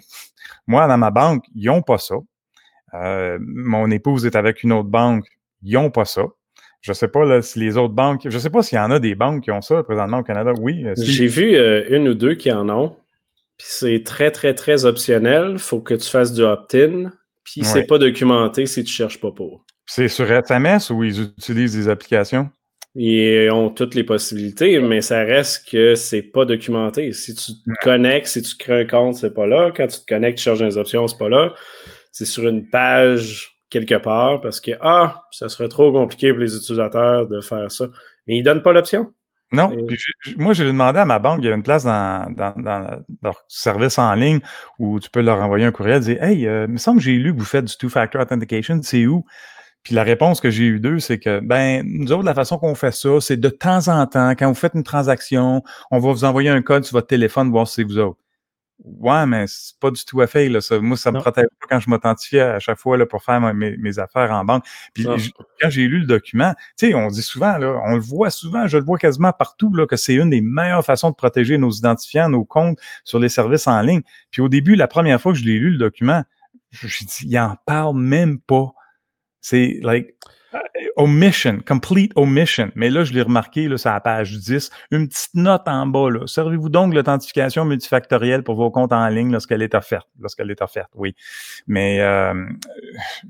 moi, 0.66 0.88
dans 0.88 0.98
ma 0.98 1.12
banque, 1.12 1.46
ils 1.56 1.66
n'ont 1.66 1.82
pas 1.82 2.00
ça. 2.00 2.16
Euh, 2.94 3.38
mon 3.42 3.92
épouse 3.92 4.26
est 4.26 4.36
avec 4.36 4.64
une 4.64 4.74
autre 4.74 4.90
banque, 4.90 5.26
ils 5.62 5.74
n'ont 5.74 5.92
pas 5.92 6.06
ça. 6.06 6.24
Je 6.82 6.94
sais 6.94 7.08
pas 7.08 7.42
si 7.42 7.60
les 7.60 7.78
autres 7.78 7.94
banques, 7.94 8.22
je 8.26 8.38
sais 8.38 8.50
pas 8.50 8.64
s'il 8.64 8.78
y 8.78 8.82
en 8.82 8.92
a 8.92 9.00
des 9.00 9.16
banques 9.16 9.44
qui 9.44 9.52
ont 9.52 9.62
ça 9.62 9.84
présentement 9.84 10.20
au 10.20 10.24
Canada. 10.24 10.54
Oui. 10.60 10.86
J'ai 10.98 11.28
vu 11.28 11.58
une 11.90 12.08
ou 12.08 12.14
deux 12.14 12.36
qui 12.36 12.52
en 12.52 12.70
ont. 12.70 12.96
Puis 13.58 13.68
c'est 13.70 14.04
très, 14.04 14.32
très, 14.32 14.54
très 14.54 14.86
optionnel. 14.86 15.52
Il 15.54 15.60
faut 15.60 15.82
que 15.82 15.94
tu 15.94 16.10
fasses 16.10 16.34
du 16.34 16.44
opt-in. 16.44 17.12
Puis 17.44 17.64
c'est 17.64 17.88
pas 17.88 17.98
documenté 17.98 18.66
si 18.66 18.84
tu 18.84 18.92
cherches 18.92 19.22
pas 19.22 19.32
pour. 19.32 19.66
C'est 19.86 20.10
sur 20.10 20.30
SMS 20.30 20.90
ou 20.90 21.04
ils 21.04 21.22
utilisent 21.22 21.76
des 21.76 21.88
applications? 21.88 22.50
Ils 22.94 23.50
ont 23.52 23.70
toutes 23.70 23.96
les 23.96 24.04
possibilités, 24.04 24.80
mais 24.80 25.02
ça 25.02 25.20
reste 25.20 25.70
que 25.70 25.96
c'est 25.96 26.24
pas 26.24 26.46
documenté. 26.46 27.14
Si 27.14 27.36
tu 27.36 27.54
te 27.54 27.84
connectes, 27.84 28.28
si 28.28 28.42
tu 28.42 28.56
crées 28.58 28.82
un 28.82 28.86
compte, 28.86 29.16
c'est 29.16 29.34
pas 29.34 29.46
là. 29.46 29.72
Quand 29.76 29.88
tu 29.88 30.00
te 30.00 30.06
connectes, 30.06 30.40
tu 30.40 30.46
charges 30.46 30.60
des 30.60 30.78
options, 30.78 31.08
c'est 31.08 31.18
pas 31.18 31.30
là. 31.30 31.54
C'est 32.12 32.26
sur 32.26 32.48
une 32.48 32.68
page 32.68 33.62
quelque 33.70 33.96
part 33.96 34.42
parce 34.42 34.60
que, 34.60 34.72
ah, 34.82 35.24
ça 35.32 35.48
serait 35.48 35.70
trop 35.70 35.92
compliqué 35.92 36.32
pour 36.32 36.42
les 36.42 36.56
utilisateurs 36.56 37.28
de 37.28 37.40
faire 37.40 37.72
ça. 37.72 37.88
Mais 38.26 38.38
ils 38.38 38.44
donnent 38.44 38.64
pas 38.64 38.74
l'option. 38.74 39.14
Non. 39.52 39.72
moi, 40.38 40.54
j'ai 40.54 40.66
demandé 40.66 41.00
à 41.00 41.06
ma 41.06 41.20
banque, 41.20 41.40
il 41.42 41.46
y 41.46 41.52
a 41.52 41.56
une 41.56 41.64
place 41.64 41.86
dans, 41.86 42.30
dans, 42.36 43.04
leur 43.24 43.44
service 43.48 43.98
en 43.98 44.14
ligne 44.14 44.40
où 44.78 45.00
tu 45.00 45.10
peux 45.10 45.22
leur 45.22 45.42
envoyer 45.42 45.66
un 45.66 45.72
courriel 45.72 45.98
et 45.98 46.16
dire 46.16 46.24
Hey, 46.24 46.48
euh, 46.48 46.66
il 46.68 46.74
me 46.74 46.78
semble 46.78 46.98
que 47.00 47.06
j'ai 47.06 47.14
lu 47.14 47.34
que 47.34 47.40
vous 47.40 47.46
faites 47.46 47.66
du 47.66 47.78
two-factor 47.78 48.22
authentication, 48.22 48.80
c'est 48.84 49.06
où? 49.06 49.24
Puis 49.84 49.96
la 49.96 50.04
réponse 50.04 50.42
que 50.42 50.50
j'ai 50.50 50.66
eue 50.66 50.80
d'eux, 50.82 51.00
c'est 51.00 51.18
que, 51.18 51.40
ben, 51.40 51.82
nous 51.86 52.12
autres, 52.12 52.26
la 52.26 52.34
façon 52.34 52.58
qu'on 52.58 52.76
fait 52.76 52.92
ça, 52.92 53.22
c'est 53.22 53.38
de 53.38 53.48
temps 53.48 53.88
en 53.88 54.06
temps, 54.06 54.32
quand 54.32 54.50
vous 54.50 54.54
faites 54.54 54.74
une 54.74 54.84
transaction, 54.84 55.64
on 55.92 56.00
va 56.00 56.12
vous 56.12 56.26
envoyer 56.26 56.50
un 56.50 56.62
code 56.62 56.84
sur 56.84 56.98
votre 56.98 57.08
téléphone, 57.08 57.50
voir 57.52 57.70
si 57.70 57.76
c'est 57.76 57.84
vous 57.84 57.98
autres. 57.98 58.20
Ouais, 58.84 59.26
mais 59.26 59.46
c'est 59.48 59.78
pas 59.80 59.90
du 59.90 60.06
tout 60.06 60.22
à 60.22 60.28
fait. 60.28 60.50
Là, 60.50 60.62
ça. 60.62 60.80
Moi, 60.80 60.98
ça 60.98 61.12
me 61.12 61.20
protège 61.20 61.48
pas 61.60 61.68
quand 61.68 61.80
je 61.80 61.90
m'authentifie 61.90 62.40
à 62.40 62.60
chaque 62.60 62.78
fois 62.78 62.96
là, 62.96 63.06
pour 63.06 63.24
faire 63.24 63.42
mes, 63.54 64.00
affaires 64.00 64.32
en 64.32 64.46
banque. 64.46 64.66
Puis 64.94 65.06
quand 65.06 65.70
j'ai 65.70 65.88
lu 65.88 66.00
le 66.00 66.06
document, 66.06 66.54
tu 66.78 66.88
sais, 66.88 66.94
on 66.94 67.08
dit 67.08 67.24
souvent, 67.24 67.58
là, 67.58 67.82
on 67.86 67.96
le 67.96 68.02
voit 68.02 68.30
souvent, 68.30 68.68
je 68.68 68.78
le 68.78 68.84
vois 68.84 69.00
quasiment 69.00 69.34
partout, 69.34 69.74
là, 69.74 69.88
que 69.88 69.96
c'est 69.96 70.14
une 70.14 70.30
des 70.30 70.42
meilleures 70.42 70.86
façons 70.86 71.10
de 71.10 71.16
protéger 71.16 71.58
nos 71.58 71.72
identifiants, 71.72 72.30
nos 72.30 72.46
comptes 72.46 72.80
sur 73.04 73.20
les 73.20 73.30
services 73.30 73.68
en 73.68 73.82
ligne. 73.82 74.02
Puis 74.30 74.42
au 74.42 74.50
début, 74.50 74.76
la 74.76 74.88
première 74.88 75.20
fois 75.20 75.34
que 75.34 75.40
je 75.40 75.46
l'ai 75.46 75.58
lu, 75.58 75.72
le 75.72 75.78
document, 75.78 76.24
je 76.72 76.88
dit, 76.88 77.26
il 77.28 77.40
en 77.40 77.56
parle 77.66 77.98
même 77.98 78.40
pas. 78.40 78.74
C'est 79.42 79.80
like 79.82 80.14
omission, 80.96 81.60
complete 81.66 82.12
omission. 82.16 82.72
Mais 82.76 82.90
là, 82.90 83.04
je 83.04 83.14
l'ai 83.14 83.22
remarqué, 83.22 83.68
là, 83.68 83.78
c'est 83.78 83.90
à 83.90 83.94
la 83.94 84.00
page 84.00 84.38
10, 84.38 84.70
une 84.92 85.08
petite 85.08 85.34
note 85.36 85.64
en 85.68 85.86
bas. 85.86 86.10
Là. 86.10 86.28
Servez-vous 86.28 86.70
donc 86.70 86.94
l'authentification 86.94 87.66
multifactorielle 87.66 88.44
pour 88.44 88.56
vos 88.56 88.72
comptes 88.72 88.94
en 88.94 89.08
ligne 89.08 89.32
lorsqu'elle 89.32 89.62
est 89.62 89.76
offerte. 89.76 90.08
Lorsqu'elle 90.20 90.50
est 90.52 90.62
offerte, 90.62 90.90
oui. 90.96 91.16
Mais 91.68 92.00
euh, 92.02 92.34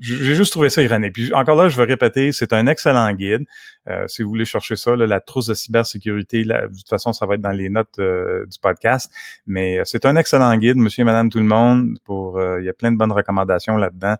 j'ai 0.00 0.34
juste 0.34 0.52
trouvé 0.52 0.70
ça 0.70 0.82
ironique. 0.82 1.12
Puis 1.14 1.32
encore 1.34 1.56
là, 1.56 1.68
je 1.68 1.76
vais 1.76 1.84
répéter, 1.84 2.32
c'est 2.32 2.52
un 2.52 2.66
excellent 2.66 3.12
guide. 3.12 3.44
Euh, 3.88 4.06
si 4.06 4.22
vous 4.22 4.28
voulez 4.28 4.44
chercher 4.44 4.76
ça, 4.76 4.94
la 4.96 5.20
trousse 5.20 5.46
de 5.46 5.54
cybersécurité, 5.54 6.44
de 6.44 6.66
toute 6.68 6.88
façon, 6.88 7.12
ça 7.12 7.26
va 7.26 7.34
être 7.34 7.40
dans 7.40 7.50
les 7.50 7.70
notes 7.70 7.98
euh, 7.98 8.44
du 8.46 8.58
podcast. 8.58 9.10
Mais 9.46 9.80
c'est 9.84 10.04
un 10.04 10.16
excellent 10.16 10.54
guide, 10.56 10.76
monsieur 10.76 11.02
et 11.02 11.04
madame 11.04 11.30
tout 11.30 11.38
le 11.38 11.44
monde. 11.44 11.98
Pour, 12.04 12.40
il 12.58 12.64
y 12.64 12.68
a 12.68 12.72
plein 12.72 12.92
de 12.92 12.96
bonnes 12.96 13.12
recommandations 13.12 13.76
là-dedans. 13.76 14.16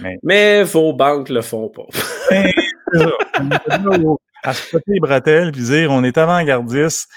Mais... 0.00 0.18
mais 0.22 0.62
vos 0.64 0.92
banques 0.92 1.28
le 1.28 1.42
font 1.42 1.68
pas. 1.68 1.86
À 4.44 4.54
se 4.54 4.70
côté 4.72 4.92
les 4.92 5.00
bretelles 5.00 5.52
puis 5.52 5.62
dire 5.62 5.90
on 5.90 6.02
est 6.04 6.18
avant-gardiste. 6.18 7.08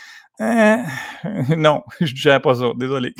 Euh, 0.42 0.78
non, 1.58 1.84
je 2.02 2.12
ne 2.12 2.18
dirais 2.18 2.40
pas 2.40 2.56
ça. 2.56 2.72
Désolé. 2.76 3.14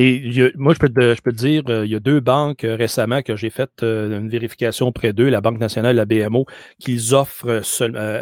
Et 0.00 0.52
moi, 0.54 0.74
je 0.74 0.78
peux, 0.78 0.88
te, 0.88 1.14
je 1.16 1.20
peux 1.20 1.32
te 1.32 1.36
dire, 1.36 1.64
euh, 1.70 1.84
il 1.84 1.90
y 1.90 1.96
a 1.96 2.00
deux 2.00 2.20
banques 2.20 2.62
euh, 2.62 2.76
récemment 2.76 3.20
que 3.22 3.34
j'ai 3.34 3.50
fait 3.50 3.70
une 3.82 4.28
vérification 4.28 4.86
auprès 4.86 5.12
d'eux, 5.12 5.28
la 5.28 5.40
Banque 5.40 5.58
nationale 5.58 5.96
et 5.96 5.96
la 5.96 6.04
BMO, 6.04 6.46
qu'ils 6.78 7.16
offrent 7.16 7.62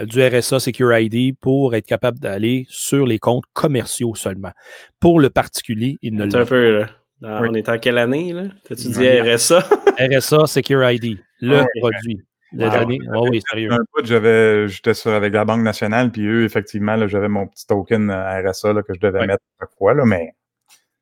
du 0.06 0.22
RSA 0.22 0.58
Secure 0.58 0.96
ID 0.96 1.36
pour 1.38 1.74
être 1.74 1.86
capable 1.86 2.18
d'aller 2.18 2.64
sur 2.70 3.04
les 3.04 3.18
comptes 3.18 3.44
commerciaux 3.52 4.14
seulement. 4.14 4.52
Pour 5.00 5.20
le 5.20 5.28
particulier, 5.28 5.98
ils 6.00 6.14
ne 6.14 6.24
le 6.24 6.34
un 6.34 6.86
On 7.22 7.54
est 7.54 7.68
en 7.68 7.78
quelle 7.78 7.98
année, 7.98 8.32
là? 8.32 8.44
T'as-tu 8.68 8.88
dit 8.88 9.08
RSA? 9.08 9.60
RSA 9.98 10.46
Secure 10.46 10.90
ID 10.90 11.18
le 11.40 11.64
produit. 11.80 12.22
Le 12.52 12.70
dernier. 12.70 13.00
oui, 13.30 13.42
sérieux. 13.50 13.72
Un 13.72 14.04
j'avais, 14.04 14.68
j'étais 14.68 14.94
sur 14.94 15.10
avec 15.10 15.32
la 15.32 15.44
Banque 15.44 15.62
nationale, 15.62 16.10
puis 16.10 16.26
eux, 16.26 16.44
effectivement, 16.44 16.96
là, 16.96 17.06
j'avais 17.06 17.28
mon 17.28 17.46
petit 17.46 17.66
token 17.66 18.10
euh, 18.10 18.50
RSA 18.50 18.72
là, 18.72 18.82
que 18.82 18.94
je 18.94 19.00
devais 19.00 19.26
mettre 19.26 19.42
chaque 19.60 19.72
fois, 19.76 19.94
là, 19.94 20.04
mais. 20.04 20.32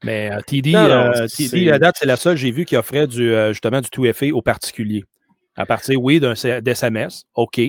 Mais 0.02 0.30
euh, 0.32 0.40
TD, 0.40 0.74
euh, 0.74 1.26
TD, 1.28 1.70
à 1.70 1.78
date, 1.78 1.96
c'est 1.98 2.06
la 2.06 2.16
seule, 2.16 2.36
j'ai 2.36 2.50
vu, 2.50 2.64
qui 2.64 2.76
offrait 2.76 3.06
du, 3.06 3.32
justement 3.48 3.80
du 3.80 3.88
2FA 3.88 4.32
aux 4.32 4.42
particuliers. 4.42 5.04
À 5.56 5.66
partir, 5.66 6.02
oui, 6.02 6.18
d'un 6.18 6.32
d'SMS, 6.32 7.24
OK, 7.34 7.60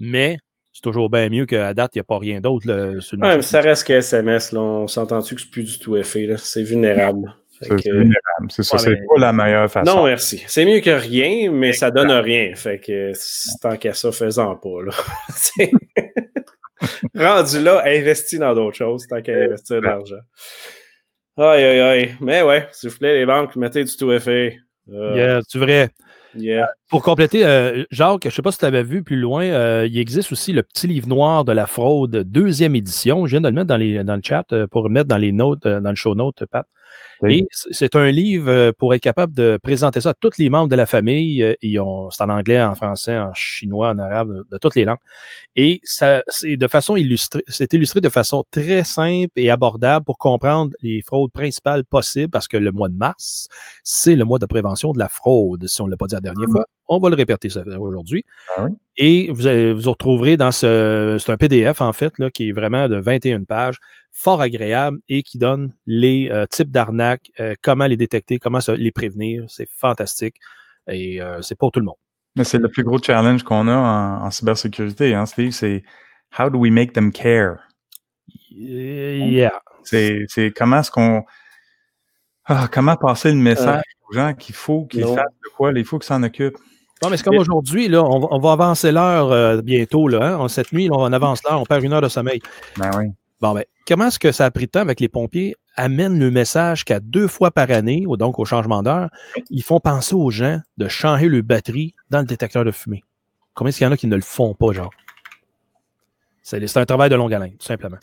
mais 0.00 0.38
c'est 0.72 0.82
toujours 0.82 1.10
bien 1.10 1.28
mieux 1.28 1.46
qu'à 1.46 1.74
date, 1.74 1.94
il 1.94 1.98
n'y 1.98 2.00
a 2.00 2.04
pas 2.04 2.18
rien 2.18 2.40
d'autre. 2.40 2.66
Ouais, 3.16 3.42
ça 3.42 3.60
reste 3.60 3.86
que 3.86 3.92
SMS, 3.92 4.52
là. 4.52 4.60
On 4.60 4.88
s'entend-tu 4.88 5.34
que 5.34 5.40
c'est 5.40 5.50
plus 5.50 5.64
du 5.64 5.84
2FA, 5.84 6.36
C'est 6.38 6.62
vulnérable. 6.62 7.34
C'est 8.48 8.62
ça, 8.62 8.78
c'est 8.78 8.96
pas 8.96 9.18
la 9.18 9.32
meilleure 9.32 9.70
façon. 9.70 9.96
Non, 9.96 10.04
merci. 10.04 10.44
C'est 10.46 10.64
mieux 10.64 10.80
que 10.80 10.90
rien, 10.90 11.50
mais 11.50 11.72
ça 11.72 11.90
donne 11.90 12.10
rien. 12.10 12.54
Fait 12.54 12.78
que 12.78 13.12
tant 13.60 13.76
qu'à 13.76 13.94
ça, 13.94 14.12
faisant 14.12 14.56
pas. 14.56 14.82
Là. 14.84 14.92
Rendu 17.14 17.62
là, 17.62 17.82
investis 17.86 18.38
dans 18.38 18.54
d'autres 18.54 18.76
choses 18.76 19.06
tant 19.06 19.22
qu'à 19.22 19.32
investir 19.32 19.76
de 19.76 19.86
l'argent. 19.86 20.16
Aïe, 21.36 21.64
aïe, 21.64 21.80
aïe. 21.80 22.14
Mais 22.20 22.42
ouais, 22.42 22.68
s'il 22.72 22.90
vous 22.90 22.98
plaît, 22.98 23.14
les 23.14 23.26
banques, 23.26 23.56
mettez 23.56 23.84
du 23.84 23.96
tout 23.96 24.12
effet. 24.12 24.58
Euh... 24.92 25.16
Yeah, 25.16 25.40
tu 25.48 25.58
vrai. 25.58 25.90
Pour 26.88 27.02
compléter, 27.02 27.44
euh, 27.44 27.84
Jacques, 27.90 28.22
je 28.24 28.28
ne 28.28 28.32
sais 28.32 28.42
pas 28.42 28.52
si 28.52 28.58
tu 28.58 28.64
l'avais 28.64 28.82
vu 28.82 29.02
plus 29.02 29.16
loin, 29.16 29.44
euh, 29.44 29.86
il 29.88 29.98
existe 29.98 30.32
aussi 30.32 30.52
le 30.52 30.62
petit 30.62 30.86
livre 30.86 31.08
noir 31.08 31.44
de 31.44 31.52
la 31.52 31.66
fraude, 31.66 32.16
deuxième 32.16 32.74
édition. 32.74 33.26
Je 33.26 33.32
viens 33.32 33.40
de 33.40 33.48
le 33.48 33.54
mettre 33.54 33.68
dans, 33.68 33.76
les, 33.76 34.02
dans 34.04 34.16
le 34.16 34.22
chat 34.22 34.44
euh, 34.52 34.66
pour 34.66 34.82
le 34.84 34.90
mettre 34.90 35.08
dans 35.08 35.16
les 35.16 35.32
notes, 35.32 35.66
dans 35.66 35.90
le 35.90 35.96
show 35.96 36.14
note, 36.14 36.44
Pat. 36.50 36.66
Et 37.28 37.46
c'est 37.50 37.96
un 37.96 38.10
livre 38.10 38.50
euh, 38.50 38.72
pour 38.76 38.94
être 38.94 39.02
capable 39.02 39.34
de 39.34 39.58
présenter 39.62 40.00
ça 40.00 40.10
à 40.10 40.14
tous 40.14 40.38
les 40.38 40.50
membres 40.50 40.68
de 40.68 40.76
la 40.76 40.86
famille. 40.86 41.42
Euh, 41.42 41.54
c'est 42.10 42.22
en 42.22 42.28
anglais, 42.28 42.62
en 42.62 42.74
français, 42.74 43.16
en 43.16 43.32
chinois, 43.34 43.90
en 43.90 43.98
arabe, 43.98 44.44
de 44.50 44.58
toutes 44.58 44.74
les 44.74 44.84
langues. 44.84 44.98
Et 45.56 45.80
ça, 45.84 46.22
c'est 46.28 46.56
de 46.56 46.66
façon 46.66 46.96
illustrée, 46.96 47.42
c'est 47.48 47.72
illustré 47.72 48.00
de 48.00 48.08
façon 48.08 48.44
très 48.50 48.84
simple 48.84 49.32
et 49.36 49.50
abordable 49.50 50.04
pour 50.04 50.18
comprendre 50.18 50.72
les 50.82 51.02
fraudes 51.02 51.32
principales 51.32 51.84
possibles 51.84 52.30
parce 52.30 52.48
que 52.48 52.56
le 52.56 52.72
mois 52.72 52.88
de 52.88 52.96
mars, 52.96 53.48
c'est 53.82 54.16
le 54.16 54.24
mois 54.24 54.38
de 54.38 54.46
prévention 54.46 54.92
de 54.92 54.98
la 54.98 55.08
fraude. 55.08 55.66
Si 55.66 55.80
on 55.80 55.86
ne 55.86 55.90
l'a 55.90 55.96
pas 55.96 56.06
dit 56.06 56.14
la 56.14 56.20
dernière 56.20 56.48
fois, 56.48 56.66
on 56.88 56.98
va 56.98 57.08
le 57.08 57.16
répéter 57.16 57.48
aujourd'hui. 57.78 58.24
Ah 58.56 58.66
et 58.96 59.30
vous, 59.32 59.80
vous 59.80 59.90
retrouverez 59.90 60.36
dans 60.36 60.52
ce, 60.52 61.16
c'est 61.18 61.32
un 61.32 61.36
PDF 61.36 61.80
en 61.80 61.92
fait, 61.92 62.18
là, 62.18 62.30
qui 62.30 62.50
est 62.50 62.52
vraiment 62.52 62.88
de 62.88 62.96
21 62.96 63.44
pages 63.44 63.78
fort 64.12 64.40
agréable 64.40 64.98
et 65.08 65.22
qui 65.22 65.38
donne 65.38 65.74
les 65.86 66.30
euh, 66.30 66.46
types 66.46 66.70
d'arnaques, 66.70 67.32
euh, 67.40 67.54
comment 67.62 67.86
les 67.86 67.96
détecter, 67.96 68.38
comment 68.38 68.60
les 68.68 68.92
prévenir. 68.92 69.44
C'est 69.48 69.68
fantastique 69.68 70.36
et 70.88 71.20
euh, 71.20 71.42
c'est 71.42 71.58
pour 71.58 71.72
tout 71.72 71.80
le 71.80 71.86
monde. 71.86 71.96
Mais 72.36 72.44
c'est 72.44 72.58
le 72.58 72.68
plus 72.68 72.84
gros 72.84 72.98
challenge 72.98 73.42
qu'on 73.42 73.68
a 73.68 73.76
en, 73.76 74.30
cybersécurité, 74.30 75.14
hein, 75.14 75.26
Steve, 75.26 75.52
c'est 75.52 75.82
how 76.38 76.48
do 76.48 76.58
we 76.58 76.70
make 76.70 76.92
them 76.92 77.12
care? 77.12 77.58
Yeah. 78.50 79.60
C'est 79.82 80.26
comment 80.56 80.80
est-ce 80.80 80.90
qu'on. 80.90 81.24
Ah, 82.46 82.68
comment 82.70 82.96
passer 82.96 83.30
le 83.30 83.38
message 83.38 83.82
aux 84.08 84.14
gens 84.14 84.34
qu'il 84.34 84.54
faut 84.54 84.84
qu'ils 84.84 85.04
fassent 85.04 85.16
de 85.16 85.48
quoi, 85.56 85.72
il 85.72 85.84
faut 85.84 85.98
qu'ils 85.98 86.06
s'en 86.06 86.22
occupent. 86.22 86.58
Non, 87.04 87.10
mais 87.10 87.16
c'est 87.16 87.24
comme 87.24 87.36
aujourd'hui, 87.36 87.88
là, 87.88 88.02
on, 88.02 88.38
va 88.38 88.52
avancer 88.52 88.92
l'heure 88.92 89.62
bientôt. 89.62 90.08
Là, 90.08 90.38
hein? 90.40 90.48
Cette 90.48 90.72
nuit, 90.72 90.88
on 90.90 91.12
avance 91.12 91.42
l'heure, 91.44 91.60
on 91.60 91.64
perd 91.64 91.84
une 91.84 91.92
heure 91.92 92.00
de 92.00 92.08
sommeil. 92.08 92.40
Ben 92.76 92.90
oui. 92.96 93.06
Bon, 93.40 93.52
ben, 93.52 93.64
comment 93.86 94.06
est-ce 94.06 94.18
que 94.18 94.32
ça 94.32 94.46
a 94.46 94.50
pris 94.50 94.66
de 94.66 94.70
temps 94.70 94.80
avec 94.80 95.00
les 95.00 95.08
pompiers? 95.08 95.54
Amène 95.76 96.18
le 96.18 96.30
message 96.30 96.84
qu'à 96.84 97.00
deux 97.00 97.28
fois 97.28 97.50
par 97.50 97.70
année, 97.70 98.04
ou 98.06 98.16
donc 98.16 98.38
au 98.38 98.44
changement 98.44 98.82
d'heure, 98.82 99.10
ils 99.50 99.62
font 99.62 99.80
penser 99.80 100.14
aux 100.14 100.30
gens 100.30 100.60
de 100.78 100.88
changer 100.88 101.28
le 101.28 101.42
batterie 101.42 101.94
dans 102.10 102.20
le 102.20 102.26
détecteur 102.26 102.64
de 102.64 102.70
fumée. 102.70 103.02
Combien 103.54 103.68
est-ce 103.68 103.78
qu'il 103.78 103.84
y 103.84 103.88
en 103.88 103.92
a 103.92 103.96
qui 103.96 104.06
ne 104.06 104.16
le 104.16 104.22
font 104.22 104.54
pas, 104.54 104.72
genre? 104.72 104.90
C'est 106.42 106.76
un 106.76 106.84
travail 106.86 107.10
de 107.10 107.16
longue 107.16 107.34
haleine, 107.34 107.56
tout 107.58 107.66
simplement. 107.66 107.96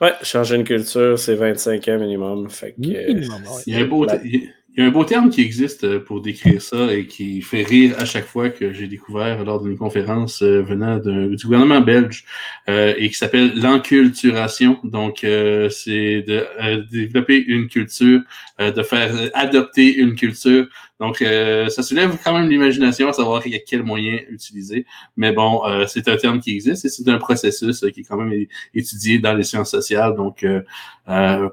Ouais, 0.00 0.12
changer 0.22 0.56
une 0.56 0.64
culture, 0.64 1.18
c'est 1.18 1.34
25 1.34 1.88
ans 1.88 1.98
minimum. 1.98 2.48
Fait 2.48 2.72
que, 2.72 2.76
il 2.78 3.24
y 3.66 3.76
a 3.76 3.84
beau, 3.84 4.06
il 4.24 4.52
y 4.78 4.84
a 4.84 4.86
un 4.86 4.92
beau 4.92 5.04
terme 5.04 5.28
qui 5.28 5.40
existe 5.40 5.82
euh, 5.82 5.98
pour 5.98 6.20
décrire 6.20 6.62
ça 6.62 6.92
et 6.92 7.06
qui 7.06 7.42
fait 7.42 7.64
rire 7.64 7.96
à 7.98 8.04
chaque 8.04 8.26
fois 8.26 8.48
que 8.48 8.72
j'ai 8.72 8.86
découvert 8.86 9.44
lors 9.44 9.60
d'une 9.60 9.76
conférence 9.76 10.40
euh, 10.42 10.62
venant 10.62 10.98
du 10.98 11.44
gouvernement 11.44 11.80
belge 11.80 12.24
euh, 12.68 12.94
et 12.96 13.08
qui 13.08 13.16
s'appelle 13.16 13.60
l'enculturation. 13.60 14.78
Donc, 14.84 15.18
c'est 15.22 16.22
de 16.22 16.46
développer 16.90 17.44
une 17.44 17.68
culture, 17.68 18.20
de 18.58 18.82
faire 18.82 19.10
adopter 19.34 19.96
une 19.96 20.14
culture 20.14 20.66
donc, 21.00 21.22
euh, 21.22 21.68
ça 21.68 21.82
soulève 21.82 22.16
quand 22.22 22.36
même 22.36 22.48
l'imagination 22.48 23.08
à 23.08 23.12
savoir 23.12 23.40
a 23.40 23.58
quel 23.64 23.84
moyen 23.84 24.18
utiliser. 24.30 24.84
Mais 25.16 25.32
bon, 25.32 25.64
euh, 25.64 25.86
c'est 25.86 26.08
un 26.08 26.16
terme 26.16 26.40
qui 26.40 26.54
existe 26.54 26.84
et 26.84 26.88
c'est 26.88 27.08
un 27.08 27.18
processus 27.18 27.84
euh, 27.84 27.90
qui 27.90 28.00
est 28.00 28.04
quand 28.04 28.16
même 28.16 28.46
étudié 28.74 29.20
dans 29.20 29.34
les 29.34 29.44
sciences 29.44 29.70
sociales. 29.70 30.16
Donc, 30.16 30.44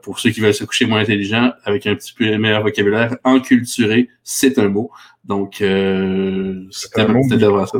pour 0.01 0.19
ceux 0.19 0.31
qui 0.31 0.41
veulent 0.41 0.53
se 0.53 0.63
coucher 0.63 0.85
moins 0.85 0.99
intelligents, 0.99 1.51
avec 1.63 1.85
un 1.85 1.95
petit 1.95 2.13
peu 2.13 2.37
meilleur 2.37 2.63
vocabulaire, 2.63 3.15
enculturé, 3.23 4.09
c'est 4.23 4.57
un 4.57 4.69
mot. 4.69 4.91
Donc, 5.23 5.55
c'est 5.57 6.99
un 6.99 7.07
mot. 7.07 7.21
ça. 7.67 7.79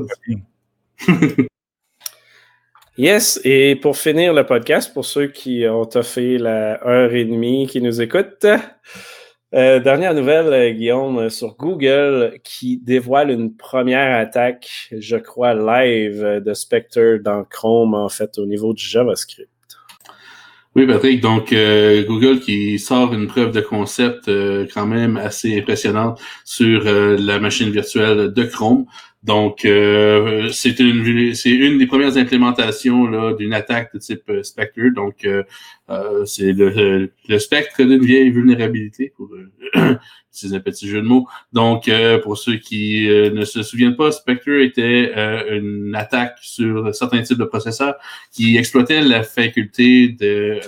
Yes, 2.98 3.42
et 3.44 3.76
pour 3.76 3.98
finir 3.98 4.34
le 4.34 4.46
podcast, 4.46 4.94
pour 4.94 5.04
ceux 5.04 5.28
qui 5.28 5.68
ont 5.68 5.90
fait 6.02 6.38
la 6.38 6.82
heure 6.88 7.14
et 7.14 7.26
demie 7.26 7.68
qui 7.68 7.82
nous 7.82 8.02
écoutent, 8.02 8.46
euh, 9.56 9.80
dernière 9.80 10.14
nouvelle, 10.14 10.52
euh, 10.52 10.72
Guillaume, 10.72 11.18
euh, 11.18 11.30
sur 11.30 11.56
Google 11.56 12.40
qui 12.44 12.78
dévoile 12.78 13.32
une 13.32 13.56
première 13.56 14.20
attaque, 14.20 14.90
je 14.92 15.16
crois, 15.16 15.54
live 15.54 16.42
de 16.46 16.54
Spectre 16.54 17.20
dans 17.24 17.46
Chrome, 17.46 17.94
en 17.94 18.10
fait, 18.10 18.38
au 18.38 18.46
niveau 18.46 18.74
du 18.74 18.84
JavaScript. 18.84 19.50
Oui, 20.76 20.86
Patrick. 20.86 21.22
Donc, 21.22 21.52
Google 21.52 22.42
qui 22.42 22.80
sort 22.80 23.14
une 23.14 23.28
preuve 23.28 23.54
de 23.54 23.62
concept 23.62 24.30
quand 24.74 24.86
même 24.86 25.16
assez 25.16 25.58
impressionnante 25.58 26.20
sur 26.44 26.84
la 26.84 27.40
machine 27.40 27.70
virtuelle 27.70 28.34
de 28.34 28.44
Chrome. 28.44 28.86
Donc, 29.26 29.66
euh, 29.66 30.50
c'est 30.52 30.80
une 30.80 31.34
c'est 31.34 31.50
une 31.50 31.80
des 31.80 31.88
premières 31.88 32.16
implémentations 32.16 33.08
là 33.08 33.34
d'une 33.34 33.56
attaque 33.56 33.92
de 33.96 33.98
type 33.98 34.30
euh, 34.30 34.44
Spectre. 34.44 34.94
Donc, 34.96 35.26
euh, 35.26 35.44
c'est 36.26 36.54
le, 36.54 37.10
le, 37.28 37.40
spectre 37.40 37.82
d'une 37.84 38.06
vieille 38.06 38.30
vulnérabilité 38.30 39.14
pour 39.18 39.30
utiliser 40.32 40.58
un 40.58 40.60
petit 40.60 40.88
jeu 40.88 41.02
de 41.02 41.08
mots. 41.08 41.28
Donc, 41.54 41.90
pour 42.24 42.38
ceux 42.38 42.58
qui 42.58 43.08
ne 43.08 43.46
se 43.46 43.64
souviennent 43.64 43.96
pas, 43.96 44.12
Spectre 44.12 44.62
était 44.62 45.12
une 45.56 45.96
attaque 45.96 46.38
sur 46.42 46.94
certains 46.94 47.22
types 47.24 47.38
de 47.38 47.46
processeurs 47.46 47.96
qui 48.32 48.58
exploitait 48.58 49.02
la 49.02 49.24
faculté 49.24 50.10
de 50.10 50.60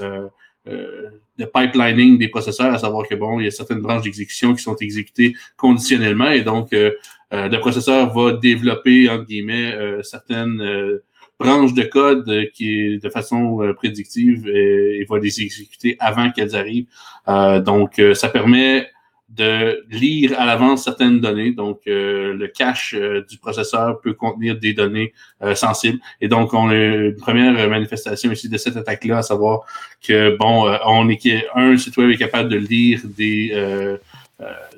de 1.37 1.45
pipelining 1.45 2.17
des 2.17 2.27
processeurs, 2.27 2.73
à 2.73 2.79
savoir 2.79 3.07
que 3.07 3.15
bon, 3.15 3.39
il 3.39 3.45
y 3.45 3.47
a 3.47 3.51
certaines 3.51 3.81
branches 3.81 4.03
d'exécution 4.03 4.53
qui 4.53 4.63
sont 4.63 4.75
exécutées 4.77 5.35
conditionnellement 5.55 6.31
et 6.31 6.41
donc 6.41 6.73
euh, 6.73 6.91
euh, 6.91 6.91
le 7.31 7.57
processeur 7.57 8.13
va 8.13 8.33
développer 8.33 9.09
entre 9.09 9.25
guillemets 9.25 9.73
euh, 9.73 10.01
certaines 10.03 10.99
branches 11.39 11.73
de 11.73 11.83
code 11.83 12.49
qui 12.53 12.99
de 12.99 13.09
façon 13.09 13.73
prédictive 13.75 14.47
et, 14.47 15.01
et, 15.01 15.05
va 15.05 15.19
les 15.19 15.41
exécuter 15.41 15.95
avant 15.99 16.31
qu'elles 16.31 16.55
arrivent. 16.55 16.87
donc 17.27 18.01
ça 18.13 18.29
permet 18.29 18.87
de 19.29 19.83
lire 19.89 20.39
à 20.39 20.45
l'avance 20.45 20.83
certaines 20.83 21.19
données. 21.19 21.51
Donc, 21.51 21.81
euh, 21.87 22.33
le 22.33 22.47
cache 22.47 22.95
euh, 22.97 23.25
du 23.29 23.37
processeur 23.37 23.99
peut 23.99 24.13
contenir 24.13 24.57
des 24.57 24.73
données 24.73 25.13
euh, 25.41 25.53
sensibles. 25.53 25.99
Et 26.21 26.27
donc, 26.27 26.53
on 26.53 26.69
a 26.69 26.75
une 26.75 27.15
première 27.15 27.69
manifestation 27.69 28.31
ici 28.31 28.47
de 28.47 28.57
cette 28.57 28.77
attaque-là, 28.77 29.17
à 29.17 29.23
savoir 29.23 29.61
que, 30.01 30.37
bon, 30.37 30.71
on 30.85 31.09
est 31.09 31.45
un 31.55 31.77
site 31.77 31.97
web 31.97 32.11
est 32.11 32.17
capable 32.17 32.49
de 32.49 32.57
lire 32.57 33.01
des 33.03 33.97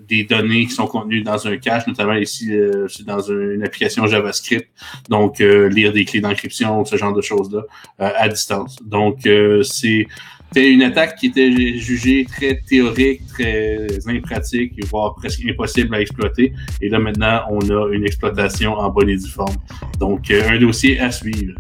des 0.08 0.24
données 0.24 0.66
qui 0.66 0.72
sont 0.72 0.88
contenues 0.88 1.22
dans 1.22 1.48
un 1.48 1.58
cache, 1.58 1.86
notamment 1.86 2.14
ici 2.14 2.52
dans 3.06 3.20
une 3.20 3.62
application 3.64 4.08
JavaScript. 4.08 4.70
Donc, 5.10 5.40
lire 5.40 5.92
des 5.92 6.06
clés 6.06 6.22
d'encryption, 6.22 6.86
ce 6.86 6.96
genre 6.96 7.14
de 7.14 7.22
choses-là 7.22 7.64
à 7.98 8.30
distance. 8.30 8.78
Donc, 8.82 9.28
c'est 9.64 10.08
c'était 10.52 10.72
une 10.72 10.82
attaque 10.82 11.18
qui 11.18 11.28
était 11.28 11.78
jugée 11.78 12.26
très 12.26 12.60
théorique, 12.68 13.22
très 13.28 13.88
impratique, 14.08 14.74
voire 14.88 15.14
presque 15.14 15.46
impossible 15.48 15.94
à 15.94 16.02
exploiter. 16.02 16.54
Et 16.82 16.90
là, 16.90 16.98
maintenant, 16.98 17.44
on 17.52 17.60
a 17.70 17.94
une 17.94 18.04
exploitation 18.04 18.74
en 18.74 18.90
bonne 18.90 19.10
et 19.10 19.18
due 19.18 19.30
forme. 19.30 19.56
Donc, 20.00 20.32
euh, 20.32 20.50
un 20.50 20.58
dossier 20.58 21.00
à 21.00 21.12
suivre. 21.12 21.54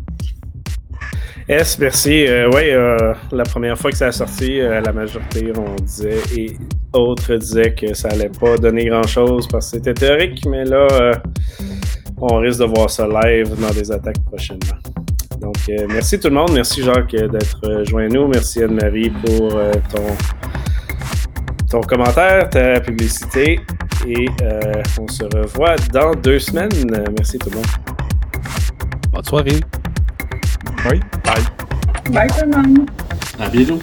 S, 1.49 1.79
merci. 1.79 2.27
Euh, 2.27 2.49
oui, 2.53 2.69
euh, 2.69 3.13
la 3.31 3.43
première 3.43 3.77
fois 3.77 3.91
que 3.91 3.97
ça 3.97 4.07
a 4.07 4.11
sorti, 4.11 4.59
la 4.59 4.93
majorité, 4.93 5.51
on 5.57 5.75
disait, 5.81 6.19
et 6.37 6.55
autres 6.93 7.35
disaient 7.35 7.73
que 7.73 7.93
ça 7.93 8.09
allait 8.09 8.29
pas 8.29 8.55
donner 8.57 8.85
grand-chose 8.85 9.47
parce 9.47 9.71
que 9.71 9.77
c'était 9.77 9.93
théorique, 9.95 10.45
mais 10.45 10.63
là, 10.63 10.87
on 12.21 12.37
risque 12.37 12.59
de 12.59 12.65
voir 12.65 12.89
ça 12.89 13.07
live 13.07 13.49
dans 13.59 13.71
des 13.71 13.91
attaques 13.91 14.23
prochainement. 14.25 14.77
Donc, 15.41 15.55
euh, 15.69 15.87
merci 15.89 16.19
tout 16.19 16.27
le 16.27 16.35
monde. 16.35 16.51
Merci 16.53 16.83
Jacques 16.83 17.15
d'être 17.15 17.61
euh, 17.63 17.85
joint 17.85 18.07
nous. 18.07 18.27
Merci 18.27 18.63
Anne-Marie 18.63 19.09
pour 19.09 19.55
euh, 19.55 19.71
ton, 19.93 20.05
ton 21.69 21.81
commentaire, 21.81 22.49
ta 22.49 22.79
publicité. 22.81 23.59
Et 24.07 24.27
on 24.99 25.07
se 25.07 25.23
revoit 25.23 25.75
dans 25.93 26.13
deux 26.13 26.39
semaines. 26.39 26.69
Merci 27.17 27.37
tout 27.37 27.49
le 27.49 27.57
monde. 27.57 27.65
Bonne 29.11 29.23
soirée. 29.23 29.59
Oui, 30.85 30.99
bye. 31.23 32.13
Bye 32.13 32.27
tout 32.29 32.45
le 32.45 32.57
monde. 32.57 32.89
À 33.39 33.49
bientôt. 33.49 33.79